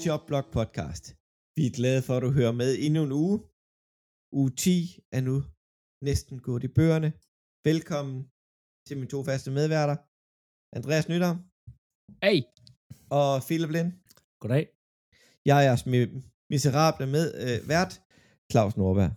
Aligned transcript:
Velkommen 0.00 0.04
til 0.04 0.08
The 0.08 0.12
Job 0.12 0.26
Blog 0.26 0.44
Podcast. 0.58 1.04
Vi 1.56 1.62
er 1.66 1.70
glade 1.78 2.02
for, 2.06 2.14
at 2.16 2.22
du 2.22 2.30
hører 2.38 2.52
med 2.52 2.70
endnu 2.86 3.02
en 3.04 3.12
uge. 3.12 3.36
Uge 4.40 4.50
10 4.50 4.98
er 5.16 5.20
nu 5.28 5.36
næsten 6.08 6.36
gået 6.46 6.64
i 6.64 6.68
bøgerne. 6.78 7.10
Velkommen 7.68 8.16
til 8.86 8.94
mine 8.98 9.10
to 9.14 9.18
faste 9.28 9.50
medværter. 9.58 9.96
Andreas 10.78 11.06
Nytter 11.12 11.32
Hey! 12.24 12.38
og 13.20 13.30
Philip 13.48 13.70
Lind. 13.76 13.90
Goddag. 14.42 14.64
Jeg 15.48 15.56
er 15.58 15.64
jeres 15.68 15.84
mi- 15.92 16.16
miserable 16.54 17.06
med 17.16 17.24
øh, 17.44 17.58
vært, 17.72 17.92
Claus 18.52 18.76
Norberg. 18.76 19.12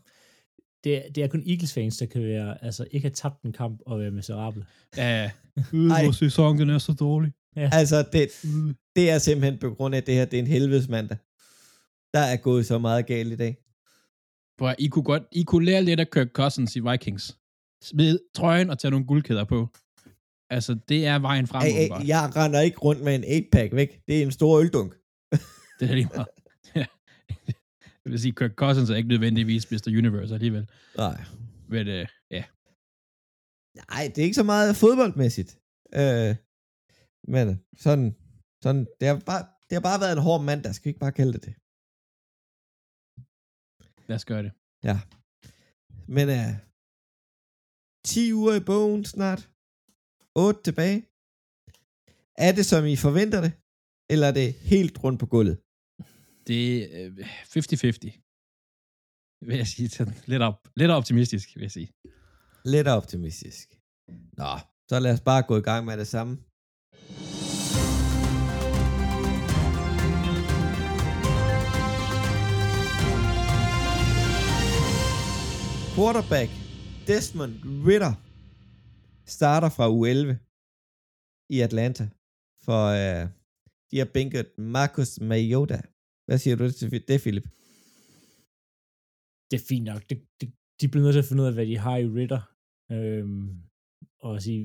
Det, 0.83 0.91
er- 0.99 1.09
det 1.13 1.23
er 1.23 1.27
kun 1.33 1.43
Eagles-fans, 1.51 1.97
der 1.97 2.05
kan 2.13 2.21
være, 2.33 2.63
altså 2.67 2.83
ikke 2.91 3.07
have 3.07 3.17
tabt 3.23 3.39
en 3.47 3.53
kamp 3.61 3.77
og 3.89 3.99
være 3.99 4.11
miserable. 4.19 4.63
Ja, 4.97 5.31
Ej. 5.95 6.03
vores 6.05 6.17
sæson, 6.25 6.57
den 6.61 6.69
er 6.69 6.77
så 6.89 6.93
dårlig. 7.05 7.31
Altså, 7.55 8.05
det, 8.13 8.29
det 8.95 9.09
er 9.09 9.17
simpelthen 9.17 9.59
på 9.59 9.73
grund 9.73 9.95
af 9.95 10.03
det 10.03 10.15
her, 10.15 10.25
det 10.25 10.39
er 10.39 10.41
en 10.41 10.47
helvedes 10.47 10.87
mandag. 10.87 11.17
Der 12.13 12.19
er 12.19 12.37
gået 12.37 12.65
så 12.65 12.77
meget 12.79 13.05
galt 13.05 13.33
i 13.33 13.35
dag. 13.35 13.57
At, 14.61 14.75
I 14.79 14.87
kunne 14.87 15.03
godt, 15.03 15.23
I 15.31 15.43
kunne 15.43 15.65
lære 15.65 15.83
lidt 15.83 15.99
af 15.99 16.11
Kirk 16.11 16.27
Cousins 16.33 16.75
i 16.75 16.79
Vikings. 16.79 17.37
Smid 17.83 18.19
trøjen 18.35 18.69
og 18.69 18.79
tage 18.79 18.91
nogle 18.91 19.05
guldkæder 19.05 19.43
på. 19.43 19.67
Altså, 20.49 20.77
det 20.89 21.05
er 21.05 21.19
vejen 21.19 21.47
frem. 21.47 21.61
Ej, 21.61 21.67
ej, 21.67 22.07
jeg 22.07 22.31
render 22.35 22.61
ikke 22.61 22.77
rundt 22.77 23.01
med 23.01 23.15
en 23.15 23.23
8-pack 23.23 23.75
væk. 23.75 24.01
Det 24.07 24.19
er 24.19 24.23
en 24.23 24.31
stor 24.31 24.59
øldunk. 24.59 24.95
Det 25.79 25.89
er 25.89 25.93
lige 25.93 26.09
meget. 26.15 26.27
Ja. 26.75 26.85
Jeg 28.05 28.11
vil 28.11 28.19
sige, 28.19 28.31
Kirk 28.31 28.51
Cousins 28.55 28.89
er 28.89 28.95
ikke 28.95 29.09
nødvendigvis 29.09 29.71
Mr. 29.71 29.87
Universe 29.87 30.33
alligevel. 30.33 30.69
Nej. 30.97 31.23
Men 31.67 31.87
øh, 31.87 32.07
ja, 32.31 32.43
Nej, 33.75 34.11
det 34.15 34.17
er 34.21 34.23
ikke 34.23 34.35
så 34.35 34.43
meget 34.43 34.75
fodboldmæssigt. 34.75 35.57
Øh, 35.95 36.35
men 37.33 37.45
sådan, 37.85 38.07
sådan 38.63 38.83
det, 38.99 39.05
har 39.09 39.17
bare, 39.31 39.43
det 39.67 39.73
har 39.77 39.85
bare 39.89 40.01
været 40.03 40.15
en 40.17 40.25
hård 40.27 40.41
mand, 40.49 40.61
der 40.65 40.71
skal 40.71 40.85
vi 40.85 40.89
ikke 40.89 41.05
bare 41.05 41.17
kalde 41.19 41.33
det 41.35 41.43
det. 41.47 41.55
lad 44.07 44.15
os 44.19 44.25
gøre 44.31 44.43
det. 44.47 44.53
Ja. 44.89 44.97
Men 46.15 46.25
øh, 46.37 46.51
10 48.05 48.33
uger 48.39 48.55
i 48.61 48.67
bogen 48.69 49.01
snart. 49.15 49.41
8 50.35 50.61
tilbage. 50.67 50.99
Er 52.45 52.51
det, 52.57 52.65
som 52.71 52.81
I 52.93 52.95
forventer 53.05 53.39
det? 53.45 53.53
Eller 54.13 54.27
er 54.27 54.35
det 54.41 54.49
helt 54.71 54.95
rundt 55.03 55.19
på 55.19 55.27
gulvet? 55.33 55.57
Det 56.49 56.61
er 56.97 57.05
øh, 57.05 57.27
50-50. 58.09 58.09
Vil 59.47 59.57
jeg 59.61 59.69
sige. 59.73 59.89
Sådan, 59.89 60.17
lidt, 60.31 60.43
op, 60.47 60.57
lidt 60.81 60.91
optimistisk, 60.99 61.47
vil 61.55 61.61
jeg 61.67 61.75
sige. 61.77 61.89
Lidt 62.73 62.87
optimistisk. 62.97 63.67
Nå, 64.39 64.51
så 64.89 64.95
lad 65.03 65.13
os 65.17 65.23
bare 65.29 65.41
gå 65.49 65.55
i 65.57 65.65
gang 65.69 65.81
med 65.85 65.95
det 66.01 66.09
samme. 66.15 66.33
Quarterback 75.95 76.51
Desmond 77.07 77.55
Ritter 77.87 78.13
starter 79.35 79.69
fra 79.69 79.85
u 79.89 80.05
11 80.05 80.39
i 81.55 81.57
Atlanta, 81.67 82.05
for 82.65 82.81
uh, 82.99 83.23
de 83.91 83.97
har 84.01 84.09
bænket 84.13 84.47
Marcus 84.57 85.19
Mariota. 85.19 85.79
Hvad 86.25 86.37
siger 86.37 86.55
du 86.55 86.71
til 86.71 87.07
det, 87.07 87.21
Philip? 87.21 87.47
Det 89.49 89.55
er 89.59 89.65
fint 89.69 89.85
nok. 89.91 90.01
Det, 90.09 90.17
det, 90.39 90.47
de 90.81 90.87
bliver 90.87 91.03
nødt 91.03 91.13
til 91.13 91.23
at 91.23 91.29
finde 91.29 91.43
ud 91.43 91.47
af, 91.47 91.53
hvad 91.53 91.67
de 91.71 91.77
har 91.77 91.97
i 91.97 92.07
Ritter. 92.17 92.41
Øhm, 92.95 93.47
og 94.27 94.41
sige, 94.41 94.63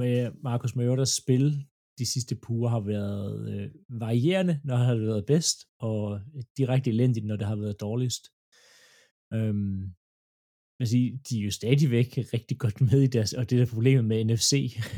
med 0.00 0.14
Marcus 0.48 0.76
Mariotas 0.76 1.12
spil 1.22 1.46
de 1.98 2.06
sidste 2.06 2.34
puger 2.44 2.68
har 2.70 2.80
været 2.80 3.30
øh, 3.52 3.70
varierende, 3.88 4.60
når 4.64 4.76
han 4.76 4.86
har 4.86 4.96
været 4.96 5.26
bedst, 5.26 5.58
og 5.78 6.20
direkte 6.56 6.90
elendigt, 6.90 7.26
når 7.26 7.36
det 7.36 7.46
har 7.46 7.56
været 7.56 7.80
dårligst. 7.80 8.24
Øhm, 9.32 9.94
man 10.80 10.86
sige, 10.86 11.20
de 11.30 11.38
er 11.40 11.44
jo 11.44 11.50
stadigvæk 11.50 12.18
rigtig 12.34 12.58
godt 12.58 12.80
med 12.80 13.02
i 13.02 13.06
deres, 13.06 13.32
og 13.32 13.50
det 13.50 13.58
der 13.58 13.66
problemet 13.66 14.04
med 14.04 14.24
NFC, 14.24 14.50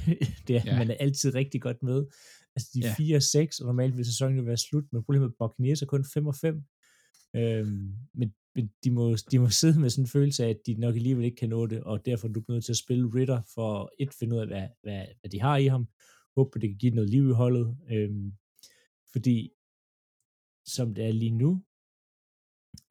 det 0.48 0.56
er, 0.56 0.62
Ja. 0.64 0.72
ja. 0.72 0.78
man 0.78 0.90
er 0.90 0.94
altid 1.00 1.34
rigtig 1.34 1.60
godt 1.62 1.82
med. 1.82 2.06
Altså, 2.56 2.70
de 2.74 2.80
Ja. 2.80 2.90
er 2.90 2.94
4 2.94 3.20
6, 3.20 3.60
og 3.60 3.66
normalt 3.66 3.96
vil 3.96 4.04
sæsonen 4.04 4.36
jo 4.38 4.42
være 4.44 4.56
slut, 4.56 4.84
men 4.92 5.02
problemet 5.04 5.28
med 5.30 5.36
Buccaneers 5.48 5.82
er 5.82 5.86
kun 5.86 6.04
5 6.14 6.26
og 6.26 6.34
5. 6.34 6.62
Øhm, 7.36 7.92
men 8.14 8.34
men 8.54 8.70
de, 8.84 8.90
må, 8.90 9.16
de 9.30 9.38
må 9.38 9.48
sidde 9.50 9.80
med 9.80 9.90
sådan 9.90 10.04
en 10.04 10.08
følelse 10.08 10.44
af, 10.44 10.48
at 10.50 10.60
de 10.66 10.74
nok 10.74 10.94
alligevel 10.94 11.24
ikke 11.24 11.36
kan 11.36 11.48
nå 11.48 11.66
det, 11.66 11.82
og 11.82 12.06
derfor 12.06 12.28
er 12.28 12.32
du 12.32 12.42
nødt 12.48 12.64
til 12.64 12.72
at 12.72 12.76
spille 12.76 13.06
Ritter 13.14 13.40
for 13.54 13.92
et 13.98 14.14
finde 14.18 14.36
ud 14.36 14.40
af, 14.40 14.46
hvad, 14.46 14.68
hvad, 14.82 15.06
hvad 15.20 15.30
de 15.30 15.40
har 15.40 15.56
i 15.56 15.66
ham. 15.66 15.88
Håber, 16.36 16.58
det 16.60 16.68
kan 16.68 16.78
give 16.78 16.94
noget 16.94 17.10
liv 17.10 17.28
i 17.28 17.32
holdet. 17.32 17.76
Øhm, 17.90 18.32
fordi 19.12 19.50
som 20.66 20.94
det 20.94 21.04
er 21.04 21.12
lige 21.12 21.30
nu, 21.30 21.62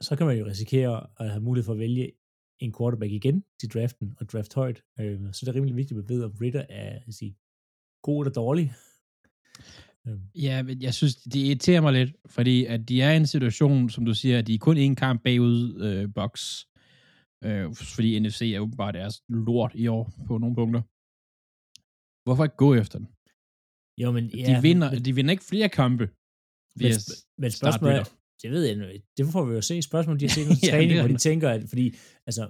så 0.01 0.15
kan 0.17 0.25
man 0.27 0.37
jo 0.37 0.45
risikere 0.45 1.07
at 1.19 1.29
have 1.29 1.43
mulighed 1.43 1.65
for 1.65 1.73
at 1.73 1.79
vælge 1.79 2.11
en 2.59 2.73
quarterback 2.77 3.11
igen 3.11 3.43
til 3.59 3.69
draften 3.69 4.15
og 4.19 4.29
draft 4.29 4.53
højt. 4.53 4.83
Øhm, 4.99 5.33
så 5.33 5.45
det 5.45 5.51
er 5.51 5.55
rimelig 5.55 5.75
vigtigt 5.75 5.99
at 5.99 6.09
vide, 6.09 6.25
om 6.25 6.31
Ritter 6.41 6.65
er 6.69 7.11
sige, 7.11 7.35
god 8.03 8.25
eller 8.25 8.33
dårlig. 8.33 8.73
Øhm, 10.07 10.21
Ja, 10.35 10.63
men 10.63 10.81
jeg 10.81 10.93
synes, 10.93 11.15
det 11.15 11.35
irriterer 11.35 11.81
mig 11.81 11.93
lidt, 11.93 12.15
fordi 12.25 12.65
at 12.65 12.89
de 12.89 13.01
er 13.01 13.11
i 13.11 13.17
en 13.17 13.27
situation, 13.27 13.89
som 13.89 14.05
du 14.05 14.13
siger, 14.13 14.39
at 14.39 14.47
de 14.47 14.53
er 14.53 14.57
kun 14.59 14.77
en 14.77 14.95
kamp 14.95 15.23
bagud 15.23 15.81
øh, 15.81 16.13
box. 16.15 16.63
Øh, 17.43 17.75
fordi 17.75 18.19
NFC 18.19 18.41
er 18.55 18.59
åbenbart 18.59 18.93
deres 18.93 19.21
lort 19.29 19.71
i 19.75 19.87
år 19.87 20.11
på 20.27 20.37
nogle 20.37 20.55
punkter. 20.55 20.81
Hvorfor 22.25 22.43
ikke 22.43 22.55
gå 22.55 22.75
efter 22.75 22.97
den? 22.99 23.07
jo, 24.01 24.11
men 24.11 24.25
Ja, 24.27 24.55
de, 24.57 24.61
vinder, 24.61 24.91
men, 24.91 25.05
de 25.05 25.15
vinder 25.15 25.31
ikke 25.31 25.43
flere 25.43 25.69
kampe. 25.69 26.09
men, 26.75 26.91
men 27.37 27.51
spørgsmålet 27.51 27.97
er. 27.97 28.03
Det 28.41 28.51
ved 28.51 28.63
jeg. 28.65 29.01
Det 29.17 29.25
får 29.35 29.45
vi 29.45 29.53
jo 29.55 29.61
se. 29.61 29.81
Spørgsmålet, 29.81 30.19
de 30.21 30.25
har 30.25 30.33
set 30.37 30.47
Ja, 30.63 30.69
træning, 30.71 30.89
det 30.89 30.97
er 30.97 31.01
hvor 31.03 31.13
de 31.15 31.17
tænker, 31.17 31.49
at 31.49 31.61
fordi, 31.69 31.85
altså, 32.27 32.43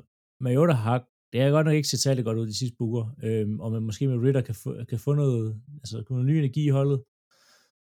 Mariota 0.45 0.73
har, 0.73 0.97
det 1.31 1.41
har 1.41 1.49
godt 1.49 1.65
nok 1.65 1.75
ikke 1.75 1.87
set 1.87 1.99
særlig 1.99 2.23
godt 2.25 2.37
ud 2.37 2.47
de 2.47 2.57
sidste 2.57 2.81
uger, 2.81 3.05
øhm, 3.23 3.59
og 3.59 3.71
man 3.71 3.83
måske 3.83 4.07
med 4.07 4.17
Ritter 4.25 4.41
kan 4.41 4.55
få, 4.55 4.83
kan 4.91 4.99
få 4.99 5.13
noget, 5.13 5.61
altså, 5.81 6.03
noget 6.09 6.25
ny 6.25 6.35
energi 6.43 6.63
i 6.65 6.75
holdet. 6.79 6.99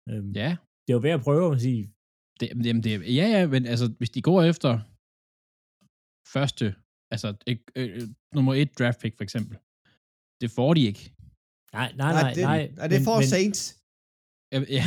Øhm, 0.10 0.32
Ja, 0.42 0.50
Det 0.84 0.90
er 0.92 0.98
jo 1.00 1.04
værd 1.08 1.20
at 1.20 1.24
prøve, 1.28 1.56
at 1.56 1.62
sige, 1.62 1.82
det, 2.40 2.48
jamen 2.66 2.84
det, 2.84 2.92
ja, 3.20 3.26
ja, 3.36 3.48
men 3.48 3.66
altså, 3.66 3.86
hvis 3.98 4.10
de 4.10 4.22
går 4.22 4.40
efter 4.52 4.72
første, 6.36 6.66
altså 7.14 7.28
øh, 7.48 7.58
øh, 7.76 8.02
nummer 8.36 8.54
et 8.54 8.80
draft 8.80 9.00
pick 9.02 9.14
for 9.18 9.24
eksempel, 9.24 9.56
det 10.42 10.50
får 10.58 10.74
de 10.74 10.82
ikke. 10.92 11.04
nej, 11.74 11.90
nej, 12.02 12.12
nej, 12.22 12.34
det, 12.34 12.44
nej. 12.44 12.62
nej 12.78 12.88
det 12.88 12.98
er 13.00 13.06
for 13.10 13.18
men, 13.20 13.28
Saints. 13.36 13.62
Ja, 14.54 14.60
ja. 14.80 14.86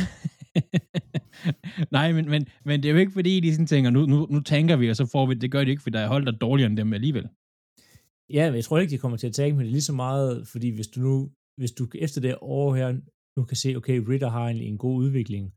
Nej, 1.91 2.11
men, 2.11 2.29
men, 2.29 2.47
men 2.65 2.83
det 2.83 2.89
er 2.89 2.93
jo 2.93 2.99
ikke 2.99 3.11
fordi, 3.11 3.39
de 3.39 3.51
sådan 3.51 3.67
tænker, 3.67 3.89
nu, 3.89 4.05
nu, 4.05 4.27
nu 4.29 4.39
tænker 4.39 4.75
vi, 4.75 4.89
og 4.89 4.95
så 4.95 5.05
får 5.05 5.25
vi, 5.25 5.33
det 5.33 5.51
gør 5.51 5.63
de 5.63 5.69
ikke, 5.69 5.83
fordi 5.83 5.97
der 5.97 6.03
er 6.03 6.07
hold, 6.07 6.25
der 6.25 6.31
er 6.31 6.37
dårligere 6.37 6.69
end 6.69 6.77
dem 6.77 6.93
alligevel. 6.93 7.27
Ja, 8.29 8.49
men 8.49 8.55
jeg 8.55 8.63
tror 8.63 8.79
ikke, 8.79 8.91
de 8.91 8.97
kommer 8.97 9.17
til 9.17 9.27
at 9.27 9.33
tage, 9.33 9.51
men 9.51 9.59
det 9.59 9.67
er 9.67 9.71
lige 9.71 9.81
så 9.81 9.93
meget, 9.93 10.47
fordi 10.47 10.69
hvis 10.69 10.87
du 10.87 10.99
nu, 10.99 11.31
hvis 11.57 11.71
du 11.71 11.87
efter 11.95 12.21
det 12.21 12.35
år 12.41 12.75
her, 12.75 12.99
nu 13.37 13.45
kan 13.45 13.57
se, 13.57 13.75
okay, 13.75 13.97
Ritter 14.09 14.29
har 14.29 14.47
en, 14.47 14.61
en 14.61 14.77
god 14.77 14.97
udvikling, 14.97 15.53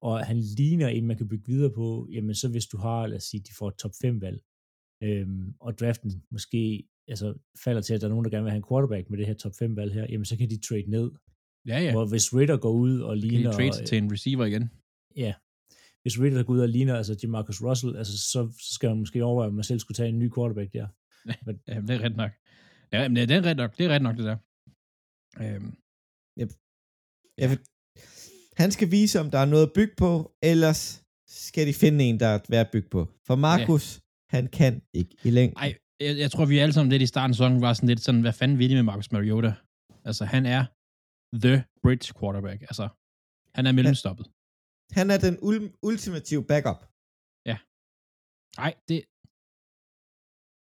og 0.00 0.26
han 0.26 0.38
ligner 0.58 0.88
en, 0.88 1.06
man 1.06 1.16
kan 1.16 1.28
bygge 1.28 1.46
videre 1.46 1.72
på, 1.74 2.08
jamen 2.12 2.34
så 2.34 2.48
hvis 2.48 2.66
du 2.66 2.76
har, 2.76 3.06
lad 3.06 3.16
os 3.16 3.24
sige, 3.24 3.40
de 3.40 3.54
får 3.58 3.68
et 3.68 3.76
top 3.76 3.92
5 4.02 4.20
valg, 4.20 4.40
øhm, 5.02 5.54
og 5.60 5.78
draften 5.78 6.22
måske 6.30 6.84
altså, 7.08 7.34
falder 7.64 7.80
til, 7.80 7.94
at 7.94 8.00
der 8.00 8.06
er 8.06 8.10
nogen, 8.10 8.24
der 8.24 8.30
gerne 8.30 8.44
vil 8.44 8.50
have 8.50 8.62
en 8.62 8.68
quarterback 8.68 9.10
med 9.10 9.18
det 9.18 9.26
her 9.26 9.34
top 9.34 9.52
5 9.58 9.76
valg 9.76 9.92
her, 9.92 10.06
jamen 10.10 10.24
så 10.24 10.36
kan 10.36 10.50
de 10.50 10.60
trade 10.60 10.90
ned. 10.90 11.10
Ja, 11.68 11.78
ja. 11.78 11.84
Ja. 11.84 11.92
Hvor 11.92 12.06
hvis 12.06 12.34
Ritter 12.34 12.56
går 12.56 12.70
ud 12.70 13.00
og 13.00 13.16
Kan 13.16 13.28
ligner... 13.28 13.52
trade 13.52 13.72
sig 13.72 13.86
til 13.86 13.98
en 13.98 14.12
receiver 14.12 14.44
igen? 14.44 14.70
Ja. 15.16 15.34
Hvis 16.02 16.20
Ritter 16.20 16.42
går 16.42 16.54
ud 16.54 16.60
og 16.60 16.68
ligner, 16.68 16.96
altså 16.96 17.26
Marcus 17.28 17.62
Russell, 17.62 17.96
altså 17.96 18.18
så, 18.18 18.52
så 18.68 18.74
skal 18.74 18.88
man 18.88 18.98
måske 18.98 19.24
overveje, 19.24 19.48
om 19.48 19.54
man 19.54 19.64
selv 19.64 19.78
skulle 19.78 19.96
tage 19.96 20.08
en 20.08 20.18
ny 20.18 20.34
quarterback 20.34 20.72
der. 20.72 20.86
Men, 21.46 21.60
Ja, 21.68 21.80
det 21.80 21.90
er 21.90 22.00
ret 22.04 22.16
nok. 22.16 22.30
Ja, 22.92 23.08
men 23.08 23.16
det 23.16 23.30
er 23.30 23.42
ret 23.44 23.56
nok, 23.56 23.78
det 23.78 23.86
er 23.86 23.90
ret 23.94 24.02
nok, 24.02 24.16
det 24.16 24.24
der. 24.24 24.36
Øhm, 25.42 25.74
Ja, 27.40 27.46
for 27.46 27.56
han 28.62 28.70
skal 28.70 28.90
vise, 28.90 29.20
om 29.20 29.30
der 29.30 29.38
er 29.38 29.44
noget 29.44 29.66
at 29.66 29.72
bygge 29.74 29.94
på, 29.96 30.32
ellers 30.42 31.02
skal 31.26 31.66
de 31.66 31.74
finde 31.74 32.04
en, 32.04 32.20
der 32.20 32.26
er 32.26 32.38
værd 32.48 32.66
at 32.66 32.72
bygge 32.72 32.88
på. 32.88 33.08
For 33.26 33.34
Markus, 33.36 33.96
ja. 33.96 34.36
han 34.36 34.46
kan 34.46 34.82
ikke 34.94 35.16
i 35.24 35.30
længden. 35.30 35.58
ej, 35.58 35.74
jeg, 36.00 36.18
jeg 36.18 36.30
tror, 36.30 36.44
vi 36.44 36.58
alle 36.58 36.72
sammen 36.72 36.90
lidt 36.90 37.02
i 37.02 37.06
starten 37.06 37.30
af 37.30 37.34
sæsonen 37.34 37.60
var 37.60 37.72
sådan 37.72 37.88
lidt 37.88 38.00
sådan, 38.00 38.20
hvad 38.20 38.32
fanden 38.32 38.58
vil 38.58 38.70
de 38.70 38.74
med 38.74 38.82
Marcus 38.82 39.12
Mariota? 39.12 39.52
Altså, 40.04 40.24
han 40.24 40.46
er 40.46 40.64
the 41.44 41.54
bridge 41.82 42.06
quarterback. 42.18 42.60
Altså, 42.70 42.86
han 43.56 43.64
er 43.66 43.72
mellemstoppet. 43.78 44.26
Han 44.98 45.06
er 45.14 45.18
den 45.26 45.34
ul- 45.48 45.72
ultimative 45.88 46.44
backup. 46.52 46.80
Nej, 48.62 48.72
det, 48.88 48.96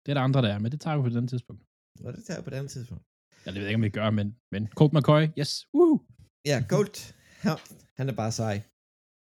det 0.02 0.08
er 0.12 0.16
der 0.18 0.24
andre, 0.28 0.42
der 0.42 0.50
er, 0.54 0.58
men 0.58 0.72
det 0.72 0.80
tager 0.80 0.96
vi 0.96 1.02
på 1.02 1.06
et 1.12 1.16
andet 1.20 1.30
tidspunkt. 1.34 1.62
Og 2.06 2.10
det 2.14 2.22
tager 2.24 2.38
jeg 2.38 2.44
på 2.44 2.50
et 2.50 2.58
andet 2.60 2.72
tidspunkt. 2.76 3.04
Ja, 3.44 3.48
det 3.50 3.58
ved 3.58 3.66
jeg 3.66 3.70
ikke, 3.72 3.82
om 3.82 3.88
vi 3.90 3.98
gør, 4.00 4.10
men, 4.20 4.28
men 4.52 4.62
Colt 4.78 4.92
McCoy, 4.94 5.22
yes, 5.40 5.52
woo! 5.76 5.94
Ja, 6.50 6.56
Gold, 6.74 6.96
han, 7.42 7.52
han 7.98 8.04
er 8.10 8.16
bare 8.22 8.32
sej. 8.40 8.56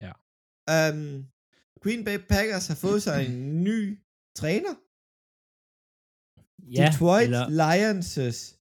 Ja. 0.06 0.14
Um, 0.76 1.02
Green 1.84 2.02
Bay 2.08 2.18
Packers 2.34 2.66
har 2.72 2.78
fået 2.86 3.02
sig 3.08 3.18
en 3.30 3.64
ny 3.70 3.78
træner. 4.40 4.74
ja, 6.78 6.86
Detroit 6.86 7.28
eller, 7.30 7.46
Lions' 7.64 8.59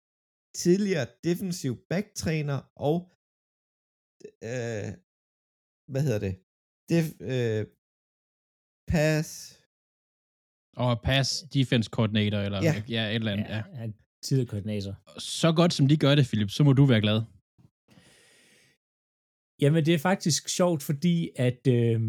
tidligere 0.62 1.06
defensiv 1.24 1.72
backtræner 1.90 2.58
og 2.88 2.96
øh, 4.50 4.88
hvad 5.92 6.02
hedder 6.06 6.18
det? 6.26 6.34
Det, 6.90 7.02
øh, 7.32 7.62
pass. 8.92 9.28
Og 10.76 11.02
pass 11.08 11.28
defense 11.54 11.88
coordinator, 11.96 12.38
eller 12.38 12.60
Ja. 12.62 12.82
ja, 12.88 13.02
et 13.08 13.14
eller 13.14 13.32
andet. 13.32 13.48
Ja. 13.48 13.56
Ja, 13.56 13.62
han 13.62 13.90
er 13.90 13.94
tidligere 14.22 14.48
koordinator. 14.48 15.20
Så 15.20 15.52
godt 15.52 15.72
som 15.72 15.86
de 15.88 15.96
gør 15.96 16.14
det, 16.14 16.26
Philip, 16.26 16.50
så 16.50 16.64
må 16.64 16.72
du 16.72 16.84
være 16.84 17.00
glad. 17.00 17.18
Jamen, 19.62 19.86
det 19.86 19.94
er 19.94 19.98
faktisk 19.98 20.48
sjovt, 20.48 20.82
fordi 20.82 21.30
at... 21.36 21.60
Øh, 21.66 22.00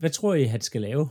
hvad 0.00 0.10
tror 0.10 0.34
I, 0.34 0.44
han 0.44 0.60
skal 0.60 0.80
lave? 0.80 1.08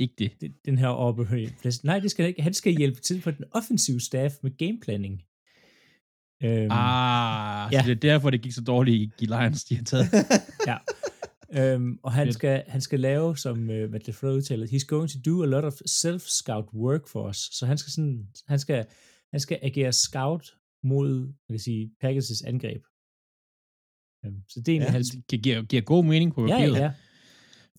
Ikke 0.00 0.14
det. 0.18 0.32
Den, 0.40 0.52
den 0.64 0.78
her 0.78 1.50
plads? 1.60 1.84
Nej, 1.84 1.98
det 1.98 2.10
skal 2.10 2.26
ikke. 2.26 2.42
Han 2.42 2.54
skal 2.54 2.76
hjælpe 2.76 3.00
til 3.00 3.20
på 3.20 3.30
den 3.30 3.44
offensive 3.52 4.00
staff 4.00 4.34
med 4.42 4.50
gameplanning. 4.58 5.22
Øhm, 6.42 6.68
Ah, 6.70 7.72
ja. 7.72 7.80
så 7.82 7.86
det 7.88 7.96
er 7.96 8.00
derfor, 8.12 8.30
det 8.30 8.42
gik 8.42 8.52
så 8.52 8.60
dårligt 8.64 9.12
i 9.20 9.24
Lions, 9.26 9.64
de 9.64 9.76
har 9.76 9.84
taget. 9.84 10.06
ja. 10.70 10.76
Øhm, 11.52 11.98
og 12.02 12.12
han 12.12 12.32
skal, 12.32 12.62
han 12.68 12.80
skal 12.80 13.00
lave, 13.00 13.36
som 13.36 13.58
uh, 13.58 13.90
Matt 13.90 14.06
LaFleur 14.06 14.32
udtaler, 14.32 14.66
he's 14.66 14.86
going 14.86 15.10
to 15.10 15.18
do 15.30 15.42
a 15.42 15.46
lot 15.46 15.64
of 15.64 15.72
self-scout 15.72 16.74
work 16.74 17.08
for 17.08 17.28
us. 17.28 17.36
Så 17.36 17.66
han 17.66 17.78
skal 17.78 17.90
sådan, 17.92 18.26
han 18.48 18.58
skal, 18.58 18.86
han 19.30 19.40
skal 19.40 19.58
agere 19.62 19.92
scout 19.92 20.54
mod, 20.84 21.20
man 21.20 21.32
kan 21.50 21.58
sige, 21.58 21.90
Packers' 22.04 22.46
angreb. 22.48 22.82
Øhm, 24.24 24.42
så 24.48 24.60
det 24.60 24.68
er 24.68 24.72
egentlig 24.72 24.86
Ja. 24.86 24.86
ja, 24.86 24.92
hans... 24.92 25.16
Det 25.30 25.42
giver, 25.42 25.62
giver 25.62 25.82
god 25.82 26.04
mening 26.04 26.34
på 26.34 26.46
Ja, 26.46 26.58
papiret. 26.58 26.92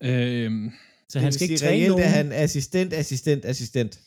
ja. 0.02 0.44
Øhm, 0.44 0.70
Så 1.12 1.18
det 1.18 1.22
han 1.22 1.32
skal 1.32 1.50
ikke 1.50 1.56
træne 1.56 1.72
reelt 1.72 1.88
nogen. 1.88 2.04
er 2.04 2.08
han 2.08 2.32
assistent, 2.32 2.92
assistent, 2.92 3.44
assistent. 3.44 4.00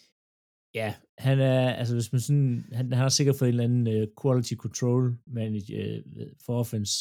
Ja, 0.73 0.95
han 1.17 1.39
er, 1.39 1.73
altså 1.73 1.93
hvis 1.93 2.11
man 2.11 2.21
sådan, 2.21 2.65
han, 2.71 2.93
han 2.93 3.01
har 3.01 3.09
sikkert 3.09 3.35
fået 3.35 3.49
en 3.49 3.59
eller 3.59 3.63
anden 3.63 3.87
uh, 4.01 4.07
quality 4.21 4.53
control 4.53 5.17
manager 5.27 6.01
uh, 6.05 6.27
for 6.45 6.59
offense 6.59 6.93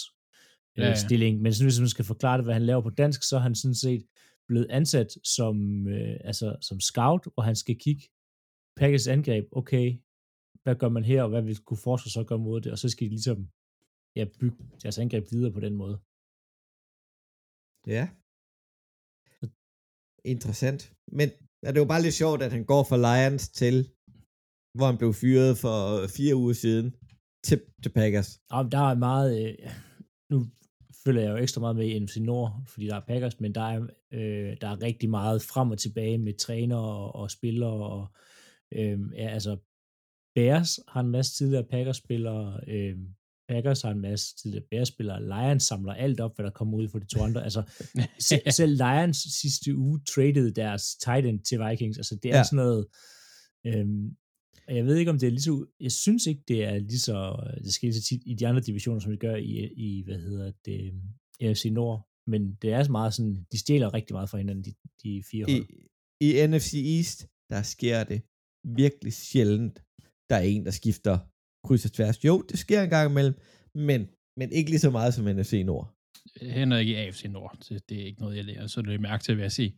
uh, 0.78 0.82
ja. 0.82 0.88
ja. 0.88 0.94
stilling, 0.94 1.42
men 1.42 1.54
sådan, 1.54 1.66
hvis 1.66 1.80
man 1.80 1.88
skal 1.88 2.04
forklare 2.04 2.36
det, 2.38 2.44
hvad 2.44 2.54
han 2.54 2.66
laver 2.66 2.82
på 2.82 2.90
dansk, 2.90 3.22
så 3.28 3.36
er 3.36 3.40
han 3.40 3.54
sådan 3.54 3.74
set 3.74 4.06
blevet 4.48 4.66
ansat 4.70 5.10
som, 5.24 5.86
uh, 5.86 6.14
altså, 6.24 6.56
som 6.60 6.80
scout, 6.80 7.28
og 7.36 7.44
han 7.44 7.56
skal 7.56 7.76
kigge 7.78 8.02
Packers 8.76 9.06
angreb, 9.06 9.44
okay, 9.52 9.86
hvad 10.62 10.74
gør 10.74 10.88
man 10.88 11.04
her, 11.04 11.22
og 11.22 11.28
hvad 11.28 11.42
vil 11.42 11.58
kunne 11.58 11.84
forsvar 11.84 12.10
så 12.10 12.24
gøre 12.24 12.38
mod 12.38 12.60
det, 12.60 12.72
og 12.72 12.78
så 12.78 12.88
skal 12.88 13.04
de 13.04 13.10
ligesom 13.10 13.48
ja, 14.16 14.24
bygge 14.40 14.56
deres 14.82 14.98
angreb 14.98 15.24
videre 15.30 15.52
på 15.52 15.60
den 15.60 15.74
måde. 15.74 16.00
Ja. 17.86 18.08
Interessant. 20.24 20.92
Men 21.12 21.28
ja, 21.62 21.68
det 21.68 21.76
er 21.76 21.80
jo 21.80 21.92
bare 21.94 22.02
lidt 22.02 22.14
sjovt, 22.14 22.42
at 22.42 22.52
han 22.52 22.64
går 22.64 22.82
fra 22.82 23.02
Lions 23.06 23.48
til, 23.48 23.88
hvor 24.76 24.86
han 24.86 24.98
blev 24.98 25.14
fyret 25.14 25.58
for 25.58 26.06
fire 26.16 26.36
uger 26.36 26.52
siden, 26.52 26.94
til, 27.44 27.60
til 27.82 27.90
Packers. 27.90 28.40
Og 28.50 28.72
der 28.72 28.90
er 28.90 28.94
meget, 28.94 29.48
øh, 29.48 29.54
nu 30.30 30.46
følger 31.04 31.22
jeg 31.22 31.30
jo 31.30 31.36
ekstra 31.36 31.60
meget 31.60 31.76
med 31.76 31.86
i 31.86 31.98
NFC 31.98 32.16
Nord, 32.16 32.62
fordi 32.68 32.86
der 32.86 32.96
er 32.96 33.06
Packers, 33.08 33.40
men 33.40 33.54
der 33.54 33.60
er, 33.60 33.80
øh, 34.12 34.56
der 34.60 34.68
er 34.68 34.82
rigtig 34.82 35.10
meget 35.10 35.42
frem 35.42 35.70
og 35.70 35.78
tilbage 35.78 36.18
med 36.18 36.34
træner 36.34 36.76
og, 36.76 37.14
og 37.14 37.30
spillere, 37.30 37.90
og 37.90 38.06
øh, 38.74 39.00
ja, 39.12 39.28
altså 39.28 39.56
Bears 40.34 40.80
har 40.88 41.00
en 41.00 41.10
masse 41.10 41.34
tidligere 41.34 41.64
Packers-spillere, 41.64 42.60
øh, 42.68 42.96
Packers 43.54 43.82
har 43.82 43.90
en 43.90 44.00
masse 44.00 44.36
tidligere 44.36 44.64
Bears-spillere, 44.70 45.22
Lions 45.32 45.62
samler 45.62 45.92
alt 45.92 46.20
op, 46.20 46.34
hvad 46.36 46.44
der 46.44 46.50
kommer 46.50 46.78
ud 46.78 46.88
for 46.88 46.98
de 46.98 47.06
to 47.06 47.20
andre, 47.22 47.44
altså 47.44 47.62
selv, 48.28 48.50
selv 48.50 48.72
Lions 48.76 49.16
sidste 49.42 49.76
uge 49.76 50.00
traded 50.14 50.52
deres 50.52 50.96
tight 51.04 51.26
end 51.26 51.40
til 51.48 51.58
Vikings, 51.60 51.96
altså 51.98 52.14
det 52.22 52.30
er 52.30 52.36
Ja. 52.36 52.44
sådan 52.44 52.56
noget, 52.56 52.86
øhm, 53.66 54.16
jeg 54.68 54.84
ved 54.86 54.96
ikke, 54.96 55.10
om 55.10 55.18
det 55.18 55.26
er 55.26 55.30
lige 55.30 55.42
så, 55.42 55.66
jeg 55.80 55.92
synes 55.92 56.26
ikke, 56.26 56.42
det 56.48 56.64
er 56.64 56.78
lige 56.78 57.00
så, 57.00 57.16
det 57.64 57.72
sker 57.74 57.92
så 57.92 58.02
tit 58.02 58.22
i 58.26 58.34
de 58.34 58.46
andre 58.46 58.60
divisioner, 58.62 59.00
som 59.00 59.10
det 59.10 59.20
gør 59.20 59.36
i, 59.36 59.52
i 59.76 60.02
hvad 60.04 60.18
hedder 60.18 60.52
det, 60.64 60.92
AFC 61.40 61.64
Nord, 61.72 62.08
men 62.26 62.54
det 62.62 62.72
er 62.72 62.88
meget 62.88 63.14
sådan, 63.14 63.46
de 63.52 63.58
stjæler 63.58 63.94
rigtig 63.94 64.14
meget 64.14 64.30
fra 64.30 64.38
hinanden, 64.38 64.64
de, 64.64 64.72
de 65.02 65.22
fire 65.30 65.44
I, 65.50 65.52
hold. 65.52 65.68
I 66.20 66.46
NFC 66.46 66.74
East, 66.96 67.18
der 67.50 67.62
sker 67.62 68.04
det 68.04 68.22
virkelig 68.82 69.12
sjældent. 69.12 69.76
Der 70.30 70.36
er 70.36 70.40
en, 70.40 70.64
der 70.64 70.70
skifter 70.70 71.18
kryds 71.66 71.84
og 71.88 71.92
tværs. 71.92 72.24
Jo, 72.24 72.34
det 72.50 72.58
sker 72.64 72.80
en 72.82 72.90
gang 72.96 73.10
imellem, 73.10 73.36
men, 73.88 74.00
men 74.38 74.48
ikke 74.52 74.70
lige 74.70 74.84
så 74.86 74.90
meget 74.98 75.14
som 75.14 75.24
NFC 75.24 75.52
Nord. 75.70 75.86
Hænder 76.56 76.78
ikke 76.78 76.92
i 76.92 77.00
AFC 77.02 77.22
Nord. 77.36 77.52
Det, 77.64 77.88
det 77.88 77.96
er 78.00 78.06
ikke 78.08 78.20
noget, 78.20 78.36
jeg 78.36 78.44
lærer. 78.44 78.66
Så 78.66 78.82
det 78.82 78.94
er 78.94 79.08
mærke 79.10 79.24
til, 79.24 79.34
hvad 79.34 79.44
jeg 79.44 79.56
sige. 79.60 79.72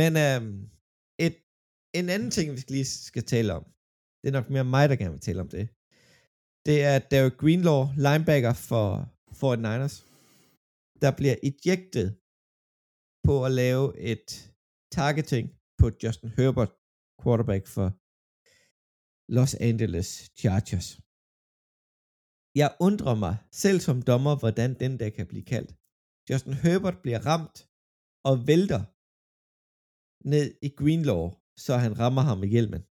Men 0.00 0.10
øhm, 0.26 0.56
et, 1.26 1.36
en 1.98 2.06
anden 2.14 2.30
ting, 2.36 2.46
vi 2.56 2.60
lige 2.74 2.88
skal 3.08 3.24
tale 3.34 3.50
om, 3.58 3.64
det 4.20 4.26
er 4.28 4.36
nok 4.38 4.50
mere 4.50 4.72
mig, 4.74 4.84
der 4.88 4.96
gerne 4.96 5.16
vil 5.16 5.26
tale 5.28 5.40
om 5.44 5.50
det. 5.56 5.64
Det 6.68 6.76
er 6.90 6.96
Derek 7.12 7.36
Greenlaw, 7.42 7.80
linebacker 8.06 8.54
for 8.68 8.88
49ers, 9.40 9.96
der 11.02 11.10
bliver 11.18 11.36
ejected 11.50 12.08
på 13.26 13.34
at 13.46 13.52
lave 13.62 13.84
et 14.12 14.28
targeting 14.96 15.46
på 15.80 15.86
Justin 16.02 16.30
Herbert, 16.36 16.72
quarterback 17.22 17.64
for 17.76 17.86
Los 19.28 19.52
Angeles 19.68 20.08
Chargers. 20.40 20.88
Jeg 22.60 22.70
undrer 22.86 23.16
mig 23.24 23.36
selv 23.62 23.78
som 23.86 23.98
dommer, 24.10 24.34
hvordan 24.42 24.70
den 24.82 24.92
der 25.00 25.10
kan 25.16 25.26
blive 25.32 25.46
kaldt. 25.54 25.70
Justin 26.28 26.56
Herbert 26.64 26.98
bliver 27.04 27.20
ramt 27.30 27.58
og 28.28 28.34
vælter 28.50 28.82
ned 30.32 30.46
i 30.66 30.68
Greenlaw, 30.78 31.24
så 31.64 31.72
han 31.84 31.92
rammer 32.02 32.22
ham 32.28 32.38
med 32.42 32.48
hjelmen. 32.54 32.82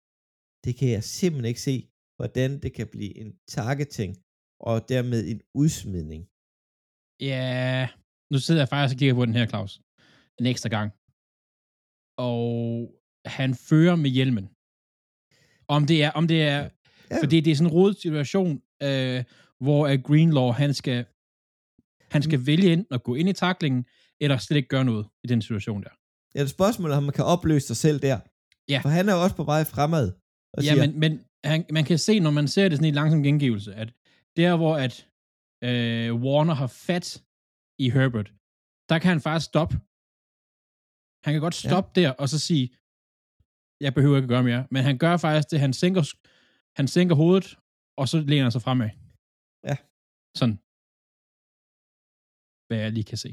Det 0.64 0.72
kan 0.78 0.88
jeg 0.96 1.04
simpelthen 1.18 1.50
ikke 1.52 1.66
se, 1.70 1.76
hvordan 2.18 2.50
det 2.62 2.70
kan 2.78 2.88
blive 2.94 3.12
en 3.22 3.30
targeting 3.56 4.12
og 4.68 4.76
dermed 4.92 5.20
en 5.32 5.40
udsmidning. 5.62 6.22
Ja, 7.30 7.88
nu 8.32 8.38
sidder 8.44 8.60
jeg 8.62 8.70
faktisk 8.72 8.94
og 8.94 8.98
kigger 9.00 9.16
på 9.18 9.26
den 9.28 9.38
her, 9.38 9.46
Claus. 9.52 9.72
En 10.40 10.46
ekstra 10.52 10.70
gang. 10.76 10.88
Og 12.28 12.40
han 13.36 13.50
fører 13.68 13.96
med 14.04 14.10
hjelmen. 14.16 14.46
Om 15.68 15.86
det 15.86 16.02
er, 16.02 16.10
om 16.10 16.28
det 16.28 16.42
er, 16.42 16.58
Ja. 17.10 17.16
ja. 17.16 17.22
fordi 17.22 17.40
det 17.40 17.50
er 17.50 17.54
sådan 17.56 17.70
en 17.70 17.72
rodet 17.72 18.00
situation, 18.00 18.62
øh, 18.82 19.24
hvor 19.60 19.86
at 19.86 20.02
Greenlaw, 20.02 20.50
han 20.50 20.74
skal, 20.74 21.04
han 22.10 22.22
skal 22.22 22.38
Mm. 22.38 22.46
vælge 22.46 22.72
enten 22.72 22.94
at 22.94 23.02
gå 23.02 23.14
ind 23.14 23.28
i 23.28 23.32
taklingen, 23.32 23.84
eller 24.20 24.36
slet 24.38 24.56
ikke 24.56 24.68
gøre 24.68 24.84
noget 24.84 25.06
i 25.24 25.26
den 25.26 25.42
situation 25.42 25.82
der. 25.82 25.88
Det 26.32 26.38
er 26.40 26.44
et 26.44 26.50
spørgsmål, 26.50 26.90
om 26.90 27.02
man 27.02 27.12
kan 27.12 27.24
opløse 27.24 27.66
sig 27.66 27.76
selv 27.76 27.98
der. 28.00 28.18
Ja. 28.68 28.80
For 28.82 28.88
han 28.88 29.08
er 29.08 29.14
jo 29.14 29.22
også 29.22 29.36
på 29.36 29.44
vej 29.44 29.64
fremad. 29.64 30.12
Og 30.52 30.62
Ja, 30.64 30.72
siger, 30.72 30.86
men, 30.86 31.00
men 31.00 31.24
han, 31.44 31.64
man 31.70 31.84
kan 31.84 31.98
se, 31.98 32.20
når 32.20 32.30
man 32.30 32.48
ser 32.48 32.68
det 32.68 32.78
sådan 32.78 32.88
i 32.88 32.96
langsom 32.96 33.22
gengivelse, 33.22 33.74
at 33.74 33.92
der, 34.36 34.56
hvor 34.56 34.76
at 34.76 35.08
øh, 35.64 36.14
Warner 36.24 36.54
har 36.54 36.66
fat 36.66 37.22
i 37.78 37.90
Herbert, 37.90 38.32
der 38.88 38.98
kan 38.98 39.08
han 39.08 39.20
faktisk 39.20 39.46
stoppe. 39.46 39.74
Han 41.24 41.34
kan 41.34 41.40
godt 41.40 41.54
stoppe 41.54 41.90
ja. 41.96 42.00
der, 42.02 42.10
og 42.10 42.28
så 42.28 42.38
sige, 42.38 42.64
jeg 43.80 43.94
behøver 43.94 44.16
ikke 44.16 44.24
at 44.26 44.34
gøre 44.34 44.42
mere. 44.42 44.66
Men 44.70 44.82
han 44.82 44.98
gør 44.98 45.16
faktisk 45.16 45.50
det, 45.50 45.60
han 45.60 45.72
sænker, 45.72 46.02
han 46.78 46.88
sænker 46.88 47.14
hovedet, 47.14 47.58
og 48.00 48.08
så 48.08 48.16
læner 48.30 48.42
han 48.42 48.52
sig 48.52 48.62
fremad. 48.62 48.90
Ja. 49.68 49.76
Sådan. 50.40 50.58
Hvad 52.66 52.78
jeg 52.82 52.92
lige 52.92 53.10
kan 53.12 53.18
se. 53.18 53.30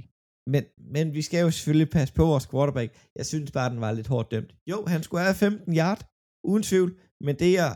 men, 0.53 0.63
men 0.95 1.05
vi 1.17 1.21
skal 1.21 1.39
jo 1.45 1.51
selvfølgelig 1.51 1.89
passe 1.97 2.13
på 2.13 2.25
vores 2.25 2.47
quarterback. 2.51 2.89
Jeg 3.15 3.25
synes 3.25 3.51
bare, 3.51 3.69
den 3.73 3.81
var 3.81 3.91
lidt 3.91 4.07
hårdt 4.07 4.31
dømt. 4.31 4.55
Jo, 4.71 4.85
han 4.93 5.03
skulle 5.03 5.23
have 5.23 5.35
15 5.35 5.75
yard, 5.77 6.01
uden 6.43 6.63
tvivl. 6.63 6.91
Men 7.25 7.35
det, 7.41 7.51
jeg 7.53 7.71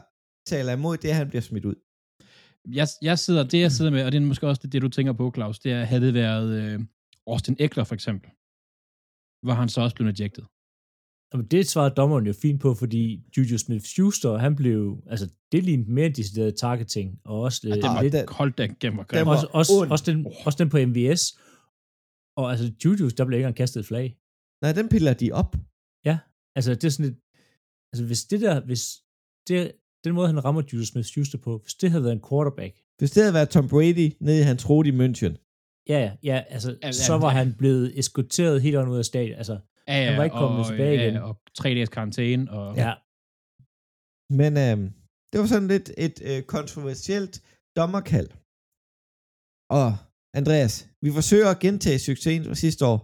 taler 0.52 0.74
imod, 0.74 0.98
det 0.98 1.08
er, 1.10 1.14
at 1.14 1.22
han 1.24 1.30
bliver 1.30 1.42
smidt 1.50 1.66
ud. 1.66 1.78
Jeg, 2.80 2.88
jeg 3.02 3.20
sidder, 3.20 3.44
det 3.54 3.60
jeg 3.62 3.72
sidder 3.72 3.92
med, 3.92 4.06
og 4.06 4.12
det 4.12 4.18
er 4.18 4.26
måske 4.32 4.48
også 4.48 4.68
det, 4.68 4.82
du 4.82 4.90
tænker 4.90 5.14
på, 5.14 5.32
Claus, 5.36 5.60
det 5.60 5.72
er, 5.72 5.84
havde 5.84 6.06
det 6.06 6.14
været 6.14 6.50
øh, 6.62 6.80
Austin 7.28 7.58
Eckler 7.60 7.84
for 7.84 7.96
eksempel, 8.00 8.30
var 9.50 9.56
han 9.62 9.70
så 9.70 9.82
også 9.82 9.96
blevet 9.96 10.20
ejected. 10.20 10.44
Jamen, 11.34 11.48
det 11.48 11.68
svarede 11.68 11.94
dommeren 11.96 12.26
jo 12.28 12.34
fint 12.34 12.62
på, 12.62 12.74
fordi 12.74 13.24
Juju 13.38 13.58
Smith-Schuster, 13.58 14.38
han 14.38 14.56
blev, 14.56 15.04
altså 15.10 15.30
det 15.52 15.64
lignede 15.64 15.92
mere 15.92 16.06
en 16.06 16.12
decideret 16.16 16.56
targeting, 16.56 17.20
og 17.26 17.42
også 17.42 17.62
Ja, 17.64 17.70
øh, 17.70 17.76
det 17.76 17.84
var 17.84 18.02
lidt 18.02 18.14
den- 18.14 18.26
koldt, 18.26 18.58
der 18.58 18.68
gennem 18.80 18.98
var 18.98 19.04
den 19.04 19.28
også, 19.28 19.48
også, 19.54 19.88
også, 19.90 20.04
den, 20.12 20.28
også 20.46 20.58
den 20.64 20.70
på 20.70 20.78
MVS. 20.78 21.40
Og 22.38 22.52
altså, 22.52 22.72
Juju, 22.86 23.10
der 23.18 23.26
blev 23.26 23.38
ikke 23.38 23.44
engang 23.44 23.56
kastet 23.56 23.80
et 23.80 23.86
flag. 23.86 24.18
Nej, 24.62 24.72
den 24.74 24.90
piller 24.90 25.14
de 25.14 25.32
op. 25.32 25.56
Altså, 26.58 26.72
det 26.76 26.84
er 26.84 26.90
sådan 26.90 27.12
et, 27.12 27.18
altså 27.94 28.06
hvis 28.06 28.24
det 28.24 28.42
der, 28.42 28.66
hvis 28.66 28.84
det, 29.48 29.72
den 30.04 30.14
måde, 30.14 30.28
han 30.28 30.46
rammer 30.46 30.62
Juju 30.74 30.84
Smith-Schuster 30.84 31.38
på, 31.44 31.58
hvis 31.64 31.74
det 31.74 31.92
havde 31.92 32.04
været 32.04 32.14
en 32.14 32.24
quarterback, 32.30 32.76
Hvis 32.98 33.12
det 33.12 33.24
havde 33.24 33.34
været 33.34 33.50
Tom 33.50 33.68
Brady 33.70 34.12
nede 34.20 34.40
i 34.40 34.44
hans 34.44 34.70
rode 34.70 34.90
i 34.90 34.92
München, 34.92 35.34
ja, 35.90 36.00
ja, 36.00 36.12
ja, 36.24 36.44
altså, 36.50 36.78
Ja, 36.84 36.92
så 36.92 37.14
ja, 37.14 37.20
var 37.20 37.32
ja. 37.32 37.38
han 37.38 37.54
blevet 37.58 38.00
eskorteret 38.00 38.62
helt 38.62 38.76
ud 38.78 38.98
af 38.98 39.06
stadion. 39.06 39.38
Altså, 39.38 39.60
Ja, 39.88 39.96
ja, 40.02 40.10
han 40.10 40.18
var 40.18 40.24
ikke 40.24 40.42
kommet 40.44 40.60
og, 40.60 40.68
tilbage 40.72 40.96
ja, 41.00 41.04
igen. 41.04 41.22
Og 41.28 41.34
tre 41.60 41.70
dages 41.70 41.90
karantæne. 41.90 42.52
Og, 42.52 42.76
ja, 42.76 42.94
Men 44.40 44.52
øhm, 44.66 44.88
det 45.30 45.38
var 45.42 45.46
sådan 45.46 45.68
lidt 45.68 45.88
et 45.98 46.18
øh, 46.30 46.44
kontroversielt 46.56 47.36
dommerkald. 47.78 48.30
Og 49.80 49.88
Andreas, 50.40 50.74
vi 51.02 51.10
forsøger 51.20 51.50
at 51.52 51.60
gentage 51.60 52.00
succesen 52.00 52.46
fra 52.46 52.56
sidste 52.66 52.86
år. 52.86 53.00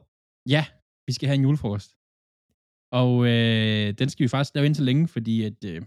ja, 0.55 0.63
vi 1.07 1.13
skal 1.13 1.27
have 1.27 1.35
en 1.35 1.45
julefrokost. 1.47 1.89
Og 3.01 3.11
øh, 3.31 3.87
den 3.99 4.09
skal 4.09 4.23
vi 4.23 4.27
faktisk 4.27 4.55
lave 4.55 4.65
indtil 4.65 4.85
længe, 4.85 5.07
fordi 5.07 5.43
at, 5.43 5.63
øh, 5.65 5.81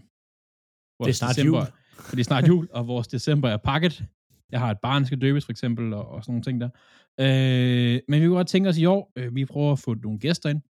vores 0.99 1.07
det 1.07 1.09
er 1.09 1.13
snart 1.13 1.35
december, 1.35 1.59
jul. 1.59 1.67
For 2.07 2.15
det 2.15 2.19
er 2.19 2.29
snart 2.31 2.47
jul, 2.47 2.67
og 2.71 2.87
vores 2.87 3.07
december 3.07 3.49
er 3.49 3.57
pakket. 3.57 4.03
Jeg 4.51 4.59
har 4.59 4.71
et 4.71 4.79
barn, 4.79 5.01
der 5.01 5.05
skal 5.07 5.21
døbes, 5.21 5.45
for 5.45 5.51
eksempel, 5.51 5.93
og, 5.93 6.07
og 6.07 6.23
sådan 6.23 6.31
nogle 6.31 6.43
ting 6.43 6.61
der. 6.61 6.69
Øh, 7.19 8.01
men 8.07 8.21
vi 8.21 8.25
kunne 8.25 8.35
godt 8.35 8.47
tænke 8.47 8.69
os 8.69 8.77
i 8.77 8.85
år, 8.85 9.11
øh, 9.15 9.35
vi 9.35 9.45
prøver 9.45 9.71
at 9.71 9.79
få 9.79 9.93
nogle 9.93 10.19
gæster 10.19 10.49
ind. 10.49 10.61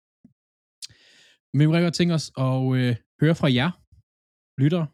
Men 1.55 1.59
vi 1.59 1.65
kunne 1.65 1.81
godt 1.81 1.93
tænke 1.93 2.13
os 2.13 2.31
at 2.37 2.75
øh, 2.75 2.95
høre 3.21 3.35
fra 3.35 3.53
jer, 3.53 3.71
lyttere. 4.61 4.87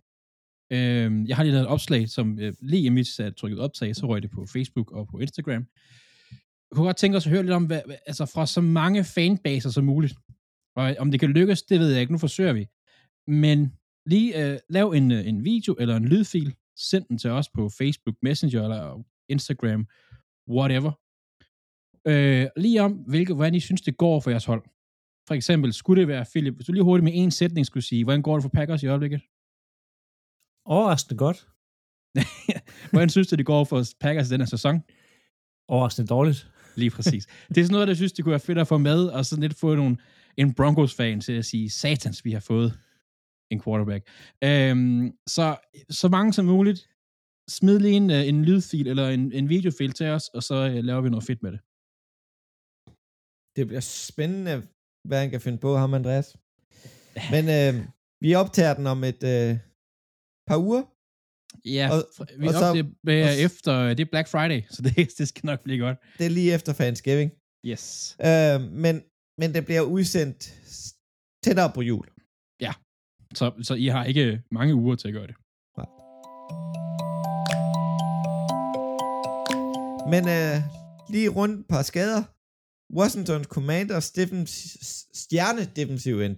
Øh, 0.72 1.30
jeg 1.30 1.36
har 1.36 1.44
lige 1.44 1.54
lavet 1.54 1.66
et 1.66 1.74
opslag, 1.76 2.10
som 2.10 2.40
øh, 2.40 2.54
lige 2.60 2.86
inden 2.86 2.96
vi 2.96 3.04
satte 3.04 3.40
trykket 3.40 3.60
optag, 3.60 3.96
så 3.96 4.08
røg 4.08 4.22
det 4.22 4.32
på 4.32 4.46
Facebook 4.54 4.92
og 4.92 5.08
på 5.08 5.20
Instagram. 5.20 5.66
Jeg 6.32 6.76
kunne 6.76 6.86
godt 6.86 6.98
tænke 6.98 7.18
os 7.18 7.26
at 7.26 7.32
høre 7.32 7.44
lidt 7.44 7.54
om, 7.54 7.66
hvad, 7.66 7.82
altså 8.06 8.26
fra 8.26 8.46
så 8.46 8.62
mange 8.62 9.04
fanbaser 9.04 9.70
som 9.70 9.86
muligt. 9.86 10.14
Og 10.76 10.96
om 11.00 11.12
det 11.12 11.20
kan 11.20 11.30
lykkes, 11.30 11.64
det 11.64 11.80
ved 11.80 11.92
jeg 11.92 12.02
ikke. 12.02 12.14
Nu 12.14 12.18
forsøger 12.18 12.54
vi. 12.54 12.68
Men 13.28 13.74
lige 14.06 14.52
øh, 14.52 14.60
lav 14.70 14.92
en, 14.92 15.12
øh, 15.12 15.28
en 15.28 15.46
video 15.46 15.76
eller 15.80 15.96
en 15.96 16.08
lydfil. 16.08 16.56
Send 16.78 17.06
den 17.10 17.18
til 17.18 17.30
os 17.30 17.50
på 17.50 17.70
Facebook 17.70 18.16
Messenger 18.22 18.64
eller 18.64 19.04
Instagram. 19.30 19.88
Whatever. 20.50 20.92
Øh, 22.08 22.48
lige 22.58 22.82
om, 22.82 22.92
hvilke, 22.92 23.34
hvordan 23.34 23.56
I 23.56 23.60
synes, 23.60 23.82
det 23.82 23.98
går 23.98 24.20
for 24.20 24.30
jeres 24.30 24.46
hold. 24.46 24.64
For 25.32 25.36
eksempel, 25.36 25.74
skulle 25.74 26.00
det 26.02 26.08
være, 26.08 26.26
Philip, 26.32 26.56
hvis 26.56 26.66
du 26.66 26.72
lige 26.72 26.84
hurtigt 26.84 27.04
med 27.04 27.14
en 27.16 27.32
sætning 27.32 27.66
skulle 27.66 27.84
sige, 27.84 28.04
hvordan 28.04 28.22
går 28.22 28.36
det 28.36 28.44
for 28.44 28.50
Packers 28.50 28.84
i 28.84 28.88
øjeblikket? 28.88 29.22
Overraskende 30.66 31.18
godt. 31.18 31.48
Hvordan 32.92 33.10
synes 33.10 33.28
du, 33.28 33.36
det 33.36 33.46
går 33.46 33.64
for 33.64 33.84
Packers 34.00 34.28
i 34.28 34.34
den 34.34 34.42
her 34.42 34.46
sæson? 34.46 34.76
Overraskende 35.68 36.08
dårligt. 36.08 36.52
Lige 36.76 36.92
præcis. 36.92 37.26
det 37.50 37.58
er 37.58 37.64
sådan 37.64 37.74
noget, 37.74 37.88
der 37.88 37.94
synes, 37.94 38.14
det 38.14 38.24
kunne 38.24 38.32
være 38.32 38.48
fedt 38.50 38.58
at 38.58 38.68
få 38.68 38.78
med, 38.78 39.08
og 39.08 39.26
sådan 39.26 39.42
lidt 39.42 39.60
få 39.60 39.76
nogle, 39.76 39.98
en 40.38 40.54
Broncos-fan 40.54 41.22
til 41.22 41.34
at 41.34 41.46
sige, 41.46 41.70
satans, 41.70 42.26
vi 42.26 42.32
har 42.32 42.40
fået 42.40 42.80
en 43.52 43.62
quarterback. 43.62 44.04
Øhm, 44.44 45.12
så, 45.28 45.46
så 45.90 46.08
mange 46.10 46.34
som 46.34 46.46
muligt, 46.46 46.90
smid 47.50 47.80
lige 47.80 47.98
en, 48.02 48.10
øh, 48.10 48.28
en 48.28 48.46
lydfil 48.46 48.88
eller 48.88 49.10
en, 49.10 49.32
en 49.32 49.50
videofil 49.50 49.92
til 49.92 50.06
os, 50.06 50.28
og 50.28 50.44
så 50.44 50.56
øh, 50.70 50.84
laver 50.84 51.02
vi 51.02 51.10
noget 51.10 51.26
fedt 51.30 51.44
med 51.44 51.52
det. 51.52 51.62
Det 53.56 53.68
bliver 53.68 53.86
spændende, 54.12 54.68
hvad 55.08 55.20
han 55.20 55.30
kan 55.30 55.42
finde 55.42 55.58
på, 55.58 55.76
ham 55.78 55.94
Andreas. 55.94 56.38
Men 57.32 57.44
øh, 57.50 57.86
vi 58.22 58.36
optager 58.36 58.74
den 58.74 58.88
om 58.88 59.04
et 59.04 59.24
øh, 59.24 59.58
par 60.48 60.58
uger. 60.58 60.84
Ja, 61.66 61.90
Og- 61.94 62.04
vi 62.42 62.48
og 62.48 62.54
og 62.54 62.60
så- 62.60 62.86
øh, 63.10 63.26
og 63.28 63.36
efter, 63.48 63.74
det 63.94 64.00
er 64.00 64.10
Black 64.12 64.28
Friday, 64.28 64.62
så 64.70 64.82
det, 64.88 64.96
det 65.18 65.28
skal 65.28 65.46
nok 65.46 65.60
blive 65.64 65.80
godt. 65.86 65.98
Det 66.18 66.26
er 66.26 66.30
lige 66.30 66.54
efter 66.54 66.74
Thanksgiving. 66.74 67.32
Yes. 67.66 68.18
Øh, 68.26 68.62
men, 68.62 68.96
men 69.38 69.54
det 69.54 69.66
bliver 69.66 69.82
udsendt 69.82 70.40
tættere 71.44 71.72
på 71.76 71.82
jul. 71.82 72.08
Så, 73.34 73.52
så 73.64 73.74
I 73.74 73.86
har 73.88 74.04
ikke 74.06 74.42
mange 74.52 74.76
uger 74.76 74.96
til 74.96 75.08
at 75.08 75.14
gøre 75.14 75.28
det. 75.28 75.36
Men 80.14 80.24
øh, 80.38 80.56
lige 81.14 81.30
rundt 81.30 81.60
et 81.60 81.66
par 81.70 81.82
skader. 81.82 82.24
Washington 83.00 83.42
Commanders 83.56 84.08
defens- 84.18 84.78
stjerne 85.24 85.64
defensiv 85.80 86.16
end, 86.26 86.38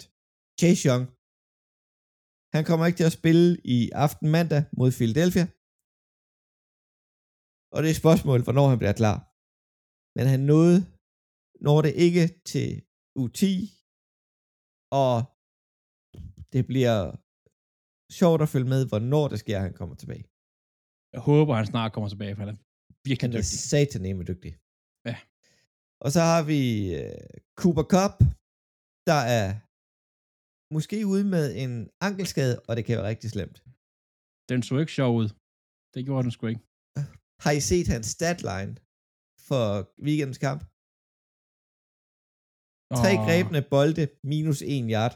Chase 0.59 0.81
Young. 0.89 1.03
Han 2.55 2.63
kommer 2.67 2.83
ikke 2.85 2.99
til 2.99 3.09
at 3.11 3.17
spille 3.21 3.45
i 3.75 3.77
aften 4.05 4.27
mandag 4.37 4.61
mod 4.79 4.89
Philadelphia. 4.99 5.45
Og 7.73 7.77
det 7.79 7.87
er 7.89 7.95
et 7.95 8.03
spørgsmål, 8.05 8.39
hvornår 8.45 8.67
han 8.71 8.79
bliver 8.81 8.97
klar. 9.01 9.17
Men 10.17 10.25
han 10.33 10.41
nåede, 10.53 10.77
når 11.67 11.77
det 11.85 11.93
ikke 12.05 12.25
til 12.51 12.69
U10, 13.21 13.45
og 15.03 15.13
det 16.53 16.63
bliver 16.71 16.97
sjovt 18.19 18.39
at 18.45 18.49
følge 18.53 18.69
med, 18.73 18.81
hvornår 18.91 19.25
det 19.31 19.39
sker, 19.43 19.55
at 19.59 19.65
han 19.67 19.75
kommer 19.79 19.95
tilbage. 20.01 20.25
Jeg 21.15 21.21
håber, 21.29 21.51
han 21.59 21.67
snart 21.73 21.93
kommer 21.93 22.09
tilbage, 22.09 22.33
for 22.35 22.41
han 22.45 22.53
er 22.55 22.59
virkelig 23.09 23.27
Han 23.29 23.37
er 23.37 23.41
dygtig. 23.41 23.59
sataneme 23.71 24.21
dygtig. 24.31 24.51
Ja. 25.09 25.15
Og 26.03 26.09
så 26.15 26.21
har 26.31 26.41
vi 26.51 26.61
uh, 26.99 27.25
Cooper 27.59 27.85
Cup, 27.95 28.15
der 29.09 29.21
er 29.39 29.47
måske 30.75 30.97
ude 31.13 31.25
med 31.35 31.45
en 31.63 31.73
ankelskade, 32.07 32.55
og 32.67 32.71
det 32.75 32.83
kan 32.85 32.93
være 32.97 33.09
rigtig 33.11 33.29
slemt. 33.35 33.57
Den 34.49 34.59
så 34.63 34.73
ikke 34.81 34.97
sjov 34.99 35.11
ud. 35.21 35.27
Det 35.93 36.01
gjorde 36.07 36.23
den 36.25 36.33
sgu 36.35 36.43
ikke. 36.53 36.65
Har 37.43 37.53
I 37.59 37.61
set 37.71 37.87
hans 37.93 38.07
statline 38.17 38.73
for 39.47 39.63
weekendens 40.05 40.41
kamp? 40.47 40.61
Tre 43.01 43.11
Åh, 43.15 43.23
grebne 43.25 43.61
bolde, 43.73 44.03
minus 44.31 44.61
en 44.75 44.85
yard. 44.95 45.15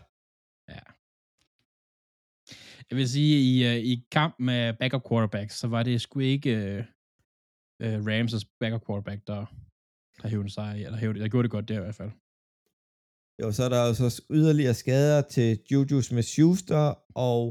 Jeg 2.89 2.95
vil 2.99 3.09
sige, 3.15 3.35
i, 3.49 3.51
uh, 3.69 3.77
i 3.91 3.93
kamp 4.17 4.33
med 4.49 4.61
backup 4.79 5.03
quarterbacks, 5.09 5.53
så 5.61 5.67
var 5.67 5.81
det 5.83 6.01
sgu 6.01 6.19
ikke 6.19 6.51
uh, 6.67 6.79
uh, 7.83 7.97
Rams' 8.09 8.45
backup 8.59 8.83
quarterback, 8.87 9.19
der, 9.29 9.41
der 10.21 10.27
hævde 10.27 10.49
sig, 10.49 10.83
eller 10.85 10.97
hævde, 10.97 11.19
der 11.19 11.27
gjorde 11.29 11.43
det 11.43 11.51
godt 11.51 11.67
der 11.69 11.77
i 11.81 11.83
hvert 11.85 11.95
fald. 12.01 12.11
Jo, 13.41 13.47
så 13.51 13.61
er 13.67 13.69
der 13.69 13.81
jo 13.87 13.93
så 13.93 14.09
yderligere 14.31 14.73
skader 14.73 15.21
til 15.35 15.47
Juju 15.71 15.97
Smith-Schuster 16.09 16.83
og 17.27 17.41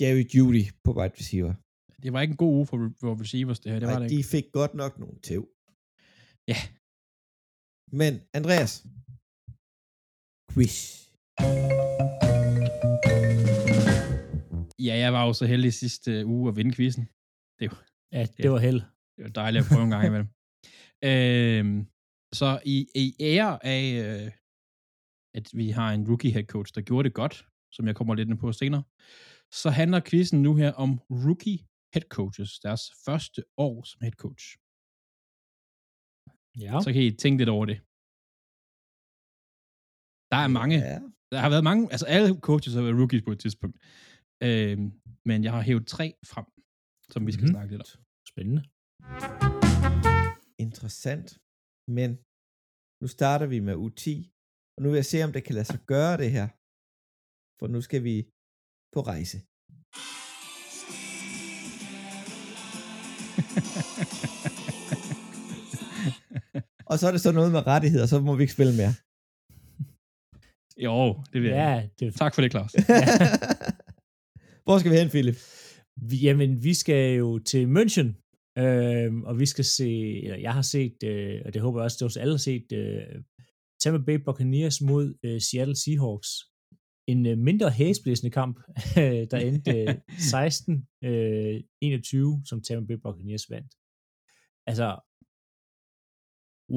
Jerry 0.00 0.24
Judy 0.34 0.62
på 0.84 0.90
wide 0.98 1.14
receiver. 1.20 1.54
Det 2.02 2.12
var 2.12 2.20
ikke 2.20 2.32
en 2.32 2.36
god 2.44 2.54
uge 2.58 2.66
for, 2.66 2.76
for 3.00 3.20
receivers, 3.20 3.60
det 3.60 3.72
her. 3.72 3.78
Det 3.78 3.88
var 3.88 3.94
Ej, 3.94 4.00
det 4.02 4.10
de 4.10 4.16
ikke. 4.16 4.28
fik 4.28 4.44
godt 4.52 4.74
nok 4.74 4.98
nogle 4.98 5.16
tæv. 5.28 5.42
Ja. 6.52 6.58
Men 8.00 8.12
Andreas, 8.38 8.72
quiz. 10.52 10.74
Ja, 14.86 14.94
jeg 15.04 15.12
var 15.12 15.22
jo 15.26 15.32
så 15.32 15.46
heldig 15.46 15.72
sidste 15.72 16.24
uh, 16.24 16.30
uge 16.30 16.48
at 16.50 16.56
vinde 16.56 16.72
quizzen. 16.76 17.04
Ja, 17.60 18.22
det 18.36 18.44
Ja. 18.44 18.48
var 18.50 18.58
held. 18.58 18.80
Det 19.16 19.22
var 19.26 19.30
dejligt 19.42 19.62
at 19.64 19.68
prøve 19.72 19.84
en 19.84 19.90
gang 19.90 20.06
imellem. 20.06 20.28
Øhm, 21.10 21.78
så 22.40 22.48
i, 22.74 22.76
i 23.04 23.06
ære 23.20 23.52
af, 23.74 23.84
øh, 24.04 24.30
at 25.38 25.46
vi 25.60 25.66
har 25.78 25.88
en 25.92 26.08
rookie 26.10 26.32
head 26.32 26.46
coach, 26.54 26.74
der 26.74 26.80
gjorde 26.88 27.06
det 27.08 27.14
godt, 27.14 27.34
som 27.76 27.86
jeg 27.86 27.96
kommer 27.96 28.14
lidt 28.14 28.28
ind 28.30 28.38
på 28.38 28.52
senere, 28.52 28.82
så 29.62 29.68
handler 29.70 30.00
quizzen 30.08 30.42
nu 30.42 30.54
her 30.62 30.72
om 30.84 30.90
rookie 31.24 31.58
head 31.94 32.06
coaches, 32.18 32.50
deres 32.66 32.82
første 33.06 33.40
år 33.56 33.74
som 33.90 33.98
head 34.04 34.16
coach. 34.24 34.44
Ja. 36.64 36.72
Så 36.84 36.90
kan 36.94 37.02
I 37.02 37.10
tænke 37.22 37.38
lidt 37.40 37.48
over 37.56 37.66
det. 37.70 37.78
Der 40.32 40.38
er 40.44 40.48
mange. 40.60 40.76
Ja. 40.90 40.98
Der 41.32 41.38
har 41.44 41.50
været 41.54 41.64
mange, 41.70 41.82
altså 41.92 42.06
alle 42.06 42.28
coaches 42.48 42.74
har 42.74 42.82
været 42.82 42.98
rookies 43.00 43.22
på 43.26 43.32
et 43.32 43.40
tidspunkt. 43.44 43.76
Øhm, 44.46 44.88
men 45.28 45.44
jeg 45.44 45.52
har 45.52 45.62
hævet 45.62 45.86
tre 45.86 46.06
frem, 46.32 46.46
som 47.12 47.26
vi 47.26 47.32
skal 47.32 47.44
Mhm. 47.44 47.52
snakke 47.54 47.70
lidt 47.72 47.82
om. 47.82 48.00
Spændende. 48.32 48.62
Interessant. 50.58 51.28
Men 51.98 52.10
nu 53.00 53.06
starter 53.16 53.46
vi 53.46 53.58
med 53.68 53.76
U10, 53.84 54.08
og 54.74 54.78
nu 54.82 54.86
vil 54.90 54.98
jeg 55.02 55.10
se, 55.12 55.18
om 55.26 55.32
det 55.32 55.44
kan 55.44 55.54
lade 55.54 55.68
sig 55.72 55.80
gøre 55.92 56.16
det 56.22 56.30
her. 56.36 56.46
For 57.58 57.66
nu 57.74 57.80
skal 57.86 58.00
vi 58.08 58.16
på 58.94 59.00
rejse. 59.12 59.36
Og 66.90 66.98
så 66.98 67.04
er 67.08 67.12
det 67.12 67.20
så 67.20 67.32
noget 67.32 67.52
med 67.52 67.66
rettigheder, 67.66 68.06
så 68.06 68.20
må 68.20 68.36
vi 68.36 68.42
ikke 68.42 68.56
spille 68.58 68.76
mere. 68.82 68.94
Jo, 70.86 70.96
det 71.32 71.38
vil 71.42 71.50
jeg. 71.50 71.58
Ja, 71.64 71.72
det, 71.98 72.14
Tak 72.14 72.34
for 72.34 72.42
det, 72.42 72.50
Claus. 72.54 72.72
Hvor 74.64 74.78
skal 74.78 74.90
vi 74.92 74.96
hen, 74.96 75.10
Philip? 75.14 75.38
Vi, 76.10 76.16
jamen, 76.26 76.64
vi 76.64 76.74
skal 76.74 77.02
jo 77.22 77.38
til 77.38 77.62
München, 77.76 78.08
øh, 78.58 79.14
og 79.14 79.38
vi 79.38 79.46
skal 79.46 79.64
se, 79.64 79.90
eller 80.22 80.36
jeg 80.36 80.54
har 80.54 80.62
set, 80.62 81.02
øh, 81.04 81.42
og 81.44 81.54
det 81.54 81.62
håber 81.62 81.80
jeg 81.80 81.84
også, 81.84 82.04
at 82.04 82.16
alle 82.16 82.32
har 82.32 82.38
set, 82.38 82.72
øh, 82.72 83.22
Tampa 83.80 84.04
Bay 84.04 84.18
Buccaneers 84.26 84.80
mod 84.80 85.14
øh, 85.22 85.40
Seattle 85.40 85.76
Seahawks. 85.76 86.28
En 87.06 87.26
øh, 87.26 87.38
mindre 87.38 87.70
hæsblæsende 87.70 88.30
kamp, 88.30 88.56
der 89.30 89.38
endte 89.38 89.70
øh, 89.70 89.88
16-21, 92.40 92.48
som 92.48 92.62
Tampa 92.62 92.86
Bay 92.86 93.00
Buccaneers 93.04 93.50
vandt. 93.50 93.72
Altså, 94.66 94.88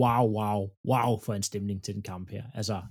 wow, 0.01 0.23
wow, 0.37 0.59
wow 0.91 1.19
for 1.25 1.33
en 1.33 1.43
stemning 1.43 1.83
til 1.83 1.93
den 1.95 2.03
kamp 2.03 2.29
her. 2.29 2.43
Altså, 2.53 2.83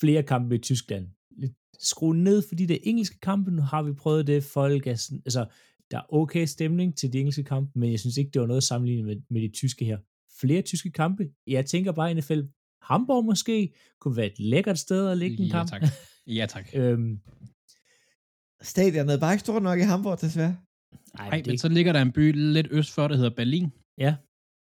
flere 0.00 0.22
kampe 0.22 0.54
i 0.54 0.58
Tyskland. 0.58 1.08
Lidt 1.30 1.52
skru 1.78 2.12
ned, 2.12 2.42
fordi 2.48 2.66
det 2.66 2.74
er 2.76 2.90
engelske 2.90 3.18
kampe. 3.20 3.50
Nu 3.50 3.62
har 3.62 3.82
vi 3.82 3.92
prøvet 3.92 4.26
det. 4.26 4.44
Folk 4.44 4.86
er 4.86 4.94
sådan, 4.94 5.22
altså, 5.24 5.46
der 5.90 5.98
er 5.98 6.14
okay 6.14 6.44
stemning 6.46 6.96
til 6.96 7.12
de 7.12 7.18
engelske 7.18 7.44
kampe, 7.44 7.78
men 7.78 7.90
jeg 7.90 8.00
synes 8.00 8.16
ikke, 8.16 8.30
det 8.30 8.40
var 8.40 8.46
noget 8.46 8.62
sammenlignet 8.64 9.04
med, 9.06 9.16
med 9.30 9.40
de 9.42 9.48
tyske 9.48 9.84
her. 9.84 9.98
Flere 10.40 10.62
tyske 10.62 10.90
kampe. 10.90 11.30
Jeg 11.46 11.66
tænker 11.66 11.92
bare 11.92 12.10
i 12.10 12.14
NFL. 12.14 12.40
Hamburg 12.82 13.24
måske 13.24 13.74
kunne 14.00 14.16
være 14.16 14.26
et 14.26 14.38
lækkert 14.38 14.78
sted 14.78 15.08
at 15.08 15.18
lægge 15.18 15.38
en 15.38 15.44
Ja, 15.44 15.50
kamp. 15.52 15.70
tak. 15.70 15.82
Ja, 16.26 16.46
tak. 16.46 16.68
øhm, 16.80 17.20
Stadionet 18.62 19.14
er 19.14 19.20
bare 19.20 19.32
ikke 19.32 19.40
stort 19.40 19.62
nok 19.62 19.78
i 19.78 19.82
Hamburg, 19.82 20.20
desværre. 20.20 20.56
ej, 21.14 21.28
Nej, 21.28 21.36
det, 21.36 21.46
men 21.46 21.58
så 21.58 21.68
ligger 21.68 21.92
der 21.92 22.02
en 22.02 22.12
by 22.12 22.52
lidt 22.52 22.66
øst 22.70 22.90
for, 22.94 23.08
der 23.08 23.16
hedder 23.16 23.34
Berlin, 23.36 23.72
ja, 23.98 24.16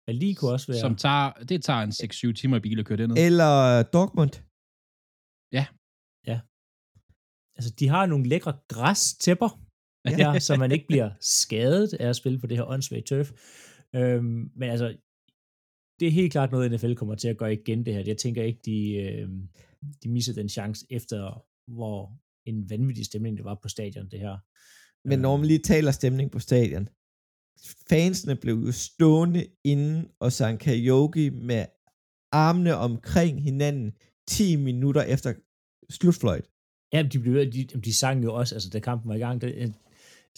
men 0.07 0.15
lige 0.15 0.35
kunne 0.35 0.51
også 0.51 0.67
være... 0.71 0.79
som 0.81 0.95
tager, 0.95 1.31
det 1.31 1.63
tager 1.63 1.79
en 1.79 1.89
6-7 2.31 2.33
timer 2.33 2.57
i 2.57 2.59
bil 2.59 2.79
at 2.79 2.85
køre 2.85 2.97
derned. 2.97 3.17
Eller 3.17 3.83
Dortmund. 3.83 4.31
Altså, 7.57 7.73
de 7.79 7.87
har 7.87 8.05
nogle 8.05 8.29
lækre 8.29 8.53
græstæpper. 8.67 9.49
Ja, 10.17 10.39
så 10.39 10.55
man 10.55 10.71
ikke 10.71 10.87
bliver 10.87 11.09
skadet 11.21 11.93
af 11.93 12.09
at 12.09 12.15
spille 12.15 12.39
på 12.39 12.47
det 12.47 12.57
her 12.57 12.65
åndssvage 12.65 13.01
turf. 13.01 13.31
Øhm, 13.95 14.51
men 14.55 14.69
altså, 14.69 14.97
det 15.99 16.07
er 16.07 16.11
helt 16.11 16.31
klart 16.31 16.51
noget, 16.51 16.71
NFL 16.71 16.93
kommer 16.93 17.15
til 17.15 17.27
at 17.27 17.37
gøre 17.37 17.53
igen 17.53 17.85
det 17.85 17.93
her. 17.93 18.03
Jeg 18.05 18.17
tænker 18.17 18.43
ikke, 18.43 18.59
de, 18.65 18.93
øh, 18.93 19.29
de 20.03 20.09
misser 20.09 20.33
den 20.33 20.49
chance 20.49 20.85
efter, 20.89 21.45
hvor 21.67 22.19
en 22.45 22.69
vanvittig 22.69 23.05
stemning 23.05 23.37
det 23.37 23.45
var 23.45 23.59
på 23.61 23.69
stadion, 23.69 24.09
det 24.09 24.19
her. 24.19 24.37
Men 25.07 25.19
når 25.19 25.37
man 25.37 25.45
lige 25.45 25.59
taler 25.59 25.91
stemning 25.91 26.31
på 26.31 26.39
stadion, 26.39 26.89
fansene 27.89 28.35
blev 28.35 28.55
jo 28.55 28.71
stående 28.71 29.47
inden 29.63 30.07
og 30.19 30.31
sang 30.31 30.59
karaoke 30.59 31.31
med 31.31 31.65
armene 32.31 32.75
omkring 32.75 33.43
hinanden 33.43 33.91
10 34.27 34.55
minutter 34.55 35.01
efter 35.01 35.33
slutfløjt. 35.89 36.45
Ja, 36.93 37.03
de, 37.03 37.19
blev, 37.19 37.51
de, 37.51 37.63
de 37.63 37.93
sang 37.93 38.23
jo 38.23 38.33
også, 38.33 38.55
altså 38.55 38.69
da 38.69 38.79
kampen 38.79 39.09
var 39.09 39.15
i 39.15 39.19
gang, 39.19 39.41
det, 39.41 39.73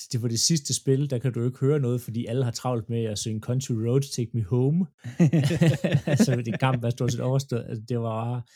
det 0.07 0.21
var 0.21 0.27
det 0.27 0.39
sidste 0.39 0.73
spil, 0.73 1.09
der 1.09 1.19
kan 1.19 1.33
du 1.33 1.45
ikke 1.45 1.59
høre 1.59 1.79
noget, 1.79 2.01
fordi 2.01 2.25
alle 2.25 2.43
har 2.43 2.51
travlt 2.51 2.89
med 2.89 3.03
at 3.03 3.17
synge 3.17 3.39
Country 3.39 3.73
Roads, 3.73 4.09
Take 4.09 4.31
Me 4.33 4.43
Home. 4.43 4.85
altså 6.05 6.41
det 6.45 6.59
kamp 6.59 6.81
var 6.81 6.89
stort 6.89 7.11
set 7.11 7.21
overstået. 7.21 7.65
Altså, 7.69 7.83
det 7.89 7.99
var 7.99 8.49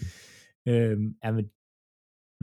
øhm, 0.67 1.15
ja, 1.23 1.31
men, 1.31 1.45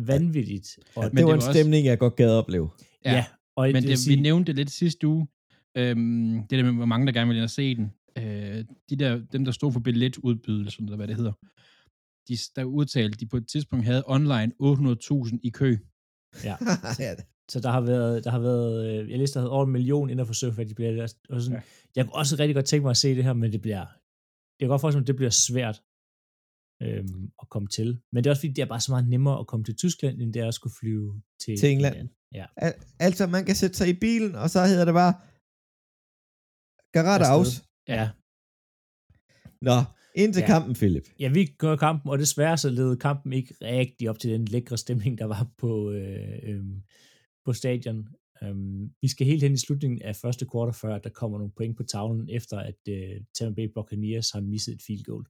vanvittigt. 0.06 0.78
Og 0.96 1.02
ja, 1.02 1.08
det, 1.08 1.16
det 1.16 1.24
var 1.24 1.30
en 1.30 1.36
også... 1.36 1.52
stemning, 1.52 1.86
jeg 1.86 1.98
godt 1.98 2.16
gad 2.16 2.30
opleve. 2.30 2.70
Ja, 3.04 3.12
ja 3.12 3.24
og 3.56 3.70
men 3.72 3.82
det, 3.82 3.98
sige... 3.98 4.16
vi 4.16 4.22
nævnte 4.22 4.46
det 4.46 4.56
lidt 4.56 4.70
sidste 4.70 5.06
uge, 5.06 5.28
øhm, 5.76 6.46
det 6.50 6.58
der 6.58 6.62
med, 6.62 6.72
hvor 6.72 6.84
mange 6.84 7.06
der 7.06 7.12
gerne 7.12 7.28
ville 7.28 7.38
ind 7.38 7.44
og 7.44 7.50
se 7.50 7.74
den. 7.74 7.92
Øh, 8.18 8.64
de 8.90 8.96
der, 8.96 9.20
dem, 9.32 9.44
der 9.44 9.52
stod 9.52 9.72
for 9.72 9.80
billetudbydelsen, 9.80 10.84
eller 10.84 10.96
hvad 10.96 11.08
det 11.08 11.16
hedder, 11.16 11.32
de, 12.28 12.36
der 12.56 12.64
udtalte, 12.64 13.18
de 13.18 13.26
på 13.26 13.36
et 13.36 13.48
tidspunkt 13.48 13.84
havde 13.84 14.04
online 14.06 14.52
800.000 14.62 15.38
i 15.42 15.50
kø. 15.50 15.76
Ja. 16.44 16.56
Så 17.52 17.60
der 17.60 17.70
har 17.70 17.80
været, 17.80 18.24
der 18.24 18.30
har 18.30 18.38
været 18.38 18.86
øh, 18.86 19.10
jeg 19.10 19.18
læste, 19.18 19.34
der 19.34 19.40
havde 19.40 19.50
over 19.50 19.66
en 19.66 19.72
million 19.72 20.10
inden 20.10 20.26
for 20.26 20.64
de 20.64 20.74
bliver 20.74 21.02
og 21.30 21.40
sådan, 21.40 21.56
ja. 21.58 21.62
Jeg 21.96 22.04
kunne 22.04 22.14
også 22.14 22.36
rigtig 22.38 22.54
godt 22.54 22.66
tænke 22.66 22.82
mig 22.82 22.90
at 22.90 22.96
se 22.96 23.14
det 23.14 23.24
her, 23.24 23.32
men 23.32 23.52
det 23.52 23.62
bliver, 23.62 23.78
jeg 24.58 24.60
kan 24.60 24.68
godt 24.68 24.80
forestille 24.80 25.00
mig, 25.00 25.04
at 25.04 25.12
det 25.12 25.16
bliver 25.16 25.30
svært 25.48 25.82
øhm, 26.82 27.30
at 27.42 27.48
komme 27.48 27.68
til. 27.68 28.00
Men 28.12 28.18
det 28.24 28.26
er 28.26 28.32
også 28.32 28.40
fordi, 28.42 28.52
det 28.52 28.62
er 28.62 28.66
bare 28.66 28.80
så 28.80 28.92
meget 28.92 29.08
nemmere 29.08 29.38
at 29.40 29.46
komme 29.46 29.64
til 29.64 29.76
Tyskland, 29.76 30.20
end 30.22 30.32
det 30.34 30.42
er 30.42 30.48
at 30.48 30.54
skulle 30.54 30.74
flyve 30.80 31.22
til, 31.42 31.56
til 31.60 31.70
England. 31.70 31.94
England. 31.94 32.10
Ja. 32.34 32.46
Al- 32.56 32.80
altså, 32.98 33.26
man 33.26 33.44
kan 33.44 33.54
sætte 33.54 33.76
sig 33.76 33.88
i 33.88 33.96
bilen, 34.04 34.34
og 34.34 34.50
så 34.50 34.66
hedder 34.66 34.84
det 34.84 34.94
bare 34.94 35.14
Garada 36.92 37.24
aus. 37.24 37.64
Ja. 37.88 38.10
Nå, 39.62 39.76
ind 40.14 40.32
til 40.34 40.40
ja. 40.40 40.46
kampen, 40.46 40.74
Philip. 40.74 41.06
Ja, 41.20 41.28
vi 41.28 41.44
gør 41.46 41.76
kampen, 41.76 42.10
og 42.10 42.18
desværre 42.18 42.58
så 42.58 42.70
led 42.70 42.96
kampen 42.96 43.32
ikke 43.32 43.54
rigtig 43.62 44.10
op 44.10 44.18
til 44.18 44.30
den 44.30 44.44
lækre 44.44 44.78
stemning, 44.78 45.18
der 45.18 45.24
var 45.24 45.50
på, 45.58 45.90
øh, 45.90 46.38
øh, 46.42 46.64
på 47.50 47.54
stadion. 47.54 48.08
Øhm, 48.42 48.94
vi 49.02 49.08
skal 49.08 49.26
helt 49.26 49.42
hen 49.42 49.52
i 49.52 49.64
slutningen 49.66 50.02
af 50.02 50.16
første 50.16 50.46
kvartal, 50.50 50.74
før 50.74 50.98
der 50.98 51.10
kommer 51.10 51.38
nogle 51.38 51.52
point 51.56 51.76
på 51.76 51.82
tavlen, 51.82 52.28
efter 52.28 52.58
at 52.58 52.80
øh, 52.88 53.20
Tampa 53.34 53.54
Bay 53.54 53.68
Buccaneers 53.74 54.30
har 54.30 54.40
misset 54.40 54.74
et 54.74 54.82
field 54.86 55.04
goal. 55.04 55.24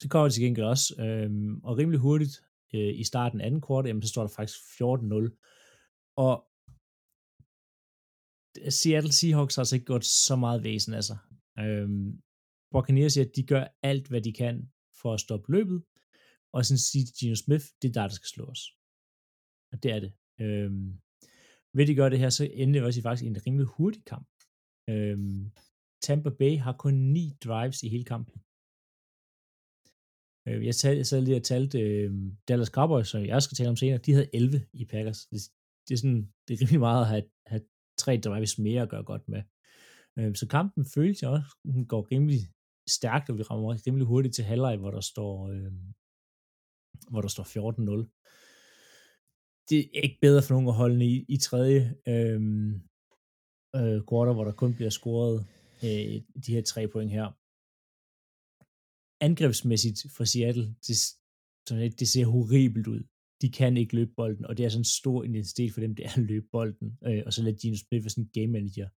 Så 0.00 0.08
kommer 0.08 0.26
det 0.28 0.34
til 0.34 0.42
gengæld 0.42 0.66
også, 0.66 1.02
øhm, 1.04 1.64
og 1.64 1.78
rimelig 1.78 2.00
hurtigt 2.00 2.34
øh, 2.74 3.00
i 3.00 3.04
starten 3.04 3.40
af 3.40 3.46
anden 3.46 3.60
kvartal, 3.60 3.88
jamen, 3.88 4.02
så 4.02 4.08
står 4.08 4.22
der 4.22 4.34
faktisk 4.36 4.58
14-0. 4.58 6.14
Og 6.16 6.34
Seattle 8.70 9.12
Seahawks 9.12 9.54
har 9.54 9.60
altså 9.60 9.76
ikke 9.76 9.86
gjort 9.86 10.04
så 10.04 10.36
meget 10.36 10.64
væsen 10.64 10.94
af 10.94 11.04
sig. 11.04 11.18
Øhm, 11.58 12.22
Buccaneers 12.72 13.12
siger, 13.12 13.24
at 13.24 13.36
de 13.36 13.42
gør 13.42 13.64
alt, 13.82 14.08
hvad 14.08 14.20
de 14.20 14.32
kan 14.32 14.72
for 15.00 15.14
at 15.14 15.20
stoppe 15.20 15.52
løbet, 15.52 15.82
og 16.52 16.64
sådan 16.64 16.78
siger 16.78 17.06
Gino 17.18 17.34
Smith, 17.34 17.66
det 17.82 17.88
er 17.88 17.92
der, 17.92 18.08
der 18.08 18.14
skal 18.14 18.28
slå 18.28 18.44
os. 18.44 18.79
Og 19.72 19.82
det 19.82 19.90
er 19.92 20.00
det. 20.00 20.12
Øhm, 20.40 21.00
ved 21.76 21.86
de 21.86 21.94
gøre 21.94 22.10
det 22.10 22.18
her, 22.18 22.30
så 22.30 22.44
endte 22.52 22.78
det 22.78 22.86
også 22.86 23.00
i 23.00 23.02
faktisk 23.02 23.26
en 23.26 23.46
rimelig 23.46 23.66
hurtig 23.66 24.04
kamp. 24.04 24.28
Øhm, 24.90 25.52
Tampa 26.02 26.30
Bay 26.40 26.58
har 26.58 26.74
kun 26.84 26.94
ni 26.94 27.24
drives 27.44 27.82
i 27.82 27.88
hele 27.88 28.04
kampen. 28.04 28.34
Øh, 30.48 30.66
jeg, 30.66 30.74
tal, 30.74 30.96
jeg 30.96 31.06
sad 31.06 31.20
lige 31.22 31.36
og 31.36 31.42
talte 31.42 31.78
øh, 31.80 32.12
Dallas 32.48 32.68
Cowboys, 32.68 33.08
som 33.08 33.24
jeg 33.24 33.42
skal 33.42 33.56
tale 33.56 33.70
om 33.70 33.76
senere, 33.76 33.98
de 33.98 34.12
havde 34.12 34.30
11 34.34 34.66
i 34.72 34.84
Packers. 34.84 35.26
Det, 35.26 35.40
det 35.88 35.94
er 35.94 35.98
sådan, 35.98 36.32
det 36.48 36.54
er 36.54 36.60
rimelig 36.60 36.80
meget 36.80 37.02
at 37.02 37.08
have, 37.08 37.24
have 37.46 37.62
tre 37.98 38.20
drives 38.24 38.58
mere 38.58 38.82
at 38.82 38.88
gøre 38.88 39.04
godt 39.04 39.28
med. 39.28 39.42
Øh, 40.18 40.34
så 40.34 40.46
kampen 40.48 40.84
føles 40.94 41.22
jeg 41.22 41.30
også, 41.30 41.56
den 41.64 41.86
går 41.86 42.08
rimelig 42.12 42.40
stærkt, 42.88 43.30
og 43.30 43.38
vi 43.38 43.42
rammer 43.42 43.86
rimelig 43.86 44.06
hurtigt 44.06 44.34
til 44.34 44.44
halvleg, 44.44 44.76
hvor 44.76 44.90
der 44.90 45.00
står, 45.00 45.48
øh, 45.48 45.72
hvor 47.10 47.20
der 47.20 47.28
står 47.28 47.44
14-0 47.44 48.20
det 49.70 49.78
er 49.78 50.00
ikke 50.00 50.20
bedre 50.20 50.42
for 50.42 50.54
nogen 50.54 50.68
at 50.68 50.74
holde 50.74 51.04
i, 51.06 51.24
i 51.28 51.36
tredje 51.36 51.80
øh, 52.08 52.40
øh, 53.78 54.00
quarter, 54.08 54.32
hvor 54.32 54.44
der 54.44 54.52
kun 54.52 54.74
bliver 54.74 54.90
scoret 54.90 55.46
øh, 55.84 56.22
de 56.44 56.54
her 56.54 56.62
tre 56.62 56.88
point 56.88 57.10
her. 57.10 57.26
Angrebsmæssigt 59.28 60.06
for 60.16 60.24
Seattle, 60.24 60.66
det, 60.86 60.96
det 62.00 62.08
ser 62.08 62.26
horribelt 62.26 62.86
ud. 62.86 63.02
De 63.42 63.48
kan 63.50 63.76
ikke 63.76 63.94
løbe 63.94 64.12
bolden, 64.16 64.44
og 64.46 64.56
det 64.56 64.64
er 64.64 64.68
sådan 64.68 64.80
en 64.80 64.96
stor 65.00 65.24
identitet 65.24 65.72
for 65.72 65.80
dem, 65.80 65.94
det 65.94 66.06
er 66.06 66.16
at 66.16 66.28
løbe 66.32 66.48
bolden. 66.52 66.98
Øh, 67.06 67.22
og 67.26 67.32
så 67.32 67.42
lader 67.42 67.58
Gino 67.60 67.76
Smith 67.76 68.04
være 68.04 68.10
sådan 68.10 68.24
en 68.24 68.30
game 68.36 68.52
manager. 68.52 68.88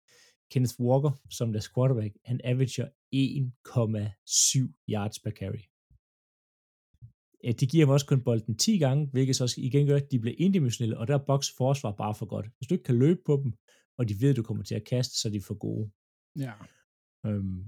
Kenneth 0.51 0.81
Walker, 0.81 1.13
som 1.31 1.53
deres 1.53 1.69
quarterback, 1.75 2.17
han 2.25 2.41
averager 2.45 2.89
1,7 3.15 4.85
yards 4.89 5.19
per 5.19 5.31
carry 5.31 5.72
de 7.61 7.67
giver 7.67 7.85
dem 7.85 7.93
også 7.93 8.07
kun 8.07 8.25
bolden 8.25 8.57
10 8.57 8.79
gange, 8.79 9.09
hvilket 9.13 9.37
så 9.37 9.55
igen 9.59 9.87
gør, 9.87 9.97
at 9.97 10.13
de 10.13 10.19
bliver 10.19 10.35
indimensionelle, 10.39 10.99
og 10.99 11.09
der 11.09 11.15
er 11.15 11.25
boks 11.27 11.51
forsvar 11.57 11.93
bare 11.93 12.15
for 12.15 12.27
godt. 12.27 12.47
Hvis 12.57 12.69
du 12.69 12.75
ikke 12.75 12.85
kan 12.85 12.99
løbe 12.99 13.21
på 13.27 13.41
dem, 13.45 13.53
og 13.99 14.09
de 14.09 14.21
ved, 14.21 14.31
at 14.31 14.37
du 14.37 14.43
kommer 14.43 14.65
til 14.65 14.75
at 14.75 14.85
kaste, 14.85 15.21
så 15.21 15.29
er 15.29 15.33
de 15.33 15.41
for 15.41 15.55
gode. 15.55 15.91
Ja. 16.39 16.53
Øhm. 17.27 17.65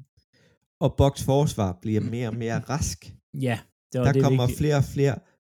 Og 0.80 0.94
boks 0.96 1.24
forsvar 1.24 1.78
bliver 1.82 2.00
mere 2.00 2.28
og 2.28 2.37
mere 2.37 2.60
rask. 2.60 3.14
Ja. 3.34 3.60
Det 3.92 3.98
var 3.98 4.04
der 4.04 4.12
det 4.12 4.22
kommer 4.22 4.46
vigtigt. 4.46 4.58
flere 4.58 4.76
og 4.76 4.84
flere 4.84 5.18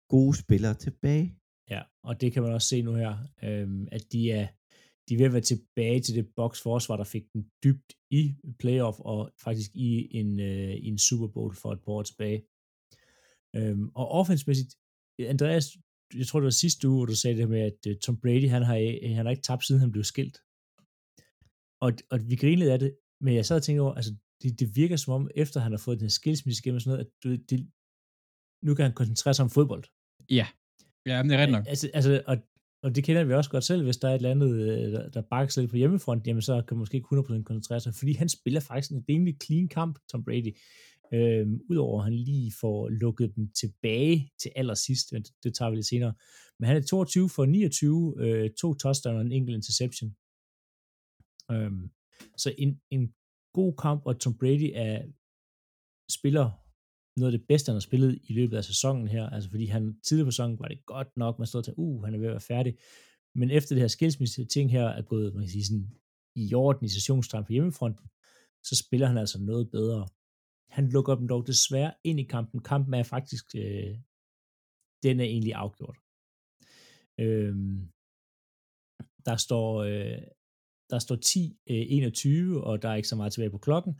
gode 0.09 0.37
spillere 0.37 0.73
tilbage. 0.73 1.35
Ja, 1.69 1.81
og 2.03 2.21
det 2.21 2.33
kan 2.33 2.43
man 2.43 2.51
også 2.51 2.67
se 2.67 2.81
nu 2.81 2.93
her, 2.93 3.17
øhm, 3.43 3.87
at 3.91 4.03
de 4.11 4.31
er, 4.31 4.47
de 5.09 5.13
er 5.13 5.17
ved 5.17 5.25
at 5.25 5.33
være 5.33 5.41
tilbage 5.41 5.99
til 6.01 6.15
det 6.15 6.27
boks 6.35 6.61
forsvar, 6.61 6.97
der 6.97 7.03
fik 7.03 7.23
den 7.33 7.45
dybt 7.63 7.93
i 8.11 8.35
playoff, 8.59 8.99
og 8.99 9.31
faktisk 9.43 9.71
i 9.75 10.17
en, 10.17 10.39
øh, 10.39 10.73
i 10.75 10.87
en 10.87 10.97
Super 10.97 11.27
Bowl 11.27 11.55
for 11.55 11.71
et 11.73 11.79
par 11.85 11.91
år 11.91 12.03
tilbage. 12.03 12.43
Øhm, 13.57 13.89
og 13.95 14.05
offensmæssigt, 14.19 14.71
Andreas, 15.19 15.65
jeg 16.19 16.27
tror 16.27 16.39
det 16.39 16.45
var 16.45 16.61
sidste 16.63 16.87
uge, 16.87 16.97
hvor 16.97 17.05
du 17.05 17.15
sagde 17.15 17.37
det 17.37 17.49
med, 17.49 17.61
at 17.61 17.79
uh, 17.89 17.95
Tom 18.03 18.17
Brady, 18.21 18.49
han 18.49 18.63
har, 18.63 18.75
han 19.15 19.25
har 19.25 19.31
ikke 19.31 19.47
tabt, 19.49 19.65
siden 19.65 19.81
han 19.81 19.91
blev 19.91 20.03
skilt. 20.03 20.37
Og, 21.85 21.91
og 22.11 22.29
vi 22.29 22.35
grinede 22.35 22.73
af 22.73 22.79
det, 22.79 22.97
men 23.21 23.35
jeg 23.35 23.45
sad 23.45 23.55
og 23.55 23.63
tænkte 23.63 23.81
over, 23.81 23.93
altså, 23.93 24.15
det, 24.41 24.59
det 24.59 24.75
virker 24.75 24.95
som 24.95 25.13
om, 25.13 25.29
efter 25.35 25.59
han 25.59 25.71
har 25.71 25.77
fået 25.77 25.99
den 25.99 26.05
her 26.05 26.09
skilsmisse 26.09 26.61
igennem 26.61 26.75
og 26.75 26.81
sådan 26.81 26.93
noget, 26.93 27.05
at 27.05 27.11
du, 27.23 27.29
det, 27.49 27.69
nu 28.65 28.75
kan 28.75 28.85
han 28.85 28.93
koncentrere 28.93 29.33
sig 29.33 29.43
om 29.43 29.49
fodbold. 29.49 29.83
Ja, 30.29 30.47
ja 31.05 31.23
det 31.23 31.31
er 31.31 31.37
ret 31.37 31.51
nok. 31.51 31.65
Altså, 31.67 31.89
altså, 31.93 32.23
og, 32.27 32.37
og 32.83 32.95
det 32.95 33.03
kender 33.03 33.23
vi 33.23 33.33
også 33.33 33.49
godt 33.49 33.63
selv, 33.63 33.83
hvis 33.83 33.97
der 33.97 34.07
er 34.07 34.11
et 34.11 34.15
eller 34.15 34.31
andet, 34.31 34.51
øh, 34.61 34.91
der, 34.91 35.09
der 35.09 35.21
bakker 35.21 35.51
sig 35.51 35.61
lidt 35.61 35.71
på 35.71 35.77
hjemmefront, 35.77 36.27
jamen 36.27 36.41
så 36.41 36.61
kan 36.67 36.75
man 36.75 36.79
måske 36.79 36.97
ikke 36.97 37.07
100% 37.15 37.43
koncentrere 37.43 37.79
sig, 37.79 37.93
fordi 37.95 38.13
han 38.13 38.29
spiller 38.29 38.59
faktisk 38.59 38.91
en 38.91 39.05
rimelig 39.09 39.35
clean 39.43 39.67
kamp, 39.67 39.99
Tom 40.11 40.23
Brady. 40.23 40.57
Øh, 41.13 41.47
Udover 41.69 41.99
at 41.99 42.03
han 42.03 42.13
lige 42.13 42.51
får 42.61 42.89
lukket 42.89 43.35
dem 43.35 43.51
tilbage 43.51 44.31
til 44.39 44.51
allersidst, 44.55 45.11
men 45.11 45.21
det, 45.23 45.31
det 45.43 45.55
tager 45.55 45.69
vi 45.69 45.75
lidt 45.75 45.87
senere. 45.87 46.13
Men 46.59 46.67
han 46.67 46.77
er 46.77 46.81
22 46.81 47.29
for 47.29 47.45
29, 47.45 48.15
øh, 48.17 48.49
to 48.49 48.73
touchdowns 48.73 49.15
og 49.15 49.21
en 49.21 49.31
enkelt 49.31 49.55
interception. 49.55 50.15
Øh, 51.51 51.71
så 52.37 52.55
en, 52.57 52.81
en 52.91 53.13
god 53.53 53.73
kamp, 53.73 54.01
og 54.05 54.19
Tom 54.19 54.37
Brady 54.37 54.71
er 54.73 55.01
spiller 56.09 56.45
noget 57.19 57.33
af 57.33 57.39
det 57.39 57.47
bedste, 57.47 57.69
han 57.69 57.75
har 57.75 57.79
spillet 57.79 58.19
i 58.23 58.33
løbet 58.33 58.57
af 58.57 58.63
sæsonen 58.63 59.07
her, 59.07 59.29
altså 59.29 59.49
fordi 59.49 59.65
han 59.65 59.99
tidligere 60.03 60.27
på 60.27 60.31
sæsonen 60.31 60.59
var 60.59 60.67
det 60.67 60.85
godt 60.85 61.17
nok, 61.17 61.39
man 61.39 61.47
stod 61.47 61.63
til, 61.63 61.73
uh, 61.77 62.03
han 62.03 62.13
er 62.13 62.17
ved 62.17 62.27
at 62.27 62.31
være 62.31 62.39
færdig, 62.39 62.77
men 63.35 63.51
efter 63.51 63.75
det 63.75 63.81
her 63.81 63.87
skilsmisse 63.87 64.45
ting 64.45 64.71
her 64.71 64.87
er 64.87 65.01
gået, 65.01 65.33
man 65.33 65.43
kan 65.43 65.51
sige 65.51 65.65
sådan, 65.65 65.91
i 66.35 66.53
orden 66.53 66.85
i 66.85 66.89
sessionstegn 66.89 67.45
på 67.45 67.53
hjemmefronten, 67.53 68.07
så 68.63 68.75
spiller 68.75 69.07
han 69.07 69.17
altså 69.17 69.39
noget 69.41 69.71
bedre. 69.71 70.07
Han 70.75 70.89
lukker 70.89 71.15
dem 71.15 71.27
dog 71.27 71.47
desværre 71.47 71.93
ind 72.03 72.19
i 72.19 72.23
kampen. 72.23 72.59
Kampen 72.61 72.93
er 72.93 73.03
faktisk, 73.03 73.45
øh, 73.55 73.97
den 75.03 75.19
er 75.19 75.23
egentlig 75.23 75.53
afgjort. 75.53 75.97
Øhm, 77.19 77.89
der 79.25 79.35
står, 79.45 79.83
øh, 79.83 80.21
der 80.89 80.99
står 80.99 81.15
10-21, 81.15 82.29
øh, 82.29 82.67
og 82.67 82.81
der 82.81 82.89
er 82.89 82.95
ikke 82.95 83.07
så 83.07 83.15
meget 83.15 83.33
tilbage 83.33 83.51
på 83.51 83.57
klokken. 83.57 83.93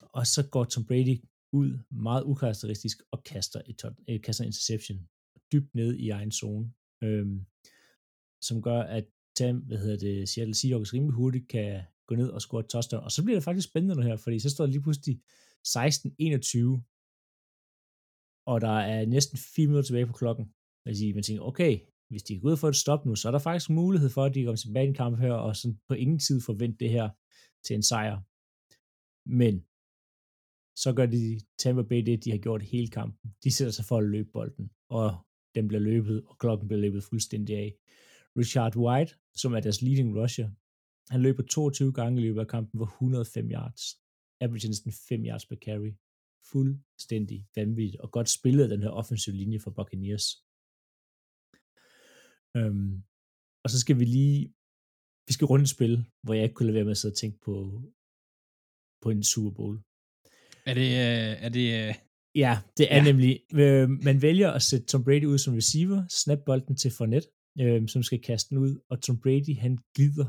Og 0.00 0.26
så 0.26 0.48
går 0.50 0.64
Tom 0.64 0.84
Brady 0.86 1.16
ud 1.52 1.78
meget 1.90 2.22
ukarakteristisk 2.24 3.02
og 3.10 3.24
kaster 3.24 3.60
et, 3.66 3.82
øh, 4.08 4.20
kaster 4.20 4.44
interception 4.44 5.08
dybt 5.52 5.74
ned 5.74 5.96
i 5.96 6.10
egen 6.10 6.32
zone, 6.32 6.72
øhm, 7.02 7.46
som 8.40 8.62
gør, 8.62 8.82
at 8.82 9.06
Tam, 9.36 9.56
hvad 9.56 9.78
hedder 9.78 9.96
det, 9.96 10.28
Seattle 10.28 10.54
Seahawks 10.54 10.94
rimelig 10.94 11.14
hurtigt 11.14 11.48
kan 11.48 11.82
gå 12.06 12.14
ned 12.14 12.28
og 12.28 12.40
score 12.40 12.60
et 12.60 12.66
touchdown. 12.66 13.04
Og 13.04 13.12
så 13.12 13.22
bliver 13.22 13.36
det 13.36 13.44
faktisk 13.44 13.68
spændende 13.68 13.94
nu 13.94 14.02
her, 14.02 14.16
fordi 14.16 14.38
så 14.38 14.50
står 14.50 14.64
det 14.64 14.72
lige 14.72 14.82
pludselig 14.82 15.20
16-21, 15.66 15.68
og 18.46 18.60
der 18.60 18.78
er 18.78 19.06
næsten 19.06 19.38
4 19.38 19.66
minutter 19.66 19.86
tilbage 19.86 20.06
på 20.06 20.12
klokken. 20.12 20.54
Altså, 20.86 21.12
man 21.14 21.22
tænker, 21.22 21.42
okay, 21.42 21.80
hvis 22.10 22.22
de 22.22 22.34
er 22.34 22.40
gået 22.40 22.58
for 22.58 22.68
et 22.68 22.76
stop 22.76 23.06
nu, 23.06 23.14
så 23.16 23.28
er 23.28 23.32
der 23.32 23.38
faktisk 23.38 23.70
mulighed 23.70 24.10
for, 24.10 24.24
at 24.24 24.34
de 24.34 24.44
kommer 24.44 24.56
tilbage 24.56 24.84
i 24.84 24.88
en 24.88 24.94
kamp 24.94 25.18
her, 25.18 25.32
og 25.32 25.56
sådan 25.56 25.78
på 25.88 25.94
ingen 25.94 26.18
tid 26.18 26.40
forvente 26.40 26.78
det 26.78 26.90
her 26.90 27.10
til 27.64 27.74
en 27.76 27.82
sejr. 27.82 28.16
Men 29.40 29.54
så 30.82 30.92
gør 30.96 31.06
de 31.06 31.40
Tampa 31.58 31.82
Bay 31.82 32.02
det, 32.06 32.24
de 32.24 32.30
har 32.30 32.38
gjort 32.38 32.62
hele 32.62 32.88
kampen. 32.88 33.34
De 33.44 33.50
sætter 33.50 33.72
sig 33.72 33.84
for 33.84 33.98
at 33.98 34.04
løbe 34.04 34.30
bolden, 34.32 34.70
og 34.88 35.26
den 35.54 35.68
bliver 35.68 35.80
løbet, 35.80 36.24
og 36.26 36.38
klokken 36.38 36.68
bliver 36.68 36.80
løbet 36.80 37.04
fuldstændig 37.04 37.56
af. 37.56 37.74
Richard 38.36 38.76
White, 38.76 39.14
som 39.34 39.54
er 39.54 39.60
deres 39.60 39.82
leading 39.82 40.16
rusher, 40.22 40.50
han 41.12 41.22
løber 41.22 41.42
22 41.42 41.92
gange 41.92 42.20
i 42.20 42.24
løbet 42.24 42.40
af 42.40 42.48
kampen 42.48 42.78
for 42.78 42.86
105 42.86 43.50
yards. 43.50 44.01
Average 44.42 44.68
næsten 44.68 44.92
5 45.08 45.24
yards 45.28 45.46
per 45.46 45.56
carry. 45.66 45.92
Fuldstændig 46.52 47.38
vanvittigt, 47.56 48.00
og 48.00 48.10
godt 48.16 48.28
spillet 48.38 48.70
den 48.70 48.82
her 48.82 48.88
offensive 49.00 49.36
linje 49.36 49.58
for 49.60 49.70
Buccaneers. 49.70 50.26
Øhm, 52.56 53.02
og 53.64 53.70
så 53.70 53.78
skal 53.80 53.98
vi 54.00 54.04
lige, 54.04 54.40
vi 55.28 55.32
skal 55.32 55.44
runde 55.46 55.62
et 55.62 55.68
spil, 55.76 55.94
hvor 56.22 56.34
jeg 56.34 56.42
ikke 56.44 56.54
kunne 56.54 56.66
lade 56.66 56.74
være 56.74 56.84
med 56.84 56.90
at 56.90 56.96
sidde 57.02 57.12
og 57.12 57.16
tænke 57.16 57.38
på, 57.46 57.54
på 59.02 59.10
en 59.10 59.22
Super 59.22 59.50
Bowl. 59.50 59.76
Er 60.66 60.74
det, 60.74 60.88
øh, 61.04 61.32
er 61.44 61.48
det, 61.48 61.66
øh, 61.88 61.94
Ja, 62.34 62.54
det 62.76 62.92
er 62.92 62.96
Ja. 62.96 63.04
nemlig, 63.04 63.32
øh, 63.54 63.88
man 63.90 64.22
vælger 64.22 64.50
at 64.50 64.62
sætte 64.62 64.86
Tom 64.86 65.04
Brady 65.04 65.24
ud 65.24 65.38
som 65.38 65.54
receiver, 65.54 66.08
snap 66.08 66.38
bolden 66.46 66.76
til 66.76 66.90
Fournette, 66.90 67.28
øh, 67.60 67.88
som 67.88 68.02
skal 68.02 68.20
kaste 68.22 68.50
den 68.50 68.58
ud, 68.58 68.80
og 68.88 69.02
Tom 69.02 69.20
Brady, 69.20 69.56
han 69.64 69.78
glider, 69.94 70.28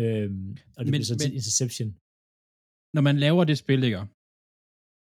øh, 0.00 0.30
og 0.76 0.80
det 0.84 0.90
Men- 0.90 0.90
bliver 0.90 1.04
så 1.04 1.16
til 1.18 1.30
men- 1.30 1.34
interception. 1.40 1.98
Når 2.94 3.02
man 3.02 3.16
laver 3.16 3.44
det 3.44 3.58
spil, 3.58 3.84
ikke? 3.84 4.00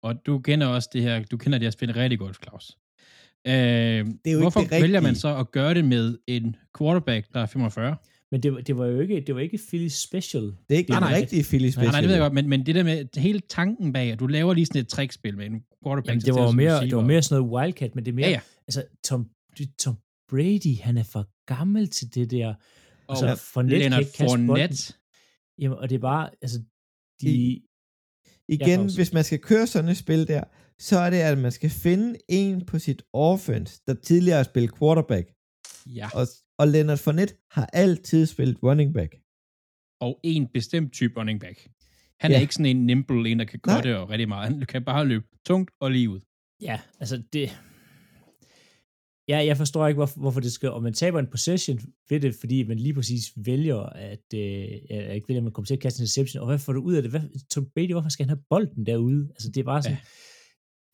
Og 0.03 0.27
du 0.27 0.39
kender 0.39 0.67
også 0.67 0.89
det 0.93 1.03
her, 1.03 1.23
du 1.25 1.37
kender 1.37 1.59
det 1.59 1.67
her 1.67 1.71
spil 1.71 1.93
rigtig 1.93 2.19
godt, 2.19 2.37
Claus. 2.45 2.79
Øh, 3.47 3.53
Det 3.55 4.31
er 4.31 4.33
jo 4.33 4.41
hvorfor 4.41 4.61
ikke 4.61 4.75
det 4.75 4.83
vælger 4.83 5.01
man 5.01 5.15
så 5.15 5.37
at 5.37 5.51
gøre 5.51 5.75
det 5.75 5.85
med 5.85 6.19
en 6.27 6.57
quarterback, 6.79 7.33
der 7.35 7.41
er 7.41 7.47
45? 7.47 7.97
Men 8.33 8.43
det, 8.43 8.53
var- 8.53 8.61
det 8.61 8.77
var 8.77 8.87
jo 8.87 9.01
ikke, 9.01 9.21
det 9.27 9.35
var 9.35 9.41
ikke 9.41 9.59
Philly 9.69 9.89
special. 9.89 10.43
Det 10.43 10.55
er 10.71 10.75
ikke 10.77 10.91
Nej, 10.91 11.01
nej. 11.01 11.15
rigtige 11.17 11.43
Philly 11.45 11.65
Nej, 11.65 11.71
special. 11.71 11.91
nej, 11.93 12.01
det 12.01 12.09
ved 12.09 12.15
jeg 12.17 12.23
godt, 12.23 12.33
men, 12.33 12.49
men 12.49 12.67
det 12.67 12.75
der 12.75 12.83
med 12.85 13.21
hele 13.21 13.41
tanken 13.41 13.93
bag, 13.93 14.13
at 14.13 14.19
du 14.21 14.27
laver 14.27 14.55
lige 14.55 14.67
sådan 14.67 14.81
et 14.81 14.89
trickspil 14.89 15.37
med 15.37 15.47
en 15.47 15.65
quarterback. 15.85 16.09
Jamen, 16.09 16.21
det 16.21 16.35
var 16.35 16.47
som 16.47 16.57
mere, 16.57 16.85
det 16.85 16.97
var 16.97 17.03
mere 17.03 17.23
sådan 17.23 17.43
noget 17.43 17.53
wildcat, 17.55 17.95
men 17.95 18.05
det 18.05 18.11
er 18.11 18.15
mere, 18.15 18.27
Ja, 18.27 18.33
ja. 18.33 18.41
altså 18.69 18.85
Tom, 19.05 19.31
Tom 19.79 19.97
Brady, 20.31 20.79
han 20.81 20.97
er 20.99 21.03
for 21.03 21.29
gammel 21.47 21.89
til 21.89 22.15
det 22.15 22.31
der. 22.31 22.55
Og 23.09 23.17
Altså, 23.23 23.45
Fournette 23.53 23.79
kan 23.79 23.81
Leonard 23.91 24.01
ikke 24.01 24.13
bolden. 24.29 24.47
Fournette. 24.47 24.95
Jamen, 25.59 25.79
og 25.79 25.91
det 25.91 25.95
er 25.97 26.01
bare, 26.01 26.31
altså, 26.43 26.63
de, 27.21 27.29
I- 27.31 27.63
Igen, 28.49 28.81
hvis 28.95 29.13
man 29.13 29.25
skal 29.25 29.39
køre 29.41 29.67
sådan 29.67 29.91
et 29.91 29.97
spil 29.97 30.29
der, 30.29 30.45
så 30.79 30.99
er 30.99 31.11
det, 31.11 31.17
at 31.17 31.39
man 31.39 31.53
skal 31.53 31.71
finde 31.71 32.19
en 32.29 32.67
på 32.67 32.79
sit 32.79 33.03
offense, 33.13 33.81
der 33.87 33.95
tidligere 33.95 34.37
har 34.37 34.45
spillet 34.45 34.79
quarterback. 34.79 35.27
Ja, 35.87 36.09
Og, 36.15 36.27
og 36.59 36.69
Leonard 36.69 36.99
Fournette 36.99 37.35
har 37.51 37.67
altid 37.73 38.27
spillet 38.27 38.57
running 38.63 38.95
back. 38.95 39.13
og 40.01 40.21
en 40.25 40.49
bestemt 40.55 40.93
type 40.93 41.21
running 41.21 41.41
back. 41.41 41.59
Han 42.21 42.31
Ja. 42.31 42.37
er 42.37 42.41
ikke 42.41 42.55
sådan 42.55 42.77
en 42.77 42.87
nimble, 42.87 43.31
en 43.31 43.39
der 43.39 43.45
kan 43.45 43.61
cutte 43.61 43.99
og 43.99 44.11
rigtig 44.11 44.29
meget. 44.29 44.53
Han 44.53 44.67
kan 44.67 44.85
bare 44.85 45.07
løbe 45.07 45.27
tungt 45.47 45.71
og 45.81 45.91
lige 45.91 46.11
ud. 46.11 46.21
Ja, 46.63 46.81
altså 47.01 47.23
det... 47.33 47.51
Ja, 49.29 49.39
jeg 49.39 49.57
forstår 49.57 49.87
ikke, 49.87 49.99
hvorfor, 49.99 50.21
hvorfor 50.21 50.41
det 50.41 50.53
skal... 50.53 50.71
Og 50.71 50.83
man 50.83 50.93
taber 50.93 51.19
en 51.19 51.31
possession 51.31 51.79
ved 52.09 52.21
det, 52.21 52.35
fordi 52.35 52.63
man 52.63 52.79
lige 52.79 52.95
præcis 52.95 53.33
vælger, 53.37 53.81
at... 54.11 54.27
Øh, 54.35 54.41
ja, 54.91 55.13
ikke 55.13 55.29
vælger, 55.29 55.41
at 55.41 55.45
man 55.45 55.53
kommer 55.53 55.67
til 55.67 55.75
at 55.75 55.81
kaste 55.81 56.01
en 56.01 56.03
interception. 56.03 56.41
Og 56.41 56.47
hvad 56.47 56.59
får 56.59 56.73
du 56.73 56.81
ud 56.81 56.95
af 56.95 57.03
det? 57.03 57.11
Hvad, 57.11 57.49
Tom 57.51 57.71
Brady, 57.75 57.93
hvorfor 57.93 58.09
skal 58.09 58.25
han 58.27 58.37
have 58.37 58.45
bolden 58.51 58.87
derude? 58.87 59.29
Altså, 59.31 59.49
det 59.51 59.61
er 59.61 59.65
bare 59.65 59.83
sådan... 59.83 59.97
Ja. 59.97 60.03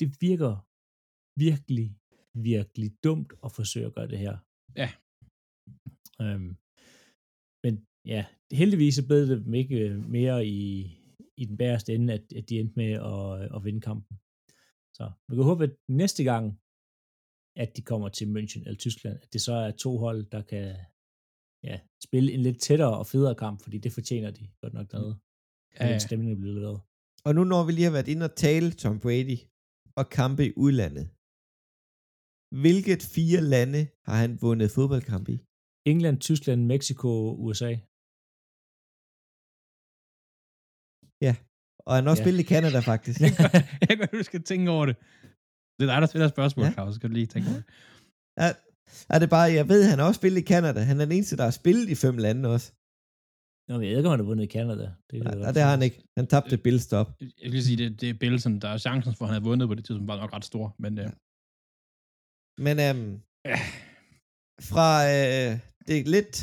Det 0.00 0.08
virker 0.20 0.52
virkelig, 1.46 1.96
virkelig 2.34 2.90
dumt 3.04 3.32
at 3.44 3.52
forsøge 3.52 3.86
at 3.86 3.94
gøre 3.94 4.08
det 4.08 4.18
her. 4.18 4.36
Ja. 4.76 4.90
Øhm, 6.22 6.56
men 7.64 7.86
ja, 8.04 8.24
heldigvis 8.52 8.94
så 8.94 9.06
blev 9.06 9.18
det 9.26 9.44
dem 9.44 9.54
ikke 9.54 9.78
øh, 9.78 10.10
mere 10.10 10.46
i, 10.46 10.60
i 11.36 11.44
den 11.44 11.56
bæreste 11.56 11.94
ende, 11.94 12.12
at, 12.12 12.32
at 12.36 12.48
de 12.48 12.60
endte 12.60 12.76
med 12.76 12.92
at, 12.92 13.56
at 13.56 13.64
vinde 13.64 13.80
kampen. 13.80 14.16
Så 14.96 15.10
vi 15.28 15.34
kan 15.36 15.44
håbe, 15.44 15.64
at 15.64 15.74
næste 15.88 16.24
gang, 16.24 16.58
at 17.56 17.76
de 17.76 17.82
kommer 17.82 18.08
til 18.08 18.26
München 18.36 18.60
eller 18.66 18.78
Tyskland, 18.78 19.18
at 19.22 19.32
det 19.32 19.40
så 19.40 19.52
er 19.52 19.70
to 19.70 19.90
hold, 20.04 20.20
der 20.34 20.42
kan 20.42 20.66
ja, 21.70 21.80
spille 22.06 22.32
en 22.32 22.40
lidt 22.46 22.60
tættere 22.60 22.98
og 22.98 23.06
federe 23.06 23.34
kamp, 23.34 23.62
fordi 23.62 23.78
det 23.78 23.92
fortjener 23.92 24.30
de 24.30 24.44
godt 24.62 24.74
nok 24.74 24.90
dernede. 24.92 25.16
Ja, 25.74 25.84
Ja, 25.86 25.92
ja. 25.92 25.98
stemning 25.98 26.32
er 26.32 26.40
blevet 26.44 26.60
lavet. 26.66 26.80
Og 27.26 27.34
nu 27.36 27.42
når 27.44 27.62
vi 27.66 27.72
lige 27.72 27.84
har 27.84 27.96
været 27.98 28.08
inde 28.08 28.24
og 28.28 28.34
tale 28.36 28.68
Tom 28.82 28.96
Brady 29.04 29.38
og 30.00 30.04
kampe 30.18 30.42
i 30.46 30.52
udlandet. 30.64 31.06
Hvilket 32.62 33.00
fire 33.16 33.40
lande 33.54 33.80
har 34.08 34.16
han 34.24 34.32
vundet 34.44 34.70
fodboldkamp 34.76 35.26
i? 35.34 35.36
England, 35.92 36.18
Tyskland, 36.28 36.60
Mexico, 36.72 37.08
USA. 37.46 37.72
Og 41.86 41.92
han 41.96 42.04
har 42.04 42.10
også 42.10 42.22
Ja. 42.22 42.26
spillet 42.26 42.42
i 42.44 42.48
Canada, 42.54 42.78
faktisk. 42.92 43.18
jeg 43.88 43.94
kan 43.98 44.08
du 44.12 44.22
skal 44.30 44.42
tænke 44.50 44.70
over 44.76 44.86
det. 44.86 44.96
Det 45.76 45.82
er 45.86 45.90
dig, 45.92 46.00
der 46.02 46.10
stiller 46.12 46.28
spørgsmål, 46.36 46.62
Ja. 46.64 46.68
ja. 46.70 46.74
Claus. 46.76 46.94
Skal 46.98 47.08
du 47.10 47.14
lige 47.18 47.26
tænke 47.34 47.48
over 47.50 47.60
det. 47.60 47.66
er, 48.46 48.50
er 49.14 49.18
det 49.22 49.30
bare, 49.36 49.46
jeg 49.58 49.66
ved, 49.72 49.80
han 49.90 49.98
har 49.98 50.06
også 50.10 50.20
spillet 50.22 50.40
i 50.44 50.46
Canada. 50.52 50.80
Han 50.90 50.96
er 51.00 51.04
den 51.08 51.14
eneste, 51.16 51.36
der 51.40 51.46
har 51.50 51.56
spillet 51.62 51.86
i 51.94 51.96
fem 52.04 52.16
lande 52.26 52.44
også. 52.56 52.68
Nå, 53.68 53.72
men 53.78 53.82
jeg 53.84 53.90
ved 53.90 53.98
ikke, 54.00 54.08
om 54.10 54.14
han 54.16 54.22
har 54.24 54.30
vundet 54.32 54.44
i 54.48 54.52
Canada. 54.58 54.86
Det, 55.10 55.16
Nej, 55.28 55.34
nej, 55.44 55.52
det 55.56 55.62
har 55.66 55.70
han 55.76 55.82
ikke. 55.88 55.98
Han 56.18 56.26
tabte 56.32 56.56
Bills 56.64 56.84
stop. 56.88 57.08
Jeg 57.42 57.50
vil 57.54 57.62
sige, 57.68 57.78
det, 57.82 57.88
det 58.00 58.08
er 58.10 58.16
Bill, 58.22 58.36
som 58.44 58.52
der 58.64 58.68
er 58.74 58.78
chancen 58.86 59.12
for, 59.16 59.22
at 59.24 59.28
han 59.28 59.34
havde 59.36 59.48
vundet 59.50 59.66
på 59.68 59.74
det 59.76 59.84
tidspunkt, 59.84 60.08
var 60.12 60.18
nok 60.22 60.32
ret 60.36 60.44
stor. 60.52 60.66
Men 60.84 60.92
øh, 61.02 61.10
Men 62.66 62.76
øhm, 62.86 63.10
Ja. 63.52 63.58
fra 64.70 64.88
øh, 65.16 65.52
det 65.88 65.96
lidt 66.16 66.36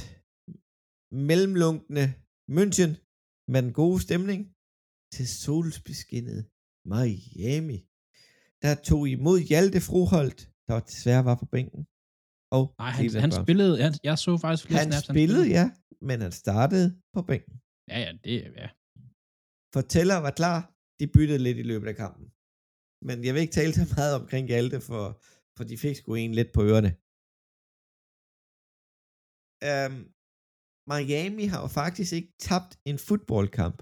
mellemlunkende 1.30 2.06
München 2.58 2.92
med 3.52 3.60
den 3.66 3.74
gode 3.82 4.00
stemning 4.08 4.40
til 5.16 5.26
solsbeskinnet 5.44 6.40
Miami. 6.94 7.78
Der 8.64 8.74
tog 8.90 9.02
imod 9.16 9.40
Hjalte 9.50 9.80
Froholt, 9.88 10.40
der 10.68 10.76
desværre 10.90 11.24
var 11.30 11.38
på 11.42 11.48
bænken. 11.56 11.82
Og 12.58 12.64
nej, 12.84 12.92
han, 12.98 13.06
han 13.26 13.32
spillede, 13.44 13.74
han, 13.86 13.94
jeg 14.10 14.18
så 14.26 14.32
faktisk 14.44 14.64
flere 14.68 14.80
han 14.84 14.92
snaps. 14.92 15.08
spillede, 15.14 15.46
ja, 15.58 15.66
men 16.08 16.18
han 16.26 16.34
startede 16.44 16.88
på 17.16 17.22
bænken. 17.30 17.56
Ja, 17.92 17.98
ja, 18.06 18.12
det 18.26 18.36
er, 18.46 18.52
ja. 18.62 18.70
Fortæller 19.76 20.18
var 20.26 20.34
klar, 20.42 20.60
de 21.00 21.06
byttede 21.16 21.42
lidt 21.48 21.58
i 21.64 21.66
løbet 21.72 21.88
af 21.92 21.96
kampen. 22.04 22.26
Men 23.08 23.16
jeg 23.26 23.34
vil 23.34 23.42
ikke 23.42 23.58
tale 23.60 23.74
så 23.80 23.86
meget 23.96 24.14
omkring 24.20 24.44
Hjalte, 24.52 24.80
for, 24.90 25.04
for 25.58 25.64
de 25.70 25.78
fik 25.84 25.96
sgu 25.96 26.10
en 26.16 26.34
lidt 26.40 26.52
på 26.54 26.62
ørerne. 26.70 26.92
Um, 29.72 29.96
Miami 30.92 31.46
har 31.52 31.60
jo 31.66 31.70
faktisk 31.82 32.12
ikke 32.14 32.34
tabt 32.48 32.72
en 32.90 32.98
fodboldkamp 33.08 33.78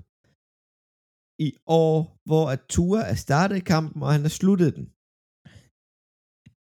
i 1.39 1.49
år, 1.83 1.95
hvor 2.29 2.45
at 2.53 2.61
Tua 2.73 3.01
er 3.13 3.17
startet 3.25 3.65
kampen, 3.73 3.99
og 4.05 4.11
han 4.15 4.21
har 4.27 4.33
sluttet 4.41 4.71
den. 4.77 4.85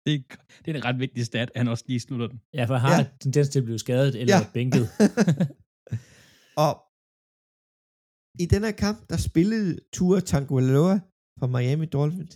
Det, 0.06 0.14
er, 0.16 0.22
det 0.64 0.68
er 0.72 0.78
en 0.80 0.86
ret 0.90 1.00
vigtig 1.06 1.24
stat, 1.32 1.50
at 1.54 1.58
han 1.62 1.68
også 1.74 1.86
lige 1.88 2.00
slutter 2.08 2.28
den. 2.32 2.40
Ja, 2.58 2.64
for 2.70 2.76
han 2.76 2.82
har 2.90 2.96
Ja. 3.00 3.02
ja. 3.04 3.18
tendens 3.24 3.48
til 3.50 3.60
at 3.62 3.68
blive 3.68 3.80
skadet 3.86 4.14
eller 4.22 4.34
Ja. 4.36 4.40
ja. 4.44 4.52
bænket. 4.58 4.86
og 6.66 6.74
i 8.44 8.46
den 8.54 8.62
her 8.68 8.76
kamp, 8.86 9.00
der 9.12 9.18
spillede 9.30 9.72
Tua 9.96 10.20
Tagovailoa 10.32 10.96
fra 11.40 11.48
Miami 11.56 11.86
Dolphins 11.98 12.34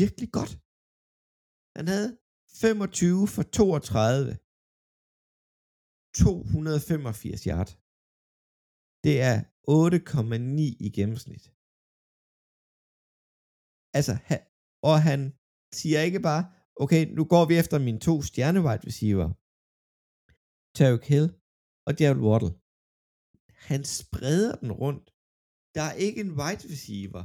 virkelig 0.00 0.28
godt. 0.38 0.52
Han 1.78 1.84
havde 1.92 2.10
25 2.62 3.20
for 3.34 3.42
32. 3.42 4.30
285 6.22 7.42
yard. 7.52 7.70
Det 9.06 9.14
er 9.30 9.36
8,9 9.68 10.84
i 10.86 10.88
gennemsnit. 10.98 11.44
Altså, 13.96 14.14
han, 14.28 14.40
og 14.90 14.96
han 15.08 15.20
siger 15.78 16.00
ikke 16.08 16.22
bare, 16.28 16.42
okay, 16.82 17.02
nu 17.16 17.22
går 17.32 17.44
vi 17.50 17.54
efter 17.62 17.76
mine 17.86 18.00
to 18.08 18.14
stjerne 18.28 18.60
wide 18.66 18.86
receiver. 18.88 19.28
Tarek 20.76 21.04
Hill 21.12 21.28
og 21.88 21.92
Jared 22.00 22.22
Waddle. 22.28 22.52
Han 23.68 23.82
spreder 23.98 24.54
den 24.62 24.72
rundt. 24.82 25.06
Der 25.76 25.84
er 25.90 25.94
ikke 26.06 26.20
en 26.26 26.32
wide 26.40 26.64
receiver 26.72 27.22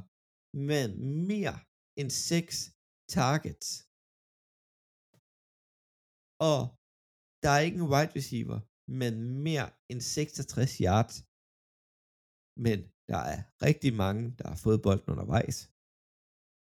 med 0.67 0.83
mere 1.31 1.57
end 1.99 2.09
seks 2.29 2.55
targets. 3.15 3.69
Og 6.51 6.59
der 7.43 7.51
er 7.55 7.61
ikke 7.67 7.79
en 7.83 7.89
wide 7.93 8.13
receiver 8.19 8.59
med 8.99 9.11
mere 9.47 9.67
end 9.91 10.01
66 10.01 10.71
yards. 10.87 11.15
Men 12.65 12.77
der 13.11 13.21
er 13.33 13.39
rigtig 13.67 13.91
mange, 14.03 14.23
der 14.39 14.45
har 14.51 14.59
fået 14.65 14.83
bolden 14.85 15.09
undervejs. 15.13 15.57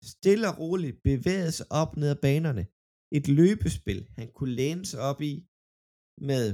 Stille 0.03 0.49
og 0.49 0.59
roligt 0.59 1.03
bevægede 1.03 1.53
sig 1.53 1.67
op 1.71 1.97
ned 1.97 2.09
ad 2.15 2.21
banerne. 2.27 2.65
Et 3.19 3.27
løbespil, 3.29 4.01
han 4.19 4.29
kunne 4.37 4.55
læne 4.61 4.85
sig 4.87 5.01
op 5.11 5.21
i 5.31 5.35
med 6.29 6.47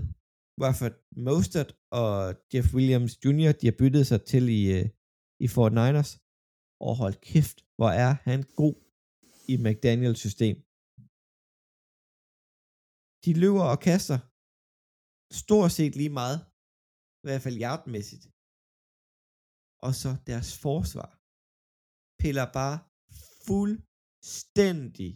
Rafford 0.63 0.97
Mostert 1.27 1.71
og 2.01 2.13
Jeff 2.53 2.69
Williams 2.77 3.15
Jr., 3.25 3.53
de 3.61 3.67
har 3.71 3.77
byttet 3.81 4.05
sig 4.07 4.21
til 4.33 4.45
i, 4.59 4.63
øh, 4.77 4.87
i 5.45 5.47
Fort 5.55 5.73
Niners. 5.81 6.13
Og 6.87 6.93
hold 7.03 7.17
kæft, 7.31 7.59
hvor 7.77 7.91
er 8.05 8.13
han 8.29 8.41
god 8.63 8.77
i 9.53 9.55
McDaniels 9.65 10.21
system. 10.27 10.57
De 13.25 13.33
løber 13.43 13.65
og 13.73 13.79
kaster 13.89 14.19
stort 15.43 15.71
set 15.79 15.93
lige 16.01 16.15
meget, 16.21 16.39
i 17.21 17.25
hvert 17.27 17.43
fald 17.45 17.57
hjertemæssigt. 17.63 18.25
Og 19.87 19.93
så 20.01 20.11
deres 20.31 20.51
forsvar 20.65 21.11
piller 22.21 22.47
bare 22.59 22.77
fuldstændig 23.49 25.11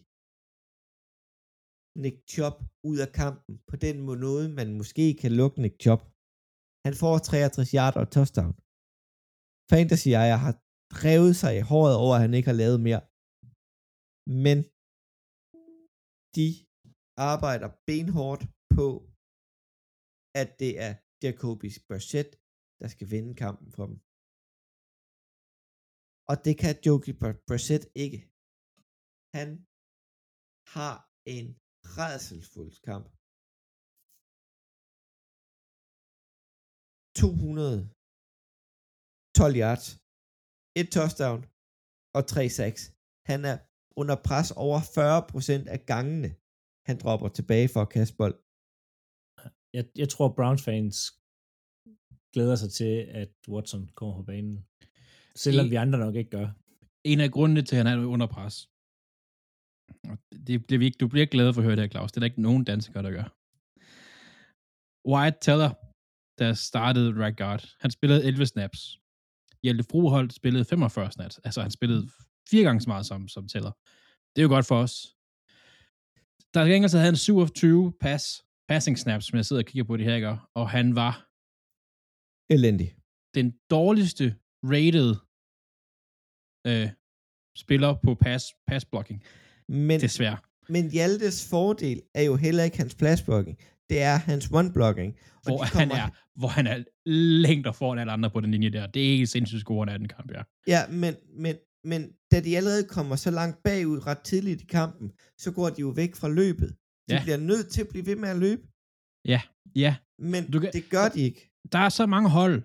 Nick 2.03 2.19
Chop 2.35 2.59
ud 2.91 2.99
af 3.05 3.11
kampen 3.23 3.55
på 3.71 3.77
den 3.87 3.97
måde, 4.09 4.45
man 4.59 4.69
måske 4.81 5.05
kan 5.23 5.33
lukke 5.41 5.59
Nick 5.65 5.77
Chop. 5.85 6.03
Han 6.87 6.95
får 7.03 7.15
63 7.19 7.71
yard 7.79 7.97
og 8.03 8.07
touchdown. 8.17 8.55
Fantasy 9.73 10.09
jeg 10.17 10.41
har 10.47 10.55
drevet 10.99 11.35
sig 11.43 11.53
i 11.57 11.67
håret 11.71 11.97
over, 12.03 12.15
at 12.17 12.25
han 12.27 12.35
ikke 12.39 12.51
har 12.53 12.61
lavet 12.63 12.79
mere. 12.87 13.03
Men 14.45 14.59
de 16.37 16.49
arbejder 17.31 17.69
benhårdt 17.89 18.45
på, 18.77 18.89
at 20.41 20.49
det 20.63 20.73
er 20.87 20.93
Jacoby 21.25 21.69
Brissett, 21.89 22.31
der 22.81 22.89
skal 22.95 23.07
vinde 23.15 23.33
kampen 23.45 23.69
for 23.77 23.85
dem. 23.91 23.97
Og 26.31 26.37
det 26.45 26.55
kan 26.63 26.75
Jacoby 26.85 27.13
Brissett 27.49 27.85
ikke. 28.05 28.21
Han 29.37 29.49
har 30.77 30.97
en 31.37 31.47
redselsfuld 31.99 32.75
kamp. 32.89 33.07
212 37.21 39.55
yards, 39.63 39.87
et 40.81 40.89
touchdown 40.97 41.41
og 42.17 42.23
3 42.35 42.43
sacks. 42.59 42.83
Han 43.31 43.41
er 43.53 43.57
under 44.01 44.17
pres 44.29 44.49
over 44.65 44.79
40% 44.97 44.99
af 45.75 45.81
gangene, 45.93 46.31
han 46.89 46.97
dropper 47.03 47.29
tilbage 47.39 47.69
for 47.75 47.81
at 47.83 47.93
kaste 47.97 48.15
bold. 48.21 48.37
Jeg, 49.77 49.85
jeg 50.03 50.09
tror, 50.13 50.29
Browns 50.39 50.63
fans 50.69 50.97
glæder 52.35 52.57
sig 52.63 52.71
til, 52.81 52.95
at 53.23 53.33
Watson 53.53 53.85
kommer 53.99 54.15
på 54.17 54.25
banen. 54.33 54.57
Selvom 55.37 55.67
I, 55.67 55.69
vi 55.69 55.75
andre 55.75 55.99
nok 55.99 56.15
ikke 56.15 56.31
gør. 56.31 56.49
En 57.05 57.21
af 57.21 57.31
grundene 57.31 57.63
til, 57.63 57.77
at 57.77 57.87
han 57.87 57.99
er 57.99 58.07
under 58.07 58.27
pres, 58.27 58.69
det 60.47 60.67
bliver 60.67 60.79
vi 60.79 60.85
ikke, 60.85 60.97
du 61.01 61.09
bliver 61.09 61.21
ikke 61.21 61.31
glad 61.31 61.53
for 61.53 61.61
at 61.61 61.65
høre 61.65 61.77
det 61.77 61.83
her, 61.83 61.89
Claus. 61.89 62.13
Det 62.13 62.17
er 62.17 62.21
der 62.21 62.25
ikke 62.25 62.43
nogen 62.43 62.65
danskere, 62.65 63.03
der 63.03 63.11
gør. 63.11 63.37
Wyatt 65.09 65.37
Teller, 65.41 65.71
der 66.39 66.55
startede 66.55 67.25
right 67.25 67.37
guard, 67.37 67.65
han 67.81 67.91
spillede 67.91 68.25
11 68.25 68.47
snaps. 68.47 68.99
Hjelte 69.63 69.85
Froholt 69.91 70.33
spillede 70.33 70.65
45 70.65 71.13
snaps. 71.13 71.39
Altså, 71.39 71.63
han 71.63 71.71
spillede 71.71 72.09
fire 72.51 72.65
gange 72.65 72.81
så 72.81 72.89
meget 72.89 73.07
som, 73.07 73.29
som 73.29 73.49
Teller. 73.49 73.73
Det 74.37 74.43
er 74.43 74.43
jo 74.43 74.49
godt 74.49 74.67
for 74.67 74.77
os. 74.77 75.17
Der 76.55 76.61
er 76.61 76.89
så 76.89 76.97
havde 76.97 77.11
han 77.11 77.17
27 77.17 77.93
pass, 78.01 78.45
passing 78.69 78.99
snaps, 78.99 79.27
som 79.27 79.37
jeg 79.37 79.47
sidder 79.47 79.63
og 79.63 79.67
kigger 79.67 79.85
på 79.85 79.97
det 79.97 80.05
her, 80.05 80.15
ikke? 80.15 80.39
og 80.55 80.71
han 80.71 80.95
var 80.95 81.29
elendig. 82.51 82.97
Den 83.35 83.59
dårligste 83.71 84.37
rated 84.65 85.17
øh, 86.67 86.89
spiller 87.57 87.95
på 88.05 88.15
pass, 88.15 88.45
pass 88.67 88.85
blocking. 88.85 89.23
Men, 89.69 90.01
Desværre. 90.01 90.39
Men 90.69 90.91
Hjaltes 90.91 91.49
fordel 91.51 92.03
er 92.15 92.23
jo 92.23 92.37
heller 92.37 92.65
ikke 92.65 92.79
hans 92.79 92.95
pladsblocking. 92.95 93.59
Det 93.91 94.03
er 94.03 94.17
hans 94.17 94.47
one-blocking. 94.47 95.13
Hvor, 95.43 95.59
kommer... 95.59 95.79
han 95.79 95.91
er, 95.91 96.09
hvor 96.39 96.49
han 96.49 96.67
er 96.67 96.85
længder 97.47 97.73
foran 97.73 97.99
alle 97.99 98.13
andre 98.13 98.31
på 98.31 98.41
den 98.41 98.51
linje 98.51 98.71
der. 98.71 98.87
Det 98.87 99.07
er 99.07 99.11
ikke 99.13 99.27
sindssygt 99.27 99.61
scorende 99.61 99.93
af 99.93 99.99
den 99.99 100.09
kamp, 100.09 100.31
ja. 100.31 100.43
Ja, 100.67 100.89
men, 100.89 101.15
men, 101.37 101.57
men 101.85 102.13
da 102.31 102.41
de 102.41 102.57
allerede 102.57 102.85
kommer 102.85 103.17
så 103.17 103.31
langt 103.31 103.63
bagud 103.63 104.07
ret 104.07 104.19
tidligt 104.19 104.63
i 104.63 104.67
kampen, 104.67 105.13
så 105.39 105.53
går 105.53 105.71
de 105.71 105.81
jo 105.81 105.89
væk 105.89 106.17
fra 106.17 106.29
løbet. 106.29 106.77
De 107.09 107.15
ja. 107.15 107.23
bliver 107.23 107.37
nødt 107.37 107.69
til 107.69 107.81
at 107.81 107.89
blive 107.89 108.07
ved 108.07 108.17
med 108.17 108.29
at 108.29 108.39
løbe. 108.39 108.63
Ja, 109.25 109.41
ja. 109.75 109.97
Men 110.19 110.51
du 110.51 110.61
kan, 110.61 110.73
det 110.73 110.91
gør 110.91 111.09
de 111.09 111.21
ikke. 111.21 111.51
Der 111.73 111.79
er 111.79 111.89
så 111.89 112.07
mange 112.07 112.31
hold, 112.31 112.63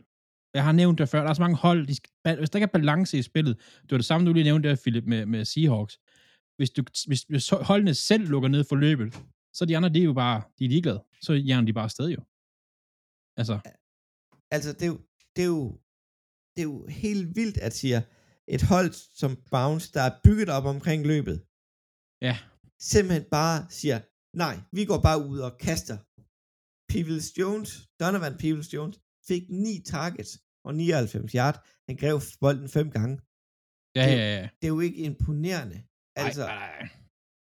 jeg 0.55 0.63
har 0.63 0.71
nævnt 0.71 0.99
det 0.99 1.09
før, 1.09 1.21
der 1.21 1.29
er 1.29 1.33
så 1.33 1.41
mange 1.41 1.57
hold, 1.57 1.87
de 1.87 1.95
skal, 1.95 2.37
hvis 2.37 2.49
der 2.49 2.57
ikke 2.57 2.63
er 2.63 2.79
balance 2.79 3.17
i 3.17 3.21
spillet, 3.21 3.57
det 3.57 3.91
var 3.91 3.97
det 3.97 4.05
samme, 4.05 4.27
du 4.27 4.33
lige 4.33 4.43
nævnte 4.43 4.69
der, 4.69 4.75
Philip, 4.75 5.03
med, 5.03 5.25
med 5.25 5.45
Seahawks, 5.45 5.99
hvis, 6.57 6.69
du, 6.69 6.83
hvis, 7.07 7.21
hvis 7.23 7.49
holdene 7.49 7.93
selv 7.93 8.27
lukker 8.27 8.49
ned 8.49 8.63
for 8.63 8.75
løbet, 8.75 9.07
så 9.53 9.65
de 9.65 9.77
andre, 9.77 9.89
de 9.89 9.99
er 9.99 10.03
jo 10.03 10.13
bare, 10.13 10.41
de 10.59 10.65
er 10.65 10.69
ligeglade. 10.69 11.03
Så 11.21 11.33
hjernen 11.33 11.67
de 11.67 11.73
bare 11.73 11.83
afsted 11.83 12.07
jo. 12.09 12.21
Altså. 13.37 13.55
Altså, 14.51 14.73
det 14.73 14.81
er 14.81 14.91
jo, 14.93 14.99
det 15.35 15.41
er 15.41 15.51
jo, 15.57 15.79
det 16.55 16.61
er 16.63 16.69
jo 16.73 16.87
helt 16.87 17.35
vildt 17.35 17.57
at 17.57 17.73
sige, 17.73 18.01
et 18.47 18.61
hold 18.61 18.91
som 18.91 19.31
Bounce, 19.51 19.93
der 19.93 20.01
er 20.01 20.19
bygget 20.23 20.49
op 20.49 20.65
omkring 20.65 21.07
løbet, 21.07 21.37
ja. 22.21 22.35
simpelthen 22.79 23.25
bare 23.31 23.57
siger, 23.69 23.97
nej, 24.43 24.55
vi 24.71 24.85
går 24.85 24.99
bare 25.07 25.19
ud 25.31 25.39
og 25.39 25.57
kaster. 25.57 25.97
Peebles 26.91 27.37
Jones, 27.39 27.69
Donovan 27.99 28.37
Peebles 28.37 28.73
Jones, 28.73 28.99
fik 29.27 29.43
9 29.49 29.83
targets 29.93 30.44
og 30.65 30.71
99 30.75 31.31
yard. 31.39 31.57
Han 31.87 31.95
grev 32.01 32.17
bolden 32.41 32.69
fem 32.77 32.87
gange. 32.97 33.15
Ja, 33.97 34.05
det, 34.09 34.17
ja, 34.21 34.27
ja. 34.37 34.45
Det 34.59 34.65
er 34.67 34.73
jo 34.77 34.79
ikke 34.87 35.01
imponerende. 35.09 35.77
Altså, 36.23 36.43
ej, 36.45 36.55
ej, 36.65 36.71
ej. 36.79 36.87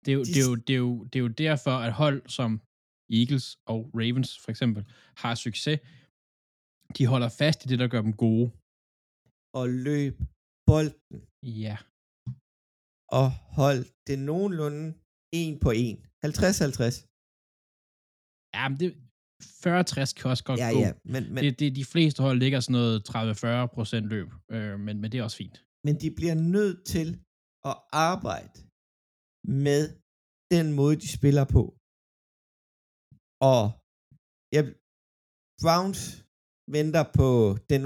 Det, 0.04 0.12
er 0.12 0.18
jo, 0.20 0.24
de... 0.24 0.32
det, 0.34 0.42
er 0.44 0.48
jo, 0.50 0.56
det, 0.68 0.74
er 0.74 0.84
jo, 0.88 0.94
det 1.10 1.16
er 1.20 1.24
jo 1.28 1.34
derfor, 1.46 1.76
at 1.88 1.94
hold 2.02 2.20
som 2.38 2.50
Eagles 3.20 3.48
og 3.72 3.80
Ravens 4.00 4.32
for 4.44 4.50
eksempel 4.54 4.82
har 5.22 5.36
succes. 5.36 5.80
De 6.98 7.04
holder 7.12 7.30
fast 7.42 7.60
i 7.66 7.68
det, 7.72 7.80
der 7.80 7.88
gør 7.94 8.02
dem 8.08 8.16
gode. 8.26 8.46
Og 9.60 9.66
løb 9.88 10.16
bolden. 10.70 11.18
Ja. 11.62 11.76
Og 13.20 13.28
hold 13.60 13.82
det 14.08 14.18
nogenlunde 14.30 14.86
en 15.42 15.54
på 15.66 15.72
en. 15.86 15.98
50-50. 16.26 17.06
Ja, 18.56 18.64
men 18.70 18.78
det, 18.82 18.90
40-60 19.44 20.14
kan 20.18 20.32
også 20.34 20.44
godt 20.44 20.60
ja, 20.60 20.70
gå. 20.74 20.80
Ja, 20.80 20.92
men, 21.14 21.34
men, 21.34 21.44
det, 21.44 21.60
det, 21.60 21.76
de 21.76 21.86
fleste 21.86 22.24
hold 22.24 22.38
ligger 22.40 22.60
sådan 22.60 22.80
noget 22.80 22.98
30-40 23.10 23.76
procent 23.76 24.06
løb, 24.14 24.28
øh, 24.52 24.80
men, 24.80 25.02
men 25.02 25.12
det 25.12 25.18
er 25.18 25.24
også 25.24 25.38
fint. 25.38 25.58
Men 25.86 25.94
de 26.02 26.10
bliver 26.20 26.36
nødt 26.56 26.80
til 26.94 27.10
at 27.70 27.76
arbejde 28.10 28.58
med 29.64 29.82
den 30.56 30.68
måde, 30.80 30.96
de 31.04 31.10
spiller 31.18 31.46
på. 31.56 31.64
Og 33.54 33.64
jeg, 34.56 34.64
Browns 35.62 36.02
venter 36.76 37.04
på 37.20 37.30
den 37.72 37.82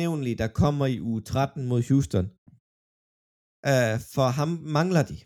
nævnlige, 0.00 0.36
der 0.42 0.48
kommer 0.62 0.86
i 0.94 1.00
uge 1.10 1.22
13 1.22 1.66
mod 1.70 1.80
Houston. 1.88 2.26
Uh, 3.72 3.96
for 4.14 4.28
ham 4.38 4.50
mangler 4.76 5.02
de. 5.10 5.18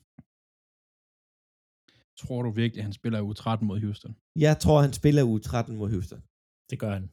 Tror 2.22 2.42
du 2.42 2.50
virkelig, 2.50 2.80
at 2.80 2.84
han 2.84 2.92
spiller 2.92 3.22
uge 3.22 3.34
13 3.34 3.66
mod 3.66 3.80
Houston? 3.80 4.16
Jeg 4.36 4.58
tror, 4.58 4.80
han 4.80 4.92
spiller 4.92 5.22
uge 5.24 5.40
13 5.40 5.76
mod 5.76 5.90
Houston. 5.90 6.22
Det 6.70 6.78
gør 6.78 6.92
han. 6.98 7.06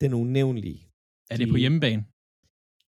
Den 0.00 0.12
unævnlige. 0.22 0.80
Er 1.30 1.36
det 1.36 1.48
på 1.48 1.56
hjemmebane? 1.56 2.02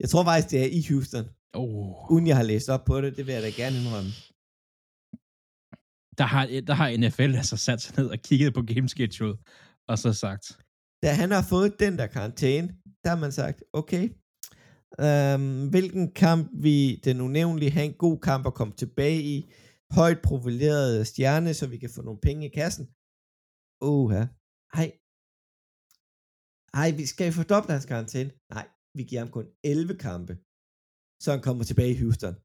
Jeg 0.02 0.10
tror 0.10 0.24
faktisk, 0.24 0.52
det 0.52 0.60
er 0.66 0.70
i 0.80 0.82
Houston. 0.90 1.26
Oh. 1.54 2.12
Uden 2.12 2.28
jeg 2.28 2.38
har 2.38 2.44
læst 2.44 2.70
op 2.70 2.86
på 2.86 3.02
det, 3.02 3.18
det 3.18 3.28
vil 3.28 3.34
jeg 3.34 3.44
da 3.44 3.50
gerne 3.50 3.76
indrømme. 3.82 4.12
Der 6.20 6.28
har, 6.34 6.44
der 6.68 6.74
har 6.74 6.98
NFL 6.98 7.36
altså 7.42 7.58
sat 7.58 7.82
sig 7.82 7.98
ned 7.98 8.08
og 8.10 8.20
kigget 8.28 8.54
på 8.54 8.62
game 8.62 8.90
schedule, 8.90 9.38
og 9.88 9.98
så 10.00 10.14
sagt. 10.14 10.46
Da 11.04 11.14
han 11.14 11.32
har 11.32 11.46
fået 11.50 11.80
den 11.80 11.98
der 11.98 12.08
karantæne, 12.08 12.68
der 13.04 13.10
har 13.10 13.20
man 13.26 13.32
sagt, 13.32 13.64
okay, 13.74 14.10
øhm, 15.06 15.70
hvilken 15.70 16.12
kamp 16.14 16.50
vi 16.54 16.96
den 17.04 17.22
unævnlige 17.22 17.72
have 17.72 17.86
en 17.86 17.94
god 17.94 18.20
kamp 18.20 18.48
at 18.48 18.54
komme 18.54 18.74
tilbage 18.74 19.22
i, 19.22 19.52
højt 19.98 20.22
profileret 20.30 21.08
stjerne, 21.12 21.52
så 21.60 21.66
vi 21.74 21.78
kan 21.84 21.92
få 21.96 22.02
nogle 22.08 22.22
penge 22.28 22.44
i 22.46 22.56
kassen. 22.60 22.86
Åh, 23.90 24.06
ja. 24.18 24.24
Hej. 24.76 24.88
Hej, 26.78 26.90
vi 27.00 27.06
skal 27.14 27.30
fordoble 27.40 27.72
hans 27.76 27.90
karantæne. 27.92 28.32
Nej, 28.56 28.66
vi 28.98 29.04
giver 29.10 29.22
ham 29.24 29.32
kun 29.38 29.48
11 29.64 29.98
kampe 30.08 30.34
så 31.24 31.28
han 31.36 31.42
kommer 31.48 31.64
tilbage 31.70 31.94
i 31.96 32.02
Houston. 32.04 32.36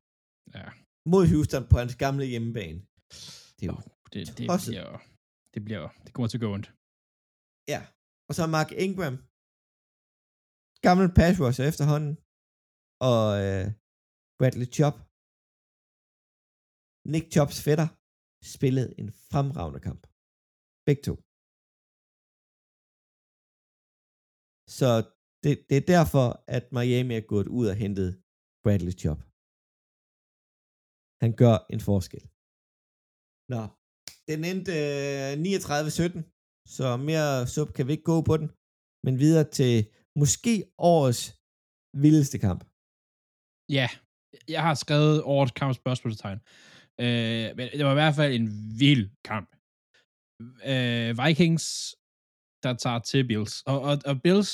Ja. 0.57 0.67
Mod 1.13 1.25
Houston 1.33 1.65
på 1.71 1.77
hans 1.83 1.95
gamle 2.05 2.25
hjemmebane. 2.33 2.79
Det, 3.57 3.65
er 3.67 3.71
jo 3.73 3.79
det, 4.13 4.23
det, 4.39 4.47
bliver, 4.71 4.99
det 5.55 5.61
bliver, 5.67 5.85
det 6.05 6.11
kommer 6.15 6.29
til 6.29 6.39
at 6.39 6.45
gå 6.47 6.51
ondt. 6.57 6.69
Ja, 7.73 7.81
og 8.29 8.33
så 8.37 8.43
Mark 8.57 8.71
Ingram, 8.85 9.15
gammel 10.87 11.09
pass 11.19 11.35
rusher 11.45 11.67
efterhånden, 11.73 12.13
og 13.11 13.25
øh, 13.45 13.65
Bradley 14.39 14.69
Chop. 14.77 14.97
Nick 17.13 17.27
Chops 17.35 17.59
fætter 17.67 17.89
spillede 18.55 18.91
en 19.01 19.09
fremragende 19.31 19.81
kamp. 19.89 20.03
Begge 20.87 21.03
to. 21.09 21.15
Så 24.79 24.91
det, 25.45 25.55
det 25.69 25.77
er 25.81 25.87
derfor, 25.97 26.27
at 26.57 26.65
Miami 26.77 27.15
er 27.17 27.27
gået 27.33 27.49
ud 27.59 27.67
og 27.73 27.77
hentet 27.83 28.09
Bradley 28.65 28.95
Chop. 29.03 29.21
Han 31.23 31.33
gør 31.43 31.57
en 31.75 31.83
forskel. 31.91 32.25
Nå, 33.53 33.63
den 34.31 34.41
endte 34.51 34.75
øh, 34.91 35.33
39-17, 36.17 36.21
så 36.77 36.87
mere 37.09 37.29
sub 37.55 37.69
kan 37.77 37.85
vi 37.87 37.93
ikke 37.97 38.11
gå 38.13 38.19
på 38.31 38.35
den, 38.41 38.49
men 39.05 39.15
videre 39.25 39.47
til 39.59 39.75
måske 40.21 40.53
årets 40.95 41.23
vildeste 42.05 42.39
kamp. 42.47 42.61
Ja, 43.79 43.89
jeg 44.55 44.63
har 44.67 44.75
skrevet 44.85 45.17
årets 45.35 45.55
kamp 45.61 45.73
spørgsmålstegn. 45.83 46.41
Øh, 47.01 47.47
men 47.57 47.65
det 47.79 47.85
var 47.85 47.95
i 47.97 48.01
hvert 48.03 48.15
fald 48.15 48.33
en 48.35 48.49
vild 48.79 49.11
kamp. 49.31 49.49
Øh, 50.73 51.11
Vikings 51.25 51.67
der 52.65 52.75
tager 52.85 52.99
til 52.99 53.27
Bills. 53.31 53.55
Og, 53.71 53.79
og, 53.89 53.95
og 54.11 54.15
Bills, 54.25 54.53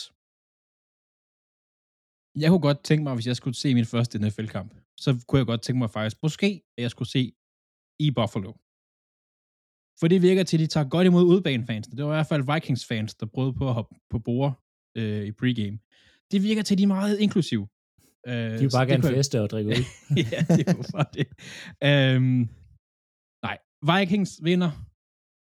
jeg 2.43 2.49
kunne 2.51 2.67
godt 2.69 2.81
tænke 2.89 3.03
mig, 3.05 3.15
hvis 3.15 3.27
jeg 3.31 3.37
skulle 3.37 3.57
se 3.63 3.75
min 3.75 3.91
første 3.95 4.19
NFL-kamp, 4.19 4.71
så 5.05 5.25
kunne 5.27 5.39
jeg 5.39 5.47
godt 5.47 5.63
tænke 5.63 5.79
mig 5.79 5.91
faktisk, 5.91 6.17
måske, 6.23 6.51
at 6.77 6.83
jeg 6.83 6.91
skulle 6.91 7.09
se 7.17 7.23
i 8.07 8.11
Buffalo. 8.19 8.53
For 10.01 10.09
det 10.09 10.23
virker 10.23 10.43
til, 10.43 10.57
at 10.57 10.61
de 10.61 10.67
tager 10.67 10.89
godt 10.89 11.07
imod 11.07 11.25
udbanefansene. 11.25 11.97
Det 11.97 12.05
var 12.05 12.11
i 12.11 12.17
hvert 12.17 12.33
fald 12.33 12.53
Vikings-fans, 12.53 13.15
der 13.15 13.27
prøvede 13.27 13.55
på 13.61 13.69
at 13.69 13.75
hoppe 13.75 13.95
på 14.11 14.19
bord 14.19 14.53
øh, 14.99 15.25
i 15.31 15.33
pregame. 15.33 15.79
Det 16.31 16.43
virker 16.43 16.63
til, 16.63 16.75
at 16.75 16.79
de 16.79 16.83
er 16.83 16.97
meget 16.99 17.19
inklusive. 17.19 17.69
Øh, 18.29 18.35
de 18.35 18.59
vil 18.59 18.71
bare 18.71 18.87
gerne 18.87 19.03
feste 19.03 19.41
og 19.41 19.51
drikke 19.51 19.71
ud. 19.71 19.85
ja, 20.33 20.41
det 20.57 20.69
er 20.69 20.91
bare 20.93 21.11
det. 21.15 21.27
Øhm, 21.89 22.49
nej, 23.47 23.59
Vikings 23.91 24.41
vinder 24.43 24.71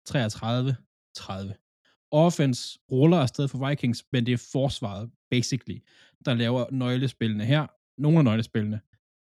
33-30. 0.10 0.12
Offense 2.12 2.80
ruller 2.92 3.18
afsted 3.18 3.48
for 3.48 3.70
Vikings, 3.70 4.06
men 4.12 4.26
det 4.26 4.34
er 4.34 4.48
forsvaret, 4.52 5.12
basically, 5.32 5.80
der 6.26 6.34
laver 6.34 6.66
nøglespillene 6.72 7.46
her, 7.46 7.68
nogle 8.02 8.18
af 8.18 8.24
nøglespillene, 8.24 8.82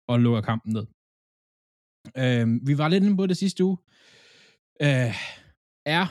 og 0.09 0.21
lukker 0.21 0.41
kampen 0.41 0.73
ned. 0.73 0.87
Øhm, 2.17 2.67
vi 2.67 2.79
var 2.79 2.89
lidt 2.89 3.05
inde 3.05 3.17
på 3.17 3.27
det 3.27 3.37
sidste 3.37 3.65
uge. 3.65 3.79
Øh, 4.83 5.15
er 5.87 6.07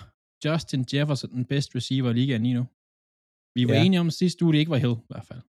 Justin 0.45 0.85
Jefferson 0.93 1.31
den 1.31 1.45
bedste 1.45 1.75
receiver 1.75 2.09
i 2.09 2.13
ligaen 2.13 2.43
lige 2.43 2.53
nu? 2.53 2.65
Vi 3.55 3.67
var 3.67 3.73
ja. 3.73 3.83
enige 3.83 3.99
om 3.99 4.11
sidste 4.11 4.45
uge, 4.45 4.53
det 4.53 4.59
ikke 4.59 4.71
var 4.71 4.77
Hill, 4.77 4.95
i 4.99 5.09
hvert 5.09 5.25
fald. 5.25 5.41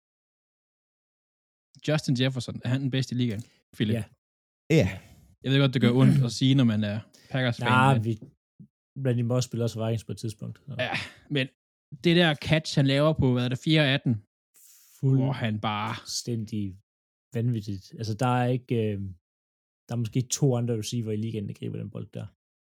Justin 1.88 2.16
Jefferson, 2.20 2.60
er 2.64 2.68
han 2.68 2.80
den 2.80 2.90
bedste 2.90 3.14
i 3.14 3.18
ligaen, 3.18 3.42
Philip? 3.76 3.94
Ja. 3.94 4.04
Ja. 4.70 4.88
Jeg 5.42 5.52
ved 5.52 5.58
godt, 5.60 5.74
det 5.74 5.82
gør 5.82 5.92
ondt 5.92 6.24
at 6.24 6.32
sige, 6.32 6.54
når 6.54 6.64
man 6.64 6.84
er 6.84 7.00
Packers-fan. 7.30 7.68
Nej, 7.68 7.98
vi, 7.98 8.12
Randy 9.06 9.20
Moss 9.30 9.44
spiller 9.46 9.64
også 9.64 9.78
Vikings 9.84 10.04
på 10.04 10.12
et 10.12 10.18
tidspunkt. 10.18 10.58
Så. 10.66 10.74
Ja, 10.78 10.90
men 11.30 11.46
det 12.04 12.16
der 12.16 12.34
catch, 12.34 12.78
han 12.78 12.86
laver 12.86 13.12
på, 13.12 13.32
hvad 13.32 13.44
er 13.44 13.48
det, 13.48 13.58
4-18, 13.58 14.10
Fuld 15.00 15.18
hvor 15.18 15.32
han 15.32 15.60
bare... 15.60 15.94
Fuldstændig 15.98 16.62
vanvittigt. 17.34 17.84
Altså, 17.98 18.14
der 18.14 18.26
er 18.40 18.46
ikke... 18.46 18.74
Øh, 18.74 19.00
der 19.88 19.92
er 19.94 19.96
måske 20.04 20.20
to 20.22 20.56
andre 20.56 20.78
receiver 20.78 21.12
i 21.12 21.16
ligaen, 21.16 21.48
der 21.48 21.54
griber 21.54 21.78
den 21.78 21.90
bold 21.90 22.08
der. 22.14 22.26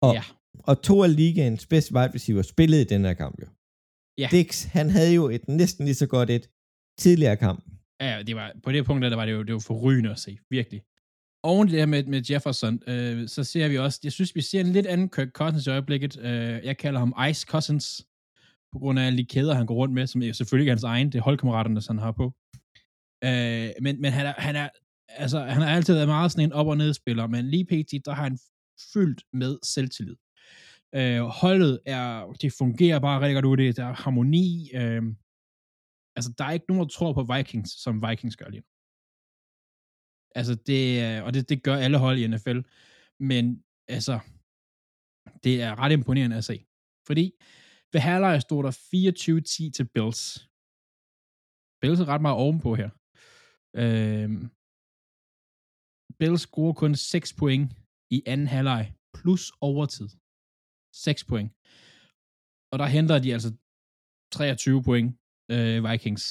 Og, 0.05 0.13
Ja. 0.17 0.23
og 0.69 0.81
to 0.81 1.03
af 1.03 1.15
ligaens 1.15 1.65
bedste 1.73 1.93
wide 1.95 2.13
receiver 2.15 2.41
spillede 2.41 2.81
i 2.81 2.85
den 2.93 3.01
her 3.05 3.13
kamp 3.13 3.35
jo. 3.41 3.47
Ja. 4.23 4.27
Dix, 4.31 4.63
han 4.77 4.89
havde 4.89 5.13
jo 5.19 5.23
et 5.35 5.47
næsten 5.47 5.85
lige 5.85 5.95
så 6.03 6.07
godt 6.15 6.29
et 6.29 6.45
tidligere 7.03 7.37
kamp. 7.37 7.59
Ja, 8.01 8.23
det 8.27 8.35
var, 8.35 8.51
på 8.63 8.71
det 8.71 8.85
punkt, 8.85 9.01
der 9.01 9.15
var 9.15 9.25
det 9.25 9.33
jo, 9.33 9.43
det 9.43 9.53
var 9.53 9.59
forrygende 9.59 10.11
at 10.11 10.19
se, 10.19 10.37
virkelig. 10.49 10.81
Oven 11.43 11.67
det 11.67 11.79
her 11.79 11.85
med, 11.85 12.03
med 12.03 12.21
Jefferson, 12.31 12.79
øh, 12.87 13.27
så 13.27 13.43
ser 13.43 13.67
vi 13.67 13.77
også, 13.77 13.99
jeg 14.03 14.11
synes, 14.11 14.35
vi 14.35 14.41
ser 14.41 14.61
en 14.61 14.71
lidt 14.71 14.85
anden 14.85 15.09
Kirk 15.09 15.29
Cousins 15.31 15.67
i 15.67 15.69
øjeblikket. 15.69 16.19
Øh, 16.19 16.65
jeg 16.65 16.77
kalder 16.77 16.99
ham 16.99 17.15
Ice 17.29 17.45
Cousins, 17.47 18.07
på 18.73 18.79
grund 18.79 18.99
af 18.99 19.05
alle 19.05 19.17
de 19.17 19.25
kæder, 19.25 19.53
han 19.53 19.65
går 19.65 19.75
rundt 19.75 19.93
med, 19.93 20.07
som 20.07 20.21
er 20.21 20.31
selvfølgelig 20.31 20.63
ikke 20.63 20.71
hans 20.71 20.83
egen, 20.83 21.11
det 21.11 21.17
er 21.17 21.23
holdkammeraterne, 21.23 21.81
som 21.81 21.97
han 21.97 22.03
har 22.03 22.11
på. 22.11 22.33
Øh, 23.23 23.69
men, 23.81 24.01
men 24.01 24.11
han 24.11 24.25
er, 24.25 24.33
han 24.37 24.55
er, 24.55 24.69
altså, 25.07 25.39
han 25.39 25.61
har 25.61 25.75
altid 25.75 25.93
været 25.93 26.07
meget 26.07 26.31
sådan 26.31 26.45
en 26.45 26.53
op- 26.53 26.67
og 26.67 26.77
nedspiller, 26.77 27.27
men 27.27 27.49
lige 27.49 27.65
pt, 27.65 28.05
der 28.05 28.13
har 28.13 28.23
han 28.23 28.37
fyldt 28.93 29.23
med 29.33 29.57
selvtillid. 29.63 30.15
Øh, 30.95 31.21
holdet 31.21 31.79
er, 31.85 32.37
det 32.41 32.53
fungerer 32.53 32.99
bare 32.99 33.21
rigtig 33.21 33.35
godt 33.35 33.45
ud 33.45 33.57
det, 33.57 33.77
der 33.77 33.85
er 33.85 33.93
harmoni, 33.93 34.71
øh, 34.73 35.03
altså, 36.15 36.29
der 36.37 36.45
er 36.45 36.51
ikke 36.51 36.69
nogen, 36.69 36.83
der 36.83 36.89
tror 36.89 37.13
på 37.13 37.23
Vikings, 37.33 37.71
som 37.83 38.03
Vikings 38.05 38.37
gør 38.41 38.49
lige 38.49 38.63
nu. 38.65 38.69
Altså, 40.39 40.53
det, 40.69 40.83
øh, 41.03 41.19
og 41.25 41.29
det, 41.33 41.49
det 41.49 41.63
gør 41.67 41.75
alle 41.85 41.97
hold 42.05 42.17
i 42.19 42.27
NFL. 42.27 42.59
Men, 43.29 43.45
altså, 43.97 44.15
det 45.43 45.53
er 45.65 45.79
ret 45.81 45.91
imponerende 45.91 46.37
at 46.41 46.47
se. 46.51 46.57
Fordi 47.07 47.25
ved 47.93 48.01
halvleg 48.07 48.41
stod 48.41 48.63
der 48.63 48.71
24-10 48.71 49.71
til 49.77 49.85
Bills. 49.95 50.21
Bills 51.81 51.99
er 51.99 52.07
ret 52.13 52.25
meget 52.25 52.41
ovenpå 52.43 52.69
her. 52.81 52.89
Øhm, 53.81 54.43
Bills 56.19 56.41
scorer 56.47 56.73
kun 56.81 56.93
6 56.95 57.33
point 57.39 57.65
i 58.15 58.17
anden 58.31 58.47
halvleg, 58.55 58.83
plus 59.17 59.43
overtid. 59.69 60.09
6 60.93 61.23
point. 61.31 61.49
Og 62.71 62.79
der 62.81 62.87
henter 62.95 63.17
de 63.19 63.33
altså 63.35 63.49
23 64.31 64.83
point 64.83 65.09
øh, 65.55 65.77
Vikings 65.85 66.25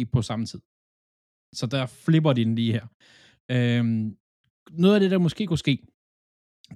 i, 0.00 0.04
på 0.04 0.22
samme 0.22 0.46
tid. 0.46 0.60
Så 1.58 1.64
der 1.70 1.86
flipper 1.86 2.32
de 2.32 2.44
den 2.44 2.54
lige 2.54 2.72
her. 2.72 2.86
Øhm, 3.54 4.18
noget 4.82 4.94
af 4.94 5.00
det, 5.00 5.10
der 5.10 5.18
måske 5.18 5.46
kunne 5.46 5.64
ske, 5.66 5.74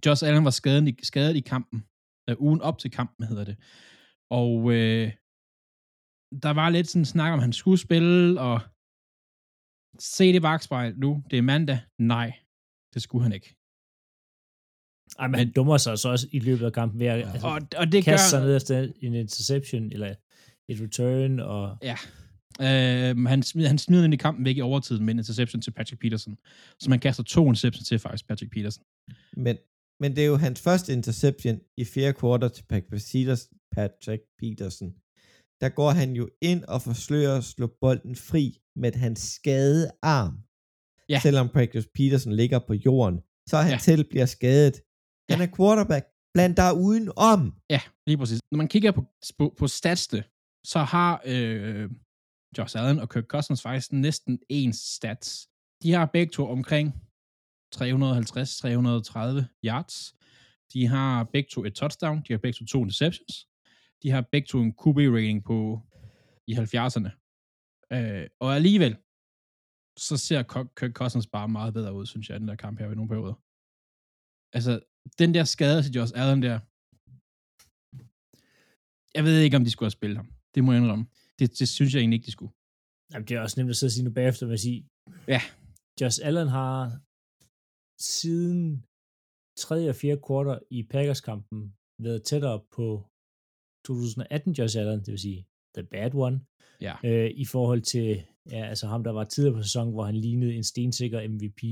Josh 0.06 0.26
Allen 0.26 0.44
var 0.44 0.50
skadet 0.60 0.88
i, 0.88 1.04
skadet 1.04 1.36
i 1.36 1.40
kampen, 1.40 1.78
øh, 2.28 2.36
ugen 2.46 2.60
op 2.68 2.78
til 2.78 2.90
kampen 2.90 3.26
hedder 3.26 3.44
det, 3.44 3.56
og 4.30 4.72
øh, 4.76 5.06
der 6.44 6.52
var 6.60 6.68
lidt 6.70 6.88
sådan 6.88 7.04
snak 7.04 7.32
om, 7.32 7.38
at 7.38 7.42
han 7.42 7.52
skulle 7.52 7.80
spille, 7.86 8.40
og 8.40 8.60
se 9.98 10.32
det 10.32 10.42
bagspejl 10.42 10.98
nu, 10.98 11.10
det 11.30 11.36
er 11.38 11.42
mandag, 11.42 11.80
nej, 11.98 12.28
det 12.94 13.02
skulle 13.02 13.22
han 13.22 13.32
ikke. 13.32 13.50
Ej, 15.18 15.26
men 15.28 15.38
han 15.38 15.52
dummer 15.52 15.76
sig 15.78 15.98
så 15.98 16.08
også 16.08 16.26
i 16.32 16.38
løbet 16.38 16.64
af 16.66 16.72
kampen 16.72 17.00
ved 17.00 17.06
at 17.06 17.28
altså, 17.28 17.46
Og, 17.46 17.60
og 17.80 17.86
det 17.92 18.04
gør... 18.04 18.12
kaste 18.12 18.30
sig 18.30 18.40
ned 18.40 18.56
efter 18.56 18.92
en 19.00 19.14
interception, 19.14 19.92
eller 19.92 20.14
et 20.68 20.80
return, 20.80 21.40
og 21.40 21.76
Ja. 21.82 21.96
Øh, 22.60 23.24
han, 23.26 23.42
smider, 23.42 23.68
han 23.68 23.78
smider 23.78 24.04
ind 24.04 24.14
i 24.14 24.16
kampen 24.16 24.44
væk 24.44 24.56
i 24.56 24.60
overtiden 24.60 25.04
med 25.04 25.14
en 25.14 25.18
interception 25.18 25.62
til 25.62 25.70
Patrick 25.70 26.00
Peterson. 26.00 26.36
Så 26.80 26.90
man 26.90 26.98
kaster 26.98 27.22
to 27.22 27.46
interceptions 27.48 27.88
til 27.88 27.98
faktisk 27.98 28.28
Patrick 28.28 28.52
Peterson. 28.52 28.84
Men, 29.36 29.56
men 30.00 30.16
det 30.16 30.22
er 30.22 30.26
jo 30.26 30.36
hans 30.36 30.60
første 30.60 30.92
interception 30.92 31.60
i 31.76 31.84
fjerde 31.84 32.12
kvartal 32.12 32.50
til 32.50 32.64
Patrick 32.68 32.94
Peters- 32.94 33.68
Patrick 33.72 34.22
Peterson. 34.38 34.90
Der 35.60 35.68
går 35.68 35.90
han 35.90 36.12
jo 36.12 36.28
ind 36.42 36.64
og 36.64 36.82
forsøger 36.82 37.36
at 37.36 37.44
slå 37.44 37.66
bolden 37.80 38.16
fri 38.16 38.58
med 38.76 38.92
hans 38.92 39.20
skadede 39.20 39.90
arm. 40.02 40.34
Ja. 41.08 41.20
Selvom 41.22 41.48
Patrick 41.48 41.86
Peterson 41.94 42.32
ligger 42.32 42.58
på 42.58 42.74
jorden, 42.74 43.20
så 43.48 43.56
han 43.56 43.66
Ja. 43.70 43.72
ja. 43.74 43.78
selv 43.78 44.04
bliver 44.10 44.26
skadet. 44.26 44.74
Han 45.30 45.40
er 45.40 45.46
quarterback. 45.56 46.06
Bland 46.34 46.56
der 46.56 46.72
uden 46.72 47.10
om. 47.16 47.54
Ja, 47.70 47.80
lige 48.06 48.18
præcis. 48.18 48.40
Når 48.52 48.56
man 48.56 48.68
kigger 48.68 48.90
på, 48.92 49.04
på, 49.38 49.54
på 49.58 49.68
statsene, 49.68 50.24
så 50.72 50.78
har 50.78 51.22
øh, 51.24 51.90
Josh 52.58 52.78
Allen 52.78 52.98
og 52.98 53.08
Kirk 53.10 53.24
Cousins 53.24 53.62
faktisk 53.62 53.92
næsten 53.92 54.38
ens 54.48 54.76
stats. 54.76 55.48
De 55.82 55.92
har 55.92 56.06
begge 56.06 56.32
to 56.32 56.48
omkring 56.48 56.88
350-330 57.74 57.80
yards. 59.64 60.14
De 60.72 60.86
har 60.86 61.24
begge 61.24 61.48
to 61.52 61.64
et 61.64 61.74
touchdown. 61.74 62.22
De 62.28 62.32
har 62.32 62.38
begge 62.38 62.56
to 62.56 62.64
to 62.64 62.82
interceptions. 62.82 63.48
De 64.02 64.10
har 64.10 64.20
begge 64.32 64.46
to 64.46 64.58
en 64.60 64.74
QB-rating 64.82 65.44
på 65.44 65.80
i 66.46 66.52
70'erne. 66.54 67.10
Øh, 67.92 68.26
og 68.40 68.54
alligevel, 68.54 68.96
så 69.98 70.16
ser 70.16 70.42
Kirk 70.78 70.92
Cousins 70.92 71.26
bare 71.26 71.48
meget 71.48 71.74
bedre 71.74 71.94
ud, 71.94 72.06
synes 72.06 72.28
jeg, 72.28 72.40
den 72.40 72.48
der 72.48 72.56
kamp 72.56 72.78
her 72.78 72.90
i 72.90 72.94
nogle 72.94 73.08
perioder. 73.08 73.34
Altså, 74.52 74.80
den 75.18 75.34
der 75.34 75.44
skade 75.44 75.82
til 75.82 75.92
Josh 75.92 76.12
Allen 76.16 76.42
der, 76.42 76.60
jeg 79.14 79.24
ved 79.24 79.40
ikke, 79.40 79.56
om 79.56 79.64
de 79.64 79.70
skulle 79.70 79.86
have 79.86 79.98
spillet 80.00 80.16
ham. 80.16 80.35
Det 80.56 80.64
må 80.64 80.72
jeg 80.72 80.80
indrømme. 80.82 81.06
Det, 81.38 81.58
det 81.58 81.68
synes 81.68 81.94
jeg 81.94 82.00
egentlig 82.00 82.16
ikke, 82.18 82.26
de 82.26 82.36
skulle. 82.36 82.52
Jamen, 83.12 83.26
det 83.28 83.34
er 83.36 83.40
også 83.40 83.60
nemt 83.60 83.70
at 83.70 83.76
sidde 83.76 83.88
og 83.90 83.92
sige 83.96 84.04
nu 84.04 84.12
bagefter, 84.20 84.46
med 84.46 84.54
at 84.54 84.60
sige, 84.60 84.80
Ja. 85.34 85.40
Josh 86.00 86.18
Allen 86.28 86.48
har 86.48 86.76
siden 88.20 88.84
3. 89.58 89.88
og 89.88 89.94
4. 89.94 90.16
kvartal 90.26 90.60
i 90.70 90.82
Packers-kampen 90.82 91.60
været 92.06 92.22
tættere 92.24 92.58
på 92.76 92.86
2018 93.86 94.52
Josh 94.58 94.78
Allen, 94.80 95.00
det 95.04 95.10
vil 95.14 95.18
sige 95.28 95.46
the 95.76 95.84
bad 95.94 96.14
one, 96.14 96.40
Ja. 96.86 96.94
øh, 97.04 97.30
i 97.30 97.44
forhold 97.44 97.82
til 97.82 98.08
ja, 98.50 98.62
altså 98.72 98.86
ham, 98.86 99.04
der 99.04 99.10
var 99.18 99.24
tidligere 99.24 99.56
på 99.56 99.62
sæsonen, 99.62 99.92
hvor 99.94 100.04
han 100.04 100.16
lignede 100.16 100.54
en 100.54 100.64
stensikker 100.64 101.28
MVP. 101.28 101.62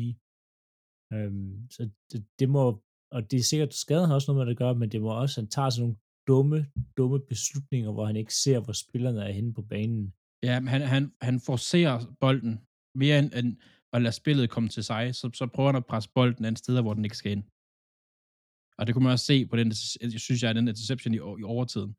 Øhm, 1.12 1.70
så 1.70 1.91
det, 2.12 2.26
det 2.39 2.49
må, 2.49 2.82
og 3.11 3.30
det 3.30 3.39
er 3.39 3.43
sikkert, 3.43 3.74
skaden 3.74 4.07
har 4.09 4.14
også 4.14 4.28
noget 4.32 4.41
med 4.41 4.47
det 4.47 4.53
at 4.53 4.59
gøre, 4.64 4.74
men 4.74 4.89
det 4.93 5.01
må 5.01 5.11
også, 5.22 5.41
han 5.41 5.49
tager 5.49 5.70
sådan 5.70 5.82
nogle 5.82 5.97
dumme, 6.27 6.59
dumme 6.97 7.20
beslutninger, 7.20 7.91
hvor 7.93 8.07
han 8.07 8.16
ikke 8.16 8.35
ser, 8.35 8.59
hvor 8.61 8.72
spillerne 8.72 9.20
er 9.29 9.33
henne 9.33 9.55
på 9.55 9.62
banen. 9.62 10.14
Ja, 10.43 10.61
men 10.61 10.68
han, 10.68 10.81
han, 10.95 11.12
han 11.20 11.41
forcerer 11.41 12.16
bolden 12.20 12.53
mere 12.95 13.18
end, 13.18 13.31
end 13.39 13.57
at 13.93 14.03
lade 14.03 14.12
spillet 14.12 14.51
komme 14.51 14.68
til 14.68 14.85
sig, 14.85 15.14
så, 15.14 15.31
så 15.35 15.47
prøver 15.55 15.68
han 15.72 15.83
at 15.83 15.87
presse 15.87 16.11
bolden 16.14 16.45
an 16.45 16.57
steder, 16.57 16.83
hvor 16.83 16.95
den 16.95 17.05
ikke 17.05 17.16
skal 17.16 17.33
ind. 17.33 17.45
Og 18.79 18.83
det 18.87 18.93
kunne 18.93 19.05
man 19.07 19.12
også 19.12 19.27
se 19.33 19.47
på 19.51 19.57
den, 19.61 19.68
jeg 20.14 20.20
synes 20.27 20.43
jeg, 20.43 20.55
den 20.55 20.68
interception 20.68 21.14
i, 21.14 21.20
i 21.43 21.45
overtiden. 21.55 21.93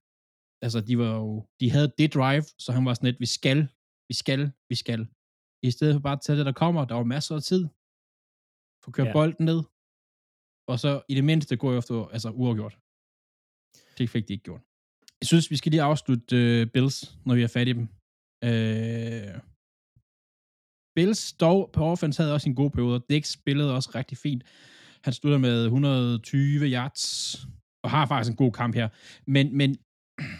Altså, 0.66 0.80
de 0.88 0.98
var 0.98 1.12
jo, 1.22 1.48
de 1.60 1.72
havde 1.76 1.94
det 2.00 2.14
drive, 2.18 2.46
så 2.64 2.70
han 2.76 2.86
var 2.86 2.94
sådan 2.94 3.10
lidt, 3.10 3.20
vi 3.26 3.32
skal, 3.38 3.60
vi 4.10 4.16
skal, 4.22 4.42
vi 4.72 4.76
skal. 4.84 5.02
I 5.68 5.72
stedet 5.76 5.94
for 5.96 6.04
bare 6.08 6.18
at 6.20 6.24
tage 6.26 6.38
det, 6.38 6.46
der 6.46 6.62
kommer, 6.64 6.86
der 6.86 6.96
var 6.96 7.04
masser 7.16 7.36
af 7.36 7.44
tid. 7.52 7.64
Få 8.84 8.88
kørt 8.96 9.08
Ja. 9.08 9.12
ja. 9.12 9.18
bolden 9.20 9.46
ned. 9.52 9.60
Og 10.72 10.76
så 10.84 10.92
i 11.12 11.14
det 11.20 11.26
mindste 11.32 11.58
gå 11.64 11.70
efter, 11.80 11.96
altså 12.16 12.30
uafgjort. 12.42 12.76
Det 13.98 14.10
fik 14.10 14.28
de 14.28 14.34
ikke 14.34 14.43
gjort. 14.43 14.62
Jeg 15.22 15.28
synes, 15.28 15.52
vi 15.52 15.58
skal 15.58 15.72
lige 15.72 15.82
afslutte 15.82 16.62
uh, 16.62 16.68
Bills, 16.74 17.18
når 17.26 17.36
vi 17.36 17.43
er 17.43 17.48
fat 17.48 17.68
i 17.68 17.74
dem. 17.74 17.88
Uh, 18.46 19.41
Bills 20.96 21.34
dog 21.34 21.70
på 21.74 21.86
offense 21.86 22.22
havde 22.22 22.34
også 22.34 22.50
en 22.50 22.56
god 22.56 22.72
periode. 22.72 23.04
Dix 23.10 23.28
spillede 23.28 23.76
også 23.76 23.91
rigtig 23.96 24.18
fint. 24.18 24.43
Han 25.04 25.14
slutter 25.14 25.38
med 25.38 25.64
120 25.66 26.66
yards, 26.66 27.36
og 27.84 27.89
har 27.89 28.06
faktisk 28.06 28.32
en 28.32 28.38
god 28.38 28.52
kamp 28.52 28.76
her. 28.76 28.89
Men, 29.28 29.58
men 29.58 29.78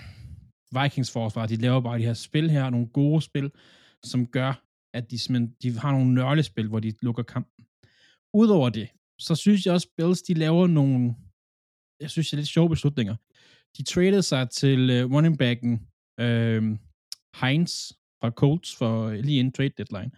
Vikings 0.82 1.12
forsvar, 1.12 1.46
de 1.46 1.56
laver 1.56 1.82
bare 1.82 2.00
de 2.00 2.04
her 2.06 2.14
spil 2.14 2.50
her, 2.50 2.70
nogle 2.70 2.88
gode 2.88 3.22
spil, 3.22 3.52
som 4.04 4.28
gør, 4.28 4.54
at 4.94 5.12
de, 5.12 5.18
de 5.62 5.80
har 5.80 5.92
nogle 5.92 6.14
nørlespil, 6.14 6.68
hvor 6.68 6.80
de 6.80 6.94
lukker 7.02 7.24
kampen. 7.24 7.66
Udover 8.34 8.70
det, 8.70 8.90
så 9.20 9.36
synes 9.36 9.66
jeg 9.66 9.74
også, 9.74 9.88
Bills, 9.98 10.22
de 10.22 10.34
laver 10.34 10.68
nogle, 10.68 11.16
jeg 12.00 12.10
synes, 12.10 12.30
det 12.30 12.34
er 12.34 12.38
lidt 12.38 12.48
sjove 12.48 12.70
beslutninger. 12.70 13.16
De 13.78 13.84
traded 13.84 14.22
sig 14.22 14.50
til 14.50 14.80
uh, 14.90 15.12
running 15.14 15.38
backen 15.38 15.74
uh, 16.22 16.64
Heinz 17.42 17.92
fra 18.20 18.30
Colts 18.30 18.76
for 18.76 19.12
lige 19.12 19.40
en 19.40 19.52
trade 19.52 19.74
deadline. 19.78 20.12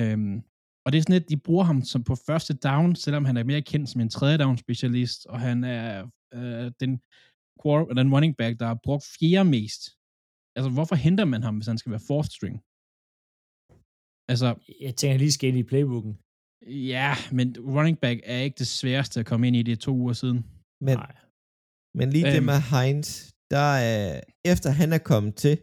Um, 0.00 0.44
og 0.84 0.92
det 0.92 0.98
er 0.98 1.02
sådan 1.02 1.18
lidt, 1.18 1.28
de 1.28 1.36
bruger 1.36 1.64
ham 1.64 1.82
som 1.82 2.04
på 2.04 2.14
første 2.14 2.54
down, 2.54 2.96
selvom 2.96 3.24
han 3.24 3.36
er 3.36 3.44
mere 3.44 3.62
kendt 3.62 3.88
som 3.88 4.00
en 4.00 4.08
tredje 4.08 4.38
down 4.38 4.56
specialist, 4.58 5.26
og 5.26 5.40
han 5.40 5.64
er 5.64 6.02
uh, 6.36 6.66
den, 6.80 6.90
den 7.98 8.12
running 8.14 8.36
back, 8.36 8.60
der 8.60 8.66
har 8.66 8.78
brugt 8.84 9.04
fjerde 9.18 9.50
mest. 9.50 9.82
Altså, 10.56 10.70
hvorfor 10.76 10.96
henter 10.96 11.24
man 11.24 11.42
ham, 11.42 11.56
hvis 11.56 11.66
han 11.66 11.78
skal 11.78 11.90
være 11.90 12.06
fourth 12.10 12.30
string? 12.36 12.56
Altså, 14.32 14.48
jeg 14.80 14.96
tænker 14.96 15.18
lige 15.18 15.32
skal 15.32 15.48
ind 15.48 15.58
i 15.58 15.70
playbooken. 15.70 16.14
Ja, 16.92 17.14
men 17.32 17.48
running 17.76 17.98
back 17.98 18.20
er 18.24 18.38
ikke 18.38 18.58
det 18.58 18.66
sværeste 18.66 19.20
at 19.20 19.26
komme 19.26 19.46
ind 19.46 19.56
i 19.56 19.62
det 19.62 19.80
to 19.80 19.92
uger 19.92 20.12
siden. 20.12 20.40
Men, 20.80 20.96
Nej. 20.96 21.16
Men 21.98 22.10
lige 22.10 22.26
øhm, 22.26 22.34
det 22.34 22.42
med 22.50 22.60
Heinz, 22.72 23.06
der 23.54 23.68
er, 23.90 24.20
efter 24.52 24.70
han 24.70 24.92
er 24.92 25.02
kommet 25.10 25.34
til, 25.44 25.54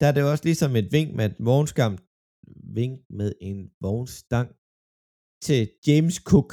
der 0.00 0.06
er 0.08 0.12
det 0.12 0.22
også 0.32 0.44
ligesom 0.44 0.76
et 0.76 0.88
vink 0.92 1.10
med 1.14 1.24
et 1.30 1.36
vognskam, 1.38 1.98
vink 2.78 3.00
med 3.18 3.32
en 3.40 3.70
vognstang 3.80 4.48
til 5.46 5.60
James 5.86 6.16
Cook. 6.30 6.50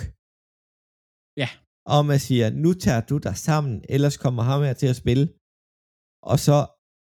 Ja. 1.41 1.49
Og 1.93 2.05
man 2.11 2.19
siger, 2.27 2.45
nu 2.49 2.73
tager 2.73 3.01
du 3.01 3.17
dig 3.17 3.35
sammen, 3.37 3.85
ellers 3.89 4.17
kommer 4.17 4.43
ham 4.43 4.61
her 4.67 4.73
til 4.73 4.87
at 4.93 4.95
spille. 5.03 5.25
Og 6.31 6.37
så, 6.45 6.57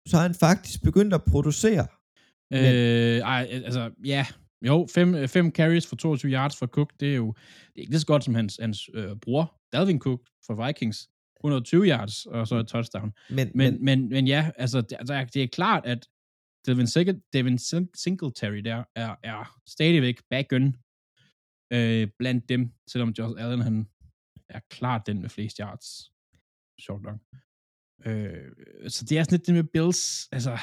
så 0.08 0.14
er 0.20 0.24
han 0.28 0.34
faktisk 0.46 0.82
begyndt 0.88 1.14
at 1.14 1.24
producere. 1.32 1.86
Men, 2.50 2.74
øh, 2.74 3.18
ej, 3.34 3.42
altså, 3.68 3.82
ja, 4.04 4.26
jo, 4.68 4.86
fem, 4.94 5.28
fem 5.28 5.50
carries 5.50 5.86
for 5.86 5.96
22 5.96 6.32
yards 6.32 6.56
for 6.58 6.66
Cook, 6.66 6.90
det 7.00 7.08
er 7.12 7.16
jo 7.16 7.28
det 7.68 7.76
er 7.76 7.80
ikke 7.80 7.92
lige 7.92 8.00
så 8.00 8.06
godt 8.06 8.24
som 8.24 8.34
hans, 8.34 8.58
hans 8.60 8.90
øh, 8.94 9.16
bror, 9.22 9.44
Dalvin 9.72 10.00
Cook 10.00 10.20
for 10.46 10.66
Vikings. 10.66 10.98
120 11.40 11.88
yards, 11.88 12.26
og 12.26 12.48
så 12.48 12.56
et 12.56 12.68
touchdown. 12.68 13.12
Men, 13.30 13.50
men, 13.54 13.54
men, 13.54 13.84
men, 13.84 14.08
men 14.08 14.26
ja, 14.26 14.50
altså, 14.56 14.80
det, 14.80 14.96
altså, 14.98 15.26
det 15.34 15.42
er 15.42 15.46
klart, 15.46 15.86
at 15.86 16.08
Devin, 16.66 16.86
Devin 17.32 17.58
Singletary 17.94 18.56
der 18.56 18.84
er, 18.94 19.16
er 19.22 19.60
stadigvæk 19.66 20.20
back-gun 20.30 20.76
øh, 21.72 22.08
blandt 22.18 22.48
dem, 22.48 22.72
selvom 22.88 23.10
Josh 23.18 23.44
Allen 23.44 23.60
han 23.60 23.88
er 24.48 24.60
klart 24.70 25.06
den 25.06 25.20
med 25.20 25.28
flest 25.28 25.56
yards. 25.56 26.12
Sjovt 26.80 27.02
nok. 27.02 27.18
Øh, 28.06 28.52
så 28.88 29.04
det 29.04 29.18
er 29.18 29.22
sådan 29.22 29.38
lidt 29.38 29.46
det 29.46 29.54
med 29.54 29.64
Bills, 29.64 30.28
altså, 30.32 30.58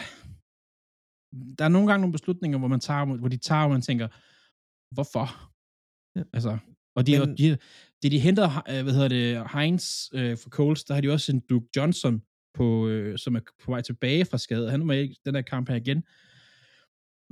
der 1.58 1.66
er 1.66 1.70
nogle 1.70 1.88
gange 1.88 2.02
nogle 2.02 2.12
beslutninger, 2.12 2.58
hvor 2.60 2.68
man 2.68 2.80
tager, 2.80 3.06
hvor 3.06 3.28
de 3.28 3.38
tager, 3.38 3.62
hvor 3.62 3.74
man 3.74 3.82
tænker, 3.82 4.08
hvorfor? 4.96 5.28
Ja. 6.16 6.24
Altså, 6.34 6.58
og 6.96 7.08
de, 7.08 7.20
Men, 7.20 7.38
de, 7.38 7.58
de, 8.04 8.10
de 8.10 8.20
henter, 8.20 8.64
øh, 8.70 8.84
hvad 8.84 8.94
hedder 8.94 9.08
det, 9.08 9.52
Heinz 9.54 10.10
øh, 10.14 10.38
for 10.38 10.50
Coles, 10.50 10.84
der 10.84 10.94
har 10.94 11.02
de 11.02 11.12
også 11.12 11.32
en 11.32 11.40
Duke 11.40 11.68
Johnson, 11.76 12.22
på, 12.54 12.88
øh, 12.88 13.18
som 13.18 13.36
er 13.36 13.40
på 13.64 13.72
vej 13.72 13.82
tilbage 13.82 14.26
fra 14.26 14.38
skade. 14.38 14.72
Han 14.72 14.88
var 14.88 14.94
ikke 14.94 15.16
den 15.26 15.34
der 15.34 15.42
kamp 15.42 15.70
her 15.70 15.76
igen. 15.76 16.00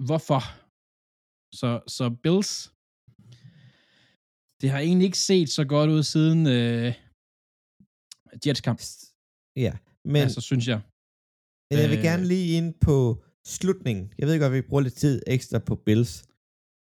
Hvorfor? 0.07 0.41
Så, 1.59 1.69
så 1.87 2.05
Bills, 2.23 2.51
det 4.61 4.69
har 4.69 4.79
egentlig 4.79 5.05
ikke 5.05 5.17
set 5.17 5.49
så 5.49 5.63
godt 5.65 5.89
ud 5.89 6.03
siden 6.03 6.39
øh, 6.47 6.93
Jets 8.45 8.61
kamp. 8.61 8.81
Ja, 9.55 9.73
men... 10.05 10.21
Altså, 10.21 10.41
synes 10.41 10.67
jeg. 10.67 10.81
Men 11.69 11.79
jeg 11.79 11.89
vil 11.89 11.97
øh, 11.97 12.03
gerne 12.09 12.25
lige 12.33 12.57
ind 12.57 12.73
på 12.87 13.23
slutningen. 13.45 14.13
Jeg 14.19 14.27
ved 14.27 14.39
godt, 14.39 14.53
at 14.53 14.57
vi 14.57 14.69
bruger 14.69 14.83
lidt 14.83 14.97
tid 15.03 15.21
ekstra 15.27 15.59
på 15.59 15.75
Bills 15.75 16.13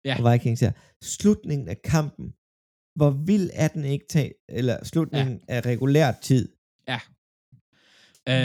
ja. 0.04 0.14
og 0.18 0.32
Vikings 0.32 0.60
her. 0.60 0.72
Slutningen 1.04 1.68
af 1.68 1.82
kampen. 1.82 2.26
Hvor 2.98 3.10
vild 3.28 3.50
er 3.52 3.68
den 3.68 3.84
ikke 3.84 4.06
tage, 4.14 4.34
eller 4.48 4.84
slutningen 4.84 5.36
ja. 5.48 5.54
af 5.54 5.60
regulær 5.66 6.12
tid. 6.28 6.44
Ja. 6.92 7.00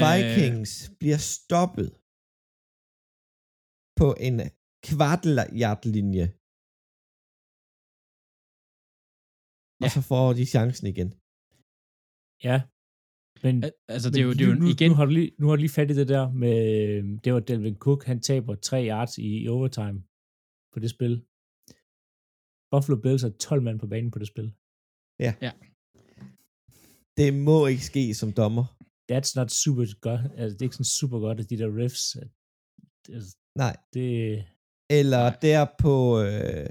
Vikings 0.04 0.72
øh... 0.89 0.95
bliver 0.99 1.18
stoppet 1.18 1.89
på 3.99 4.08
en 4.28 4.36
kvartljardlinje. 4.88 6.26
Ja. 9.80 9.86
Og 9.86 9.89
så 9.95 10.02
får 10.12 10.28
de 10.34 10.45
chancen 10.56 10.88
igen. 10.93 11.10
Ja, 12.47 12.58
men, 13.43 13.56
altså, 13.88 14.10
det 14.10 14.20
er 14.20 14.26
jo, 14.30 14.34
det 14.38 14.41
er 14.41 14.49
jo 14.54 14.60
nu, 14.64 14.68
igen... 14.76 14.91
Nu 14.91 14.95
har, 14.95 15.06
du 15.06 15.12
lige, 15.12 15.32
nu 15.39 15.47
har 15.47 15.56
du 15.56 15.60
lige 15.60 15.78
fat 15.80 15.91
i 15.91 15.95
det 16.02 16.08
der 16.08 16.32
med, 16.32 16.54
det 17.24 17.34
var 17.34 17.39
Delvin 17.39 17.78
Cook, 17.86 18.04
han 18.04 18.20
taber 18.22 18.56
3 18.56 18.88
yards 18.88 19.18
i, 19.18 19.43
i 19.43 19.47
overtime 19.47 20.04
på 20.74 20.80
det 20.80 20.89
spil. 20.89 21.26
Buffalo 22.72 22.98
Bills 23.04 23.24
er 23.24 23.30
12 23.30 23.64
mand 23.68 23.80
på 23.80 23.88
banen 23.94 24.12
på 24.12 24.20
det 24.20 24.28
spil. 24.34 24.48
Ja. 25.26 25.32
ja. 25.46 25.52
Det 27.20 27.30
må 27.48 27.58
ikke 27.72 27.86
ske 27.92 28.04
som 28.22 28.30
dommer. 28.42 28.66
That's 29.12 29.32
not 29.40 29.50
super 29.64 29.86
godt. 30.08 30.22
Altså, 30.40 30.54
det 30.54 30.62
er 30.62 30.68
ikke 30.68 30.80
sådan 30.82 30.98
super 31.00 31.20
godt, 31.26 31.40
at 31.40 31.50
de 31.50 31.58
der 31.62 31.70
riffs... 31.82 32.06
Det, 33.06 33.14
Nej. 33.64 33.76
Det... 33.94 34.08
Eller 35.00 35.24
Nej. 35.30 35.40
der 35.46 35.62
på... 35.84 35.96
Øh, 36.28 36.70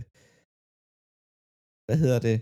hvad 1.87 1.99
hedder 2.05 2.21
det? 2.29 2.39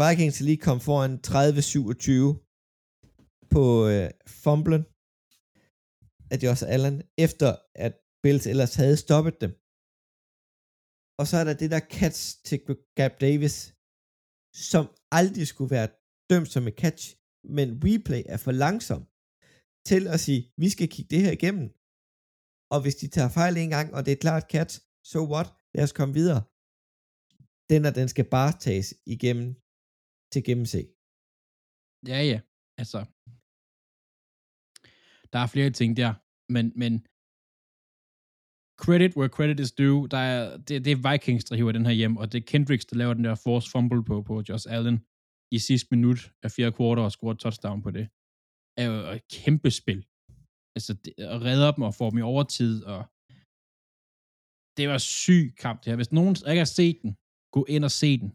Vikings 0.00 0.38
lige 0.46 0.60
kom 0.68 0.78
foran 0.88 1.12
30-27 1.26 2.38
på 3.54 3.64
øh, 3.92 4.08
fumblen 4.44 4.82
af 6.32 6.36
Josh 6.42 6.64
Allen, 6.74 6.96
efter 7.26 7.50
at 7.86 7.94
Bills 8.22 8.46
ellers 8.52 8.74
havde 8.80 8.96
stoppet 9.04 9.34
dem. 9.40 9.52
Og 11.20 11.26
så 11.30 11.36
er 11.40 11.44
der 11.48 11.56
det 11.62 11.70
der 11.74 11.82
catch 11.98 12.20
til 12.46 12.58
Gab 12.98 13.14
Davis, 13.26 13.56
som 14.70 14.84
aldrig 15.20 15.46
skulle 15.52 15.70
være 15.76 15.88
dømt 16.30 16.50
som 16.54 16.68
et 16.70 16.76
catch, 16.82 17.04
men 17.56 17.68
replay 17.86 18.22
er 18.34 18.38
for 18.44 18.52
langsom 18.64 19.02
til 19.90 20.02
at 20.14 20.18
sige, 20.26 20.40
vi 20.62 20.68
skal 20.74 20.88
kigge 20.94 21.10
det 21.14 21.24
her 21.24 21.32
igennem. 21.38 21.66
Og 22.74 22.78
hvis 22.82 22.96
de 23.00 23.06
tager 23.16 23.30
fejl 23.38 23.54
en 23.56 23.72
gang, 23.76 23.88
og 23.96 24.00
det 24.04 24.12
er 24.12 24.24
klart 24.26 24.50
catch, 24.54 24.74
so 25.12 25.20
what? 25.32 25.48
Lad 25.74 25.84
os 25.86 25.96
komme 25.98 26.14
videre. 26.20 26.42
Den 27.72 27.82
og 27.88 27.92
den 27.98 28.08
skal 28.14 28.26
bare 28.36 28.52
tages 28.66 28.88
igennem 29.14 29.48
til 30.32 30.42
gennemse. 30.48 30.80
Ja, 32.12 32.20
ja. 32.32 32.38
Altså, 32.80 33.00
der 35.32 35.38
er 35.44 35.48
flere 35.54 35.70
ting 35.80 35.90
der, 36.00 36.10
men, 36.54 36.66
men 36.82 36.92
credit 38.84 39.16
where 39.16 39.28
credit 39.28 39.60
is 39.60 39.72
due, 39.72 40.08
der 40.08 40.18
er, 40.18 40.56
det, 40.56 40.84
det 40.84 40.92
er 40.92 41.10
Vikings, 41.10 41.44
der 41.44 41.56
hiver 41.56 41.72
den 41.72 41.86
her 41.86 41.92
hjem, 41.92 42.16
og 42.16 42.32
det 42.32 42.38
er 42.38 42.46
Kendricks, 42.52 42.84
der 42.86 42.96
laver 42.96 43.14
den 43.14 43.24
der 43.24 43.34
force 43.34 43.70
fumble 43.70 44.04
på, 44.04 44.22
på 44.22 44.42
Josh 44.48 44.66
Allen 44.76 44.98
i 45.52 45.58
sidste 45.58 45.88
minut 45.90 46.32
af 46.42 46.50
fjerde 46.50 46.72
kvartal 46.72 47.04
og 47.04 47.12
scorer 47.12 47.34
touchdown 47.34 47.82
på 47.82 47.90
det. 47.90 48.08
er 48.80 48.84
jo 48.84 48.96
et 49.18 49.28
kæmpe 49.32 49.70
spil. 49.70 50.00
Altså, 50.76 50.92
det, 51.04 51.12
at 51.18 51.42
redder 51.42 51.70
dem 51.70 51.84
og 51.84 51.94
få 51.94 52.10
dem 52.10 52.18
i 52.18 52.22
overtid, 52.22 52.84
og 52.84 53.00
det 54.76 54.88
var 54.88 54.98
syg 54.98 55.54
kamp 55.58 55.78
det 55.80 55.90
her. 55.90 55.96
Hvis 55.96 56.12
nogen 56.12 56.36
ikke 56.48 56.64
har 56.66 56.74
set 56.80 56.98
den, 57.02 57.16
gå 57.52 57.64
ind 57.68 57.84
og 57.84 57.90
se 57.90 58.18
den. 58.20 58.30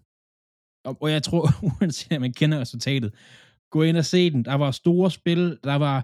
Og, 0.87 0.93
og 1.01 1.11
jeg 1.11 1.23
tror, 1.23 1.43
uanset 1.71 2.11
at 2.11 2.21
man 2.21 2.33
kender 2.33 2.59
resultatet, 2.59 3.13
gå 3.71 3.81
ind 3.83 3.97
og 3.97 4.05
se 4.05 4.31
den. 4.31 4.45
Der 4.45 4.55
var 4.55 4.71
store 4.71 5.11
spil, 5.11 5.59
der 5.63 5.75
var 5.75 5.97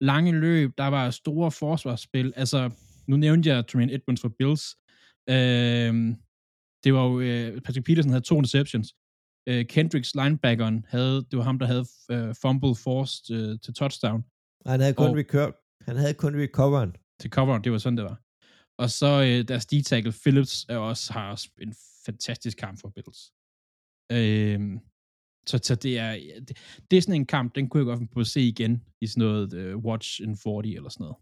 lange 0.00 0.32
løb, 0.32 0.70
der 0.78 0.86
var 0.86 1.10
store 1.10 1.50
forsvarsspil. 1.50 2.32
Altså, 2.36 2.70
nu 3.06 3.16
nævnte 3.16 3.48
jeg 3.48 3.66
Tremaine 3.66 3.92
Edmonds 3.92 4.20
for 4.20 4.32
Bills. 4.38 4.76
Øh, 5.28 5.94
det 6.84 6.94
var 6.94 7.04
jo, 7.04 7.20
øh, 7.20 7.60
Patrick 7.60 7.86
Peterson 7.86 8.10
havde 8.10 8.24
to 8.24 8.36
interceptions. 8.36 8.94
Øh, 9.48 9.66
Kendricks 9.66 10.14
linebackeren 10.14 10.86
havde, 10.88 11.16
det 11.30 11.36
var 11.38 11.42
ham, 11.44 11.58
der 11.58 11.66
havde 11.66 11.86
øh, 12.10 12.34
fumble 12.42 12.74
forced 12.74 13.36
øh, 13.36 13.58
til 13.64 13.74
touchdown. 13.74 14.24
Han 14.66 14.80
havde 14.80 14.94
kun, 14.94 15.10
og, 15.10 15.16
recur, 15.16 15.56
han 15.84 15.96
havde 15.96 16.14
kun 16.14 16.40
recoveren. 16.42 16.96
Til 17.20 17.30
coveren, 17.30 17.64
det 17.64 17.72
var 17.72 17.78
sådan, 17.78 17.96
det 17.96 18.04
var. 18.04 18.20
Og 18.78 18.90
så 18.90 19.22
øh, 19.22 19.48
deres 19.48 19.66
D-tackle 19.66 20.12
Phillips 20.22 20.66
er 20.68 20.76
også, 20.76 21.12
har 21.12 21.30
også 21.30 21.50
en 21.60 21.74
fantastisk 22.06 22.58
kamp 22.58 22.80
for 22.80 22.88
Bills. 22.88 23.20
Øh, 24.12 24.60
så, 25.46 25.60
så 25.62 25.74
det 25.74 25.98
er, 25.98 26.12
det, 26.48 26.58
det 26.90 26.96
er 26.96 27.00
sådan 27.00 27.20
en 27.20 27.26
kamp, 27.26 27.54
den 27.54 27.68
kunne 27.68 27.80
jeg 27.80 27.86
godt 27.86 27.98
finde 27.98 28.12
på 28.12 28.20
at 28.20 28.26
se 28.26 28.40
igen 28.40 28.84
i 29.00 29.06
sådan 29.06 29.20
noget 29.28 29.74
uh, 29.74 29.84
Watch 29.84 30.22
in 30.22 30.36
40 30.36 30.66
eller 30.66 30.88
sådan 30.88 31.04
noget. 31.04 31.16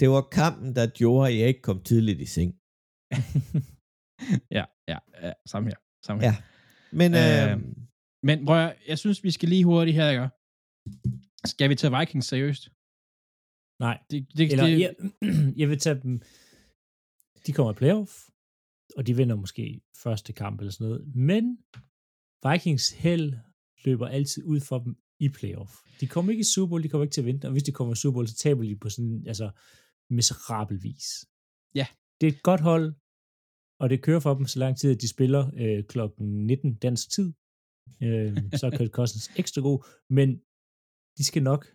Det 0.00 0.10
var 0.10 0.22
kampen, 0.32 0.74
der 0.74 0.86
gjorde, 0.86 1.28
at 1.28 1.38
jeg 1.38 1.48
ikke 1.48 1.62
kom 1.62 1.82
tidligt 1.82 2.20
i 2.20 2.26
seng. 2.26 2.52
ja, 4.56 4.64
ja, 4.88 4.98
ja, 5.26 5.32
samme 5.46 5.68
her. 5.68 5.78
Samme 6.06 6.22
her. 6.22 6.32
Ja. 6.32 6.36
Men, 7.00 7.10
øh, 7.14 7.52
øh, 7.52 7.58
men 8.22 8.46
prøv 8.46 8.56
jeg, 8.56 8.76
jeg 8.88 8.98
synes, 8.98 9.24
vi 9.24 9.30
skal 9.30 9.48
lige 9.48 9.64
hurtigt 9.64 9.96
her, 9.96 10.10
ikke? 10.10 10.28
Skal 11.44 11.70
vi 11.70 11.74
tage 11.74 11.98
Vikings 11.98 12.26
seriøst? 12.26 12.64
Nej. 13.86 13.96
Det, 14.10 14.18
det, 14.36 14.52
Eller, 14.52 14.66
det, 14.66 14.80
jeg, 14.80 14.94
jeg 15.60 15.68
vil 15.68 15.78
tage 15.78 16.00
dem... 16.02 16.22
De 17.46 17.52
kommer 17.52 17.72
i 17.72 17.80
playoff, 17.82 18.12
og 18.96 19.06
de 19.06 19.16
vinder 19.16 19.36
måske 19.36 19.80
første 20.02 20.32
kamp 20.32 20.60
eller 20.60 20.72
sådan 20.72 20.86
noget. 20.86 21.16
Men 21.16 21.44
Vikings 22.46 22.90
held 22.90 23.34
løber 23.84 24.06
altid 24.06 24.42
ud 24.44 24.60
for 24.60 24.78
dem 24.78 24.96
i 25.20 25.28
playoff. 25.28 25.72
De 26.00 26.06
kommer 26.06 26.32
ikke 26.32 26.40
i 26.40 26.52
Super 26.54 26.68
Bowl, 26.68 26.82
de 26.82 26.88
kommer 26.88 27.04
ikke 27.04 27.14
til 27.14 27.20
at 27.20 27.26
vinde, 27.26 27.46
og 27.46 27.52
hvis 27.52 27.62
de 27.62 27.72
kommer 27.72 27.94
i 27.94 27.96
Super 27.96 28.14
Bowl, 28.14 28.28
så 28.28 28.36
taber 28.36 28.62
de 28.62 28.76
på 28.76 28.88
sådan, 28.90 29.24
altså, 29.26 29.50
miserabel 30.10 30.82
vis. 30.82 31.06
Ja. 31.74 31.86
Det 32.20 32.26
er 32.26 32.32
et 32.32 32.42
godt 32.42 32.60
hold, 32.60 32.94
og 33.80 33.90
det 33.90 34.02
kører 34.02 34.20
for 34.20 34.34
dem 34.34 34.46
så 34.46 34.58
lang 34.58 34.76
tid, 34.78 34.94
at 34.94 35.00
de 35.02 35.08
spiller 35.08 35.50
øh, 35.56 35.84
klokken 35.84 36.46
19 36.46 36.74
dansk 36.74 37.10
tid. 37.10 37.32
Øh, 38.02 38.36
så 38.58 38.66
er 38.66 38.76
Kirk 38.78 38.90
Cousins 38.90 39.30
ekstra 39.40 39.60
god, 39.62 39.78
men 40.10 40.28
de 41.18 41.24
skal 41.24 41.42
nok 41.42 41.66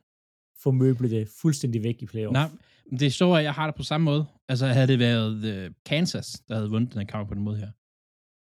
få 0.64 0.72
møblet 0.72 1.12
det 1.12 1.30
fuldstændig 1.42 1.84
væk 1.84 2.02
i 2.02 2.06
playoff. 2.06 2.34
Nej, 2.34 2.50
men 2.90 3.00
det 3.00 3.06
er 3.06 3.12
så, 3.12 3.34
at 3.34 3.44
jeg 3.44 3.54
har 3.54 3.66
det 3.68 3.76
på 3.76 3.84
samme 3.84 4.06
måde. 4.06 4.26
Altså, 4.50 4.68
havde 4.68 4.88
det 4.88 5.00
været 5.00 5.66
uh, 5.68 5.74
Kansas, 5.86 6.44
der 6.48 6.56
havde 6.56 6.70
vundet 6.70 6.94
den 6.94 7.00
her 7.00 7.08
kamp 7.08 7.28
på 7.28 7.36
den 7.36 7.44
måde 7.44 7.58
her, 7.58 7.72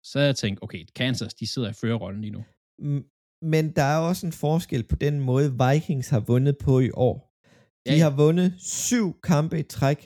så 0.02 0.18
havde 0.18 0.26
jeg 0.26 0.36
tænkt, 0.36 0.62
okay, 0.62 0.86
Kansas, 0.96 1.34
de 1.34 1.46
sidder 1.46 1.70
i 1.70 1.72
førerrollen 1.72 2.20
lige 2.20 2.30
nu. 2.30 2.44
Men 3.42 3.72
der 3.76 3.82
er 3.82 3.98
også 3.98 4.26
en 4.26 4.32
forskel 4.32 4.82
på 4.82 4.96
den 4.96 5.20
måde, 5.20 5.56
Vikings 5.64 6.08
har 6.08 6.20
vundet 6.20 6.58
på 6.58 6.80
i 6.80 6.90
år. 6.90 7.29
De 7.86 7.92
Ja, 7.96 8.02
har 8.06 8.14
vundet 8.22 8.48
syv 8.86 9.06
kampe 9.30 9.56
i 9.60 9.66
træk 9.76 10.00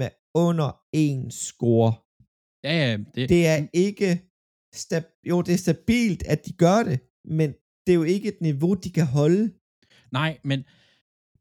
med 0.00 0.10
under 0.46 0.68
en 1.04 1.30
score. 1.46 1.90
Ja, 2.66 2.74
ja, 2.84 2.92
det, 3.14 3.28
Det 3.32 3.40
er 3.52 3.58
ikke... 3.86 4.08
Stab- 4.82 5.12
jo, 5.30 5.36
det 5.46 5.52
er 5.54 5.62
stabilt, 5.68 6.22
at 6.32 6.40
de 6.46 6.52
gør 6.64 6.78
det, 6.88 6.98
men 7.38 7.48
det 7.84 7.90
er 7.92 7.98
jo 8.02 8.06
ikke 8.14 8.28
et 8.34 8.40
niveau, 8.48 8.72
de 8.84 8.90
kan 8.98 9.06
holde. 9.18 9.42
nej, 10.18 10.32
men 10.50 10.58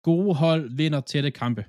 gode 0.09 0.31
hold 0.43 0.63
vinder 0.81 1.01
tætte 1.11 1.31
kampe. 1.41 1.61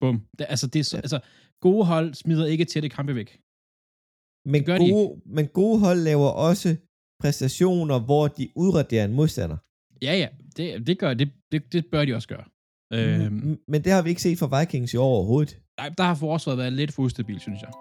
Bum. 0.00 0.16
Det, 0.38 0.44
altså, 0.54 0.66
det 0.72 0.78
er, 0.82 0.86
så, 0.92 0.96
Ja. 0.96 1.00
altså, 1.06 1.18
gode 1.66 1.84
hold 1.92 2.08
smider 2.22 2.46
ikke 2.54 2.64
tætte 2.72 2.88
kampe 2.98 3.12
væk. 3.20 3.30
Men 4.52 4.60
gør 4.68 4.76
de 4.82 4.88
gode, 4.94 5.08
men 5.36 5.46
gode 5.60 5.78
hold 5.84 6.00
laver 6.10 6.30
også 6.50 6.70
præstationer, 7.22 7.96
hvor 8.08 8.24
de 8.38 8.44
udraderer 8.64 9.04
en 9.04 9.14
modstander. 9.20 9.58
Ja, 10.06 10.14
ja, 10.22 10.28
det, 10.56 10.86
det 10.86 10.98
gør 10.98 11.14
det, 11.14 11.32
det, 11.52 11.72
det 11.72 11.86
bør 11.92 12.04
de 12.04 12.14
også 12.14 12.28
gøre. 12.28 12.44
Øhm, 12.92 13.34
Mm, 13.34 13.58
Men 13.68 13.84
det 13.84 13.92
har 13.92 14.02
vi 14.02 14.08
ikke 14.10 14.22
set 14.22 14.38
fra 14.38 14.60
Vikings 14.60 14.94
i 14.94 14.96
år 14.96 15.04
overhovedet. 15.16 15.60
nej, 15.78 15.88
der 15.98 16.04
har 16.04 16.14
forsvaret 16.14 16.58
været 16.58 16.72
lidt 16.72 16.92
for 16.92 17.02
ustabil, 17.02 17.40
synes 17.40 17.60
jeg. 17.62 17.72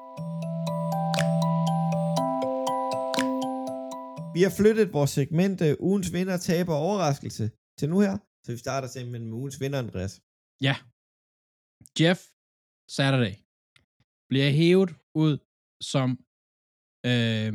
Vi 4.36 4.42
har 4.46 4.54
flyttet 4.60 4.94
vores 4.94 5.12
segment 5.20 5.62
øh, 5.68 5.76
ugens 5.80 6.14
vinder, 6.14 6.38
taber 6.38 6.74
og 6.74 6.80
overraskelse 6.88 7.46
til 7.80 7.90
nu 7.90 8.00
her. 8.06 8.18
Så 8.46 8.50
vi 8.52 8.58
starter 8.58 8.88
simpelthen 8.88 9.30
med 9.30 9.38
ugens 9.42 9.58
vinder, 9.62 9.80
Andreas. 9.80 10.14
Ja. 10.68 10.76
Jeff 12.00 12.22
Saturday 12.98 13.34
bliver 14.30 14.50
hævet 14.60 14.92
ud 15.24 15.34
som 15.94 16.10
øh, 17.10 17.52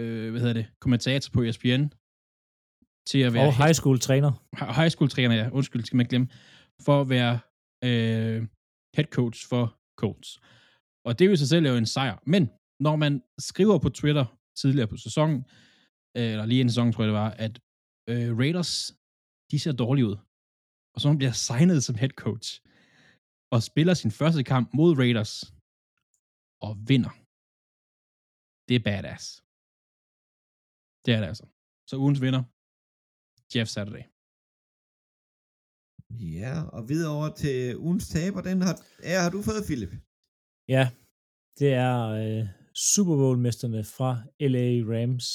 øh, 0.00 0.30
hvad 0.30 0.40
hedder 0.44 0.58
det, 0.60 0.66
kommentator 0.80 1.30
på 1.34 1.40
ESPN 1.42 1.82
til 3.10 3.18
at 3.26 3.32
være 3.34 3.46
Og 3.46 3.56
high 3.62 3.74
school 3.74 3.98
træner. 4.00 4.32
hi- 4.58 4.72
high 4.80 4.90
school 4.90 5.10
træner, 5.10 5.34
ja, 5.34 5.46
undskyld, 5.58 5.84
skal 5.84 5.96
man 5.96 6.06
glemme, 6.06 6.28
for 6.86 7.00
at 7.00 7.08
være 7.08 7.34
øh, 7.88 8.38
head 8.96 9.08
coach 9.18 9.48
for 9.48 9.64
Colts. 10.00 10.30
Og 11.06 11.10
det 11.18 11.24
er 11.24 11.26
jo 11.30 11.32
i 11.32 11.36
sig 11.42 11.48
selv 11.48 11.66
er 11.66 11.70
jo 11.70 11.76
en 11.76 11.86
sejr. 11.96 12.16
Men 12.26 12.42
når 12.80 12.96
man 12.96 13.22
skriver 13.48 13.78
på 13.78 13.88
Twitter 13.88 14.26
tidligere 14.60 14.88
på 14.88 14.96
sæsonen, 14.96 15.38
øh, 16.16 16.30
eller 16.34 16.46
lige 16.46 16.60
en 16.60 16.68
sæson, 16.70 16.92
tror 16.92 17.02
jeg 17.04 17.08
det 17.12 17.20
var, 17.24 17.30
at 17.46 17.54
øh, 18.10 18.38
Raiders, 18.38 18.72
de 19.50 19.58
ser 19.64 19.72
dårlige 19.72 20.06
ud. 20.10 20.16
Og 20.94 21.00
så 21.00 21.14
bliver 21.18 21.32
signet 21.32 21.84
som 21.84 21.94
head 22.02 22.10
coach, 22.24 22.48
og 23.54 23.62
spiller 23.70 23.94
sin 23.94 24.10
første 24.20 24.42
kamp 24.52 24.66
mod 24.78 24.90
Raiders, 25.02 25.34
og 26.66 26.72
vinder. 26.90 27.12
Det 28.68 28.74
er 28.76 28.84
badass. 28.88 29.24
Det 31.04 31.10
er 31.14 31.20
det 31.20 31.28
altså. 31.32 31.46
Så 31.90 31.94
ugens 32.02 32.20
vinder, 32.24 32.42
Jeff 33.56 33.68
Saturday. 33.70 34.04
Ja, 36.10 36.62
og 36.62 36.88
videre 36.88 37.12
over 37.16 37.28
til 37.28 37.76
ugens 37.76 38.08
taber, 38.08 38.40
den 38.40 38.62
har, 38.62 38.74
ja, 39.02 39.20
har 39.20 39.30
du 39.30 39.42
fået, 39.42 39.64
Philip. 39.66 39.92
Ja, 40.68 40.90
det 41.58 41.72
er 41.72 42.08
øh, 42.08 42.46
Super 42.74 43.16
Bowl-mesterne 43.16 43.84
fra 43.84 44.22
LA 44.40 44.68
Rams, 44.92 45.26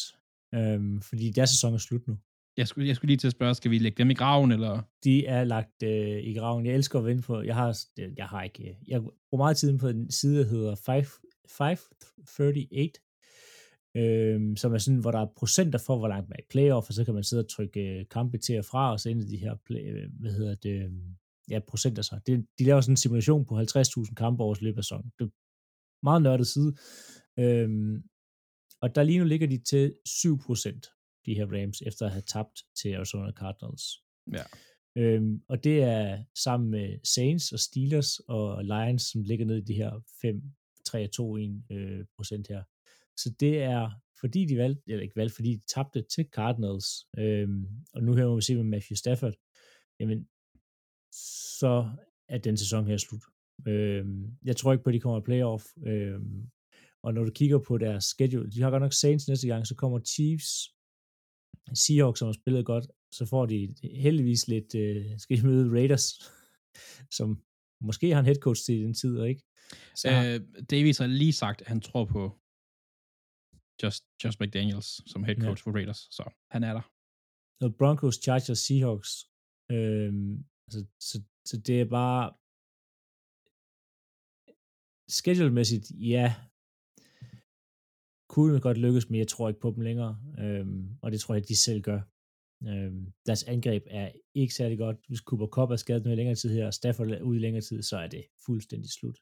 øhm, 0.55 1.01
fordi 1.01 1.32
deres 1.32 1.49
sæson 1.49 1.74
er 1.74 1.78
slut 1.78 2.07
nu. 2.07 2.18
Jeg 2.57 2.68
skulle, 2.68 2.88
jeg 2.88 2.95
skulle 2.95 3.09
lige 3.09 3.18
til 3.18 3.28
at 3.28 3.32
spørge, 3.32 3.55
skal 3.55 3.72
vi 3.72 3.78
lægge 3.78 3.97
dem 3.97 4.09
i 4.09 4.13
graven, 4.13 4.51
eller? 4.51 4.82
De 5.03 5.26
er 5.26 5.43
lagt 5.43 5.84
øh, 5.84 6.24
i 6.24 6.34
graven. 6.34 6.65
Jeg 6.65 6.76
elsker 6.76 6.99
at 6.99 7.05
vinde 7.05 7.22
på, 7.22 7.41
jeg 7.41 7.55
har, 7.55 7.78
jeg 8.18 8.26
har 8.26 8.43
ikke, 8.43 8.78
jeg 8.88 9.01
bruger 9.01 9.43
meget 9.43 9.57
tid 9.57 9.78
på 9.78 9.88
en 9.88 10.11
side, 10.11 10.39
der 10.39 10.49
hedder 10.49 10.76
5, 10.76 11.03
538, 11.47 13.06
øhm, 13.97 14.55
som 14.55 14.73
er 14.73 14.77
sådan, 14.77 14.99
hvor 14.99 15.11
der 15.11 15.19
er 15.19 15.33
procenter 15.37 15.79
for, 15.79 15.97
hvor 15.97 16.07
langt 16.07 16.29
man 16.29 16.35
er 16.39 16.43
i 16.43 16.47
playoff, 16.49 16.87
og 16.87 16.93
så 16.93 17.05
kan 17.05 17.13
man 17.13 17.23
sidde 17.23 17.43
og 17.43 17.49
trykke 17.49 17.99
øh, 17.99 18.05
kampe 18.11 18.37
til 18.37 18.59
og 18.59 18.65
fra, 18.65 18.91
og 18.91 18.99
så 18.99 19.09
ind 19.09 19.21
i 19.21 19.25
de 19.25 19.37
her, 19.37 19.55
play, 19.65 19.93
øh, 19.93 20.09
hvad 20.19 20.31
hedder 20.31 20.55
det, 20.55 20.83
øh, 20.83 20.91
ja, 21.49 21.59
procenter 21.59 22.01
så. 22.01 22.19
Det, 22.25 22.45
de 22.59 22.63
laver 22.63 22.81
sådan 22.81 22.93
en 22.93 22.97
simulation 22.97 23.45
på 23.45 23.59
50.000 23.59 24.13
kampe 24.13 24.43
over 24.43 24.55
løbet 24.61 24.77
af 24.77 24.83
sæsonen. 24.83 25.11
Det 25.19 25.25
er 25.25 25.29
meget 26.03 26.21
nørdet 26.21 26.47
side. 26.47 26.75
Øhm, 27.39 28.03
og 28.81 28.95
der 28.95 29.03
lige 29.03 29.19
nu 29.19 29.25
ligger 29.25 29.47
de 29.47 29.57
til 29.57 29.93
7%, 30.07 31.23
de 31.25 31.33
her 31.33 31.45
Rams, 31.45 31.81
efter 31.81 32.05
at 32.05 32.11
have 32.11 32.23
tabt 32.27 32.63
til 32.81 32.93
Arizona 32.93 33.31
Cardinals. 33.31 33.83
Ja. 34.33 34.43
Øhm, 34.97 35.41
og 35.49 35.63
det 35.63 35.83
er 35.83 36.23
sammen 36.43 36.69
med 36.69 36.99
Saints 37.03 37.51
og 37.51 37.59
Steelers 37.59 38.19
og 38.19 38.63
Lions, 38.63 39.03
som 39.03 39.23
ligger 39.23 39.45
ned 39.45 39.57
i 39.57 39.61
de 39.61 39.73
her 39.73 39.91
5, 40.21 40.41
3, 40.85 41.07
2, 41.07 41.35
1 41.37 41.63
øh, 41.71 42.05
procent 42.15 42.47
her. 42.47 42.63
Så 43.18 43.34
det 43.39 43.61
er, 43.61 43.91
fordi 44.20 44.45
de 44.45 44.57
valgte, 44.57 44.82
eller 44.88 45.03
ikke 45.03 45.15
valgte, 45.15 45.36
fordi 45.36 45.55
de 45.55 45.61
tabte 45.76 46.01
til 46.01 46.26
Cardinals, 46.32 46.88
øhm, 47.18 47.65
og 47.93 48.03
nu 48.03 48.13
her 48.13 48.28
må 48.28 48.36
vi 48.36 48.41
se 48.41 48.55
med 48.55 48.63
Matthew 48.63 48.95
Stafford, 48.95 49.34
jamen, 49.99 50.28
så 51.59 51.89
er 52.30 52.38
den 52.38 52.57
sæson 52.57 52.88
her 52.88 52.97
slut. 52.97 53.24
Øhm, 53.68 54.38
jeg 54.43 54.55
tror 54.57 54.74
ikke 54.74 54.84
på, 54.84 54.89
at 54.89 54.93
de 54.93 54.99
kommer 54.99 55.20
i 55.20 55.24
playoff, 55.24 55.63
øhm, 55.88 56.49
og 57.03 57.13
når 57.13 57.24
du 57.24 57.32
kigger 57.32 57.59
på 57.59 57.78
deres 57.78 58.03
schedule, 58.03 58.51
de 58.51 58.61
har 58.61 58.70
godt 58.70 58.82
nok 58.82 58.93
Saints 58.93 59.28
næste 59.28 59.47
gang, 59.47 59.68
så 59.68 59.76
kommer 59.76 59.99
Chiefs, 59.99 60.49
Seahawks, 61.74 62.20
som 62.20 62.28
har 62.28 62.34
spillet 62.34 62.65
godt, 62.65 62.88
så 63.11 63.26
får 63.26 63.45
de 63.45 63.76
heldigvis 63.84 64.47
lidt, 64.47 64.76
øh, 64.76 65.05
skal 65.20 65.38
de 65.38 65.47
møde 65.47 65.72
Raiders, 65.72 66.05
som 67.18 67.41
måske 67.82 68.13
har 68.13 68.20
en 68.20 68.26
head 68.26 68.36
coach 68.36 68.65
til 68.65 68.84
den 68.84 68.93
tid, 68.93 69.18
og 69.18 69.30
ikke? 69.30 69.43
Så 69.95 70.09
Øh, 70.09 70.65
Davis 70.70 70.97
har 70.97 71.07
lige 71.07 71.34
sagt, 71.34 71.61
at 71.61 71.68
han 71.68 71.82
tror 71.82 72.05
på 72.05 72.39
Just, 73.84 74.01
Just 74.23 74.38
McDaniels 74.41 74.89
som 75.11 75.23
head 75.23 75.36
coach 75.45 75.61
ja. 75.61 75.63
for 75.65 75.71
Raiders, 75.78 76.01
så 76.17 76.23
han 76.51 76.63
er 76.63 76.73
der. 76.73 76.86
og 77.63 77.75
Broncos, 77.80 78.15
Chargers, 78.25 78.59
Seahawks, 78.65 79.11
øhm, 79.75 80.45
altså, 80.65 80.82
så, 81.09 81.17
så 81.49 81.55
det 81.67 81.82
er 81.82 81.89
bare 81.99 82.23
schedule-mæssigt, 85.17 85.86
ja, 86.13 86.28
kunne 88.30 88.59
godt 88.67 88.78
lykkes, 88.78 89.09
men 89.09 89.19
jeg 89.19 89.28
tror 89.28 89.47
ikke 89.49 89.59
på 89.59 89.71
dem 89.75 89.82
længere, 89.82 90.13
øhm, 90.39 90.97
og 91.01 91.11
det 91.11 91.19
tror 91.19 91.34
jeg, 91.36 91.47
de 91.47 91.57
selv 91.67 91.82
gør. 91.82 92.01
Øhm, 92.69 93.13
deres 93.25 93.43
angreb 93.43 93.84
er 93.88 94.11
ikke 94.36 94.53
særlig 94.53 94.78
godt. 94.78 94.97
Hvis 95.07 95.19
Cooper 95.19 95.47
Cup 95.47 95.69
er 95.71 95.75
skadet 95.75 96.03
noget 96.03 96.17
længere 96.17 96.36
tid 96.36 96.49
her, 96.53 96.65
og 96.67 96.73
Stafford 96.73 97.07
er 97.07 97.21
ude 97.21 97.38
i 97.38 97.41
længere 97.41 97.61
tid, 97.61 97.82
så 97.84 97.97
er 97.97 98.07
det 98.07 98.23
fuldstændig 98.45 98.89
slut. 98.91 99.17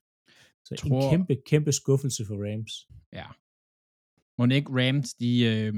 Så. 0.65 0.75
Tror- 0.77 1.03
en 1.03 1.09
kæmpe, 1.11 1.35
kæmpe 1.51 1.71
skuffelse 1.71 2.25
for 2.25 2.37
Rams. 2.45 2.73
Ja. 3.13 3.27
Må 4.37 4.45
ikke 4.45 4.71
Rams, 4.71 5.13
de... 5.13 5.43
Øh, 5.43 5.73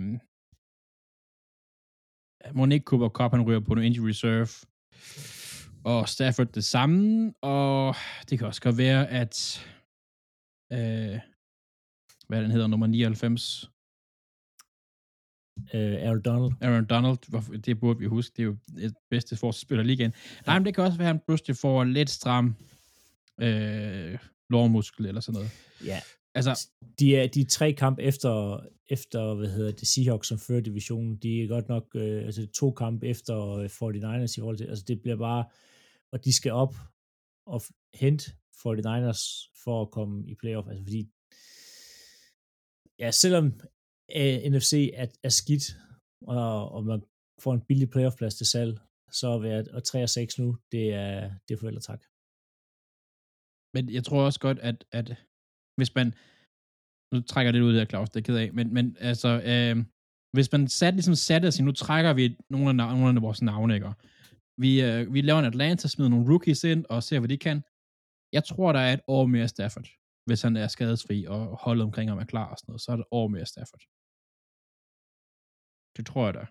må 2.55 2.65
ikke 2.65 2.83
Cooper 2.83 3.09
Cup, 3.09 3.31
han 3.31 3.41
ryger 3.47 3.59
på 3.59 3.75
noget 3.75 3.85
injury 3.87 4.07
reserve. 4.07 4.47
Og 5.83 6.09
Stafford 6.09 6.47
det 6.47 6.63
samme. 6.63 7.33
Og 7.41 7.95
det 8.29 8.39
kan 8.39 8.47
også 8.47 8.61
godt 8.61 8.77
være, 8.77 9.09
at... 9.09 9.65
Øh, 10.71 11.19
hvad 12.27 12.41
den 12.41 12.51
hedder, 12.51 12.67
nummer 12.67 12.87
99, 12.87 13.71
Øh, 15.73 15.93
Aaron 15.93 16.21
Donald. 16.21 16.53
Aaron 16.61 16.85
Donald, 16.85 17.61
det 17.61 17.79
burde 17.79 17.99
vi 17.99 18.05
huske, 18.05 18.33
det 18.37 18.43
er 18.43 18.45
jo 18.45 18.57
et 18.77 18.93
bedste 19.09 19.35
forsvarsspiller 19.35 19.83
lige 19.83 19.93
igen. 19.93 20.13
Nej, 20.45 20.59
men 20.59 20.65
det 20.65 20.75
kan 20.75 20.83
også 20.83 20.97
være, 20.97 21.09
at 21.09 21.15
han 21.15 21.21
pludselig 21.27 21.57
får 21.57 21.83
lidt 21.83 22.09
stram 22.09 22.55
øh, 23.41 24.17
lårmuskel 24.49 25.05
eller 25.05 25.21
sådan 25.21 25.33
noget. 25.33 25.51
Ja, 25.85 25.99
Altså, 26.37 26.69
de 26.99 27.15
er 27.15 27.27
de 27.27 27.41
er 27.41 27.45
tre 27.45 27.73
kampe 27.73 28.01
efter, 28.03 28.59
efter 28.89 29.33
hvad 29.33 29.49
hedder 29.49 29.71
det, 29.71 29.87
Seahawks, 29.87 30.27
som 30.27 30.39
fører 30.39 30.61
divisionen. 30.61 31.17
De 31.17 31.43
er 31.43 31.47
godt 31.47 31.67
nok 31.69 31.95
øh, 31.95 32.25
altså 32.25 32.47
to 32.47 32.71
kampe 32.71 33.07
efter 33.07 33.49
øh, 33.49 33.65
49ers 33.65 34.37
i 34.37 34.39
forhold 34.39 34.57
til, 34.57 34.65
altså 34.65 34.83
det 34.87 35.01
bliver 35.01 35.17
bare, 35.17 35.45
og 36.11 36.25
de 36.25 36.33
skal 36.33 36.51
op 36.51 36.75
og 37.45 37.61
hente 37.93 38.31
49ers 38.65 39.51
for 39.63 39.81
at 39.81 39.91
komme 39.91 40.27
i 40.27 40.35
playoff, 40.35 40.67
altså 40.67 40.83
fordi, 40.83 41.09
ja, 42.99 43.11
selvom 43.11 43.45
øh, 44.15 44.37
NFC 44.51 44.91
er, 44.93 45.07
er 45.23 45.29
skidt, 45.29 45.65
og, 46.21 46.71
og 46.71 46.85
man 46.85 47.01
får 47.39 47.53
en 47.53 47.65
billig 47.67 47.89
playoff-plads 47.89 48.35
til 48.35 48.45
salg, 48.45 48.79
så 49.11 49.33
at 49.33 49.41
være 49.41 49.65
og 49.73 49.83
3 49.83 50.03
og 50.03 50.09
6 50.09 50.39
nu, 50.39 50.57
det 50.71 50.93
er, 50.93 51.31
det 51.47 51.53
er 51.53 51.59
forældre 51.59 51.81
tak. 51.81 52.01
Men 53.73 53.93
jeg 53.93 54.03
tror 54.03 54.25
også 54.25 54.39
godt, 54.39 54.59
at, 54.59 54.85
at 54.91 55.15
hvis 55.77 55.95
man... 55.95 56.07
Nu 57.13 57.21
trækker 57.21 57.47
jeg 57.47 57.53
lidt 57.53 57.63
ud 57.69 57.75
af, 57.81 57.87
Claus, 57.91 58.09
det 58.09 58.15
er 58.15 58.19
jeg 58.19 58.25
ked 58.25 58.37
af. 58.43 58.53
Men, 58.53 58.73
men 58.73 58.85
altså, 58.99 59.29
øh, 59.51 59.75
Hvis 60.35 60.51
man 60.51 60.67
sat, 60.67 60.93
ligesom 60.93 61.15
satte 61.15 61.45
og 61.47 61.53
siger, 61.53 61.65
nu 61.65 61.71
trækker 61.71 62.13
vi 62.19 62.25
nogle 62.53 62.67
af, 62.69 62.75
nav- 62.79 62.95
nogle 63.01 63.17
af 63.19 63.25
vores 63.27 63.41
navne, 63.41 63.75
ikke? 63.75 63.93
Vi, 64.63 64.71
øh, 64.87 65.13
vi 65.13 65.19
laver 65.21 65.39
en 65.39 65.45
Atlanta, 65.53 65.87
smider 65.87 66.09
nogle 66.09 66.29
rookies 66.31 66.63
ind 66.63 66.85
og 66.89 67.03
ser, 67.03 67.19
hvad 67.19 67.29
de 67.29 67.37
kan. 67.47 67.57
Jeg 68.37 68.43
tror, 68.49 68.71
der 68.77 68.79
er 68.87 68.93
et 68.93 69.03
år 69.07 69.25
mere 69.25 69.47
Stafford, 69.47 69.87
hvis 70.27 70.41
han 70.45 70.53
er 70.61 70.67
skadesfri 70.67 71.25
og 71.33 71.41
holdet 71.65 71.83
omkring 71.87 72.09
ham 72.11 72.19
er 72.23 72.29
klar 72.33 72.49
og 72.51 72.57
sådan 72.57 72.69
noget. 72.71 72.81
Så 72.81 72.91
er 72.91 72.95
der 72.95 73.03
et 73.03 73.13
år 73.19 73.27
mere 73.35 73.45
Stafford. 73.53 73.83
Det 75.97 76.03
tror 76.09 76.23
jeg 76.27 76.33
da. 76.39 76.43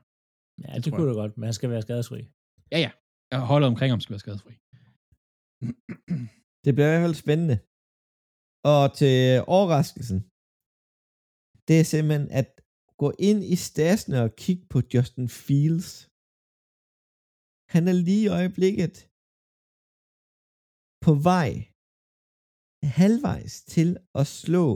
Ja, 0.62 0.70
Det 0.76 0.84
det, 0.84 0.92
kunne 0.94 1.08
det 1.08 1.16
godt, 1.22 1.32
men 1.36 1.44
han 1.44 1.54
skal 1.58 1.70
være 1.70 1.82
skadesfri. 1.82 2.20
Ja, 2.72 2.78
ja. 2.86 2.90
Og 3.34 3.40
Holdet 3.50 3.68
omkring 3.72 3.90
ham 3.92 4.00
skal 4.00 4.12
være 4.14 4.24
skadesfri. 4.26 4.54
Det 6.64 6.70
bliver 6.74 6.88
i 6.88 6.92
hvert 6.92 7.06
fald 7.06 7.22
spændende. 7.24 7.56
Og 8.74 8.82
til 9.00 9.16
overraskelsen, 9.56 10.20
det 11.68 11.76
er 11.80 11.86
simpelthen 11.92 12.28
at 12.40 12.48
gå 13.02 13.08
ind 13.28 13.40
i 13.54 13.56
stasene 13.68 14.18
og 14.24 14.30
kigge 14.44 14.64
på 14.72 14.78
Justin 14.92 15.28
Fields. 15.44 15.90
Han 17.74 17.82
er 17.90 17.96
lige 18.06 18.24
i 18.26 18.34
øjeblikket 18.38 18.94
på 21.04 21.12
vej 21.30 21.52
halvvejs 22.98 23.54
til 23.74 23.88
at 24.20 24.26
slå 24.40 24.68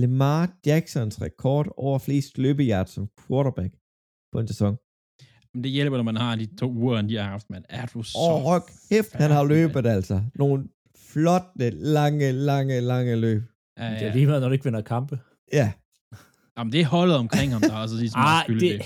Lamar 0.00 0.44
Jacksons 0.66 1.16
rekord 1.26 1.66
over 1.76 1.98
flest 2.06 2.32
løbeyards 2.44 2.90
som 2.96 3.04
quarterback 3.20 3.72
på 4.32 4.36
en 4.40 4.48
sæson. 4.52 4.74
Men 5.52 5.64
det 5.64 5.70
hjælper, 5.76 5.96
når 5.96 6.08
man 6.12 6.16
har 6.24 6.36
de 6.36 6.46
to 6.62 6.68
uger, 6.82 7.02
de 7.02 7.16
har 7.16 7.28
haft, 7.34 7.50
man. 7.50 7.64
Er 7.68 7.86
du 7.86 8.02
så... 8.02 8.18
Og 8.18 8.34
ryk 8.48 8.66
hæft, 8.90 9.12
han 9.22 9.30
har 9.36 9.44
løbet 9.54 9.86
altså. 9.96 10.16
Nogle 10.34 10.58
flotte, 11.12 11.70
lange, 11.70 12.32
lange, 12.32 12.80
lange 12.80 13.16
løb. 13.16 13.42
Ja, 13.78 13.90
Det 13.90 14.00
ja. 14.00 14.06
er 14.08 14.12
lige 14.14 14.26
meget, 14.26 14.40
når 14.42 14.48
du 14.48 14.52
ikke 14.52 14.64
vinder 14.64 14.80
kampe. 14.82 15.20
Ja, 15.52 15.72
Jamen, 16.58 16.72
det 16.72 16.80
er 16.80 16.86
holdet 16.86 17.16
omkring 17.16 17.52
ham, 17.52 17.60
der 17.60 17.72
er 17.72 17.76
altså 17.76 17.96
ligesom 17.96 18.20
ah, 18.20 18.40
Ah, 18.40 18.46
det, 18.48 18.60
det. 18.60 18.80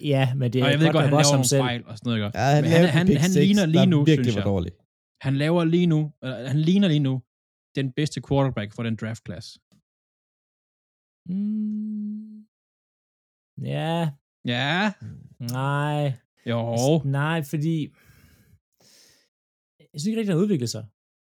ja, 0.00 0.34
men 0.34 0.52
det 0.52 0.60
er 0.60 0.64
Og 0.64 0.70
jeg 0.70 0.78
ved 0.80 0.86
godt, 0.86 0.94
nok 0.94 1.02
han 1.02 1.10
laver 1.10 1.18
også 1.18 1.32
nogle 1.32 1.48
selv. 1.48 1.62
fejl 1.62 1.82
og 1.86 1.98
sådan 1.98 2.10
noget. 2.10 2.26
Ikke? 2.26 2.38
ja 2.38 2.44
han, 2.54 2.62
Men 2.64 2.72
han, 2.72 3.16
han 3.16 3.30
six, 3.30 3.42
ligner 3.46 3.66
lige 3.66 3.86
nu, 3.86 3.98
virkelig 4.04 4.24
synes 4.24 4.36
var 4.36 4.40
jeg. 4.40 4.46
dårlig. 4.46 4.72
Han 5.26 5.36
laver 5.36 5.64
lige 5.64 5.86
nu, 5.86 6.12
eller, 6.22 6.48
han 6.48 6.60
ligner 6.60 6.88
lige 6.88 7.00
nu 7.08 7.22
den 7.76 7.92
bedste 7.92 8.20
quarterback 8.28 8.72
for 8.74 8.82
den 8.82 8.96
draft 9.00 9.22
class. 9.26 9.46
Mm, 11.28 12.44
ja, 13.74 14.10
Ja, 14.46 14.92
nej. 15.40 16.12
jo. 16.46 16.60
Nej, 17.04 17.42
fordi 17.42 17.76
jeg 19.80 19.96
synes 20.00 20.06
ikke 20.06 20.18
rigtig, 20.18 20.32
han 20.32 20.38
har 20.38 20.44
udviklet 20.44 20.70
sig. 20.70 20.84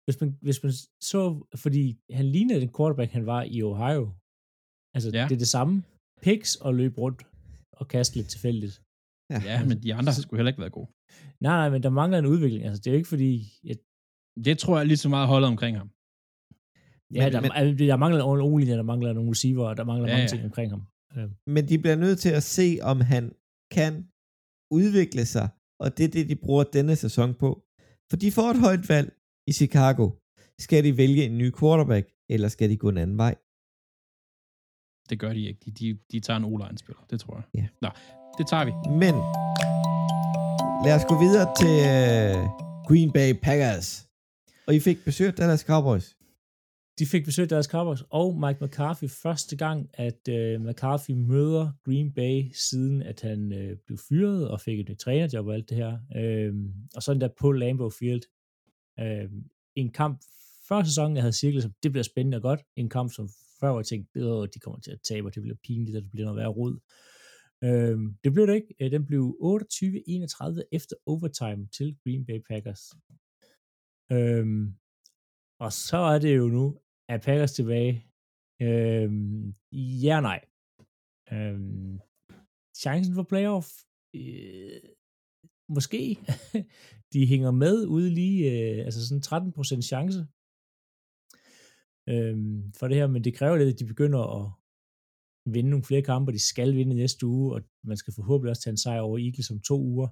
Hvis 0.06 0.16
man, 0.20 0.38
hvis 0.46 0.62
man 0.64 0.72
så, 1.12 1.20
fordi 1.64 1.82
han 2.18 2.24
lignede 2.36 2.60
den 2.60 2.72
quarterback, 2.76 3.10
han 3.18 3.26
var 3.32 3.42
i 3.56 3.58
Ohio. 3.70 4.04
Altså, 4.94 5.08
Ja. 5.14 5.18
ja. 5.22 5.28
det 5.28 5.34
er 5.34 5.42
det 5.44 5.52
samme. 5.58 5.74
Picks 6.24 6.50
og 6.66 6.74
løb 6.80 6.94
rundt 7.04 7.20
og 7.80 7.84
kaste 7.94 8.16
lidt 8.16 8.28
tilfældigt. 8.34 8.74
Ja, 9.50 9.64
men 9.68 9.76
de 9.84 9.94
andre 9.98 10.10
har 10.12 10.20
sgu 10.22 10.36
heller 10.36 10.52
ikke 10.52 10.60
været 10.64 10.72
gode. 10.78 10.88
Nej, 11.46 11.56
nej, 11.60 11.68
men 11.74 11.82
der 11.82 11.90
mangler 12.00 12.18
en 12.18 12.26
udvikling. 12.34 12.62
Altså, 12.64 12.80
det 12.80 12.86
er 12.86 12.92
jo 12.94 13.00
ikke 13.02 13.08
fordi... 13.14 13.30
Jeg, 13.68 13.76
Det 14.46 14.54
tror 14.62 14.74
jeg 14.78 14.86
lige 14.86 14.96
så 15.04 15.08
meget 15.08 15.28
holdet 15.32 15.48
omkring 15.54 15.74
ham. 15.80 15.88
ja, 17.16 17.22
Men- 17.24 17.32
der, 17.34 17.40
men- 17.44 17.54
men, 17.78 17.78
der 17.90 17.96
mangler 18.04 18.20
en 18.24 18.40
o 18.48 18.58
der 18.60 18.82
mangler 18.92 19.12
nogle 19.18 19.30
receiver, 19.30 19.64
og 19.70 19.76
der 19.76 19.84
mangler 19.90 20.06
Ja, 20.08 20.12
ja, 20.12 20.16
mange 20.16 20.28
ja. 20.30 20.32
ting 20.34 20.44
omkring 20.50 20.68
ham. 20.74 20.82
Øh, 21.16 21.28
Men 21.54 21.62
de 21.70 21.76
bliver 21.82 21.96
nødt 22.04 22.18
til 22.24 22.32
at 22.40 22.44
se, 22.56 22.68
om 22.92 22.98
han 23.12 23.24
kan 23.76 23.92
udvikle 24.78 25.24
sig, 25.34 25.46
og 25.82 25.88
det 25.96 26.04
er 26.08 26.12
det, 26.16 26.24
de 26.32 26.36
bruger 26.44 26.64
denne 26.76 26.96
sæson 27.04 27.30
på. 27.42 27.50
For 28.10 28.16
de 28.22 28.28
får 28.36 28.48
et 28.54 28.60
højt 28.66 28.84
valg 28.94 29.08
i 29.46 29.52
Chicago. 29.52 30.10
Skal 30.58 30.84
de 30.84 30.96
vælge 30.96 31.24
en 31.24 31.38
ny 31.38 31.52
quarterback, 31.60 32.06
eller 32.28 32.48
skal 32.48 32.70
de 32.70 32.76
gå 32.76 32.88
en 32.88 32.98
anden 32.98 33.18
vej? 33.18 33.34
Det 35.10 35.20
gør 35.20 35.32
de 35.32 35.46
ikke. 35.48 35.60
De, 35.64 35.70
de, 35.70 35.98
de 36.12 36.20
tager 36.20 36.36
en 36.36 36.44
O-line-spiller. 36.44 37.02
Det 37.10 37.20
tror 37.20 37.34
jeg. 37.36 37.44
Ja. 37.54 37.66
Nå, 37.82 37.88
det 38.38 38.46
tager 38.46 38.64
vi. 38.64 38.72
Men 39.02 39.14
lad 40.84 40.94
os 40.98 41.04
gå 41.10 41.14
videre 41.24 41.46
til 41.60 41.74
uh, 41.90 42.38
Green 42.88 43.12
Bay 43.12 43.32
Packers. 43.42 44.08
Og 44.66 44.74
I 44.74 44.80
fik 44.80 44.98
besøg 45.04 45.26
af 45.26 45.34
Dallas 45.34 45.60
Cowboys. 45.60 46.16
De 46.98 47.06
fik 47.06 47.24
besøg 47.24 47.42
af 47.42 47.48
deres 47.48 47.66
Cowboys 47.66 48.02
og 48.10 48.40
Mike 48.40 48.64
McCarthy 48.64 49.08
første 49.08 49.56
gang, 49.56 49.88
at 49.94 50.28
øh, 50.28 50.60
McCarthy 50.60 51.10
møder 51.10 51.72
Green 51.84 52.12
Bay, 52.12 52.50
siden 52.52 53.02
at 53.02 53.20
han 53.20 53.52
øh, 53.52 53.76
blev 53.86 53.98
fyret 54.08 54.48
og 54.48 54.60
fik 54.60 54.80
et 54.80 54.88
nyt 54.88 54.98
trænerjob 54.98 55.46
og 55.46 55.54
alt 55.54 55.68
det 55.68 55.76
her. 55.76 55.98
Øh, 56.16 56.54
og 56.94 57.02
sådan 57.02 57.20
der 57.20 57.28
på 57.40 57.52
Lambeau 57.52 57.90
Field. 57.90 58.22
Øh, 59.00 59.30
en 59.74 59.92
kamp 59.92 60.22
før 60.68 60.82
sæsonen, 60.82 61.16
jeg 61.16 61.22
havde 61.22 61.32
cirklet 61.32 61.62
som, 61.62 61.72
det 61.82 61.92
bliver 61.92 62.02
spændende 62.02 62.36
og 62.36 62.42
godt. 62.42 62.62
En 62.76 62.88
kamp, 62.88 63.12
som 63.12 63.28
før 63.60 63.68
var 63.68 63.78
jeg 63.78 63.86
tænkt, 63.86 64.16
"Åh, 64.16 64.48
de 64.54 64.58
kommer 64.60 64.80
til 64.80 64.90
at 64.90 65.00
tabe, 65.08 65.28
og 65.28 65.34
det 65.34 65.42
bliver 65.42 65.56
pinligt, 65.66 65.96
og 65.96 66.02
det 66.02 66.10
bliver 66.10 66.24
noget 66.24 66.38
værre 66.40 66.56
rod. 66.60 66.74
Øh, 67.64 67.98
det 68.24 68.32
blev 68.32 68.46
det 68.46 68.54
ikke. 68.54 68.74
Øh, 68.80 68.90
den 68.90 69.06
blev 69.06 69.36
28-31 69.40 70.62
efter 70.72 70.96
overtime 71.06 71.68
til 71.76 71.96
Green 72.04 72.26
Bay 72.26 72.38
Packers. 72.48 72.82
Øh, 74.12 74.46
og 75.64 75.72
så 75.72 75.96
er 75.96 76.18
det 76.18 76.36
jo 76.36 76.46
nu, 76.48 76.80
at 77.08 77.20
Packers 77.20 77.52
tilbage. 77.52 77.94
Øh, 78.62 79.10
ja 80.06 80.20
nej. 80.20 80.40
Øh, 81.32 81.60
chancen 82.82 83.14
for 83.14 83.22
playoff? 83.22 83.66
Øh, 84.16 84.80
måske. 85.68 86.18
de 87.12 87.26
hænger 87.26 87.50
med 87.50 87.86
ude 87.86 88.10
lige, 88.10 88.40
øh, 88.52 88.84
altså 88.84 89.08
sådan 89.08 89.48
13% 89.48 89.82
chance 89.82 90.18
øh, 92.08 92.36
for 92.78 92.88
det 92.88 92.96
her, 92.96 93.06
men 93.06 93.24
det 93.24 93.34
kræver 93.34 93.56
lidt, 93.56 93.72
at 93.72 93.78
de 93.78 93.86
begynder 93.86 94.20
at 94.38 94.52
vinde 95.54 95.70
nogle 95.70 95.84
flere 95.84 96.02
kampe, 96.02 96.30
og 96.30 96.34
de 96.34 96.48
skal 96.52 96.74
vinde 96.74 96.94
næste 96.94 97.26
uge, 97.26 97.54
og 97.54 97.62
man 97.84 97.96
skal 97.96 98.14
forhåbentlig 98.14 98.50
også 98.50 98.62
tage 98.62 98.72
en 98.72 98.84
sejr 98.84 99.00
over 99.00 99.18
Eagles 99.18 99.50
om 99.50 99.60
to 99.60 99.76
uger. 99.80 100.08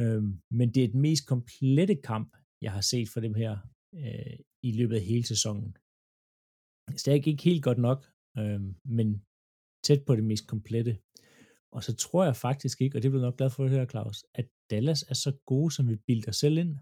Øh, 0.00 0.22
men 0.58 0.74
det 0.74 0.84
er 0.84 0.88
den 0.88 1.00
mest 1.00 1.26
komplette 1.26 1.96
kamp, 2.10 2.36
jeg 2.62 2.72
har 2.72 2.80
set 2.80 3.08
for 3.08 3.20
dem 3.20 3.34
her 3.34 3.58
øh, 3.94 4.36
i 4.62 4.70
løbet 4.72 4.96
af 4.96 5.02
hele 5.02 5.26
sæsonen. 5.26 5.76
Stadig 6.96 7.26
ikke 7.26 7.42
helt 7.42 7.64
godt 7.64 7.78
nok, 7.78 8.00
øh, 8.38 8.60
men 8.84 9.08
tæt 9.84 10.02
på 10.06 10.16
det 10.16 10.24
mest 10.24 10.46
komplette. 10.46 10.98
Og 11.76 11.84
så 11.84 11.96
tror 11.96 12.24
jeg 12.24 12.36
faktisk 12.36 12.80
ikke, 12.80 12.98
og 12.98 13.02
det 13.02 13.10
bliver 13.10 13.26
nok 13.26 13.36
glad 13.36 13.50
for 13.50 13.64
at 13.64 13.70
høre, 13.70 13.86
Claus, 13.86 14.24
at 14.34 14.46
Dallas 14.70 15.02
er 15.02 15.14
så 15.14 15.32
gode, 15.46 15.70
som 15.70 15.88
vi 15.88 15.96
bilder 15.96 16.32
selv 16.32 16.58
ind. 16.58 16.72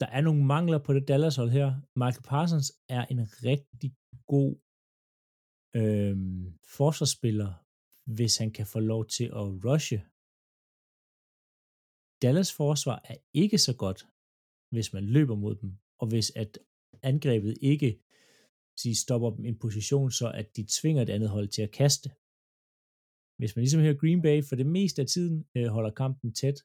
Der 0.00 0.08
er 0.16 0.20
nogle 0.20 0.44
mangler 0.44 0.78
på 0.78 0.92
det 0.92 1.08
Dallas-hold 1.08 1.50
her. 1.50 1.68
Michael 2.02 2.26
Parsons 2.32 2.72
er 2.88 3.04
en 3.04 3.20
rigtig 3.48 3.90
god 4.26 4.52
øh, 5.80 6.16
forsvarsspiller, 6.76 7.50
hvis 8.16 8.34
han 8.36 8.50
kan 8.50 8.66
få 8.66 8.80
lov 8.80 9.02
til 9.06 9.24
at 9.40 9.46
rushe. 9.66 9.98
Dallas 12.22 12.52
forsvar 12.60 12.98
er 13.12 13.16
ikke 13.42 13.58
så 13.58 13.74
godt, 13.84 14.00
hvis 14.74 14.92
man 14.92 15.04
løber 15.16 15.36
mod 15.44 15.54
dem, 15.54 15.70
og 16.00 16.06
hvis 16.08 16.28
at 16.42 16.58
angrebet 17.02 17.54
ikke 17.60 17.90
sige, 18.80 18.96
stopper 18.96 19.30
dem 19.30 19.44
i 19.44 19.48
en 19.48 19.58
position, 19.58 20.10
så 20.10 20.26
at 20.40 20.56
de 20.56 20.66
tvinger 20.76 21.04
det 21.04 21.12
andet 21.12 21.30
hold 21.36 21.48
til 21.48 21.62
at 21.62 21.70
kaste. 21.70 22.08
Hvis 23.42 23.54
man 23.54 23.62
ligesom 23.62 23.84
her 23.86 24.00
Green 24.02 24.22
Bay 24.26 24.38
for 24.48 24.56
det 24.60 24.68
meste 24.76 24.98
af 25.02 25.08
tiden 25.14 25.36
øh, 25.56 25.68
holder 25.76 25.92
kampen 26.02 26.30
tæt, 26.40 26.58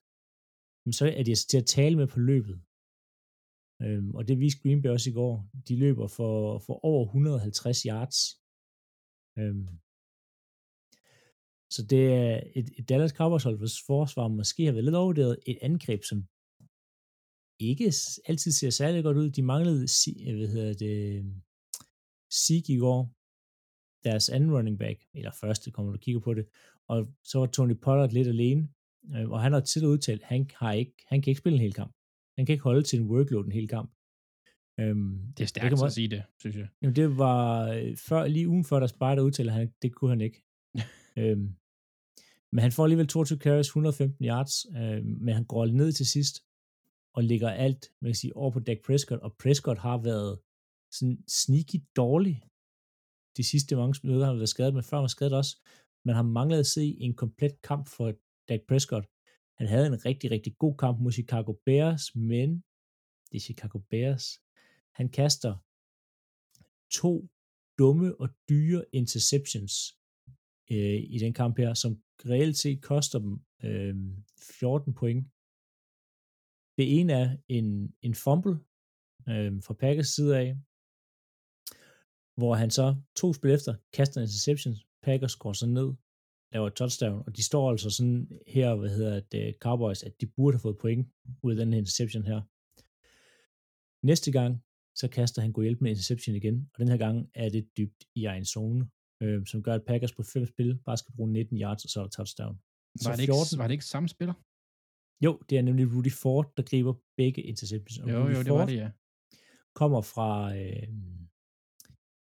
så 0.98 1.06
er 1.18 1.24
de 1.24 1.34
altså 1.34 1.48
til 1.48 1.62
at 1.62 1.72
tale 1.78 1.96
med 2.02 2.08
på 2.14 2.20
løbet. 2.32 2.58
Øhm, 3.84 4.10
og 4.18 4.22
det 4.28 4.36
viste 4.44 4.62
Green 4.64 4.82
Bay 4.82 4.90
også 4.90 5.10
i 5.10 5.18
går. 5.20 5.34
De 5.68 5.76
løber 5.84 6.08
for, 6.18 6.34
for 6.66 6.76
over 6.92 7.04
150 7.06 7.82
yards. 7.92 8.20
Øhm, 9.40 9.68
så 11.76 11.82
det 11.92 12.04
er 12.24 12.34
et, 12.60 12.68
et 12.80 12.90
Dallas 12.90 13.16
Cowboys 13.18 13.44
hold, 13.48 13.58
hvis 13.60 13.86
forsvar 13.92 14.28
måske 14.28 14.62
har 14.66 14.74
været 14.76 14.88
lidt 14.88 15.02
overvurderet. 15.02 15.36
Et 15.52 15.60
angreb, 15.70 16.02
som 16.10 16.20
ikke 17.70 17.88
altid 18.30 18.52
ser 18.52 18.72
særlig 18.80 19.04
godt 19.04 19.18
ud. 19.22 19.30
De 19.38 19.44
manglede, 19.52 19.84
hvad 20.38 20.50
hedder 20.56 20.74
det, 20.84 20.98
Sig 22.46 22.70
i 22.76 22.78
går, 22.86 23.02
deres 24.10 24.30
anden 24.30 24.51
running 24.55 24.80
back, 24.80 24.99
eller 25.14 25.32
første, 25.32 25.72
kommer 25.72 25.91
du 25.91 25.97
kigger 25.97 26.22
på 26.22 26.34
det, 26.34 26.45
og 26.88 27.08
så 27.24 27.39
var 27.39 27.45
Tony 27.45 27.74
Pollard 27.74 28.12
lidt 28.12 28.28
alene, 28.28 28.70
øh, 29.16 29.30
og 29.30 29.41
han 29.41 29.53
har 29.53 29.60
til 29.60 29.86
udtalt, 29.86 30.24
han 30.24 30.49
har 30.55 30.72
ikke, 30.74 30.93
han 31.08 31.22
kan 31.22 31.32
ikke 31.32 31.39
spille 31.39 31.55
en 31.55 31.62
hel 31.62 31.74
kamp. 31.74 31.91
Han 32.38 32.45
kan 32.45 32.53
ikke 32.53 32.64
holde 32.64 32.82
til 32.84 32.99
en 32.99 33.05
workload 33.08 33.45
en 33.45 33.51
hel 33.51 33.68
kamp. 33.68 33.91
Øhm, 34.80 35.20
Det 35.38 35.43
er 35.43 35.47
stærkt 35.47 35.72
man- 35.80 35.86
at 35.86 35.93
sige 35.93 36.08
det, 36.08 36.24
synes 36.39 36.55
jeg. 36.55 36.68
Jamen, 36.82 36.95
det 36.95 37.18
var 37.18 37.68
øh, 37.72 37.97
før, 37.97 38.28
lige 38.28 38.47
ugen 38.47 38.66
før, 38.66 38.80
der 38.80 38.88
sparede 38.88 39.24
udtaler 39.24 39.51
han, 39.53 39.74
det 39.82 39.95
kunne 39.95 40.10
han 40.10 40.22
ikke. 40.22 40.43
øhm, 41.18 41.55
men 42.51 42.60
han 42.62 42.72
får 42.72 42.84
alligevel 42.84 43.08
22 43.08 43.38
carries, 43.39 43.68
115 43.68 44.26
yards, 44.26 44.66
øh, 44.78 45.05
men 45.05 45.34
han 45.36 45.43
går 45.45 45.66
ned 45.66 45.91
til 45.91 46.05
sidst, 46.05 46.43
og 47.14 47.24
lægger 47.24 47.49
alt, 47.49 47.91
man 48.01 48.10
kan 48.10 48.16
sige, 48.16 48.36
over 48.36 48.51
på 48.51 48.60
Dak 48.60 48.78
Prescott, 48.86 49.22
og 49.22 49.36
Prescott 49.43 49.80
har 49.80 49.97
været 49.97 50.39
sådan 50.91 51.24
sneaky 51.28 51.76
dårlig 51.95 52.43
de 53.38 53.44
sidste 53.44 53.76
mange 53.76 54.00
minutter, 54.04 54.26
han 54.26 54.36
har 54.36 54.40
været 54.40 54.50
skadet, 54.50 54.74
men 54.74 54.84
før 54.84 54.98
han 54.98 55.02
var 55.02 55.08
skadet 55.08 55.34
også. 55.34 55.54
Man 56.06 56.16
har 56.16 56.24
manglet 56.24 56.60
at 56.60 56.66
se 56.66 56.86
en 57.00 57.16
komplet 57.16 57.62
kamp 57.62 57.88
for 57.88 58.14
Dak 58.50 58.60
Prescott. 58.68 59.06
Han 59.58 59.68
havde 59.68 59.88
en 59.88 60.06
rigtig, 60.06 60.32
rigtig 60.32 60.58
god 60.58 60.76
kamp 60.78 61.00
mod 61.00 61.12
Chicago 61.12 61.52
Bears, 61.66 62.16
men 62.16 62.64
det 63.32 63.38
er 63.38 63.48
Chicago 63.50 63.78
Bears. 63.90 64.26
Han 64.94 65.10
kaster 65.10 65.54
to 66.92 67.30
dumme 67.80 68.22
og 68.22 68.30
dyre 68.50 68.86
interceptions 68.94 69.74
øh, 70.72 71.00
i 71.16 71.18
den 71.20 71.34
kamp 71.34 71.58
her, 71.58 71.74
som 71.74 72.02
reelt 72.26 72.58
set 72.58 72.82
koster 72.82 73.20
dem 73.20 73.34
øh, 73.64 73.96
14 74.40 74.94
point. 74.94 75.28
Det 76.78 77.00
ene 77.00 77.14
er 77.14 77.38
en, 77.48 77.96
en 78.02 78.16
fumble 78.16 78.56
øh, 79.30 79.64
fra 79.64 79.74
Packers 79.74 80.08
side 80.08 80.38
af, 80.38 80.58
hvor 82.38 82.56
han 82.56 82.72
så 82.72 82.96
to 83.16 83.34
spil 83.34 83.52
efter 83.52 83.76
kaster 83.94 84.22
en 84.22 84.26
interception, 84.26 84.76
Packers 85.04 85.36
går 85.36 85.54
så 85.54 85.68
ned, 85.68 85.90
laver 86.54 86.68
et 86.68 86.74
touchdown, 86.74 87.24
og 87.26 87.38
de 87.38 87.44
står 87.44 87.72
altså 87.72 87.90
sådan 87.90 88.40
her, 88.48 88.76
hvad 88.76 88.90
hedder 88.90 89.20
det, 89.20 89.56
Cowboys, 89.60 90.04
at 90.04 90.22
de 90.22 90.26
burde 90.26 90.56
have 90.56 90.62
fået 90.62 90.78
point 90.78 91.08
ud 91.44 91.52
af 91.52 91.58
den 91.58 91.74
her 91.74 91.80
interception 91.80 92.24
her. 92.24 92.42
Næste 94.06 94.32
gang, 94.32 94.64
så 94.96 95.08
kaster 95.08 95.42
han 95.42 95.52
god 95.52 95.64
hjælp 95.64 95.82
med 95.82 95.92
interception 95.92 96.36
igen, 96.36 96.70
og 96.74 96.80
den 96.80 96.88
her 96.88 96.98
gang 96.98 97.30
er 97.34 97.50
det 97.50 97.78
dybt 97.78 98.06
i 98.16 98.26
egen 98.26 98.46
zone, 98.46 98.90
øh, 99.24 99.46
som 99.46 99.64
gør, 99.64 99.74
at 99.74 99.86
Packers 99.86 100.14
på 100.14 100.24
fem 100.24 100.46
spil 100.46 100.80
bare 100.86 100.98
skal 100.98 101.16
bruge 101.16 101.32
19 101.32 101.58
yards, 101.62 101.84
og 101.84 101.90
så 101.90 102.00
er 102.00 102.04
der 102.04 102.10
touchdown. 102.10 102.56
Var 103.06 103.16
det, 103.16 103.22
ikke, 103.22 103.34
var 103.58 103.68
det 103.68 103.72
ikke 103.72 103.86
samme 103.86 104.10
spiller? 104.10 104.34
Jo, 105.26 105.42
det 105.50 105.58
er 105.58 105.62
nemlig 105.62 105.86
Rudy 105.94 106.12
Ford, 106.12 106.54
der 106.58 106.64
griber 106.64 106.94
begge 107.18 107.42
interceptions. 107.42 107.98
Og 107.98 108.10
jo, 108.12 108.24
Rudy 108.24 108.34
jo, 108.34 108.40
det 108.40 108.48
Ford 108.48 108.58
var 108.58 108.66
det, 108.66 108.76
ja. 108.76 108.90
kommer 109.76 110.02
fra 110.02 110.58
øh, 110.58 110.88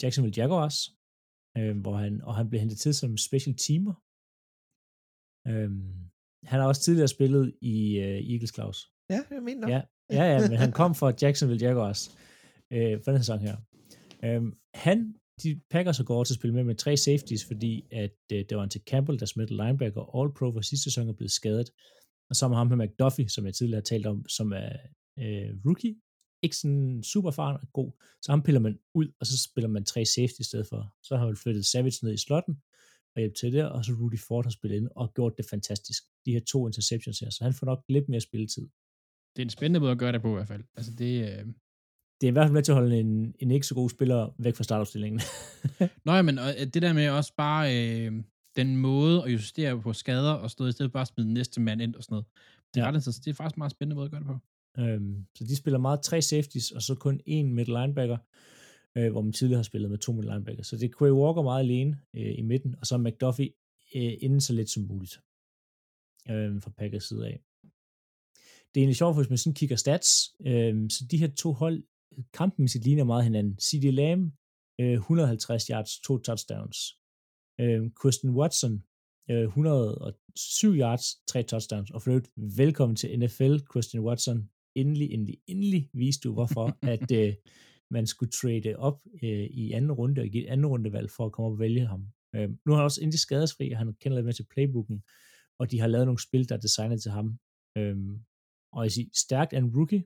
Jacksonville 0.03 0.39
Jaguars, 0.41 0.77
øh, 1.59 1.81
hvor 1.81 1.97
han, 1.97 2.23
og 2.23 2.37
han 2.37 2.49
blev 2.49 2.61
hentet 2.61 2.79
til 2.79 2.95
som 2.95 3.17
special 3.17 3.57
teamer. 3.57 3.95
Øh, 5.51 5.71
han 6.51 6.61
har 6.61 6.67
også 6.67 6.83
tidligere 6.83 7.09
spillet 7.09 7.55
i 7.63 7.99
øh, 7.99 8.33
Eagles 8.33 8.55
Claus. 8.55 8.79
Ja, 9.11 9.21
jeg 9.31 9.43
mener. 9.43 9.69
Ja, 9.69 9.81
ja, 10.11 10.25
ja, 10.33 10.49
men 10.49 10.59
han 10.59 10.73
kom 10.81 10.95
fra 10.95 11.13
Jacksonville 11.23 11.67
Jaguars 11.67 12.17
øh, 12.73 13.01
for 13.05 13.11
den 13.13 13.21
sæson 13.21 13.39
her. 13.39 13.57
Øh, 14.25 14.43
han, 14.75 15.15
de 15.43 15.61
pakker 15.71 15.93
så 15.93 16.05
går 16.05 16.15
over 16.15 16.25
til 16.25 16.35
at 16.35 16.39
spille 16.39 16.55
med 16.55 16.65
med 16.65 16.75
tre 16.75 16.97
safeties, 16.97 17.45
fordi 17.45 17.87
at 17.93 18.17
øh, 18.33 18.45
det 18.49 18.57
var 18.57 18.63
en 18.63 18.71
til 18.71 18.83
Campbell, 18.91 19.21
der 19.21 19.27
smittede 19.27 19.63
linebacker, 19.63 20.03
All-Pro 20.03 20.53
for 20.53 20.61
sidste 20.61 20.85
sæson 20.85 21.09
er 21.09 21.13
blevet 21.13 21.31
skadet. 21.31 21.71
Og 22.31 22.37
så 22.37 22.49
har 22.49 22.55
ham 22.55 22.67
med 22.67 22.87
McDuffie, 22.87 23.29
som 23.29 23.47
jeg 23.47 23.55
tidligere 23.55 23.81
har 23.83 23.91
talt 23.93 24.07
om, 24.07 24.29
som 24.29 24.53
er 24.53 24.73
øh, 25.19 25.51
rookie, 25.67 25.95
ikke 26.43 26.57
sådan 26.57 27.03
super 27.03 27.29
erfaren 27.29 27.57
og 27.63 27.73
god, 27.73 27.93
så 28.23 28.33
ham 28.33 28.43
piller 28.43 28.61
man 28.61 28.79
ud, 28.95 29.09
og 29.21 29.27
så 29.27 29.39
spiller 29.39 29.69
man 29.69 29.85
tre 29.85 30.05
safety 30.05 30.41
i 30.41 30.45
stedet 30.45 30.67
for. 30.67 30.95
Så 31.03 31.17
har 31.17 31.27
man 31.27 31.37
flyttet 31.37 31.67
Savage 31.67 31.99
ned 32.03 32.13
i 32.15 32.17
slotten, 32.17 32.63
og 33.15 33.21
hjælp 33.21 33.35
til 33.35 33.53
det, 33.53 33.71
og 33.71 33.85
så 33.85 33.93
Rudy 33.93 34.19
Ford 34.19 34.45
har 34.45 34.51
spillet 34.51 34.77
ind 34.77 34.89
og 34.97 35.15
gjort 35.15 35.37
det 35.37 35.47
fantastisk. 35.51 36.03
De 36.27 36.33
her 36.33 36.41
to 36.41 36.67
interceptions 36.67 37.21
her, 37.21 37.31
så 37.31 37.45
han 37.45 37.55
får 37.55 37.67
nok 37.67 37.85
lidt 37.89 38.09
mere 38.09 38.21
spilletid. 38.21 38.69
Det 39.37 39.43
er 39.43 39.47
en 39.47 39.51
spændende 39.51 39.81
måde 39.81 39.93
at 39.93 39.99
gøre 39.99 40.13
det 40.13 40.23
på 40.23 40.31
i 40.31 40.35
hvert 40.35 40.49
fald. 40.49 40.65
Altså 40.77 40.93
det, 40.99 41.23
øh... 41.23 41.47
det 42.21 42.27
er 42.27 42.29
i 42.29 42.31
hvert 42.31 42.45
fald 42.45 42.53
med 42.53 42.63
til 42.63 42.73
at 42.73 42.77
holde 42.77 43.01
en, 43.01 43.35
en 43.39 43.51
ikke 43.51 43.67
så 43.67 43.75
god 43.75 43.91
spiller 43.91 44.35
væk 44.39 44.57
fra 44.57 44.65
startopstillingen. 44.65 45.21
Nå 46.05 46.13
ja, 46.13 46.23
men 46.23 46.37
det 46.75 46.83
der 46.83 46.93
med 46.93 47.09
også 47.09 47.33
bare 47.37 47.65
øh, 47.77 48.13
den 48.57 48.77
måde 48.77 49.25
at 49.25 49.33
justere 49.33 49.83
på 49.83 49.93
skader 49.93 50.33
og 50.33 50.51
stå 50.51 50.67
i 50.67 50.73
stedet 50.73 50.93
bare 50.93 51.07
smide 51.07 51.33
næste 51.33 51.61
mand 51.61 51.83
ind 51.83 51.95
og 51.95 52.03
sådan 52.03 52.15
noget. 52.15 52.27
Det 52.75 52.81
er, 52.81 52.85
ja. 52.85 52.91
ret, 52.91 53.05
det 53.25 53.31
er 53.31 53.35
faktisk 53.35 53.57
en 53.57 53.61
meget 53.61 53.71
spændende 53.73 53.97
måde 53.97 54.05
at 54.05 54.11
gøre 54.11 54.21
det 54.21 54.27
på. 54.27 54.39
Øhm, 54.79 55.27
så 55.35 55.45
de 55.45 55.57
spiller 55.57 55.79
meget 55.79 56.03
tre 56.03 56.23
safeties, 56.23 56.71
og 56.71 56.83
så 56.83 56.95
kun 56.95 57.21
én 57.29 57.45
middle 57.45 57.81
linebacker, 57.81 58.19
øh, 58.97 59.11
hvor 59.13 59.23
man 59.23 59.33
tidligere 59.33 59.59
har 59.59 59.63
spillet 59.63 59.91
med 59.91 59.99
to 59.99 60.13
middle 60.13 60.33
linebacker. 60.33 60.63
Så 60.63 60.77
det 60.77 60.85
er 60.85 60.99
Quay 60.99 61.11
Walker 61.11 61.43
meget 61.43 61.65
alene 61.65 62.01
øh, 62.17 62.39
i 62.39 62.43
midten, 62.43 62.75
og 62.81 62.87
så 62.87 62.99
McDuffie 62.99 63.53
øh, 63.95 64.13
inden 64.21 64.41
så 64.41 64.53
lidt 64.53 64.71
som 64.71 64.83
muligt 64.83 65.15
øh, 66.31 66.63
fra 66.63 66.71
Packers 66.71 67.05
side 67.05 67.27
af. 67.27 67.41
Det 68.71 68.81
er 68.81 68.83
egentlig 68.83 68.97
sjovt, 68.97 69.17
hvis 69.17 69.29
man 69.29 69.39
sådan 69.39 69.55
kigger 69.55 69.77
stats, 69.77 70.09
øh, 70.47 70.91
så 70.91 71.07
de 71.11 71.19
her 71.19 71.31
to 71.43 71.53
hold, 71.53 71.83
kampen 72.33 72.63
med 72.63 72.69
sit 72.69 72.85
ligner 72.85 73.05
meget 73.05 73.25
hinanden. 73.25 73.59
C.D. 73.59 73.85
Lamb, 73.93 74.33
øh, 74.81 74.93
150 74.93 75.67
yards, 75.67 76.01
to 76.01 76.19
touchdowns. 76.19 76.79
Øhm, 77.61 77.85
øh, 77.85 77.91
Kristen 78.01 78.31
Watson, 78.31 78.85
107 79.29 80.75
yards, 80.75 81.05
tre 81.27 81.43
touchdowns, 81.43 81.91
og 81.91 82.03
for 82.03 82.11
øvrigt, 82.11 82.31
velkommen 82.57 82.97
til 82.97 83.19
NFL, 83.19 83.57
Christian 83.73 84.03
Watson. 84.03 84.51
Endelig, 84.75 85.13
endelig, 85.13 85.39
endelig 85.47 85.91
viste 85.95 86.29
du, 86.29 86.33
hvorfor 86.33 86.79
at 86.95 87.11
øh, 87.13 87.35
man 87.91 88.07
skulle 88.07 88.31
trade 88.31 88.77
op 88.77 88.99
øh, 89.23 89.45
i 89.45 89.73
anden 89.73 89.93
runde 89.93 90.23
og 90.23 90.29
give 90.29 90.45
et 90.45 90.51
anden 90.51 90.67
rundevalg 90.67 91.11
for 91.11 91.27
at 91.27 91.33
komme 91.33 91.47
op 91.47 91.53
og 91.53 91.59
vælge 91.59 91.87
ham. 91.87 92.07
Øh, 92.35 92.49
nu 92.67 92.73
har 92.73 92.77
han 92.77 92.85
også 92.85 93.01
endelig 93.03 93.21
skadesfri, 93.21 93.71
og 93.71 93.79
han 93.79 93.95
kender 94.01 94.17
lidt 94.17 94.27
med 94.27 94.35
til 94.35 94.47
playbooken, 94.51 95.03
og 95.61 95.71
de 95.71 95.81
har 95.81 95.87
lavet 95.87 96.07
nogle 96.07 96.23
spil, 96.23 96.49
der 96.49 96.55
er 96.55 96.61
designet 96.61 97.03
til 97.03 97.11
ham. 97.11 97.39
Øh, 97.79 97.97
og 98.73 98.85
jeg 98.85 98.93
siger, 98.93 99.09
stærkt 99.15 99.53
en 99.53 99.77
rookie, 99.77 100.05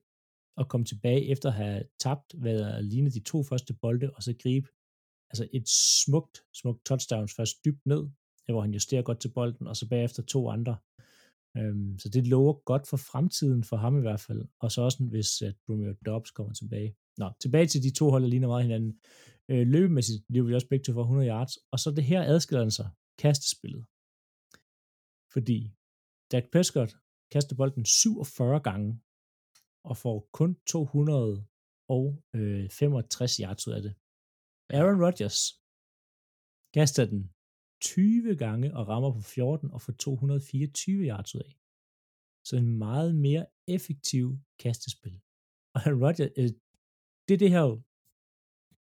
at 0.61 0.69
komme 0.69 0.85
tilbage 0.85 1.27
efter 1.29 1.49
at 1.49 1.55
have 1.55 1.83
tabt, 2.01 2.35
hvad 2.35 2.59
der 2.59 2.81
ligner 2.81 3.11
de 3.11 3.21
to 3.21 3.43
første 3.43 3.75
bolde, 3.83 4.11
og 4.17 4.23
så 4.23 4.35
gribe 4.43 4.69
altså 5.31 5.49
et 5.53 5.69
smukt, 6.05 6.39
smukt 6.55 6.85
touchdowns 6.85 7.35
først 7.35 7.65
dybt 7.65 7.87
ned, 7.87 8.03
hvor 8.49 8.61
han 8.61 8.73
justerer 8.73 9.03
godt 9.03 9.21
til 9.21 9.33
bolden, 9.33 9.67
og 9.67 9.77
så 9.77 9.89
bagefter 9.89 10.23
to 10.23 10.51
andre. 10.51 10.77
Øhm, 11.57 11.99
så 11.99 12.09
det 12.09 12.27
lover 12.27 12.53
godt 12.53 12.89
for 12.89 12.97
fremtiden 12.97 13.65
for 13.65 13.77
ham 13.77 13.99
i 13.99 14.01
hvert 14.01 14.21
fald, 14.21 14.45
og 14.61 14.73
så 14.73 14.83
også 14.83 15.05
hvis 15.05 15.43
at 15.43 15.55
Romeo 15.69 15.95
Dobbs 16.07 16.31
kommer 16.31 16.53
tilbage. 16.53 16.97
Nå, 17.17 17.33
tilbage 17.41 17.67
til 17.67 17.83
de 17.83 17.91
to 17.91 18.11
hold, 18.11 18.23
der 18.23 18.29
ligner 18.29 18.49
meget 18.49 18.65
hinanden. 18.65 19.01
Øh, 19.49 19.67
løbemæssigt 19.67 20.25
lever 20.29 20.47
vi 20.47 20.55
også 20.55 20.69
begge 20.69 20.85
til 20.85 20.95
for 20.95 21.03
100 21.03 21.29
yards, 21.29 21.59
og 21.71 21.79
så 21.79 21.91
det 21.91 22.05
her 22.05 22.23
adskiller 22.23 22.69
sig, 22.69 22.91
kastespillet. 23.19 23.85
Fordi 25.33 25.73
Dak 26.33 26.45
Prescott 26.53 26.97
kaster 27.33 27.57
bolden 27.57 27.85
47 27.85 28.61
gange, 28.61 29.01
og 29.85 29.97
får 29.97 30.29
kun 30.33 30.57
265 30.67 33.37
yards 33.37 33.69
ud 33.69 33.73
af 33.73 33.83
det. 33.83 33.95
Aaron 34.71 35.05
Rodgers 35.05 35.61
kaster 36.75 37.05
den 37.05 37.34
20 37.81 38.37
gange 38.37 38.77
og 38.77 38.89
rammer 38.89 39.13
på 39.13 39.21
14 39.21 39.71
og 39.71 39.81
får 39.83 39.93
224 39.93 41.07
yards 41.09 41.35
ud 41.35 41.41
af. 41.41 41.59
Så 42.45 42.57
en 42.57 42.79
meget 42.79 43.15
mere 43.15 43.47
effektiv 43.69 44.39
kastespil. 44.59 45.21
Og 45.75 45.81
Roger, 45.87 46.29
øh, 46.37 46.51
det 47.29 47.35
er 47.35 47.39
det 47.39 47.51
her, 47.51 47.83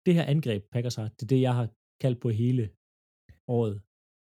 det 0.07 0.14
her 0.14 0.24
angreb, 0.24 0.62
Packers 0.72 0.95
har, 0.95 1.09
det 1.09 1.22
er 1.22 1.26
det, 1.26 1.41
jeg 1.41 1.55
har 1.55 1.68
kaldt 2.01 2.20
på 2.20 2.28
hele 2.30 2.70
året. 3.47 3.82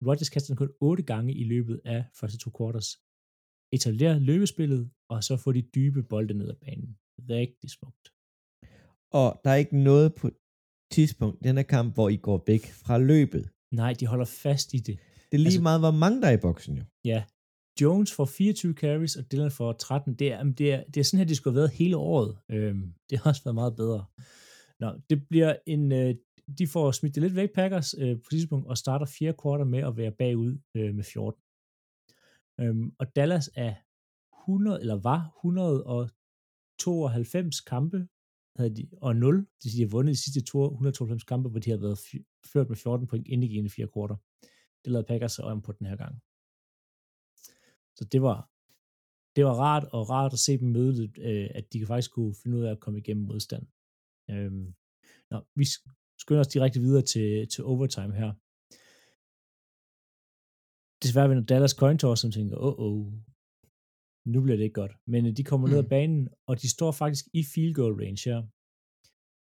Rodgers 0.07 0.29
kaster 0.29 0.55
kun 0.55 0.71
8 0.81 1.03
gange 1.03 1.33
i 1.33 1.43
løbet 1.43 1.81
af 1.85 2.05
første 2.13 2.37
to 2.37 2.51
quarters. 2.57 2.89
Etablerer 3.71 4.19
løbespillet, 4.19 4.91
og 5.09 5.23
så 5.23 5.37
får 5.37 5.51
de 5.51 5.61
dybe 5.61 6.03
bolde 6.03 6.33
ned 6.33 6.49
ad 6.49 6.55
banen. 6.55 6.97
Rigtig 7.29 7.69
smukt. 7.69 8.13
Og 9.11 9.41
der 9.43 9.49
er 9.51 9.55
ikke 9.55 9.77
noget 9.77 10.15
på 10.15 10.29
tidspunkt 10.91 11.37
i 11.41 11.47
denne 11.47 11.63
kamp, 11.63 11.93
hvor 11.93 12.09
I 12.09 12.15
går 12.15 12.43
væk 12.47 12.65
fra 12.65 12.97
løbet. 12.97 13.49
Nej, 13.75 13.93
de 13.93 14.07
holder 14.07 14.25
fast 14.25 14.73
i 14.73 14.77
det. 14.77 14.99
Det 15.31 15.31
er 15.31 15.37
lige 15.37 15.45
altså, 15.45 15.61
meget, 15.61 15.79
hvor 15.79 15.91
mange 15.91 16.21
der 16.21 16.27
er 16.27 16.31
i 16.31 16.37
boksen 16.37 16.77
jo. 16.77 16.83
Ja. 17.05 17.23
Jones 17.81 18.13
får 18.13 18.25
24 18.25 18.73
carries, 18.73 19.15
og 19.15 19.31
Dylan 19.31 19.51
får 19.51 19.73
13. 19.73 20.15
Det 20.15 20.31
er, 20.31 20.43
det 20.43 20.73
er, 20.73 20.83
det 20.83 20.97
er 20.97 21.03
sådan 21.03 21.17
her, 21.17 21.25
det 21.25 21.37
skulle 21.37 21.53
have 21.53 21.59
været 21.59 21.71
hele 21.71 21.97
året. 21.97 22.37
Øhm, 22.49 22.93
det 23.09 23.19
har 23.19 23.29
også 23.29 23.43
været 23.43 23.55
meget 23.55 23.75
bedre. 23.75 24.05
Nå, 24.79 24.93
det 25.09 25.27
bliver 25.27 25.55
en... 25.65 25.91
Øh, 25.91 26.15
de 26.57 26.67
får 26.67 26.91
smidt 26.91 27.15
det 27.15 27.23
lidt 27.23 27.35
væk, 27.35 27.53
Packers, 27.53 27.95
øh, 27.97 28.17
på 28.17 28.29
tidspunkt, 28.29 28.67
og 28.67 28.77
starter 28.77 29.05
fjerde 29.05 29.37
kvartal 29.41 29.67
med 29.67 29.79
at 29.79 29.97
være 29.97 30.11
bagud 30.11 30.57
øh, 30.75 30.95
med 30.95 31.03
14. 31.03 31.41
Øhm, 32.59 32.93
og 32.99 33.15
Dallas 33.15 33.49
er 33.55 33.73
100, 34.43 34.81
eller 34.81 34.95
var 34.95 35.33
192 35.39 37.61
kampe 37.61 38.07
havde 38.55 38.75
de, 38.75 38.89
og 39.01 39.15
0, 39.15 39.47
de, 39.63 39.69
de 39.69 39.81
har 39.81 39.89
vundet 39.89 40.11
de 40.11 40.23
sidste 40.23 40.39
192 40.39 41.23
kampe, 41.23 41.49
hvor 41.49 41.59
de 41.59 41.69
har 41.69 41.77
været 41.77 41.99
ført 42.53 42.69
med 42.69 42.77
14 42.77 43.07
point 43.07 43.27
ind 43.27 43.43
i 43.43 43.69
fire 43.69 43.87
kvarter. 43.87 44.15
Det 44.83 44.91
lavede 44.91 45.07
Packers 45.07 45.31
sig 45.31 45.45
om 45.45 45.61
på 45.61 45.71
den 45.71 45.87
her 45.87 45.95
gang. 45.95 46.15
Så 47.97 48.05
det 48.11 48.21
var, 48.21 48.49
det 49.35 49.45
var 49.45 49.55
rart, 49.65 49.85
og 49.95 50.09
rart 50.09 50.33
at 50.33 50.39
se 50.39 50.57
dem 50.57 50.69
møde, 50.77 51.11
øh, 51.27 51.49
at 51.55 51.73
de 51.73 51.85
faktisk 51.85 52.11
kunne 52.11 52.35
finde 52.43 52.57
ud 52.57 52.63
af 52.63 52.71
at 52.71 52.79
komme 52.79 52.99
igennem 52.99 53.25
modstand. 53.25 53.63
Øhm, 54.29 54.73
nå, 55.31 55.37
vi 55.55 55.65
skynder 56.21 56.39
os 56.39 56.53
direkte 56.55 56.79
videre 56.79 57.05
til, 57.13 57.47
til 57.53 57.63
overtime 57.63 58.13
her. 58.21 58.31
Desværre 61.03 61.29
vinder 61.29 61.45
Dallas 61.45 61.71
Cointor, 61.81 62.15
som 62.15 62.31
tænker, 62.31 62.57
åh, 62.57 62.79
oh, 62.79 62.85
oh, 62.85 63.13
nu 64.25 64.41
bliver 64.41 64.57
det 64.57 64.63
ikke 64.63 64.73
godt. 64.73 64.93
Men 65.07 65.25
øh, 65.25 65.37
de 65.37 65.43
kommer 65.43 65.67
mm. 65.67 65.71
ned 65.71 65.79
ad 65.79 65.89
banen, 65.89 66.29
og 66.47 66.61
de 66.61 66.69
står 66.69 66.91
faktisk 66.91 67.25
i 67.33 67.43
field 67.53 67.73
goal 67.73 67.93
range 67.93 68.29
her. 68.29 68.39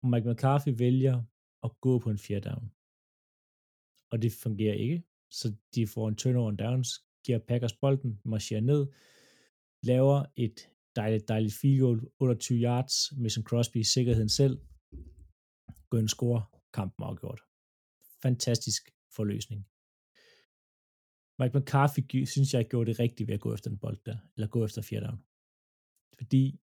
Og 0.02 0.08
Mike 0.10 0.30
McCarthy 0.30 0.72
vælger 0.78 1.22
at 1.64 1.70
gå 1.80 1.98
på 1.98 2.10
en 2.10 2.18
fjerde 2.18 2.48
down. 2.50 2.72
Og 4.10 4.22
det 4.22 4.32
fungerer 4.32 4.74
ikke, 4.74 5.02
så 5.30 5.54
de 5.74 5.86
får 5.86 6.08
en 6.08 6.16
turnover 6.16 6.50
and 6.50 6.58
downs, 6.58 6.88
giver 7.24 7.38
Packers 7.38 7.76
bolden, 7.76 8.20
marcherer 8.24 8.60
ned, 8.60 8.86
laver 9.82 10.24
et 10.36 10.68
dejligt, 10.96 11.28
dejligt 11.28 11.54
field 11.54 11.80
goal, 11.80 12.00
28 12.18 12.58
yards, 12.58 12.94
Mason 13.16 13.44
Crosby, 13.44 13.82
sikkerheden 13.82 14.28
selv, 14.28 14.60
går 15.90 15.98
ind 15.98 16.06
og 16.06 16.10
score, 16.10 16.44
kampen 16.72 17.04
afgjort. 17.04 17.40
Fantastisk 18.22 18.82
forløsning. 19.16 19.66
Mike 21.40 21.58
McCarthy 21.58 22.24
synes 22.24 22.54
jeg 22.54 22.68
gjorde 22.68 22.90
det 22.90 23.00
rigtigt 23.00 23.26
ved 23.28 23.34
at 23.34 23.40
gå 23.40 23.54
efter 23.54 23.70
den 23.70 23.78
bold 23.78 23.98
der, 24.06 24.16
eller 24.36 24.48
gå 24.48 24.64
efter 24.64 24.82
fjerde 24.82 25.06
down. 25.06 25.20
Fordi 26.18 26.60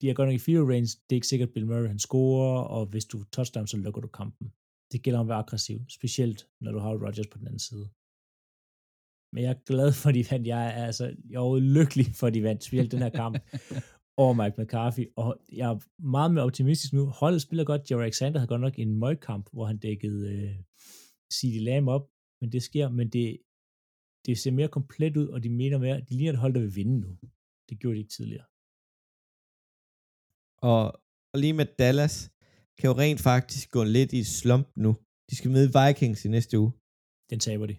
de 0.00 0.10
er 0.10 0.14
godt 0.14 0.28
nok 0.28 0.34
i 0.34 0.44
field 0.46 0.68
range, 0.72 0.90
det 1.04 1.12
er 1.14 1.20
ikke 1.20 1.26
sikkert, 1.26 1.52
Bill 1.52 1.66
Murray 1.66 1.88
han 1.88 1.98
scorer, 1.98 2.60
og 2.60 2.86
hvis 2.86 3.04
du 3.04 3.24
touchdown, 3.24 3.66
så 3.66 3.76
lukker 3.76 4.00
du 4.00 4.08
kampen. 4.08 4.52
Det 4.92 5.02
gælder 5.02 5.20
om 5.20 5.26
at 5.26 5.28
være 5.28 5.38
aggressiv, 5.38 5.78
specielt 5.88 6.48
når 6.60 6.72
du 6.72 6.78
har 6.78 6.90
Rodgers 6.90 7.26
på 7.26 7.38
den 7.38 7.46
anden 7.46 7.64
side. 7.68 7.86
Men 9.32 9.42
jeg 9.44 9.50
er 9.50 9.64
glad 9.70 9.92
for, 9.92 10.08
at 10.08 10.14
de 10.14 10.24
vandt. 10.30 10.46
Jeg 10.46 10.66
er 10.66 10.84
altså 10.86 11.04
jeg 11.30 11.38
er 11.38 11.58
lykkelig 11.78 12.06
for, 12.18 12.26
at 12.26 12.34
de 12.34 12.42
vandt, 12.42 12.64
specielt 12.64 12.92
den 12.92 13.02
her 13.02 13.14
kamp 13.22 13.38
over 14.22 14.32
Mike 14.40 14.62
McCarthy. 14.62 15.04
Og 15.16 15.40
jeg 15.52 15.70
er 15.72 15.78
meget 16.02 16.30
mere 16.34 16.44
optimistisk 16.44 16.92
nu. 16.92 17.06
Holdet 17.06 17.42
spiller 17.42 17.64
godt. 17.64 17.90
Jerry 17.90 18.02
Alexander 18.02 18.38
havde 18.38 18.48
godt 18.48 18.60
nok 18.60 18.78
en 18.78 18.98
møgkamp, 18.98 19.48
hvor 19.52 19.64
han 19.66 19.78
dækkede 19.78 20.32
øh, 20.32 20.54
CD 21.34 21.60
Lamb 21.60 21.88
op, 21.88 22.10
men 22.40 22.52
det 22.52 22.62
sker, 22.62 22.88
men 22.88 23.08
det, 23.08 23.38
det 24.26 24.38
ser 24.42 24.52
mere 24.58 24.74
komplet 24.76 25.14
ud, 25.22 25.28
og 25.34 25.38
de 25.44 25.50
mener 25.60 25.78
mere, 25.78 26.00
de 26.08 26.14
ligner 26.16 26.32
et 26.32 26.42
hold, 26.44 26.54
der 26.54 26.60
vil 26.66 26.76
vinde 26.80 26.96
nu. 27.04 27.10
Det 27.68 27.74
gjorde 27.80 27.94
de 27.96 28.02
ikke 28.04 28.16
tidligere. 28.18 28.46
Og, 30.70 30.82
og 31.32 31.36
lige 31.42 31.56
med 31.60 31.68
Dallas, 31.80 32.16
kan 32.78 32.86
jo 32.90 32.94
rent 33.04 33.20
faktisk 33.30 33.64
gå 33.76 33.82
lidt 33.96 34.12
i 34.20 34.22
slump 34.40 34.68
nu. 34.84 34.90
De 35.28 35.34
skal 35.38 35.50
møde 35.56 35.70
Vikings 35.78 36.20
i 36.26 36.28
næste 36.36 36.54
uge. 36.62 36.72
Den 37.30 37.40
taber 37.46 37.66
de. 37.70 37.76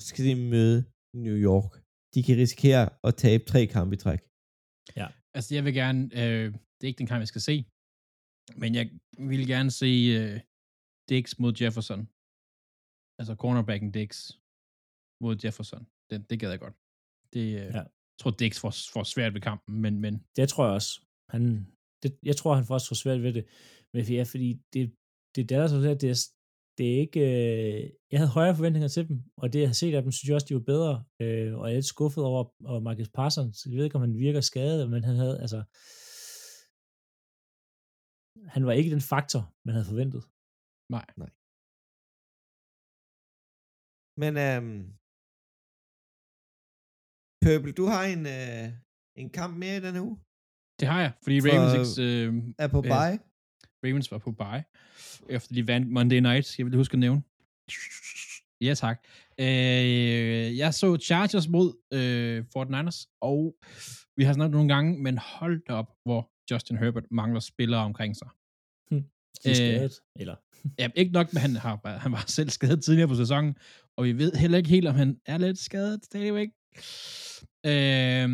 Så 0.00 0.06
skal 0.10 0.24
de 0.28 0.34
møde 0.54 0.78
New 1.24 1.38
York. 1.50 1.70
De 2.14 2.20
kan 2.26 2.34
risikere 2.42 2.84
at 3.08 3.14
tabe 3.24 3.42
tre 3.52 3.60
kampe 3.74 3.92
i 3.96 4.02
træk. 4.04 4.20
Ja. 5.00 5.06
Altså, 5.36 5.50
jeg 5.56 5.62
vil 5.66 5.74
gerne, 5.82 6.00
øh, 6.20 6.46
det 6.76 6.82
er 6.84 6.90
ikke 6.90 7.02
den 7.02 7.10
kamp, 7.12 7.20
jeg 7.24 7.32
skal 7.32 7.44
se, 7.50 7.56
men 8.62 8.70
jeg 8.78 8.86
vil 9.30 9.44
gerne 9.54 9.70
se 9.80 9.90
øh, 10.18 10.36
Dix 11.08 11.24
mod 11.42 11.52
Jefferson. 11.60 12.00
Altså 13.18 13.34
cornerbacken 13.42 13.90
Dix 13.98 14.10
mod 15.22 15.36
Jefferson. 15.44 15.86
Det, 16.10 16.30
det 16.30 16.40
gad 16.40 16.50
jeg 16.50 16.60
godt. 16.60 16.76
Det, 17.32 17.46
øh, 17.60 17.70
ja. 17.76 17.82
Jeg 18.12 18.18
tror, 18.18 18.30
Dix 18.30 18.60
får, 18.60 18.74
får 18.92 19.04
svært 19.14 19.34
ved 19.34 19.40
kampen, 19.40 19.80
men... 19.80 20.00
men 20.00 20.14
det 20.36 20.48
tror 20.48 20.64
jeg 20.64 20.74
også. 20.74 20.92
Han, 21.28 21.42
det, 22.02 22.18
jeg 22.22 22.36
tror, 22.36 22.54
han 22.54 22.66
får 22.66 22.74
også 22.74 22.88
får 22.88 22.94
svært 22.94 23.22
ved 23.22 23.32
det. 23.32 23.44
Men 23.92 24.04
ja, 24.04 24.22
fordi 24.22 24.48
det, 24.72 24.96
det 25.34 25.40
er 25.42 25.46
der, 25.46 25.94
det 25.94 26.10
er, 26.10 26.28
det 26.78 26.94
er 26.94 26.98
ikke... 27.00 27.20
Øh, 27.20 27.90
jeg 28.10 28.18
havde 28.20 28.36
højere 28.38 28.56
forventninger 28.56 28.88
til 28.88 29.08
dem, 29.08 29.16
og 29.36 29.52
det, 29.52 29.60
jeg 29.60 29.68
har 29.68 29.74
set 29.74 29.94
af 29.94 30.02
dem, 30.02 30.12
synes 30.12 30.28
jeg 30.28 30.34
også, 30.34 30.46
de 30.48 30.54
var 30.54 30.70
bedre. 30.74 31.04
Øh, 31.22 31.58
og 31.58 31.66
jeg 31.66 31.72
er 31.72 31.78
lidt 31.78 31.94
skuffet 31.94 32.24
over 32.24 32.42
og 32.64 32.82
Marcus 32.82 33.08
Parsons. 33.08 33.66
Jeg 33.66 33.76
ved 33.76 33.84
ikke, 33.84 33.96
om 33.96 34.00
han 34.00 34.18
virker 34.18 34.40
skadet, 34.40 34.90
men 34.90 35.04
han 35.04 35.16
havde, 35.16 35.40
altså... 35.40 35.60
Han 38.54 38.66
var 38.66 38.72
ikke 38.72 38.90
den 38.90 39.00
faktor, 39.00 39.54
man 39.64 39.74
havde 39.74 39.90
forventet. 39.92 40.22
Nej. 40.96 41.06
Nej. 41.16 41.30
Men 44.22 44.32
øhm, 44.46 44.82
Purple, 47.44 47.72
du 47.72 47.84
har 47.92 48.02
en, 48.04 48.26
øh, 48.26 48.66
en 49.22 49.30
kamp 49.30 49.56
mere 49.56 49.76
i 49.76 49.80
denne 49.80 50.02
uge? 50.02 50.16
Det 50.80 50.88
har 50.88 51.00
jeg, 51.00 51.12
fordi 51.22 51.40
For, 51.40 51.48
Ravens 51.48 51.98
ikke, 51.98 52.26
øh, 52.26 52.28
er 52.58 52.68
på 52.68 52.78
øh, 52.78 52.84
bye. 52.94 53.18
Ravens 53.84 54.10
var 54.12 54.18
på 54.18 54.32
bye, 54.42 54.64
efter 55.36 55.54
de 55.54 55.66
vandt 55.66 55.88
Monday 55.96 56.20
Night, 56.28 56.58
jeg 56.58 56.66
vil 56.66 56.76
huske 56.76 56.94
at 56.94 56.98
nævne. 56.98 57.22
Ja, 58.66 58.74
tak. 58.74 58.96
Øh, 59.40 60.58
jeg 60.62 60.74
så 60.74 60.96
Chargers 60.96 61.48
mod 61.48 61.68
øh, 61.98 62.44
Fort 62.52 62.70
Niners, 62.70 63.08
og 63.20 63.56
vi 64.16 64.24
har 64.24 64.32
snakket 64.32 64.54
nogle 64.58 64.74
gange, 64.74 65.02
men 65.02 65.18
hold 65.18 65.62
da 65.68 65.72
op, 65.72 65.90
hvor 66.04 66.20
Justin 66.50 66.76
Herbert 66.76 67.06
mangler 67.10 67.40
spillere 67.40 67.80
omkring 67.80 68.16
sig. 68.16 68.28
Hm. 68.90 69.04
De 69.44 69.50
er 69.50 69.54
skadet, 69.54 70.00
øh, 70.00 70.20
eller? 70.20 70.36
ja, 70.80 70.88
ikke 70.94 71.12
nok, 71.12 71.32
men 71.32 71.40
han, 71.40 71.56
har, 71.56 71.98
han 71.98 72.12
var 72.12 72.24
selv 72.26 72.50
skadet 72.50 72.84
tidligere 72.84 73.08
på 73.08 73.14
sæsonen, 73.14 73.56
og 73.96 74.04
vi 74.04 74.12
ved 74.12 74.32
heller 74.32 74.58
ikke 74.58 74.70
helt, 74.70 74.88
om 74.88 74.94
han 74.94 75.20
er 75.26 75.38
lidt 75.38 75.58
skadet 75.58 76.04
stadigvæk. 76.04 76.48
Øh, 77.66 78.28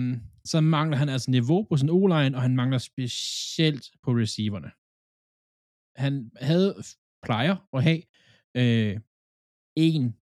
så 0.44 0.60
mangler 0.60 0.96
han 0.96 1.08
altså 1.08 1.30
niveau 1.30 1.66
på 1.68 1.76
sin 1.76 1.90
o-line, 1.90 2.36
og 2.36 2.42
han 2.42 2.56
mangler 2.56 2.78
specielt 2.78 3.90
på 4.02 4.10
receiverne 4.10 4.70
han 5.98 6.30
havde, 6.36 6.74
plejer 7.26 7.56
at 7.76 7.82
have, 7.82 8.02
øh, 8.60 9.00
en, 9.76 10.16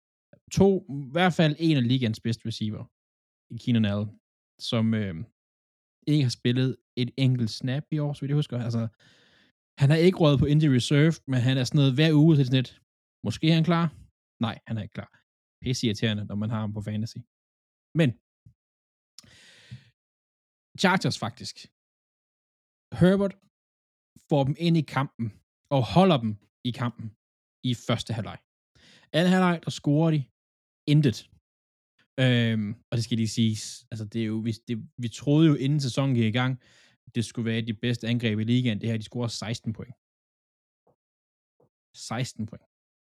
to, 0.51 0.69
i 0.89 1.11
hvert 1.11 1.33
fald 1.33 1.55
en 1.59 1.77
af 1.77 1.87
ligands 1.87 2.19
bedste 2.19 2.47
receiver, 2.47 2.83
i 3.53 3.57
Keenan 3.63 3.85
Allen, 3.85 4.09
som 4.69 4.93
øh, 4.93 5.15
ikke 6.07 6.23
har 6.23 6.35
spillet 6.39 6.77
et 6.97 7.11
enkelt 7.17 7.49
snap 7.49 7.83
i 7.91 7.99
år, 7.99 8.13
så 8.13 8.21
vidt 8.21 8.29
jeg 8.29 8.41
husker. 8.41 8.57
Altså, 8.67 8.87
han 9.81 9.89
har 9.89 9.97
ikke 9.97 10.17
råd 10.17 10.37
på 10.37 10.45
injury 10.45 10.73
reserve, 10.73 11.13
men 11.27 11.39
han 11.47 11.57
er 11.57 11.63
sådan 11.63 11.79
noget 11.79 11.93
hver 11.93 12.13
uge 12.13 12.35
til 12.35 12.45
sådan 12.45 12.59
et, 12.59 12.81
måske 13.25 13.49
er 13.49 13.55
han 13.59 13.69
klar? 13.71 13.85
Nej, 14.45 14.55
han 14.67 14.77
er 14.77 14.81
ikke 14.81 14.97
klar. 14.99 15.11
Pisse 15.63 15.87
irriterende, 15.87 16.25
når 16.25 16.35
man 16.35 16.49
har 16.49 16.59
ham 16.59 16.73
på 16.73 16.81
fantasy. 16.81 17.17
Men, 17.99 18.09
Chargers 20.81 21.17
faktisk. 21.23 21.55
Herbert 22.99 23.35
får 24.29 24.41
dem 24.47 24.55
ind 24.65 24.75
i 24.77 24.85
kampen 24.95 25.27
og 25.75 25.81
holder 25.95 26.17
dem 26.23 26.31
i 26.69 26.71
kampen 26.81 27.07
i 27.69 27.71
første 27.87 28.11
halvleg. 28.17 28.39
Anden 29.15 29.31
halvleg, 29.33 29.55
der 29.65 29.71
scorer 29.79 30.11
de 30.15 30.21
intet. 30.93 31.17
Øhm, 32.23 32.69
og 32.89 32.93
det 32.95 33.03
skal 33.03 33.17
lige 33.17 33.35
siges, 33.39 33.63
altså 33.91 34.05
det 34.11 34.21
er 34.21 34.29
jo, 34.33 34.37
vi, 34.47 34.51
det, 34.67 34.75
vi 35.03 35.09
troede 35.19 35.47
jo 35.49 35.55
inden 35.65 35.79
sæsonen 35.87 36.15
gik 36.15 36.29
i 36.33 36.37
gang, 36.41 36.53
det 37.15 37.25
skulle 37.25 37.49
være 37.51 37.61
de 37.61 37.73
bedste 37.73 38.07
angreb 38.07 38.39
i 38.39 38.43
ligaen. 38.43 38.81
Det 38.81 38.89
her, 38.89 38.97
de 38.97 39.09
scorer 39.09 39.27
16 39.27 39.73
point. 39.73 39.95
16 41.95 42.45
point. 42.49 42.65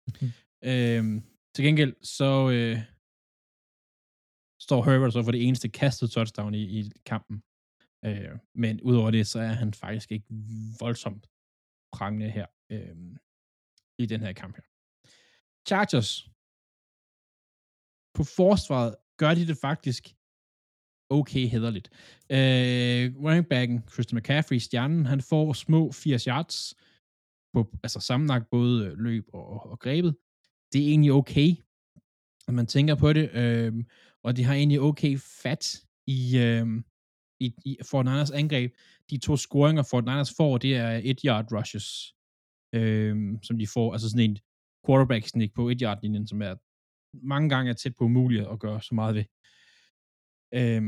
Mm-hmm. 0.08 0.30
øhm, 0.70 1.16
til 1.54 1.64
gengæld, 1.66 1.94
så 2.16 2.30
øh, 2.54 2.76
står 4.62 4.84
Herbert 4.84 5.12
så 5.12 5.22
for 5.22 5.32
det 5.32 5.46
eneste 5.46 5.68
kastet 5.68 6.10
touchdown 6.10 6.54
i, 6.54 6.62
i 6.62 6.90
kampen. 7.06 7.42
Øh, 8.04 8.38
men 8.54 8.80
udover 8.80 9.10
det, 9.10 9.26
så 9.26 9.40
er 9.40 9.52
han 9.62 9.74
faktisk 9.74 10.12
ikke 10.12 10.26
voldsomt 10.80 11.30
prangende 11.92 12.30
her 12.30 12.46
øh, 12.70 12.96
i 13.98 14.06
den 14.06 14.20
her 14.20 14.32
kamp 14.32 14.56
her. 14.56 14.62
Chargers 15.68 16.28
på 18.14 18.24
forsvaret 18.24 18.96
gør 19.16 19.34
de 19.34 19.46
det 19.46 19.56
faktisk 19.56 20.14
okay 21.10 21.46
hederligt. 21.48 21.90
Øh, 22.30 23.24
running 23.24 23.48
backen 23.48 23.88
Christian 23.92 24.18
McCaffrey, 24.18 24.58
stjernen, 24.58 25.06
han 25.06 25.20
får 25.20 25.52
små 25.52 25.92
80 25.92 26.24
yards 26.24 26.74
på 27.54 27.76
altså 27.82 28.00
sammenlagt 28.00 28.50
både 28.50 28.94
løb 28.96 29.28
og, 29.32 29.46
og, 29.46 29.70
og 29.70 29.78
grebet. 29.78 30.16
Det 30.72 30.84
er 30.84 30.88
egentlig 30.88 31.12
okay, 31.12 31.56
når 32.46 32.52
man 32.54 32.66
tænker 32.66 32.94
på 32.94 33.12
det. 33.12 33.30
Øh, 33.32 33.84
og 34.24 34.36
de 34.36 34.44
har 34.44 34.54
egentlig 34.54 34.80
okay 34.80 35.18
fat 35.42 35.64
i, 36.06 36.38
øh, 36.38 36.66
i, 37.40 37.54
i 37.64 37.76
Fort 37.90 38.04
Niners 38.04 38.30
angreb. 38.30 38.70
De 39.10 39.18
to 39.18 39.36
scoringer 39.36 39.82
Fort 39.90 40.04
Niners 40.04 40.34
får, 40.36 40.58
det 40.58 40.76
er 40.76 41.00
et 41.04 41.20
yard 41.20 41.52
rushes, 41.52 42.14
øh, 42.74 43.14
som 43.42 43.58
de 43.58 43.66
får, 43.74 43.92
altså 43.92 44.10
sådan 44.10 44.30
en 44.30 44.38
quarterback 44.86 45.26
sneak 45.26 45.50
på 45.54 45.68
et 45.68 45.80
yard 45.80 45.98
linjen, 46.02 46.26
som 46.26 46.42
er 46.42 46.54
mange 47.26 47.48
gange 47.48 47.70
er 47.70 47.74
tæt 47.74 47.96
på 47.96 48.04
umuligt 48.04 48.46
at 48.46 48.60
gøre 48.60 48.82
så 48.82 48.94
meget 48.94 49.14
ved. 49.14 49.24
Øh, 50.58 50.82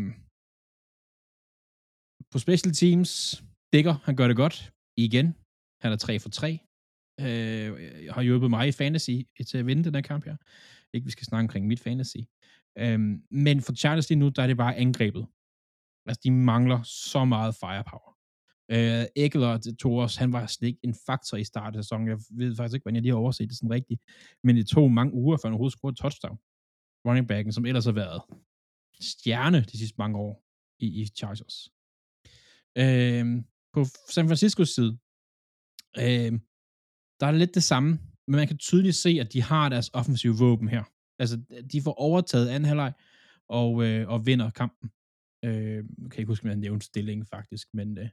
på 2.32 2.38
special 2.38 2.72
teams, 2.72 3.42
Dækker, 3.74 3.94
han 4.06 4.16
gør 4.16 4.28
det 4.28 4.36
godt, 4.36 4.72
igen. 4.96 5.26
Han 5.82 5.92
er 5.92 5.96
3 5.96 6.18
for 6.18 6.28
3. 6.28 6.58
Øh, 7.20 7.70
har 8.14 8.22
hjulpet 8.22 8.50
mig 8.50 8.68
i 8.68 8.72
fantasy 8.72 9.16
til 9.48 9.58
at 9.58 9.66
vinde 9.66 9.84
den 9.84 9.94
her 9.94 10.02
kamp 10.02 10.24
her. 10.24 10.36
Ikke, 10.94 11.04
vi 11.04 11.10
skal 11.10 11.26
snakke 11.26 11.44
omkring 11.44 11.66
mit 11.66 11.80
fantasy. 11.80 12.16
Øh, 12.78 13.00
men 13.30 13.60
for 13.60 13.74
Chargers 13.74 14.08
lige 14.08 14.18
nu, 14.18 14.28
der 14.28 14.42
er 14.42 14.46
det 14.46 14.56
bare 14.56 14.76
angrebet. 14.76 15.26
Altså, 16.06 16.20
de 16.24 16.30
mangler 16.30 16.82
så 16.82 17.24
meget 17.24 17.54
firepower. 17.54 18.14
Øh, 18.70 19.04
Eckler 19.16 19.58
også, 19.84 20.18
han 20.18 20.32
var 20.32 20.46
slet 20.46 20.68
ikke 20.68 20.80
en 20.82 20.94
faktor 21.06 21.36
i 21.36 21.44
starten 21.44 21.78
af 21.78 21.84
sæsonen. 21.84 22.08
Jeg 22.08 22.18
ved 22.30 22.56
faktisk 22.56 22.74
ikke, 22.74 22.84
hvordan 22.84 22.94
jeg 22.94 23.02
lige 23.02 23.12
har 23.12 23.18
overset 23.18 23.48
det 23.48 23.56
sådan 23.56 23.70
rigtigt. 23.70 24.00
Men 24.44 24.56
det 24.56 24.66
tog 24.66 24.92
mange 24.92 25.14
uger, 25.14 25.36
før 25.36 25.48
han 25.48 25.52
overhovedet 25.52 25.78
scorede 25.78 25.96
touchdown. 25.96 26.38
Running 27.06 27.28
backen, 27.28 27.52
som 27.52 27.66
ellers 27.66 27.84
har 27.84 27.92
været 27.92 28.22
stjerne 29.00 29.60
de 29.60 29.78
sidste 29.78 29.94
mange 29.98 30.18
år 30.18 30.44
i, 30.78 30.86
i 31.02 31.06
Chargers. 31.06 31.68
Øh, 32.82 33.44
på 33.72 33.84
San 34.10 34.28
Franciscos 34.28 34.68
side, 34.68 34.98
øh, 35.98 36.32
der 37.20 37.26
er 37.26 37.32
lidt 37.32 37.54
det 37.54 37.62
samme, 37.62 37.90
men 38.28 38.36
man 38.36 38.48
kan 38.48 38.58
tydeligt 38.58 38.96
se, 38.96 39.10
at 39.20 39.32
de 39.32 39.42
har 39.42 39.68
deres 39.68 39.90
offensive 39.92 40.36
våben 40.38 40.68
her. 40.68 40.84
Altså, 41.18 41.36
de 41.72 41.82
får 41.82 41.92
overtaget 41.92 42.48
anden 42.48 42.68
halvleg 42.68 42.92
og, 43.48 43.84
øh, 43.84 44.08
og 44.08 44.26
vinder 44.26 44.50
kampen. 44.50 44.90
Øh, 45.44 45.84
jeg 46.02 46.10
kan 46.10 46.18
ikke 46.20 46.32
huske, 46.32 46.44
om 46.44 46.50
jeg 46.50 46.56
nævnte 46.56 46.86
stillingen 46.86 47.26
faktisk, 47.26 47.74
men 47.74 47.98
øh, 47.98 48.08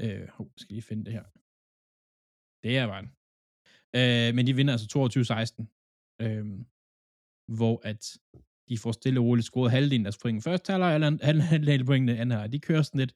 øh, 0.00 0.28
oh, 0.40 0.46
skal 0.56 0.74
lige 0.74 0.82
finde 0.82 1.04
det 1.04 1.12
her. 1.12 1.24
Det 2.62 2.78
er 2.78 2.86
vejen. 2.86 3.08
Øh, 3.98 4.34
men 4.34 4.46
de 4.46 4.56
vinder 4.56 4.72
altså 4.72 4.88
22-16, 4.96 6.24
øh, 6.24 6.46
hvor 7.58 7.80
at 7.84 8.18
de 8.68 8.78
får 8.78 8.92
stille 8.92 9.20
og 9.20 9.26
roligt 9.26 9.46
scoret 9.46 9.70
halvdelen 9.70 10.06
af 10.06 10.12
deres 10.12 10.22
point 10.22 10.44
første 10.44 10.72
halvleg, 10.72 10.94
eller 10.94 11.42
halvdelen 11.42 11.80
af 11.80 11.86
pointene 11.86 12.12
anden 12.12 12.30
halvleg. 12.30 12.52
De 12.52 12.60
kører 12.60 12.82
sådan 12.82 12.98
lidt 12.98 13.14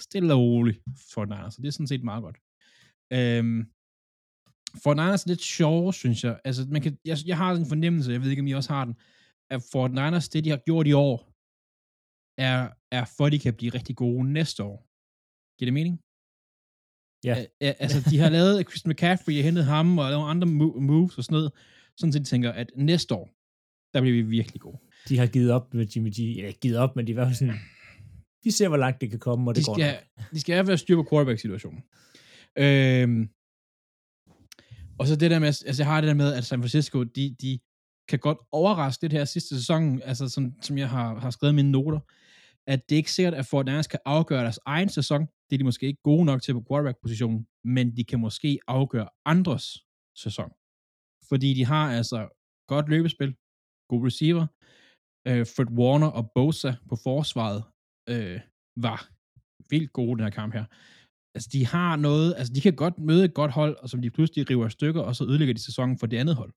stille 0.00 0.34
og 0.34 0.40
roligt 0.40 0.80
for 1.14 1.24
den 1.24 1.32
anden, 1.32 1.50
så 1.50 1.62
det 1.62 1.68
er 1.68 1.72
sådan 1.72 1.86
set 1.86 2.04
meget 2.04 2.22
godt. 2.22 2.38
Øh, 3.12 3.66
for 4.82 4.94
Niners 4.94 5.24
er 5.24 5.28
lidt 5.28 5.42
sjovere, 5.42 5.92
synes 5.92 6.24
jeg. 6.24 6.40
Altså, 6.44 6.66
man 6.68 6.82
kan, 6.82 6.98
jeg, 7.04 7.18
jeg 7.26 7.36
har 7.36 7.52
en 7.52 7.66
fornemmelse, 7.66 8.12
jeg 8.12 8.22
ved 8.22 8.30
ikke, 8.30 8.40
om 8.40 8.46
I 8.46 8.52
også 8.52 8.72
har 8.72 8.84
den, 8.84 8.94
at 9.50 9.62
Fort 9.72 9.90
Niners, 9.90 10.28
det 10.28 10.44
de 10.44 10.50
har 10.50 10.62
gjort 10.66 10.86
i 10.86 10.92
år, 10.92 11.16
er, 12.38 12.68
er 12.92 13.04
for, 13.16 13.26
at 13.26 13.32
de 13.32 13.38
kan 13.38 13.54
blive 13.54 13.74
rigtig 13.74 13.96
gode 13.96 14.32
næste 14.32 14.62
år. 14.62 14.78
Giver 15.58 15.66
det 15.66 15.74
mening? 15.74 16.00
Ja. 17.24 17.34
Yeah. 17.62 17.74
altså, 17.84 18.10
de 18.10 18.18
har 18.18 18.30
lavet 18.30 18.68
Christian 18.68 18.90
McCaffrey, 18.90 19.34
jeg 19.34 19.44
hentet 19.44 19.64
ham, 19.64 19.98
og 19.98 20.10
lavet 20.10 20.30
andre 20.30 20.46
moves 20.46 21.18
og 21.18 21.24
sådan 21.24 21.36
noget, 21.36 21.52
sådan 21.96 22.12
set 22.12 22.26
tænker, 22.26 22.52
at 22.52 22.70
næste 22.76 23.14
år, 23.14 23.26
der 23.94 24.00
bliver 24.00 24.16
vi 24.16 24.22
virkelig 24.22 24.60
gode. 24.60 24.78
de 25.08 25.18
har 25.18 25.26
givet 25.26 25.50
op 25.50 25.74
med 25.74 25.86
Jimmy 25.86 26.10
G. 26.10 26.18
Eller 26.18 26.48
ikke 26.48 26.60
givet 26.60 26.78
op, 26.78 26.96
men 26.96 27.06
de 27.06 27.16
var 27.16 27.32
sådan, 27.32 27.54
vi 28.44 28.50
ser, 28.50 28.68
hvor 28.68 28.76
langt 28.76 29.00
det 29.00 29.10
kan 29.10 29.18
komme, 29.18 29.50
og 29.50 29.54
det 29.54 29.60
de 29.60 29.66
går 29.66 29.74
skal, 29.74 29.98
nok. 30.16 30.30
de 30.30 30.40
skal 30.40 30.54
have 30.54 30.66
været 30.66 30.80
styr 30.80 30.96
på 30.96 31.06
quarterback-situationen. 31.10 31.82
Øhm, 32.58 33.28
og 34.98 35.06
så 35.06 35.16
det 35.16 35.30
der 35.30 35.38
med, 35.38 35.46
altså 35.46 35.82
jeg 35.82 35.86
har 35.92 36.00
det 36.00 36.08
der 36.08 36.14
med, 36.14 36.34
at 36.34 36.44
San 36.44 36.60
Francisco, 36.60 37.02
de, 37.02 37.36
de 37.42 37.58
kan 38.08 38.18
godt 38.18 38.38
overraske 38.52 39.02
det 39.02 39.12
her 39.12 39.24
sidste 39.24 39.56
sæson, 39.56 40.02
altså 40.02 40.28
som, 40.28 40.52
som 40.62 40.78
jeg 40.78 40.90
har, 40.90 41.18
har 41.20 41.30
skrevet 41.30 41.54
mine 41.54 41.70
noter, 41.70 42.00
at 42.66 42.88
det 42.88 42.94
er 42.94 42.96
ikke 42.96 43.12
sikkert, 43.12 43.34
at 43.34 43.46
Fortnite 43.46 43.88
kan 43.88 44.00
afgøre 44.04 44.42
deres 44.42 44.60
egen 44.66 44.88
sæson. 44.88 45.20
Det 45.20 45.56
er 45.56 45.58
de 45.58 45.64
måske 45.64 45.86
ikke 45.86 46.02
gode 46.02 46.24
nok 46.24 46.42
til 46.42 46.52
på 46.52 46.64
quarterback-positionen, 46.70 47.46
men 47.64 47.96
de 47.96 48.04
kan 48.04 48.20
måske 48.20 48.58
afgøre 48.66 49.08
andres 49.24 49.84
sæson. 50.16 50.50
Fordi 51.28 51.54
de 51.54 51.64
har 51.64 51.92
altså 51.92 52.28
godt 52.68 52.88
løbespil, 52.88 53.34
god 53.90 54.06
receiver, 54.06 54.46
øh, 55.28 55.46
Fred 55.46 55.70
Warner 55.78 56.06
og 56.06 56.30
Bosa 56.34 56.72
på 56.88 56.96
forsvaret 56.96 57.64
øh, 58.08 58.40
var 58.76 59.08
vildt 59.70 59.92
gode 59.92 60.10
i 60.10 60.14
den 60.14 60.24
her 60.24 60.30
kamp 60.30 60.54
her. 60.54 60.64
Altså, 61.34 61.48
de 61.52 61.66
har 61.66 61.96
noget, 61.96 62.28
altså, 62.38 62.52
de 62.54 62.60
kan 62.60 62.76
godt 62.76 62.96
møde 63.08 63.24
et 63.24 63.34
godt 63.40 63.52
hold, 63.58 63.74
og 63.82 63.88
som 63.88 64.02
de 64.02 64.10
pludselig 64.16 64.50
river 64.50 64.66
i 64.66 64.70
stykker, 64.70 65.02
og 65.08 65.16
så 65.16 65.24
ødelægger 65.30 65.54
de 65.54 65.66
sæsonen 65.68 65.98
for 65.98 66.06
det 66.06 66.18
andet 66.22 66.36
hold. 66.40 66.52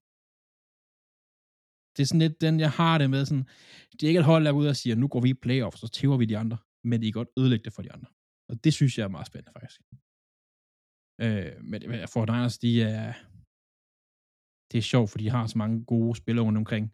Det 1.94 2.02
er 2.02 2.06
sådan 2.06 2.24
lidt 2.26 2.40
den, 2.40 2.60
jeg 2.60 2.72
har 2.80 2.98
det 2.98 3.10
med, 3.10 3.22
sådan, 3.24 3.46
det 3.92 4.02
er 4.02 4.08
ikke 4.12 4.22
et 4.24 4.30
hold, 4.32 4.44
der 4.44 4.52
går 4.52 4.58
ud 4.58 4.66
og 4.74 4.76
siger, 4.76 4.96
nu 4.96 5.08
går 5.08 5.20
vi 5.20 5.30
i 5.30 5.42
playoffs, 5.46 5.80
så 5.80 5.88
tæver 5.88 6.16
vi 6.16 6.24
de 6.24 6.38
andre, 6.38 6.58
men 6.84 6.96
de 7.00 7.06
kan 7.06 7.20
godt 7.20 7.34
ødelægge 7.38 7.64
det 7.64 7.72
for 7.72 7.82
de 7.82 7.92
andre. 7.92 8.08
Og 8.50 8.64
det 8.64 8.72
synes 8.78 8.98
jeg 8.98 9.04
er 9.04 9.14
meget 9.16 9.26
spændende, 9.26 9.52
faktisk. 9.56 9.80
Øh, 11.24 11.52
men 11.70 11.80
for 12.12 12.22
Niners, 12.26 12.58
de 12.64 12.72
er, 12.82 13.06
det 14.70 14.78
er 14.78 14.90
sjovt, 14.92 15.10
for 15.10 15.18
de 15.18 15.30
har 15.30 15.46
så 15.46 15.58
mange 15.58 15.84
gode 15.92 16.16
spillere 16.22 16.44
rundt 16.46 16.62
omkring. 16.62 16.84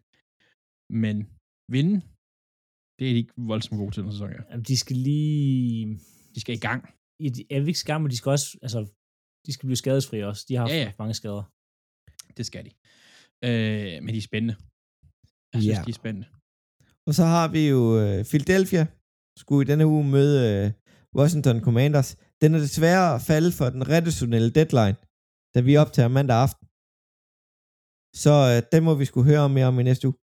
Men 1.03 1.15
vinde, 1.75 1.95
det 2.97 3.03
er 3.07 3.13
de 3.13 3.21
ikke 3.23 3.33
voldsomt 3.51 3.79
gode 3.81 3.91
til 3.93 4.03
den 4.03 4.11
sæson, 4.11 4.31
ja. 4.31 4.41
Jamen, 4.49 4.65
de 4.69 4.77
skal 4.77 4.97
lige... 5.09 5.99
De 6.35 6.39
skal 6.41 6.55
i 6.55 6.65
gang. 6.67 6.81
De 7.19 7.41
er 7.53 7.59
ikke 7.67 7.73
skam, 7.85 8.01
men 8.01 8.11
de 8.11 8.17
skal 8.17 8.29
også, 8.37 8.47
altså, 8.65 8.79
de 9.45 9.53
skal 9.53 9.65
blive 9.67 9.81
skadesfri 9.83 10.17
også. 10.23 10.45
De 10.47 10.53
har 10.55 10.61
haft 10.61 10.73
Ja, 10.73 10.77
ja. 10.85 10.91
mange 10.99 11.13
skader. 11.13 11.43
Det 12.37 12.45
skal 12.49 12.63
de. 12.67 12.71
Øh, 13.47 14.03
men 14.03 14.09
de 14.15 14.17
er 14.23 14.27
spændende. 14.31 14.55
Jeg 15.53 15.61
synes, 15.61 15.77
Ja. 15.77 15.83
de 15.87 15.89
er 15.95 15.99
spændende. 16.03 16.27
Og 17.07 17.13
så 17.19 17.23
har 17.35 17.47
vi 17.55 17.61
jo 17.73 17.81
øh, 18.01 18.19
Philadelphia, 18.31 18.83
skulle 19.41 19.61
i 19.65 19.69
denne 19.71 19.85
uge 19.93 20.05
møde 20.15 20.35
øh, 20.49 20.65
Washington 21.19 21.57
Commanders. 21.65 22.09
Den 22.41 22.49
er 22.55 22.59
desværre 22.67 23.09
faldet 23.29 23.53
for 23.59 23.65
den 23.75 23.83
redaktionelle 23.93 24.51
deadline, 24.59 24.97
da 25.53 25.59
vi 25.67 25.73
optager 25.83 26.09
mandag 26.17 26.37
aften. 26.45 26.65
Så 28.23 28.33
øh, 28.51 28.57
den 28.73 28.81
må 28.87 28.91
vi 29.01 29.05
skulle 29.09 29.27
høre 29.31 29.43
om 29.47 29.51
mere 29.57 29.67
om 29.71 29.79
i 29.79 29.83
næste 29.89 30.05
uge. 30.09 30.17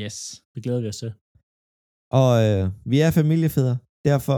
Yes. 0.00 0.16
Det 0.54 0.60
glæder 0.64 0.80
vi 0.84 0.88
os 0.92 1.00
til. 1.02 1.10
Og 2.20 2.30
øh, 2.46 2.62
vi 2.92 2.96
er 3.06 3.10
familiefædre, 3.20 3.76
derfor 4.10 4.36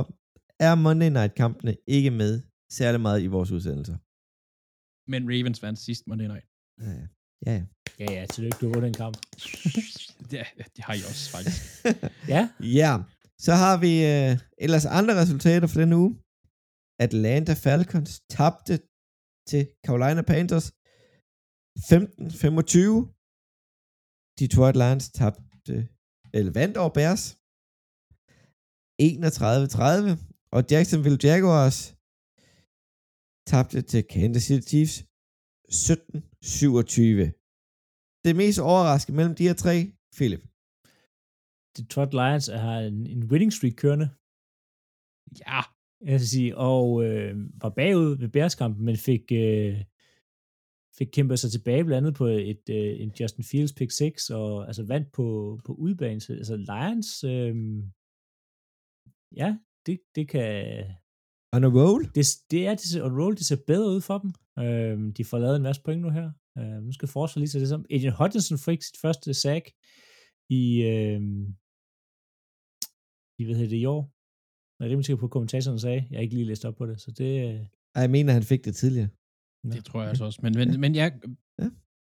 er 0.60 0.74
Monday 0.74 1.10
Night-kampene 1.18 1.76
ikke 1.86 2.10
med 2.10 2.32
særlig 2.78 3.00
meget 3.00 3.22
i 3.22 3.26
vores 3.26 3.50
udsendelser. 3.56 3.96
Men 5.12 5.22
Ravens 5.30 5.62
vandt 5.62 5.78
sidst 5.78 6.02
Monday 6.06 6.28
Night. 6.32 6.46
Ja, 6.84 6.90
ja. 7.00 7.06
ja. 7.46 7.58
Ja, 8.00 8.08
ja, 8.16 8.26
tillykke, 8.26 8.58
du 8.60 8.66
har 8.66 8.74
vundet 8.74 8.88
en 8.88 9.00
kamp. 9.04 9.16
det, 10.30 10.38
det 10.76 10.82
har 10.86 10.94
I 11.00 11.02
også, 11.10 11.24
faktisk. 11.34 11.60
Ja, 12.34 12.42
ja. 12.80 12.92
Så 13.46 13.52
har 13.62 13.76
vi 13.84 13.92
øh, 14.12 14.32
ellers 14.64 14.86
andre 14.98 15.14
resultater 15.22 15.68
for 15.68 15.78
denne 15.80 15.96
uge. 16.02 16.12
Atlanta 17.06 17.54
Falcons 17.64 18.12
tabte 18.36 18.74
til 19.50 19.62
Carolina 19.86 20.22
Panthers 20.32 20.66
15-25. 21.90 23.10
Detroit 24.40 24.76
Lions 24.82 25.06
tabte, 25.18 25.74
eller 26.36 26.52
vandt 26.60 26.76
over 26.82 26.92
Bears 26.98 27.24
31-30. 29.02 30.33
Og 30.56 30.62
Jacksonville 30.70 31.20
Jaguars 31.28 31.78
tabte 33.50 33.80
til 33.90 34.02
Kansas 34.14 34.42
City 34.48 34.66
Chiefs 34.70 34.96
17-27. 35.68 37.28
Det 38.24 38.32
mest 38.42 38.58
overraskende 38.70 39.16
mellem 39.16 39.34
de 39.38 39.46
her 39.48 39.56
tre, 39.64 39.76
Philip. 40.16 40.42
Detroit 41.76 42.12
Lions 42.20 42.46
har 42.66 42.78
en, 42.90 42.98
en 43.14 43.22
winning 43.30 43.52
streak 43.52 43.76
kørende, 43.82 44.08
Ja. 45.46 45.60
jeg 46.10 46.18
skal 46.20 46.28
sige, 46.36 46.56
og 46.70 47.04
øh, 47.04 47.32
var 47.62 47.72
bagud 47.80 48.16
ved 48.20 48.28
Bears-kampen, 48.28 48.84
men 48.84 48.96
fik, 48.96 49.24
øh, 49.32 49.74
fik 50.98 51.10
kæmpet 51.16 51.38
sig 51.38 51.50
tilbage 51.50 51.84
blandt 51.84 52.06
andet 52.06 52.18
på 52.20 52.26
et, 52.26 52.62
øh, 52.70 53.00
en 53.02 53.10
Justin 53.20 53.44
Fields 53.44 53.72
pick 53.78 53.90
6, 53.90 54.30
og 54.30 54.66
altså 54.66 54.82
vandt 54.92 55.12
på, 55.12 55.26
på 55.66 55.72
udbanen. 55.84 56.20
Så, 56.20 56.32
altså 56.32 56.56
Lions, 56.56 57.24
øh, 57.24 57.54
ja, 59.42 59.50
det, 59.86 60.00
det 60.14 60.28
kan, 60.28 60.84
On 61.52 61.64
a 61.64 61.66
roll. 61.68 62.04
det, 62.14 62.26
det 62.50 62.66
er, 62.66 62.70
det 62.74 62.80
ser, 62.80 63.02
on 63.04 63.20
roll, 63.20 63.36
det 63.36 63.46
ser 63.46 63.56
bedre 63.66 63.90
ud 63.90 64.00
for 64.00 64.18
dem. 64.18 64.30
Øh, 64.64 65.12
de 65.16 65.24
får 65.24 65.38
lavet 65.38 65.56
en 65.56 65.62
masse 65.62 65.82
point 65.82 66.02
nu 66.02 66.10
her. 66.10 66.30
Øh, 66.58 66.82
nu 66.82 66.92
skal 66.92 67.08
forsvaret 67.08 67.40
lige 67.40 67.48
så 67.50 67.58
det 67.58 67.68
som. 67.68 67.84
Adrian 67.90 68.12
Hutchinson 68.18 68.58
fik 68.58 68.82
sit 68.82 68.96
første 69.00 69.34
sack 69.34 69.64
i, 70.50 70.82
øh, 70.82 71.20
i 73.38 73.44
hvad 73.44 73.54
hedder 73.54 73.68
det, 73.70 73.76
i 73.76 73.84
år. 73.84 74.10
Jeg 74.78 74.86
er 74.86 74.90
rimelig 74.90 75.04
sikker 75.06 75.20
på, 75.20 75.26
at 75.26 75.30
kommentatoren 75.30 75.78
sagde. 75.78 76.06
Jeg 76.10 76.16
har 76.18 76.22
ikke 76.22 76.34
lige 76.34 76.46
læst 76.46 76.64
op 76.64 76.76
på 76.76 76.86
det, 76.86 77.00
så 77.00 77.10
det, 77.10 77.48
øh, 77.54 77.60
Jeg 77.94 78.10
mener, 78.10 78.32
han 78.32 78.42
fik 78.42 78.64
det 78.64 78.76
tidligere. 78.76 79.08
Det 79.72 79.84
tror 79.84 80.00
jeg 80.00 80.08
altså 80.08 80.24
også. 80.24 80.40
Men, 80.42 80.52
men, 80.58 80.80
men 80.80 80.94
ja, 80.94 81.10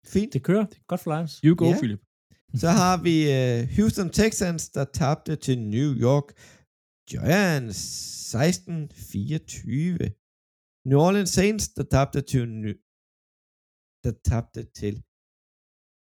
Fint. 0.06 0.32
det 0.32 0.42
kører. 0.42 0.66
Godt 0.86 1.00
for 1.00 1.14
Lions. 1.16 1.40
you 1.44 1.54
go, 1.56 1.64
Ja. 1.64 1.70
yeah. 1.70 1.80
Philip. 1.80 2.00
Så 2.54 2.68
har 2.68 3.02
vi 3.02 3.14
uh, 3.36 3.76
Houston 3.76 4.10
Texans, 4.10 4.68
der 4.70 4.84
tabte 4.84 5.36
til 5.36 5.58
New 5.58 5.94
York 5.94 6.24
Giants 7.10 7.80
16-24. 8.34 8.36
New 10.88 10.98
Orleans 11.06 11.32
Saints, 11.38 11.64
der 11.76 11.84
tabte 11.94 12.20
til 12.30 12.42
New 12.62 12.74
der 14.04 14.14
tabte 14.30 14.62
til 14.80 14.94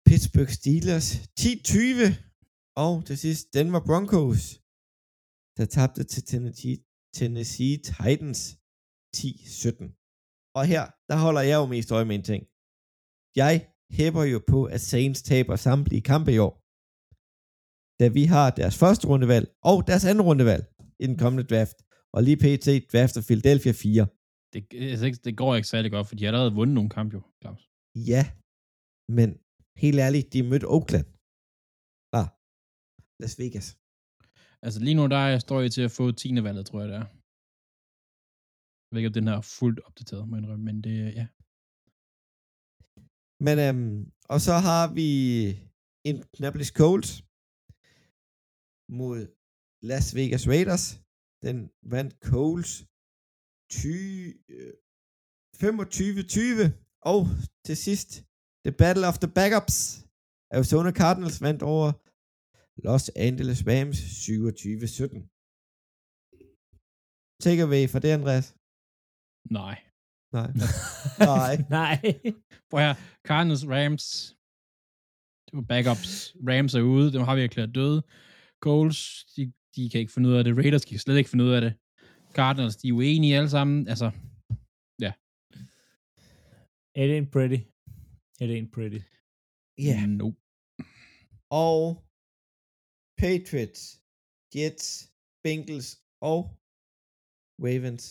Pittsburgh 0.08 0.54
Steelers 0.60 1.08
10-20. 1.40 1.46
Og 2.86 2.94
til 3.08 3.18
sidst 3.24 3.46
Denver 3.58 3.84
Broncos, 3.88 4.42
der 5.58 5.66
tabte 5.78 6.04
til 6.12 6.24
Tennessee, 6.32 6.78
Tennessee 7.18 7.76
Titans 7.90 8.42
10-17. 9.18 9.86
Og 10.58 10.64
her, 10.72 10.84
der 11.10 11.18
holder 11.26 11.44
jeg 11.50 11.58
jo 11.62 11.66
mest 11.74 11.90
øje 11.98 12.08
med 12.10 12.16
en 12.16 12.28
ting. 12.32 12.44
Jeg 13.42 13.56
hæpper 13.98 14.24
jo 14.34 14.40
på, 14.52 14.60
at 14.76 14.82
Saints 14.82 15.22
taber 15.30 15.56
samtlige 15.56 16.08
kampe 16.12 16.32
i 16.34 16.42
år. 16.48 16.54
Da 18.00 18.06
vi 18.18 18.24
har 18.34 18.48
deres 18.60 18.78
første 18.82 19.06
rundevalg 19.12 19.48
og 19.72 19.78
deres 19.88 20.06
anden 20.06 20.26
rundevalg 20.30 20.64
i 21.04 21.06
den 21.10 21.18
kommende 21.24 21.46
draft. 21.52 21.78
Og 22.16 22.20
lige 22.28 22.40
pt. 22.44 22.68
drafter 22.94 23.22
Philadelphia 23.30 23.74
4. 23.84 24.08
Det, 24.54 24.62
altså, 24.94 25.06
det 25.28 25.34
går 25.42 25.52
ikke 25.58 25.72
særlig 25.74 25.90
godt, 25.96 26.08
for 26.08 26.16
de 26.16 26.24
har 26.24 26.30
allerede 26.32 26.54
vundet 26.60 26.76
nogle 26.78 26.90
kampe 26.98 27.14
jo, 27.18 27.22
Claus. 27.42 27.62
Ja, 28.12 28.24
men 29.18 29.30
helt 29.84 30.00
ærligt, 30.06 30.28
de 30.34 30.40
mødte 30.52 30.68
Oakland. 30.76 31.08
Ah, 32.20 32.28
Las 33.22 33.36
Vegas. 33.42 33.68
Altså 34.66 34.80
lige 34.86 34.98
nu, 35.00 35.04
der 35.16 35.22
er- 35.30 35.40
står 35.48 35.60
jeg 35.64 35.72
til 35.78 35.84
at 35.88 35.96
få 36.00 36.06
10. 36.12 36.44
valget, 36.48 36.64
tror 36.66 36.80
jeg 36.82 36.90
det 36.92 36.98
er. 37.04 37.08
Jeg 38.86 38.92
ved 38.92 39.00
ikke, 39.02 39.12
om 39.12 39.18
den 39.20 39.28
her 39.30 39.36
er 39.42 39.48
fuldt 39.60 39.80
opdateret, 39.88 40.24
må 40.30 40.34
indrømme, 40.40 40.66
men 40.70 40.78
det, 40.86 40.96
ja. 41.20 41.26
Men, 43.46 43.56
øhm, 43.66 43.98
og 44.34 44.40
så 44.48 44.54
har 44.68 44.84
vi 44.98 45.08
Indianapolis 46.10 46.72
Colts 46.82 47.12
mod 49.00 49.20
Las 49.82 50.16
Vegas 50.16 50.48
Raiders. 50.48 50.86
Den 51.46 51.58
vandt 51.94 52.14
Colts 52.30 52.86
20, 53.70 54.34
øh, 54.50 54.74
25-20. 55.62 56.74
Og 57.12 57.20
til 57.66 57.78
sidst, 57.78 58.10
The 58.66 58.74
Battle 58.82 59.08
of 59.08 59.18
the 59.24 59.32
Backups. 59.40 59.78
Arizona 60.56 60.92
Cardinals 61.02 61.42
vandt 61.42 61.62
over 61.74 61.88
Los 62.88 63.06
Angeles 63.28 63.60
Rams 63.70 63.98
27-17. 64.26 65.20
Take 67.46 67.62
away 67.68 67.84
for 67.92 68.00
det, 68.00 68.12
Andreas. 68.18 68.48
Nej. 69.60 69.78
Nej. 70.38 70.50
Nej. 71.32 71.54
Nej. 71.80 71.98
Prøv 72.70 72.80
her. 72.86 72.94
Cardinals, 73.30 73.64
Rams. 73.76 74.06
Det 75.46 75.54
var 75.58 75.66
backups. 75.74 76.12
Rams 76.50 76.74
er 76.76 76.82
ude. 76.82 77.14
Dem 77.14 77.22
har 77.28 77.36
vi 77.36 77.44
erklæret 77.44 77.76
døde. 77.80 78.00
Coles, 78.66 79.00
de, 79.36 79.42
de 79.76 79.90
kan 79.90 80.00
ikke 80.02 80.14
finde 80.16 80.30
ud 80.30 80.36
af 80.40 80.44
det. 80.44 80.58
Raiders 80.58 80.86
kan 80.86 81.00
slet 81.00 81.18
ikke 81.18 81.30
finde 81.30 81.46
ud 81.48 81.54
af 81.58 81.62
det. 81.66 81.74
Cardinals, 82.38 82.76
de 82.82 82.88
er 82.90 82.94
uenige 82.94 83.38
alle 83.38 83.50
sammen. 83.50 83.88
Altså, 83.94 84.08
It 86.98 87.10
ain't 87.12 87.30
pretty. 87.36 87.60
It 88.44 88.50
ain't 88.56 88.72
pretty. 88.76 89.02
Ja. 89.88 89.98
Yeah. 89.98 90.10
nope. 90.20 90.38
og 91.66 91.82
Patriots, 93.22 93.82
Jets, 94.56 94.88
Bengals 95.44 95.90
og 96.32 96.40
Ravens 97.66 98.06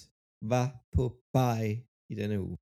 var 0.52 0.66
på 0.96 1.04
bye 1.36 1.74
i 2.12 2.14
denne 2.20 2.36
uge. 2.46 2.56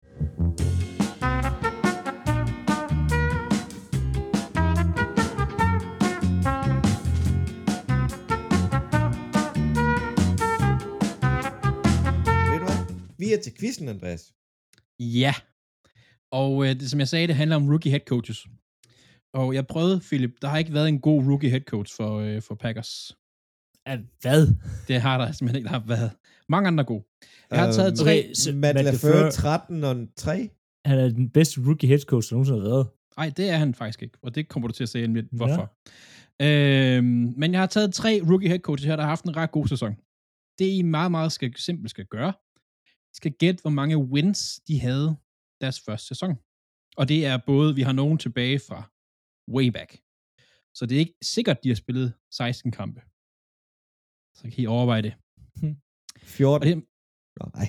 Vi 13.29 13.33
er 13.33 13.41
til 13.43 13.53
quizzen, 13.59 13.89
Andreas. 13.89 14.33
Ja. 15.01 15.35
Og 16.33 16.64
øh, 16.66 16.70
det, 16.81 16.91
som 16.91 17.01
jeg 17.01 17.09
sagde, 17.09 17.26
det 17.26 17.37
handler 17.37 17.57
om 17.57 17.68
rookie 17.68 17.91
head 17.91 18.01
coaches. 18.07 18.47
Og 19.35 19.55
jeg 19.55 19.66
prøvede, 19.66 20.01
Philip, 20.01 20.31
der 20.43 20.49
har 20.49 20.59
ikke 20.59 20.72
været 20.74 20.89
en 20.89 21.01
god 21.01 21.22
rookie 21.24 21.51
head 21.51 21.61
coach 21.61 21.97
for, 21.97 22.18
øh, 22.18 22.43
for 22.43 22.55
Packers. 22.55 23.16
At 23.87 23.99
hvad? 24.20 24.47
Det 24.89 25.01
har 25.01 25.18
der 25.18 25.33
simpelthen 25.33 25.57
ikke 25.57 25.66
der 25.72 25.81
har 25.81 25.87
været. 25.87 26.11
Mange 26.49 26.66
andre 26.68 26.85
gode. 26.85 27.05
Jeg 27.51 27.59
har 27.59 27.72
taget 27.72 27.89
Øhm, 27.93 27.97
tre. 27.97 28.18
Okay, 28.24 28.33
så 28.35 28.53
Matt 28.53 28.61
Matt 28.76 28.85
LaFleur, 28.85 29.29
LaFleur- 29.29 29.31
13 29.31 29.85
og 29.85 29.97
3. 30.16 30.51
Han 30.87 30.99
er 30.99 31.09
den 31.09 31.31
bedste 31.31 31.61
rookie 31.66 31.89
head 31.89 32.01
coach, 32.01 32.31
der 32.31 32.35
nogensinde 32.37 32.61
har 32.61 32.68
været. 32.68 32.87
Nej, 33.16 33.33
det 33.37 33.51
er 33.51 33.57
han 33.57 33.74
faktisk 33.74 34.03
ikke. 34.03 34.18
Og 34.22 34.35
det 34.35 34.49
kommer 34.49 34.68
du 34.68 34.74
til 34.74 34.83
at 34.83 34.89
se 34.89 35.07
lidt, 35.07 35.16
Ja. 35.16 35.37
hvorfor. 35.37 35.72
Øhm, 36.43 37.35
men 37.37 37.53
jeg 37.53 37.61
har 37.61 37.66
taget 37.66 37.95
tre 37.95 38.20
rookie 38.31 38.49
head 38.49 38.59
coaches 38.61 38.87
her, 38.87 38.97
der 38.97 39.03
har 39.03 39.09
haft 39.09 39.24
en 39.24 39.37
ret 39.37 39.51
god 39.51 39.66
sæson. 39.66 39.97
Det 40.59 40.66
I 40.79 40.83
meget, 40.83 41.11
meget 41.11 41.33
skal, 41.33 41.53
simpelt 41.57 41.91
skal 41.91 42.07
gøre, 42.07 42.33
skal 43.21 43.33
gætte, 43.43 43.61
hvor 43.62 43.75
mange 43.81 43.97
wins 44.12 44.41
de 44.69 44.81
havde 44.87 45.09
deres 45.62 45.79
første 45.87 46.07
sæson. 46.07 46.33
Og 47.01 47.05
det 47.11 47.21
er 47.31 47.37
både, 47.51 47.75
vi 47.79 47.83
har 47.89 47.97
nogen 48.03 48.19
tilbage 48.19 48.59
fra 48.69 48.81
way 49.57 49.69
back. 49.77 49.91
Så 50.77 50.83
det 50.87 50.95
er 50.95 51.05
ikke 51.05 51.19
sikkert, 51.35 51.62
de 51.64 51.69
har 51.69 51.79
spillet 51.85 52.09
16 52.31 52.73
kampe. 52.79 53.01
Så 54.39 54.43
kan 54.51 54.62
I 54.64 54.66
overveje 54.66 55.03
det. 55.03 55.14
14. 56.23 56.55
Og 56.55 56.66
det, 56.66 56.75
Nå, 57.39 57.45
nej. 57.59 57.69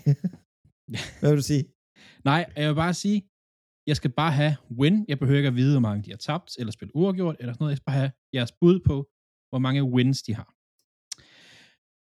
Hvad 1.20 1.30
vil 1.30 1.42
du 1.44 1.50
sige? 1.54 1.66
Nej, 2.30 2.42
jeg 2.56 2.70
vil 2.70 2.76
bare 2.86 2.94
sige, 3.04 3.20
jeg 3.90 3.96
skal 4.00 4.12
bare 4.22 4.34
have 4.42 4.56
win. 4.80 5.06
Jeg 5.08 5.20
behøver 5.20 5.38
ikke 5.38 5.54
at 5.54 5.60
vide, 5.62 5.74
hvor 5.74 5.88
mange 5.88 6.04
de 6.06 6.10
har 6.10 6.18
tabt, 6.18 6.58
eller 6.60 6.72
spillet 6.72 6.94
uafgjort, 6.96 7.36
eller 7.40 7.54
sådan 7.54 7.64
noget. 7.64 7.72
Jeg 7.72 7.78
skal 7.78 7.90
bare 7.92 8.02
have 8.04 8.12
jeres 8.34 8.52
bud 8.62 8.80
på, 8.90 8.96
hvor 9.50 9.60
mange 9.66 9.84
wins 9.84 10.20
de 10.28 10.34
har. 10.40 10.50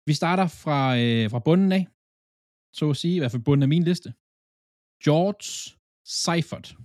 Vi 0.09 0.15
starter 0.21 0.47
fra, 0.63 0.81
øh, 1.03 1.31
fra 1.31 1.39
bunden 1.49 1.73
af, 1.79 1.87
så 2.73 2.91
at 2.91 2.97
sige, 2.97 3.15
i 3.17 3.19
hvert 3.19 3.31
fald 3.31 3.43
bunden 3.43 3.63
af 3.63 3.69
min 3.69 3.83
liste. 3.83 4.15
George 5.05 5.77
Seifert, 6.05 6.77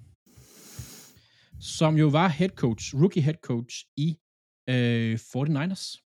som 1.59 1.97
jo 1.97 2.07
var 2.07 2.27
head 2.27 2.49
coach, 2.49 2.95
rookie 2.95 3.21
head 3.21 3.36
coach 3.43 3.86
i 3.97 4.17
øh, 4.69 5.13
49ers. 5.13 6.01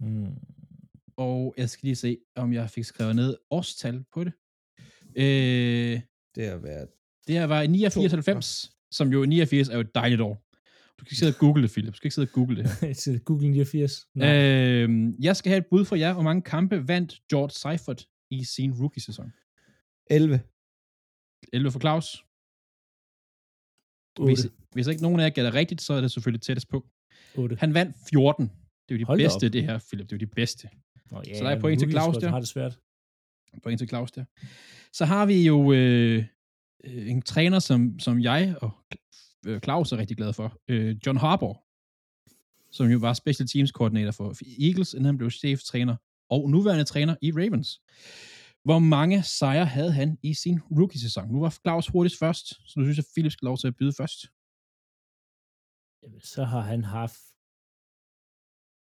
Mm. 0.00 0.34
Og 1.16 1.54
jeg 1.56 1.70
skal 1.70 1.86
lige 1.86 1.96
se, 1.96 2.18
om 2.36 2.52
jeg 2.52 2.70
fik 2.70 2.84
skrevet 2.84 3.16
ned 3.16 3.36
årstal 3.50 4.04
på 4.12 4.24
det. 4.24 4.32
Øh, 5.16 6.00
Det 6.34 6.48
har 6.48 6.56
været... 6.56 6.88
Det 7.26 7.34
her 7.34 7.44
var 7.44 7.62
i 7.62 7.66
89, 7.66 8.12
90, 8.12 8.72
som 8.90 9.12
jo 9.12 9.24
89 9.24 9.68
er 9.68 9.74
jo 9.74 9.80
et 9.80 9.94
dejligt 9.94 10.20
år. 10.20 10.34
Du 10.98 11.04
skal 11.04 11.12
ikke 11.12 11.18
sidde 11.18 11.32
og 11.34 11.38
google 11.38 11.62
det, 11.62 11.70
Philip. 11.70 11.92
Du 11.92 11.96
skal 11.96 12.06
ikke 12.06 12.14
sidde 12.14 12.28
og 12.28 12.32
google 12.32 12.56
det 12.56 12.70
her. 12.70 13.18
Google 13.28 13.48
89. 13.48 14.08
Nej. 14.14 14.36
øh, 14.36 14.88
jeg 15.20 15.36
skal 15.36 15.50
have 15.50 15.58
et 15.58 15.66
bud 15.70 15.84
for 15.84 15.96
jer. 15.96 16.12
Hvor 16.12 16.22
mange 16.22 16.42
kampe 16.42 16.88
vandt 16.88 17.22
George 17.30 17.50
Seifert 17.50 18.08
i 18.30 18.44
sin 18.44 18.72
rookie-sæson? 18.72 19.32
11. 20.10 20.40
11 21.52 21.70
for 21.72 21.80
Claus. 21.80 22.24
Hvis, 24.24 24.46
hvis 24.72 24.86
ikke 24.86 25.02
nogen 25.02 25.20
af 25.20 25.24
jer 25.24 25.30
gætter 25.30 25.54
rigtigt, 25.54 25.80
så 25.82 25.92
er 25.94 26.00
det 26.00 26.10
selvfølgelig 26.12 26.42
tættest 26.42 26.68
på. 26.68 26.86
8. 27.34 27.56
Han 27.56 27.74
vandt 27.74 27.96
14. 28.10 28.46
Det 28.46 28.54
er 28.88 28.94
jo 28.94 28.98
de 28.98 29.04
Hold 29.04 29.18
bedste, 29.18 29.46
op. 29.46 29.52
det 29.52 29.62
her, 29.62 29.78
Philip. 29.78 30.06
Det 30.10 30.12
er 30.12 30.16
jo 30.16 30.26
de 30.26 30.34
bedste. 30.34 30.68
Oh, 31.12 31.22
ja, 31.28 31.38
Så 31.38 31.44
der 31.44 31.50
er 31.50 31.60
point 31.60 31.80
til 31.80 31.90
Claus 31.90 32.16
der. 32.16 32.28
har 32.28 32.38
det 32.40 32.48
svært. 32.48 32.78
Point 33.62 33.78
til 33.78 33.88
Claus 33.88 34.12
der. 34.12 34.24
Så 34.92 35.04
har 35.04 35.26
vi 35.26 35.46
jo 35.46 35.72
øh, 35.72 36.24
øh, 36.84 37.10
en 37.10 37.22
træner, 37.22 37.58
som, 37.58 37.98
som 37.98 38.20
jeg 38.20 38.56
og 38.60 38.70
øh, 39.46 39.60
Claus 39.60 39.92
er 39.92 39.96
rigtig 39.96 40.16
glad 40.16 40.32
for. 40.32 40.60
Øh, 40.68 40.96
John 41.06 41.18
Harbour, 41.18 41.64
som 42.72 42.86
jo 42.86 42.98
var 42.98 43.12
special 43.12 43.48
teams 43.48 43.72
koordinator 43.72 44.10
for 44.10 44.34
Eagles, 44.60 44.94
inden 44.94 45.04
han 45.04 45.18
blev 45.18 45.30
cheftræner 45.30 45.96
og 46.34 46.40
nuværende 46.54 46.86
træner 46.92 47.14
i 47.26 47.28
Ravens. 47.38 47.70
Hvor 48.68 48.80
mange 48.94 49.18
sejre 49.38 49.68
havde 49.76 49.92
han 50.00 50.10
i 50.30 50.32
sin 50.42 50.58
rookie-sæson? 50.78 51.26
Nu 51.32 51.38
var 51.44 51.52
Claus 51.64 51.86
hurtigst 51.92 52.18
først, 52.24 52.46
så 52.68 52.74
nu 52.76 52.82
synes 52.84 52.98
jeg, 53.00 53.08
Philip 53.14 53.32
skal 53.32 53.46
lov 53.50 53.56
til 53.58 53.68
at 53.72 53.76
byde 53.80 53.94
først. 54.00 54.20
Jamen, 56.02 56.20
Så 56.34 56.42
har 56.52 56.62
han 56.72 56.82
haft 56.98 57.20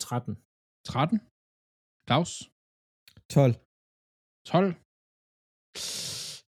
13. 0.06 0.34
13. 0.92 1.18
Claus. 2.08 2.32
12. 3.38 3.54
12. 4.54 4.72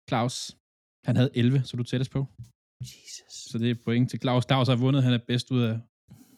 Claus. 0.09 0.35
Han 1.07 1.15
havde 1.19 1.31
11, 1.41 1.63
så 1.67 1.73
du 1.79 1.83
tættest 1.91 2.11
på. 2.17 2.21
Jesus. 2.89 3.33
Så 3.49 3.55
det 3.61 3.69
er 3.71 3.83
point 3.85 4.05
til 4.11 4.19
Claus. 4.23 4.43
Claus 4.49 4.67
har 4.71 4.79
vundet. 4.85 5.01
Han 5.07 5.13
er 5.19 5.23
bedst 5.31 5.47
ud 5.55 5.61
af... 5.69 5.75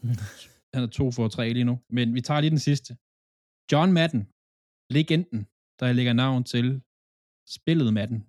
Han 0.75 0.81
er 0.87 0.91
to 0.99 1.05
for 1.15 1.27
tre 1.27 1.45
lige 1.57 1.69
nu. 1.71 1.75
Men 1.97 2.07
vi 2.17 2.21
tager 2.27 2.41
lige 2.41 2.55
den 2.57 2.63
sidste. 2.69 2.91
John 3.71 3.89
Madden. 3.97 4.21
Legenden, 4.89 5.41
der 5.79 5.93
lægger 5.97 6.13
navn 6.13 6.43
til 6.43 6.65
spillet 7.55 7.93
Madden. 7.93 8.19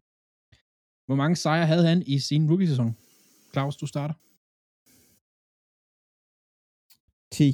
Hvor 1.06 1.18
mange 1.22 1.36
sejre 1.36 1.66
havde 1.72 1.86
han 1.92 2.00
i 2.14 2.16
sin 2.28 2.48
rookie-sæson? 2.50 2.90
Claus, 3.52 3.76
du 3.82 3.86
starter. 3.86 4.16
10. 7.36 7.48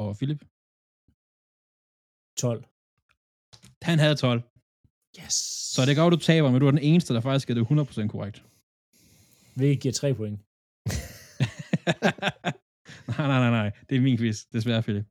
Og 0.00 0.08
Philip? 0.18 0.40
12. 2.44 2.60
Han 3.88 3.98
havde 4.04 4.16
12. 4.26 4.40
Yes. 5.20 5.36
Så 5.74 5.80
det 5.86 5.96
gør, 5.96 6.10
du 6.10 6.20
taber, 6.30 6.48
men 6.50 6.60
du 6.60 6.66
er 6.66 6.74
den 6.76 6.86
eneste, 6.90 7.14
der 7.14 7.22
faktisk 7.28 7.50
er 7.50 7.54
det 7.54 7.64
100% 7.64 8.08
korrekt. 8.14 8.38
Hvilket 9.56 9.82
giver 9.82 9.96
3 10.00 10.14
point. 10.20 10.36
nej, 13.10 13.26
nej, 13.30 13.40
nej, 13.44 13.52
nej. 13.60 13.68
Det 13.88 13.94
er 13.96 14.00
min 14.08 14.18
quiz. 14.20 14.38
Desværre, 14.54 14.82
Philip. 14.86 15.06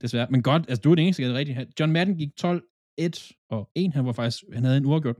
Desværre. 0.00 0.26
Men 0.30 0.42
godt, 0.42 0.62
altså 0.68 0.80
du 0.82 0.90
er 0.90 0.94
den 0.94 1.04
eneste, 1.04 1.22
der 1.22 1.34
rigtigt. 1.34 1.80
John 1.80 1.92
Madden 1.92 2.16
gik 2.16 2.36
12, 2.36 2.62
1 2.98 3.32
og 3.50 3.70
1. 3.74 3.94
Han 3.94 4.06
var 4.06 4.12
faktisk, 4.12 4.44
han 4.52 4.64
havde 4.64 4.76
en 4.76 4.84
uafgjort. 4.84 5.16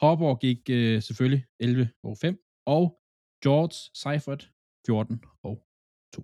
Harborg 0.00 0.40
gik 0.40 0.70
øh, 0.70 1.02
selvfølgelig 1.02 1.44
11 1.60 1.88
og 2.02 2.18
5. 2.18 2.38
Og 2.66 2.98
George 3.42 3.90
Seifert 3.94 4.50
14 4.86 5.22
og 5.42 5.66
2. 6.14 6.22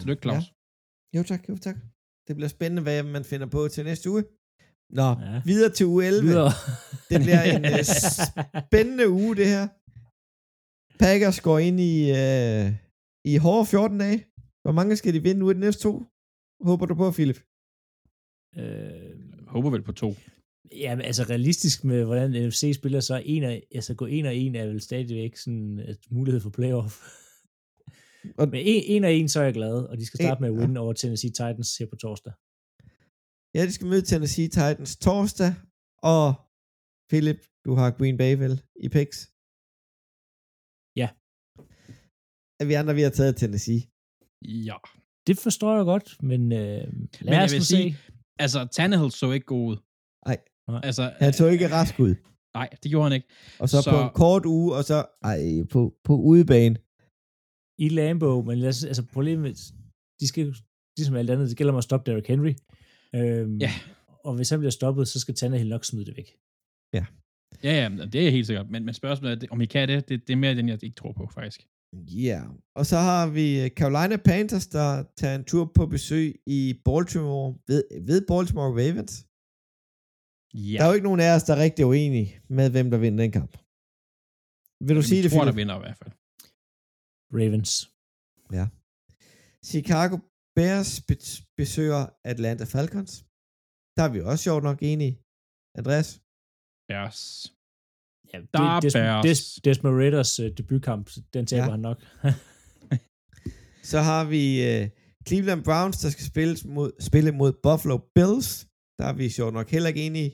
Tillykke, 0.00 0.22
Claus. 0.22 0.44
Ja. 1.12 1.18
Jo 1.18 1.22
tak, 1.22 1.48
jo 1.48 1.56
tak. 1.56 1.76
Det 2.30 2.36
bliver 2.36 2.48
spændende, 2.48 2.82
hvad 2.82 3.02
man 3.02 3.24
finder 3.24 3.46
på 3.46 3.68
til 3.68 3.84
næste 3.84 4.10
uge. 4.10 4.24
Nå, 4.90 5.02
Ja. 5.26 5.42
videre 5.44 5.72
til 5.72 5.86
uge 5.86 6.06
11. 6.06 6.22
Videre. 6.28 6.52
Det 7.10 7.20
bliver 7.20 7.42
en 7.42 7.64
øh, 7.64 7.84
spændende 8.66 9.08
uge, 9.08 9.36
det 9.36 9.46
her. 9.54 9.64
Packers 10.98 11.40
går 11.40 11.58
ind 11.58 11.80
i, 11.80 11.94
øh, 12.22 12.66
i 13.24 13.36
hårde 13.36 13.66
14 13.66 13.98
dage. 13.98 14.26
Hvor 14.62 14.72
mange 14.72 14.96
skal 14.96 15.14
de 15.14 15.22
vinde 15.22 15.44
ud 15.44 15.50
af 15.50 15.54
de 15.54 15.60
næste 15.60 15.82
to? 15.82 15.92
Håber 16.68 16.86
du 16.86 16.94
på, 16.94 17.10
Philip? 17.10 17.38
øh, 18.58 19.48
Håber 19.48 19.70
vel 19.70 19.82
på 19.82 19.92
to. 19.92 20.14
ja, 20.84 20.94
men 20.96 21.04
altså 21.04 21.22
realistisk 21.22 21.84
med, 21.84 22.04
hvordan 22.04 22.30
NFC 22.48 22.72
spiller, 22.74 23.00
så 23.00 23.14
er 23.14 23.22
en 23.24 23.42
af, 23.44 23.66
altså 23.74 23.94
gå 23.94 24.06
en 24.06 24.26
og 24.26 24.34
en 24.36 24.54
er 24.54 24.66
vel 24.66 24.80
stadigvæk 24.80 25.36
sådan 25.36 25.78
et 25.78 25.98
mulighed 26.10 26.40
for 26.40 26.50
playoff. 26.50 26.94
Og- 28.38 28.48
Men 28.48 28.60
en, 28.66 28.82
en 28.94 29.04
og 29.04 29.12
en, 29.18 29.28
så 29.28 29.40
er 29.40 29.44
jeg 29.44 29.54
glad, 29.54 29.76
og 29.90 29.94
de 29.98 30.06
skal 30.06 30.18
starte 30.18 30.38
En- 30.38 30.42
med 30.42 30.48
at 30.62 30.68
vinde 30.68 30.80
over 30.80 30.92
Tennessee 30.92 31.30
Titans 31.30 31.76
her 31.78 31.86
på 31.92 31.96
torsdag. 31.96 32.32
Ja, 33.54 33.62
de 33.66 33.72
skal 33.72 33.86
møde 33.92 34.02
Tennessee 34.10 34.48
Titans 34.48 34.96
torsdag. 35.06 35.52
Og 36.14 36.26
Philip, 37.10 37.40
du 37.64 37.70
har 37.74 37.88
Green 37.98 38.16
Bay 38.22 38.32
vel 38.44 38.54
i 38.86 38.88
picks? 38.96 39.18
Ja. 41.00 41.08
At 42.60 42.66
vi 42.68 42.74
andre, 42.80 42.94
vi 42.94 43.02
har 43.06 43.10
taget 43.10 43.36
Tennessee. 43.36 43.80
Ja. 44.68 44.76
Det 45.26 45.36
forstår 45.38 45.76
jeg 45.76 45.84
godt, 45.84 46.08
men 46.22 46.42
øh, 46.52 46.84
lad 47.20 47.34
jeg 47.34 47.44
os 47.44 47.52
vil 47.52 47.64
sige- 47.66 47.92
se. 47.94 47.98
Altså, 48.44 48.68
Tannehill 48.72 49.10
så 49.10 49.30
ikke 49.32 49.46
god 49.46 49.66
ud. 49.70 49.76
Nej. 50.26 50.38
Altså, 50.88 51.02
Han 51.24 51.32
så 51.32 51.46
ikke 51.46 51.68
rask 51.68 51.94
ud. 52.00 52.14
Nej, 52.54 52.68
det 52.82 52.90
gjorde 52.90 53.04
han 53.08 53.12
ikke. 53.12 53.28
Og 53.60 53.68
så, 53.68 53.76
så 53.76 53.82
Så- 53.82 53.90
på 53.90 54.02
en 54.02 54.10
kort 54.14 54.44
uge, 54.46 54.74
og 54.76 54.84
så 54.84 54.98
ej, 55.22 55.40
på, 55.72 55.80
på 56.04 56.14
udebane. 56.16 56.76
I 57.84 57.88
Lambo, 57.88 58.42
men 58.42 58.58
lad 58.58 58.68
os, 58.68 58.84
altså 58.84 59.04
problemet, 59.06 59.54
de 60.20 60.26
skal 60.28 60.44
ligesom 60.98 61.16
alt 61.16 61.30
andet, 61.30 61.48
det 61.50 61.56
gælder 61.56 61.72
om 61.72 61.78
at 61.78 61.84
stoppe 61.84 62.10
Derrick 62.10 62.28
Henry. 62.28 62.54
Øhm, 63.14 63.58
Ja. 63.58 63.72
Og 64.24 64.34
hvis 64.36 64.50
han 64.50 64.58
bliver 64.60 64.70
stoppet, 64.70 65.08
så 65.08 65.20
skal 65.20 65.34
Tannehill 65.34 65.68
nok 65.70 65.84
smide 65.84 66.06
det 66.06 66.16
væk. 66.16 66.28
Ja, 67.64 67.72
ja, 67.80 67.88
det 68.12 68.26
er 68.26 68.30
helt 68.30 68.46
sikkert. 68.46 68.70
Men, 68.70 68.84
men 68.84 68.94
spørgsmålet 68.94 69.42
er, 69.42 69.46
om 69.50 69.60
I 69.60 69.66
kan 69.66 69.88
det, 69.88 70.08
det, 70.08 70.26
det 70.26 70.32
er 70.32 70.36
mere 70.36 70.54
den, 70.54 70.68
jeg 70.68 70.84
ikke 70.84 70.94
tror 71.02 71.12
på, 71.12 71.26
faktisk. 71.38 71.60
Ja, 71.92 72.38
yeah. 72.40 72.48
og 72.78 72.86
så 72.86 72.96
har 73.08 73.24
vi 73.38 73.68
Carolina 73.78 74.16
Panthers, 74.16 74.66
der 74.66 74.88
tager 75.16 75.34
en 75.40 75.44
tur 75.44 75.64
på 75.74 75.86
besøg 75.86 76.26
i 76.46 76.60
Baltimore, 76.84 77.48
ved, 77.68 77.82
ved 78.08 78.18
Baltimore 78.32 78.70
Ravens. 78.80 79.14
Ja, 80.54 80.76
Der 80.78 80.84
er 80.84 80.88
jo 80.88 80.94
ikke 80.98 81.08
nogen 81.10 81.20
af 81.26 81.30
os, 81.36 81.44
der 81.46 81.52
er 81.56 81.60
rigtig 81.66 81.82
uenige 81.86 82.28
med, 82.56 82.70
hvem 82.70 82.90
der 82.92 82.98
vinder 83.04 83.22
den 83.24 83.32
kamp. 83.38 83.52
Vil 84.86 84.94
du 84.98 85.02
jeg 85.02 85.04
sige 85.10 85.22
det, 85.22 85.30
tror, 85.30 85.38
Philip? 85.38 85.52
der 85.54 85.60
vinder 85.60 85.76
i 85.80 85.82
hvert 85.84 85.98
fald. 86.02 86.12
Ravens. 87.38 87.72
Chicago 89.72 90.16
Bears 90.56 90.90
be- 91.08 91.44
besøger 91.60 92.02
Atlanta 92.24 92.64
Falcons. 92.64 93.12
Der 93.96 94.02
er 94.08 94.12
vi 94.14 94.20
også 94.20 94.42
sjovt 94.44 94.64
nok 94.68 94.78
enige. 94.82 95.14
Andreas? 95.78 96.08
Bears. 96.88 97.20
Ja, 98.32 98.38
det, 98.40 98.48
Der 98.54 98.80
Des, 98.80 98.92
bæres. 98.94 99.24
Des, 99.26 99.38
Desmond 99.64 99.96
Raiders 99.96 100.40
uh, 100.40 100.46
debutkamp, 100.58 101.10
den 101.34 101.46
taber 101.46 101.64
Ja. 101.64 101.70
han 101.70 101.80
nok. 101.80 101.98
Så 103.90 103.98
har 104.08 104.24
vi 104.34 104.44
uh, 104.70 104.88
Cleveland 105.28 105.64
Browns, 105.64 105.98
der 105.98 106.10
skal 106.10 106.24
spille 106.32 106.56
mod, 106.64 106.90
spille 107.00 107.32
mod 107.32 107.52
Buffalo 107.62 107.96
Bills. 108.16 108.66
Der 108.98 109.04
er 109.04 109.12
vi 109.12 109.28
sjovt 109.28 109.54
nok 109.54 109.68
heller 109.70 109.88
ikke 109.88 110.06
enige. 110.06 110.30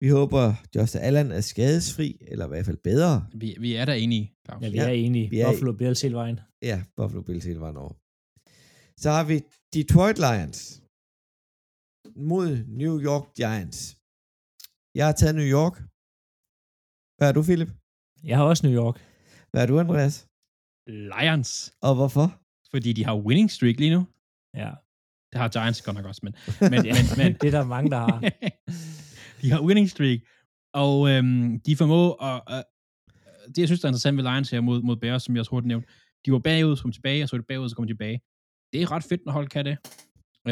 Vi 0.00 0.08
håber, 0.08 0.44
Josh 0.74 0.96
Allen 1.00 1.32
er 1.32 1.40
skadesfri, 1.40 2.08
eller 2.20 2.44
i 2.44 2.48
hvert 2.48 2.66
fald 2.66 2.76
bedre. 2.90 3.26
Vi, 3.34 3.56
vi 3.60 3.74
er 3.74 3.84
der 3.84 3.92
enige, 3.94 4.32
Claus. 4.46 4.62
Ja, 4.62 4.68
vi 4.70 4.76
Ja, 4.76 4.82
er 4.88 4.92
enige. 5.04 5.30
vi 5.30 5.38
er- 5.40 5.46
Buffalo 5.50 5.72
Bills 5.72 6.00
hele 6.02 6.14
vejen. 6.22 6.40
Ja, 6.62 6.76
Buffalo 6.96 7.22
Bills 7.22 7.44
hele 7.44 7.60
vejen 7.60 7.76
over. 7.76 7.94
Så 9.02 9.08
har 9.16 9.24
vi 9.30 9.36
Detroit 9.74 10.18
Lions 10.26 10.60
mod 12.30 12.48
New 12.82 12.94
York 13.08 13.26
Giants. 13.40 13.78
Jeg 14.98 15.04
har 15.08 15.12
taget 15.20 15.34
New 15.40 15.50
York. 15.58 15.76
Hvad 17.18 17.28
er 17.28 17.32
du, 17.38 17.42
Philip? 17.42 17.70
Jeg 18.30 18.36
har 18.38 18.44
også 18.44 18.66
New 18.66 18.76
York. 18.82 18.96
Hvad 19.50 19.62
er 19.62 19.66
du, 19.66 19.80
Andreas? 19.80 20.28
Lions. 20.86 21.50
Og 21.82 21.94
hvorfor? 21.94 22.26
Fordi 22.72 22.92
de 22.92 23.04
har 23.04 23.16
winning 23.26 23.50
streak 23.50 23.76
lige 23.82 23.94
nu. 23.96 24.06
Ja. 24.62 24.70
Det 25.32 25.40
har 25.40 25.48
Giants 25.48 25.82
godt 25.82 25.96
nok 25.96 26.06
også, 26.06 26.20
men, 26.24 26.34
men, 26.60 26.70
men, 26.96 27.04
men 27.20 27.30
det 27.40 27.46
er 27.46 27.50
der 27.58 27.64
mange, 27.64 27.90
der 27.90 27.98
har. 27.98 28.18
de 29.42 29.50
har 29.50 29.60
winning 29.66 29.90
streak, 29.90 30.20
og 30.84 31.08
øhm, 31.10 31.60
de 31.66 31.76
formår 31.76 32.22
at, 32.22 32.38
øh, 32.58 32.62
det 33.48 33.58
jeg 33.58 33.68
synes, 33.68 33.80
der 33.80 33.86
er 33.86 33.90
interessant 33.90 34.16
ved 34.16 34.24
Lions 34.24 34.50
her 34.50 34.60
mod, 34.60 34.82
mod 34.82 34.96
Bears, 34.96 35.22
som 35.22 35.34
jeg 35.34 35.40
også 35.40 35.50
hurtigt 35.50 35.68
nævnte, 35.68 35.88
de 36.26 36.32
var 36.32 36.38
bagud, 36.38 36.76
så 36.76 36.82
kom 36.82 36.92
tilbage, 36.92 37.22
og 37.22 37.28
så 37.28 37.36
var 37.36 37.40
de 37.40 37.46
bagud, 37.46 37.68
så 37.68 37.76
kom 37.76 37.86
de 37.86 37.92
tilbage. 37.92 38.20
Det 38.72 38.82
er 38.82 38.90
ret 38.90 39.04
fedt, 39.04 39.24
når 39.26 39.32
hold 39.32 39.48
kan 39.48 39.64
det. 39.64 39.76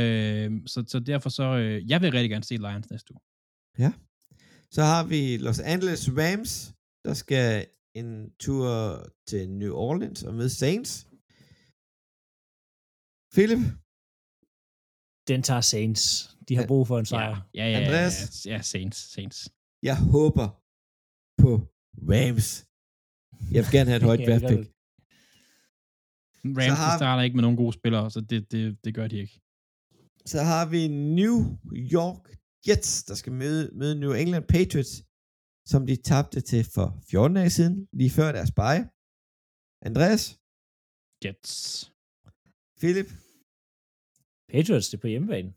Øh, 0.01 0.51
så, 0.67 0.85
så 0.89 0.99
derfor 1.01 1.31
så, 1.31 1.43
øh, 1.59 1.91
jeg 1.91 2.01
vil 2.03 2.11
rigtig 2.13 2.31
gerne 2.31 2.45
se 2.45 2.57
Lions 2.57 2.91
næste 2.91 3.13
uge. 3.15 3.21
Så 4.71 4.83
har 4.83 5.05
vi 5.07 5.37
Los 5.37 5.61
Angeles 5.61 6.09
Rams, 6.21 6.75
der 7.05 7.15
skal 7.15 7.67
en 7.95 8.33
tur 8.41 8.67
til 9.29 9.51
New 9.51 9.75
Orleans 9.75 10.23
og 10.23 10.35
møde 10.35 10.51
Saints. 10.51 10.93
Philip? 13.35 13.63
Den 15.31 15.43
tager 15.43 15.61
Saints. 15.61 16.03
De 16.49 16.55
har 16.57 16.63
Ja. 16.63 16.67
brug 16.73 16.87
for 16.87 16.99
en 16.99 17.07
sejr. 17.07 17.37
Ja, 17.55 17.65
ja, 17.65 17.71
ja, 17.71 17.79
Andreas? 17.81 18.47
ja, 18.47 18.51
ja, 18.53 18.63
Saints, 18.63 18.99
Saints. 19.15 19.39
Jeg 19.83 19.97
håber 20.15 20.47
på 21.43 21.51
Rams. 22.13 22.49
Jeg 23.53 23.61
vil 23.65 23.71
gerne 23.77 23.91
have 23.91 23.97
et 24.03 24.09
højt 24.11 24.21
Ja, 24.25 24.27
draft 24.31 24.47
pick. 24.53 24.63
Rams 26.59 26.79
har- 26.83 26.99
starter 26.99 27.23
ikke 27.23 27.37
med 27.37 27.43
nogen 27.47 27.57
gode 27.63 27.73
spillere, 27.81 28.11
så 28.15 28.21
det, 28.31 28.53
det, 28.53 28.63
det 28.85 28.95
gør 28.99 29.07
de 29.13 29.17
ikke. 29.25 29.37
Så 30.33 30.39
har 30.51 30.65
vi 30.75 30.81
New 31.21 31.37
York 31.99 32.23
Jets, 32.69 32.93
der 33.09 33.15
skal 33.21 33.33
møde, 33.43 33.65
møde 33.81 33.95
New 34.03 34.13
England 34.23 34.45
Patriots, 34.55 34.95
som 35.73 35.81
de 35.91 35.97
tabte 36.11 36.41
til 36.51 36.63
for 36.75 36.89
14 37.11 37.37
dage 37.37 37.51
siden, 37.59 37.89
lige 37.99 38.11
før 38.19 38.29
deres 38.39 38.53
bye. 38.61 38.83
Andreas? 39.89 40.23
Jets. 41.25 41.55
Philip? 42.81 43.09
Patriots, 44.53 44.87
det 44.91 44.97
er 44.99 45.01
på 45.07 45.11
hjemmebane. 45.15 45.51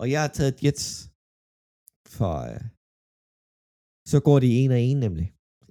Og 0.00 0.04
jeg 0.12 0.20
har 0.24 0.28
taget 0.38 0.56
Jets 0.64 0.86
for... 2.16 2.34
Uh, 2.52 2.60
så 4.12 4.18
går 4.26 4.38
de 4.44 4.48
en 4.60 4.70
og 4.76 4.80
en 4.80 4.98
nemlig, 5.06 5.28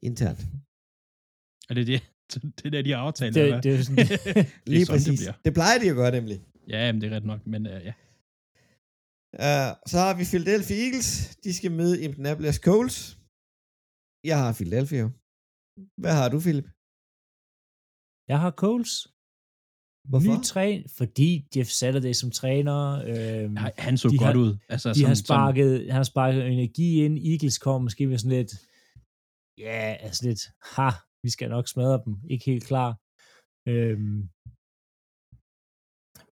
internt. 0.09 0.41
Er 1.69 1.73
det 1.73 1.87
det? 1.87 2.01
Det 2.57 2.65
er 2.65 2.69
det, 2.69 2.85
de 2.85 2.91
har 2.91 2.97
aftalt, 2.97 3.35
Det, 3.35 3.43
eller 3.43 3.55
hvad? 3.55 3.63
det 3.63 3.79
er 3.79 3.83
sådan, 3.87 3.97
det 3.97 4.61
Lige 4.65 4.81
er 4.81 4.85
sådan, 4.85 4.95
præcis. 4.95 5.07
det 5.07 5.17
bliver. 5.19 5.33
Det, 5.45 5.53
plejer 5.53 5.77
de 5.79 5.89
at 5.89 5.95
gøre 6.01 6.11
nemlig. 6.11 6.37
Ja, 6.67 6.91
men 6.91 7.01
det 7.01 7.11
er 7.11 7.15
ret 7.15 7.25
nok, 7.25 7.41
men 7.47 7.61
uh, 7.65 7.79
ja. 7.87 7.93
Uh, 9.47 9.71
så 9.91 9.97
har 10.03 10.13
vi 10.19 10.23
Philadelphia 10.31 10.77
Eagles. 10.85 11.09
De 11.43 11.53
skal 11.53 11.71
møde 11.71 11.95
Indianapolis 12.05 12.55
Colts. 12.67 12.97
Jeg 14.29 14.37
har 14.43 14.53
Philadelphia. 14.59 14.99
jo. 15.05 15.09
Hvad 16.01 16.13
har 16.19 16.27
du, 16.33 16.39
Philip? 16.45 16.67
jeg 18.31 18.39
har 18.43 18.51
Coles. 18.63 18.93
Hvorfor? 20.09 20.31
Ny 20.37 20.43
træn, 20.51 20.79
fordi 20.97 21.29
Jeff 21.55 21.69
Saturday 21.69 22.13
som 22.21 22.31
træner. 22.31 22.79
Øhm, 23.11 23.55
Han- 23.63 23.71
Han 23.77 23.97
så 23.97 24.07
godt 24.09 24.21
har- 24.21 24.43
ud. 24.43 24.51
Altså, 24.69 24.89
de 24.89 24.99
som, 24.99 25.07
har 25.07 25.15
sparket, 25.25 25.71
han 25.91 25.95
har 26.01 26.03
sparket 26.13 26.41
energi 26.47 26.89
ind. 27.05 27.17
Eagles 27.31 27.57
kommer 27.57 27.79
måske 27.87 28.07
med 28.07 28.17
sådan 28.17 28.37
lidt, 28.37 28.51
ja, 29.67 29.81
altså 30.05 30.21
lidt, 30.27 30.41
ha, 30.75 30.89
vi 31.25 31.29
skal 31.35 31.49
nok 31.55 31.67
smadre 31.73 32.01
dem. 32.05 32.13
Ikke 32.33 32.45
helt 32.51 32.65
klar. 32.71 32.89
Øhm, 33.71 34.19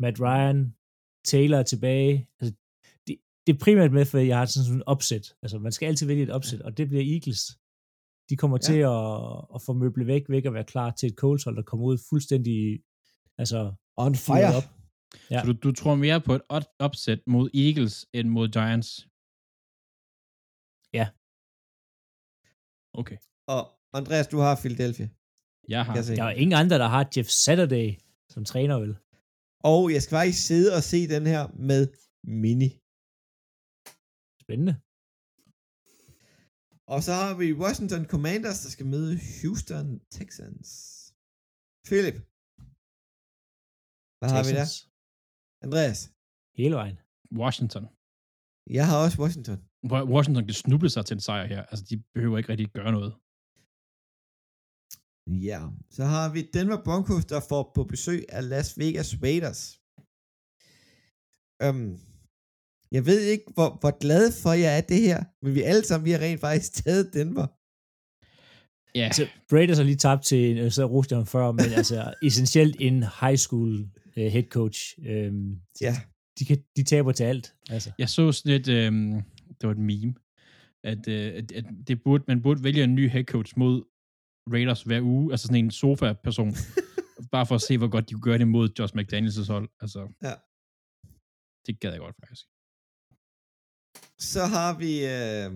Matt 0.02 0.16
Ryan, 0.26 0.60
Taylor 1.30 1.58
er 1.62 1.66
tilbage. 1.72 2.14
Altså, 2.40 2.52
det, 3.06 3.14
det 3.44 3.50
er 3.54 3.64
primært 3.66 3.92
med, 3.98 4.04
for 4.10 4.18
jeg 4.18 4.38
har 4.38 4.46
sådan 4.46 4.76
en 4.80 4.88
opsæt. 4.94 5.26
Altså, 5.42 5.56
man 5.66 5.72
skal 5.72 5.86
altid 5.90 6.06
vælge 6.06 6.22
et 6.28 6.36
opsæt, 6.38 6.60
og 6.66 6.72
det 6.78 6.84
bliver 6.90 7.04
Eagles. 7.14 7.42
De 8.30 8.34
kommer 8.42 8.58
Ja. 8.60 8.66
til 8.70 8.80
at, 8.96 9.10
at 9.54 9.60
få 9.66 9.72
møble 9.82 10.04
væk, 10.12 10.24
væk 10.34 10.44
og 10.48 10.54
være 10.58 10.70
klar 10.74 10.88
til 10.98 11.06
et 11.10 11.16
Coles 11.22 11.44
hold, 11.44 11.56
der 11.56 11.62
kommer 11.70 11.84
ud 11.90 11.98
fuldstændig, 12.10 12.58
altså, 13.42 13.60
On 14.04 14.14
fire. 14.28 14.50
op. 14.58 14.68
Ja. 15.32 15.38
Så 15.40 15.46
du, 15.48 15.54
du 15.66 15.70
tror 15.80 15.94
mere 16.06 16.20
på 16.26 16.32
et 16.38 16.44
op- 16.56 16.72
opsæt 16.86 17.20
mod 17.34 17.46
Eagles 17.64 17.94
end 18.16 18.28
mod 18.36 18.46
Giants? 18.56 18.90
Ja. 20.98 21.06
Okay. 23.00 23.18
Og 23.54 23.62
Andreas, 23.98 24.26
du 24.34 24.38
har 24.44 24.54
Philadelphia. 24.62 25.08
Jeg 25.68 25.82
har. 25.86 25.94
Jeg 25.96 26.04
se. 26.04 26.16
Der 26.16 26.24
er 26.30 26.36
ingen 26.42 26.56
andre, 26.62 26.76
der 26.84 26.88
har 26.96 27.02
Jeff 27.16 27.28
Saturday 27.44 27.88
som 28.34 28.44
træner, 28.44 28.76
vel? 28.84 28.92
Og 29.72 29.82
jeg 29.94 30.00
skal 30.02 30.14
faktisk 30.20 30.40
sidde 30.50 30.68
og 30.78 30.82
se 30.92 30.98
den 31.14 31.24
her 31.32 31.42
med 31.70 31.82
Mini. 32.42 32.70
Spændende. 34.44 34.74
Og 36.94 37.00
så 37.06 37.12
har 37.22 37.32
vi 37.40 37.46
Washington 37.64 38.04
Commanders, 38.12 38.58
der 38.64 38.70
skal 38.74 38.86
møde 38.94 39.12
Houston 39.40 39.86
Texans. 40.16 40.68
Philip. 41.88 42.16
Hvad 44.18 44.28
har 44.34 44.42
vi 44.48 44.52
der? 44.58 44.64
Texans. 44.66 44.74
Andreas. 45.66 45.98
Hele 46.60 46.74
vejen. 46.80 46.96
Washington. 47.42 47.84
Jeg 48.78 48.84
har 48.90 48.96
også 49.04 49.16
Washington. 49.22 49.58
Wa- 49.90 50.08
Washington 50.14 50.44
kan 50.48 50.54
snuble 50.64 50.90
sig 50.94 51.02
til 51.06 51.14
en 51.18 51.24
sejr 51.28 51.46
her. 51.52 51.62
Altså, 51.70 51.84
de 51.90 51.94
behøver 52.14 52.36
ikke 52.38 52.50
rigtig 52.52 52.68
gøre 52.78 52.92
noget. 52.98 53.12
Ja. 55.26 55.60
Så 55.90 56.04
har 56.04 56.32
vi 56.32 56.42
Denver 56.54 56.84
Broncos, 56.84 57.24
der 57.24 57.40
får 57.48 57.72
på 57.74 57.84
besøg 57.84 58.24
af 58.28 58.48
Las 58.48 58.78
Vegas 58.78 59.16
Raiders. 59.22 59.78
Øhm, 61.62 61.98
jeg 62.92 63.06
ved 63.06 63.20
ikke, 63.20 63.44
hvor, 63.54 63.78
hvor 63.80 63.98
glad 63.98 64.32
for 64.42 64.52
jeg 64.52 64.76
er 64.76 64.80
det 64.80 65.00
her, 65.00 65.24
men 65.42 65.54
vi 65.54 65.62
alle 65.62 65.84
sammen, 65.84 66.04
vi 66.04 66.10
har 66.10 66.18
rent 66.18 66.40
faktisk 66.40 66.84
taget 66.84 67.14
Denver. 67.14 67.46
Ja, 68.94 69.04
Altså, 69.04 69.26
Raiders 69.52 69.76
har 69.76 69.84
lige 69.84 69.96
tabt 69.96 70.24
til, 70.24 70.58
øh, 70.58 70.70
så 70.70 70.84
roste 70.86 71.12
jeg 71.12 71.18
ham 71.18 71.26
før, 71.26 71.52
men 71.52 71.64
altså 71.80 72.14
essentielt 72.22 72.76
en 72.80 73.02
high 73.20 73.36
school 73.36 73.88
uh, 74.16 74.22
head 74.22 74.42
coach. 74.44 74.98
Um, 74.98 75.60
Ja. 75.80 75.94
de, 76.38 76.44
kan, 76.44 76.58
de 76.76 76.82
taber 76.82 77.12
til 77.12 77.24
alt. 77.24 77.54
Altså. 77.70 77.90
jeg 77.98 78.08
så 78.08 78.32
sådan 78.32 78.60
et, 78.60 78.68
øhm, 78.68 79.12
det 79.60 79.62
var 79.68 79.70
et 79.70 79.78
meme, 79.78 80.14
at, 80.84 81.08
øh, 81.08 81.32
at, 81.34 81.52
at 81.52 81.64
det 81.86 82.02
burde, 82.02 82.24
man 82.28 82.42
burde 82.42 82.62
vælge 82.64 82.84
en 82.84 82.94
ny 82.94 83.10
head 83.10 83.24
coach 83.24 83.52
mod 83.56 83.84
Raiders 84.54 84.82
hver 84.82 85.00
uge, 85.12 85.32
altså 85.32 85.46
sådan 85.46 85.64
en 85.64 85.70
sofa-person, 85.70 86.50
bare 87.34 87.46
for 87.46 87.54
at 87.54 87.64
se, 87.68 87.78
hvor 87.78 87.90
godt 87.94 88.08
de 88.08 88.14
kunne 88.14 88.28
gøre 88.30 88.38
det 88.38 88.48
mod 88.56 88.66
Josh 88.78 88.94
McDaniels' 88.98 89.52
hold. 89.54 89.68
Altså, 89.82 90.00
Ja. 90.28 90.34
det 91.66 91.74
gad 91.82 91.90
jeg 91.96 92.00
godt 92.06 92.16
faktisk. 92.22 92.44
Så 94.32 94.42
har 94.56 94.70
vi 94.82 94.92
øh, 95.16 95.50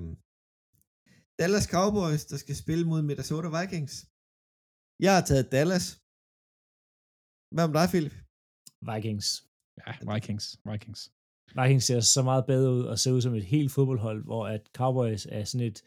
Dallas 1.40 1.66
Cowboys, 1.74 2.22
der 2.30 2.36
skal 2.44 2.56
spille 2.64 2.84
mod 2.90 3.00
Minnesota 3.02 3.48
Vikings. 3.56 3.94
Jeg 5.04 5.12
har 5.16 5.24
taget 5.30 5.52
Dallas. 5.56 5.84
Hvad 7.54 7.64
om 7.68 7.72
dig, 7.78 7.86
Philip? 7.92 8.14
Vikings. 8.90 9.26
Ja, 9.82 9.90
Vikings, 10.12 10.46
Vikings. 10.70 11.00
Vikings 11.58 11.84
ser 11.88 12.00
så 12.00 12.22
meget 12.30 12.44
bedre 12.52 12.70
ud 12.78 12.84
og 12.90 12.98
ser 12.98 13.12
ud 13.16 13.22
som 13.22 13.34
et 13.34 13.44
helt 13.54 13.70
fodboldhold, 13.76 14.20
hvor 14.30 14.42
at 14.54 14.62
Cowboys 14.78 15.26
er 15.36 15.44
sådan 15.44 15.66
et 15.70 15.78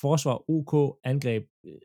forsvar 0.00 0.50
OK 0.50 0.98
angreb. 1.04 1.44
øh, 1.66 1.80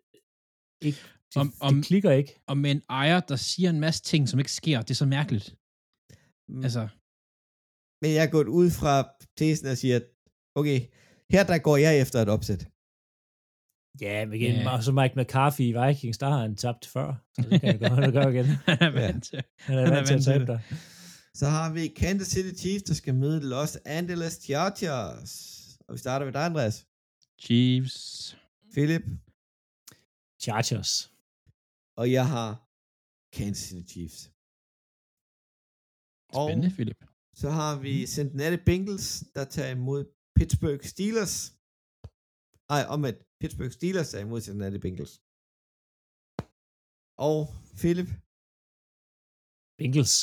Ikke, 0.81 0.99
de, 1.35 1.39
Om- 1.39 1.53
om, 1.61 1.75
de 1.75 1.83
klikker 1.83 2.11
ikke. 2.11 2.41
Og 2.47 2.57
med 2.57 2.71
en 2.71 2.81
ejer, 2.89 3.19
der 3.19 3.35
siger 3.35 3.69
en 3.69 3.79
masse 3.79 4.03
ting, 4.03 4.29
som 4.29 4.39
ikke 4.39 4.51
sker, 4.51 4.81
det 4.81 4.89
er 4.91 4.95
så 4.95 5.05
mærkeligt. 5.05 5.55
Mm. 6.49 6.63
Altså, 6.63 6.87
Men 8.01 8.09
jeg 8.15 8.23
er 8.25 8.31
gået 8.31 8.47
ud 8.47 8.69
fra 8.79 8.93
tesen 9.37 9.67
og 9.67 9.77
siger, 9.77 9.95
at 9.95 10.05
okay, 10.55 10.79
her 11.33 11.43
der 11.43 11.57
går 11.57 11.77
jeg 11.77 12.01
efter 12.01 12.19
et 12.21 12.29
opsæt. 12.29 12.67
Ja, 14.01 14.25
men 14.25 14.33
igen, 14.39 14.55
yeah. 14.55 14.83
så 14.83 14.91
Mike 14.91 15.15
McCarthy 15.19 15.61
i 15.61 15.73
Vikings, 15.81 16.17
der 16.17 16.29
har 16.29 16.39
han 16.39 16.55
tabt 16.55 16.85
før. 16.85 17.13
Så 17.35 17.49
det 17.49 17.61
kan 17.61 17.79
gøre, 17.79 17.89
han 17.95 18.11
gøre 18.11 18.33
igen. 18.33 18.45
han 18.69 18.77
er 18.81 18.91
vant 18.91 19.23
til. 19.23 19.43
Han 19.59 19.77
er 19.77 19.89
vant 19.89 20.07
til 20.07 20.13
at 20.13 20.23
tabe 20.23 20.45
dig. 20.45 20.59
Så 21.35 21.45
har 21.55 21.73
vi 21.73 21.87
Kansas 21.87 22.27
City 22.27 22.61
Chiefs, 22.61 22.83
der 22.83 22.93
skal 22.93 23.15
møde 23.15 23.49
Los 23.49 23.75
Angeles 23.85 24.33
Chargers. 24.43 25.33
Og 25.87 25.93
vi 25.93 25.99
starter 25.99 26.25
med 26.25 26.33
dig, 26.33 26.45
Andreas. 26.45 26.87
Chiefs. 27.45 27.97
Philip. 28.73 29.05
Chargers. 30.43 30.93
Og 31.99 32.05
jeg 32.17 32.25
har 32.35 32.49
Kansas 33.37 33.63
City 33.67 33.85
Chiefs. 33.93 34.19
Spændende, 36.35 36.71
Philip. 36.77 37.01
Så 37.41 37.49
har 37.59 37.73
vi 37.85 37.93
Cincinnati 38.15 38.59
Bengals, 38.69 39.07
der 39.35 39.45
tager 39.55 39.71
imod 39.77 40.01
Pittsburgh 40.37 40.83
Steelers. 40.93 41.35
Ej, 42.75 42.83
om 42.95 43.01
at 43.09 43.17
Pittsburgh 43.41 43.73
Steelers 43.77 44.13
er 44.13 44.21
imod 44.25 44.41
Cincinnati 44.41 44.79
Bengals. 44.85 45.13
Og 47.29 47.39
Philip, 47.81 48.09
Bengals. 49.79 50.15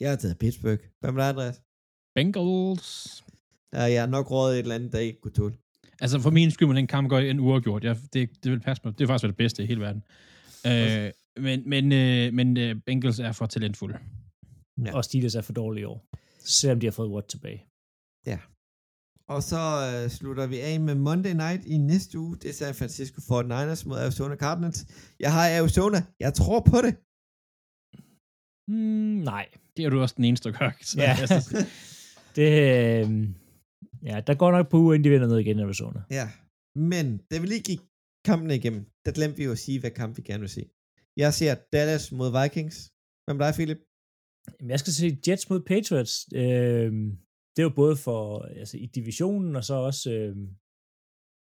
jeg 0.00 0.08
har 0.10 0.18
taget 0.22 0.38
Pittsburgh. 0.42 0.82
Hvad 1.00 1.10
med 1.12 1.20
dig, 1.22 1.28
Andreas? 1.32 1.56
Bengals. 2.16 2.92
Ja, 3.74 3.82
jeg 3.82 4.02
har 4.02 4.08
nok 4.08 4.30
rådet 4.30 4.54
et 4.54 4.62
eller 4.62 4.74
andet, 4.74 4.92
der 4.92 4.98
ikke 4.98 5.20
kunne 5.20 5.32
tåle. 5.32 5.54
Altså 6.00 6.20
for 6.20 6.30
min 6.30 6.50
skyld 6.50 6.76
den 6.76 6.86
kamp 6.86 7.08
gå 7.08 7.18
en 7.18 7.40
uafgjort. 7.40 7.84
Jeg, 7.84 7.96
det, 8.12 8.44
det 8.44 8.52
vil 8.52 8.60
passe 8.60 8.82
mig. 8.84 8.98
Det 8.98 9.04
er 9.04 9.08
faktisk 9.08 9.28
det 9.28 9.36
bedste 9.36 9.62
i 9.62 9.66
hele 9.66 9.80
verden. 9.80 10.02
Øh, 10.66 11.12
men 11.44 11.68
men, 11.68 11.92
øh, 11.92 12.32
men 12.32 12.56
øh, 12.56 12.76
Bengals 12.86 13.18
er 13.18 13.32
for 13.32 13.46
talentfulde. 13.46 13.98
Ja. 14.84 14.96
Og 14.96 15.04
Steelers 15.04 15.34
er 15.34 15.40
for 15.40 15.52
dårlige 15.52 15.82
i 15.82 15.84
år. 15.84 16.06
Selvom 16.38 16.80
de 16.80 16.86
har 16.86 16.92
fået 16.92 17.10
Watt 17.10 17.28
tilbage. 17.28 17.64
Og 19.28 19.42
så 19.42 19.62
øh, 19.88 20.10
slutter 20.10 20.46
vi 20.46 20.60
af 20.60 20.80
med 20.80 20.94
Monday 20.94 21.32
Night 21.32 21.66
i 21.66 21.76
næste 21.76 22.18
uge. 22.18 22.36
Det 22.36 22.48
er 22.50 22.54
San 22.54 22.74
Francisco 22.74 23.20
49ers 23.20 23.88
mod 23.88 23.98
Arizona 23.98 24.36
Cardinals. 24.36 24.86
Jeg 25.20 25.32
har 25.32 25.48
Arizona. 25.58 26.02
Jeg 26.20 26.34
tror 26.34 26.60
på 26.60 26.76
det. 26.86 26.94
Mm, 28.72 29.22
nej. 29.32 29.46
Det 29.76 29.84
er 29.84 29.90
du 29.90 30.00
også 30.00 30.14
den 30.16 30.24
eneste, 30.24 30.52
der 30.52 30.58
gør. 30.58 30.70
Så, 30.80 31.00
Ja. 31.00 31.16
Det, 32.36 32.50
øh, 33.00 33.28
ja, 34.02 34.20
der 34.26 34.34
går 34.34 34.50
nok 34.52 34.70
på 34.70 34.76
uger, 34.78 34.94
inden 34.94 35.04
de 35.04 35.10
vinder 35.10 35.26
noget 35.26 35.40
igen 35.40 35.58
i 35.58 35.62
Arizona. 35.62 36.00
Ja, 36.10 36.26
men 36.74 37.18
da 37.30 37.38
vi 37.40 37.46
lige 37.46 37.62
gik 37.62 37.80
kampene 38.24 38.56
igennem, 38.56 38.82
der 39.04 39.12
glemte 39.12 39.36
vi 39.36 39.44
jo 39.44 39.52
at 39.52 39.58
sige, 39.58 39.80
hvad 39.80 39.90
kamp 39.90 40.16
vi 40.16 40.22
gerne 40.22 40.40
vil 40.40 40.48
se. 40.48 40.70
Jeg 41.16 41.34
ser 41.34 41.54
Dallas 41.72 42.12
mod 42.12 42.42
Vikings. 42.42 42.76
Hvad 43.24 43.34
med 43.34 43.44
dig, 43.46 43.54
Philip? 43.54 43.80
Jeg 44.72 44.80
skal 44.80 44.92
se 44.92 45.18
Jets 45.26 45.50
mod 45.50 45.60
Patriots. 45.60 46.14
Øh, 46.34 46.92
det 47.52 47.60
er 47.62 47.68
jo 47.70 47.80
både 47.82 47.96
for 47.96 48.42
altså, 48.42 48.76
i 48.76 48.86
divisionen, 48.86 49.56
og 49.56 49.64
så 49.64 49.74
også 49.74 50.12
øh, 50.12 50.36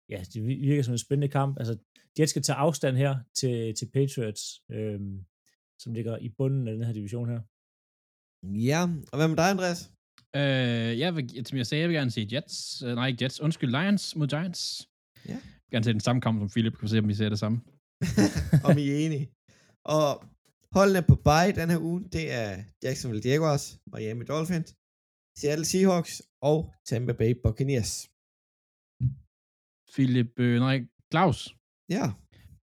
ja, 0.09 0.25
det 0.33 0.47
virker 0.47 0.83
som 0.83 0.95
en 0.95 0.99
spændende 0.99 1.33
kamp. 1.39 1.59
Altså, 1.61 1.79
Jets 2.19 2.31
skal 2.31 2.43
tage 2.43 2.57
afstand 2.57 2.97
her 2.97 3.15
til, 3.35 3.75
til 3.75 3.91
Patriots, 3.95 4.43
øh, 4.71 5.01
som 5.79 5.93
ligger 5.93 6.19
i 6.19 6.29
bunden 6.39 6.69
af 6.69 6.75
den 6.75 6.85
her 6.85 6.93
division 6.93 7.29
her. 7.29 7.41
Ja, 8.69 8.83
og 9.13 9.17
hvad 9.19 9.29
med 9.29 9.37
dig, 9.37 9.51
Andreas? 9.51 9.93
Øh, 10.37 10.99
jeg 11.03 11.17
vil, 11.17 11.47
som 11.47 11.59
jeg 11.59 11.67
sagde, 11.67 11.81
jeg 11.83 11.89
vil 11.89 11.97
gerne 11.97 12.11
se 12.11 12.29
Jets. 12.33 12.83
Øh, 12.83 12.95
nej, 12.95 13.07
ikke 13.09 13.25
Jets. 13.25 13.41
Undskyld, 13.41 13.71
Lions 13.71 14.17
mod 14.17 14.29
Giants. 14.29 14.89
Ja. 15.29 15.33
Jeg 15.33 15.41
vil 15.67 15.73
gerne 15.75 15.85
se 15.85 15.93
den 15.93 16.01
samme 16.01 16.21
kamp 16.23 16.41
som 16.41 16.49
Philip. 16.49 16.73
Kan 16.77 16.83
vi 16.83 16.89
se, 16.89 16.99
om 16.99 17.09
vi 17.09 17.15
ser 17.15 17.29
det 17.29 17.39
samme. 17.39 17.59
Om 18.69 18.79
I 18.79 18.85
er 18.91 18.99
enige. 19.07 19.27
Og 19.97 20.09
holdene 20.77 21.03
på 21.11 21.15
bye 21.29 21.53
den 21.61 21.71
her 21.73 21.81
uge, 21.89 22.01
det 22.17 22.25
er 22.41 22.51
Jacksonville 22.85 23.31
Jaguars, 23.31 23.65
Miami 23.93 24.25
Dolphins, 24.25 24.75
Seattle 25.41 25.65
Seahawks 25.73 26.23
og 26.51 26.75
Tampa 26.89 27.13
Bay 27.13 27.33
Buccaneers. 27.45 27.93
Philip, 29.95 30.33
øh, 30.45 30.57
nej, 30.67 30.77
Claus. 31.13 31.39
Ja, 31.97 32.05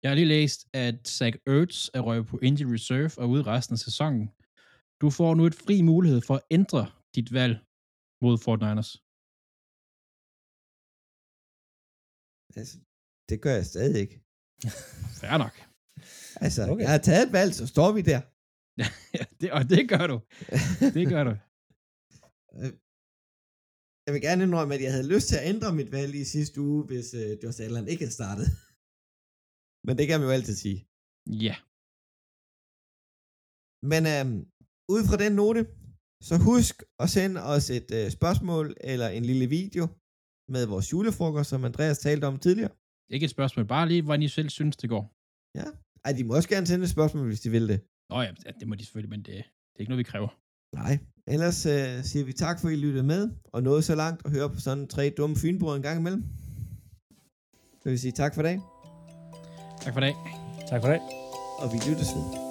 Jeg 0.01 0.11
har 0.11 0.15
lige 0.15 0.33
læst, 0.37 0.59
at 0.73 1.07
Zach 1.07 1.37
Ertz 1.47 1.87
er 1.93 2.01
røget 2.07 2.25
på 2.27 2.39
injury 2.47 2.71
reserve 2.73 3.11
og 3.21 3.29
ude 3.29 3.43
resten 3.43 3.73
af 3.73 3.79
sæsonen. 3.79 4.25
Du 5.01 5.09
får 5.09 5.35
nu 5.35 5.45
et 5.45 5.55
fri 5.55 5.81
mulighed 5.81 6.21
for 6.21 6.35
at 6.35 6.45
ændre 6.51 6.83
dit 7.17 7.29
valg 7.39 7.55
mod 8.23 8.35
49ers. 8.45 8.91
altså, 12.59 12.75
det 13.29 13.37
gør 13.43 13.53
jeg 13.59 13.65
stadig 13.73 13.97
ikke. 14.05 14.17
Fair 15.21 15.37
nok. 15.43 15.55
Altså, 16.45 16.61
Okay. 16.71 16.83
jeg 16.85 16.91
har 16.95 17.03
taget 17.09 17.23
et 17.27 17.33
valg, 17.39 17.51
så 17.59 17.65
står 17.73 17.89
vi 17.97 18.01
der. 18.11 18.21
Ja, 19.17 19.23
det, 19.41 19.47
og 19.57 19.63
det 19.73 19.83
gør 19.93 20.05
du. 20.11 20.17
Det 20.97 21.05
gør 21.13 21.23
du. 21.29 21.33
Jeg 24.05 24.11
vil 24.13 24.21
gerne 24.27 24.43
indrømme, 24.47 24.73
at 24.75 24.83
jeg 24.85 24.93
havde 24.95 25.11
lyst 25.13 25.27
til 25.29 25.37
at 25.39 25.47
ændre 25.53 25.69
mit 25.79 25.89
valg 25.97 26.13
i 26.23 26.25
sidste 26.35 26.57
uge, 26.69 26.81
hvis 26.89 27.07
øh, 27.21 27.31
Josh 27.43 27.59
Allen 27.65 27.87
ikke 27.91 28.03
havde 28.05 28.19
startet. 28.19 28.47
Men 29.85 29.93
det 29.97 30.05
kan 30.07 30.15
man 30.19 30.27
jo 30.29 30.33
altid 30.37 30.55
sige. 30.65 30.79
Ja. 31.47 31.55
Men 33.91 34.01
øhm, 34.13 34.37
ud 34.95 35.01
fra 35.09 35.17
den 35.23 35.33
note, 35.41 35.61
så 36.29 36.35
husk 36.49 36.75
at 37.03 37.09
sende 37.09 37.37
os 37.53 37.65
et 37.69 37.89
øh, 37.99 38.05
spørgsmål 38.17 38.65
eller 38.91 39.07
en 39.17 39.25
lille 39.25 39.47
video 39.57 39.83
med 40.53 40.65
vores 40.65 40.91
julefrokost, 40.93 41.49
som 41.49 41.65
Andreas 41.65 41.97
talte 41.99 42.25
om 42.25 42.37
tidligere. 42.45 42.71
Ikke 43.13 43.23
et 43.23 43.29
spørgsmål, 43.37 43.65
bare 43.75 43.87
lige, 43.87 44.01
hvordan 44.01 44.21
I 44.23 44.27
selv 44.27 44.49
synes, 44.49 44.75
det 44.77 44.89
går. 44.89 45.03
Ej, 46.05 46.11
de 46.17 46.23
må 46.23 46.35
også 46.35 46.49
gerne 46.49 46.67
sende 46.67 46.83
et 46.83 46.89
spørgsmål, 46.89 47.27
hvis 47.27 47.41
de 47.41 47.49
vil 47.49 47.67
det. 47.69 47.79
Nå 48.09 48.21
ja, 48.21 48.31
det 48.59 48.67
må 48.67 48.75
de 48.75 48.85
selvfølgelig, 48.85 49.09
men 49.09 49.19
det, 49.19 49.27
det 49.35 49.75
er 49.75 49.79
ikke 49.79 49.89
noget, 49.89 49.97
vi 50.05 50.11
kræver. 50.13 50.27
Nej. 50.75 50.99
Ellers 51.27 51.65
øh, 51.65 52.03
siger 52.03 52.25
vi 52.25 52.33
tak 52.33 52.59
for, 52.61 52.67
at 52.67 52.73
I 52.73 52.77
lyttede 52.77 53.03
med, 53.03 53.29
og 53.53 53.63
nåede 53.63 53.81
så 53.81 53.95
langt 53.95 54.25
og 54.25 54.31
høre 54.31 54.49
på 54.49 54.59
sådan 54.59 54.87
tre 54.87 55.13
dumme 55.17 55.35
fynbrød 55.35 55.75
en 55.75 55.81
gang 55.81 55.99
imellem. 55.99 56.23
Så 57.79 57.83
vil 57.83 57.93
vi 57.93 57.97
sige 57.97 58.11
tak 58.11 58.35
for 58.35 58.41
dag, 58.41 58.59
Tak 59.81 59.93
for 59.93 59.99
dag. 59.99 60.13
Tak 60.69 60.81
for 60.81 60.89
det. 60.89 61.01
og 61.59 61.73
vi 61.73 61.77
lyttes 61.89 62.07
ved. 62.15 62.44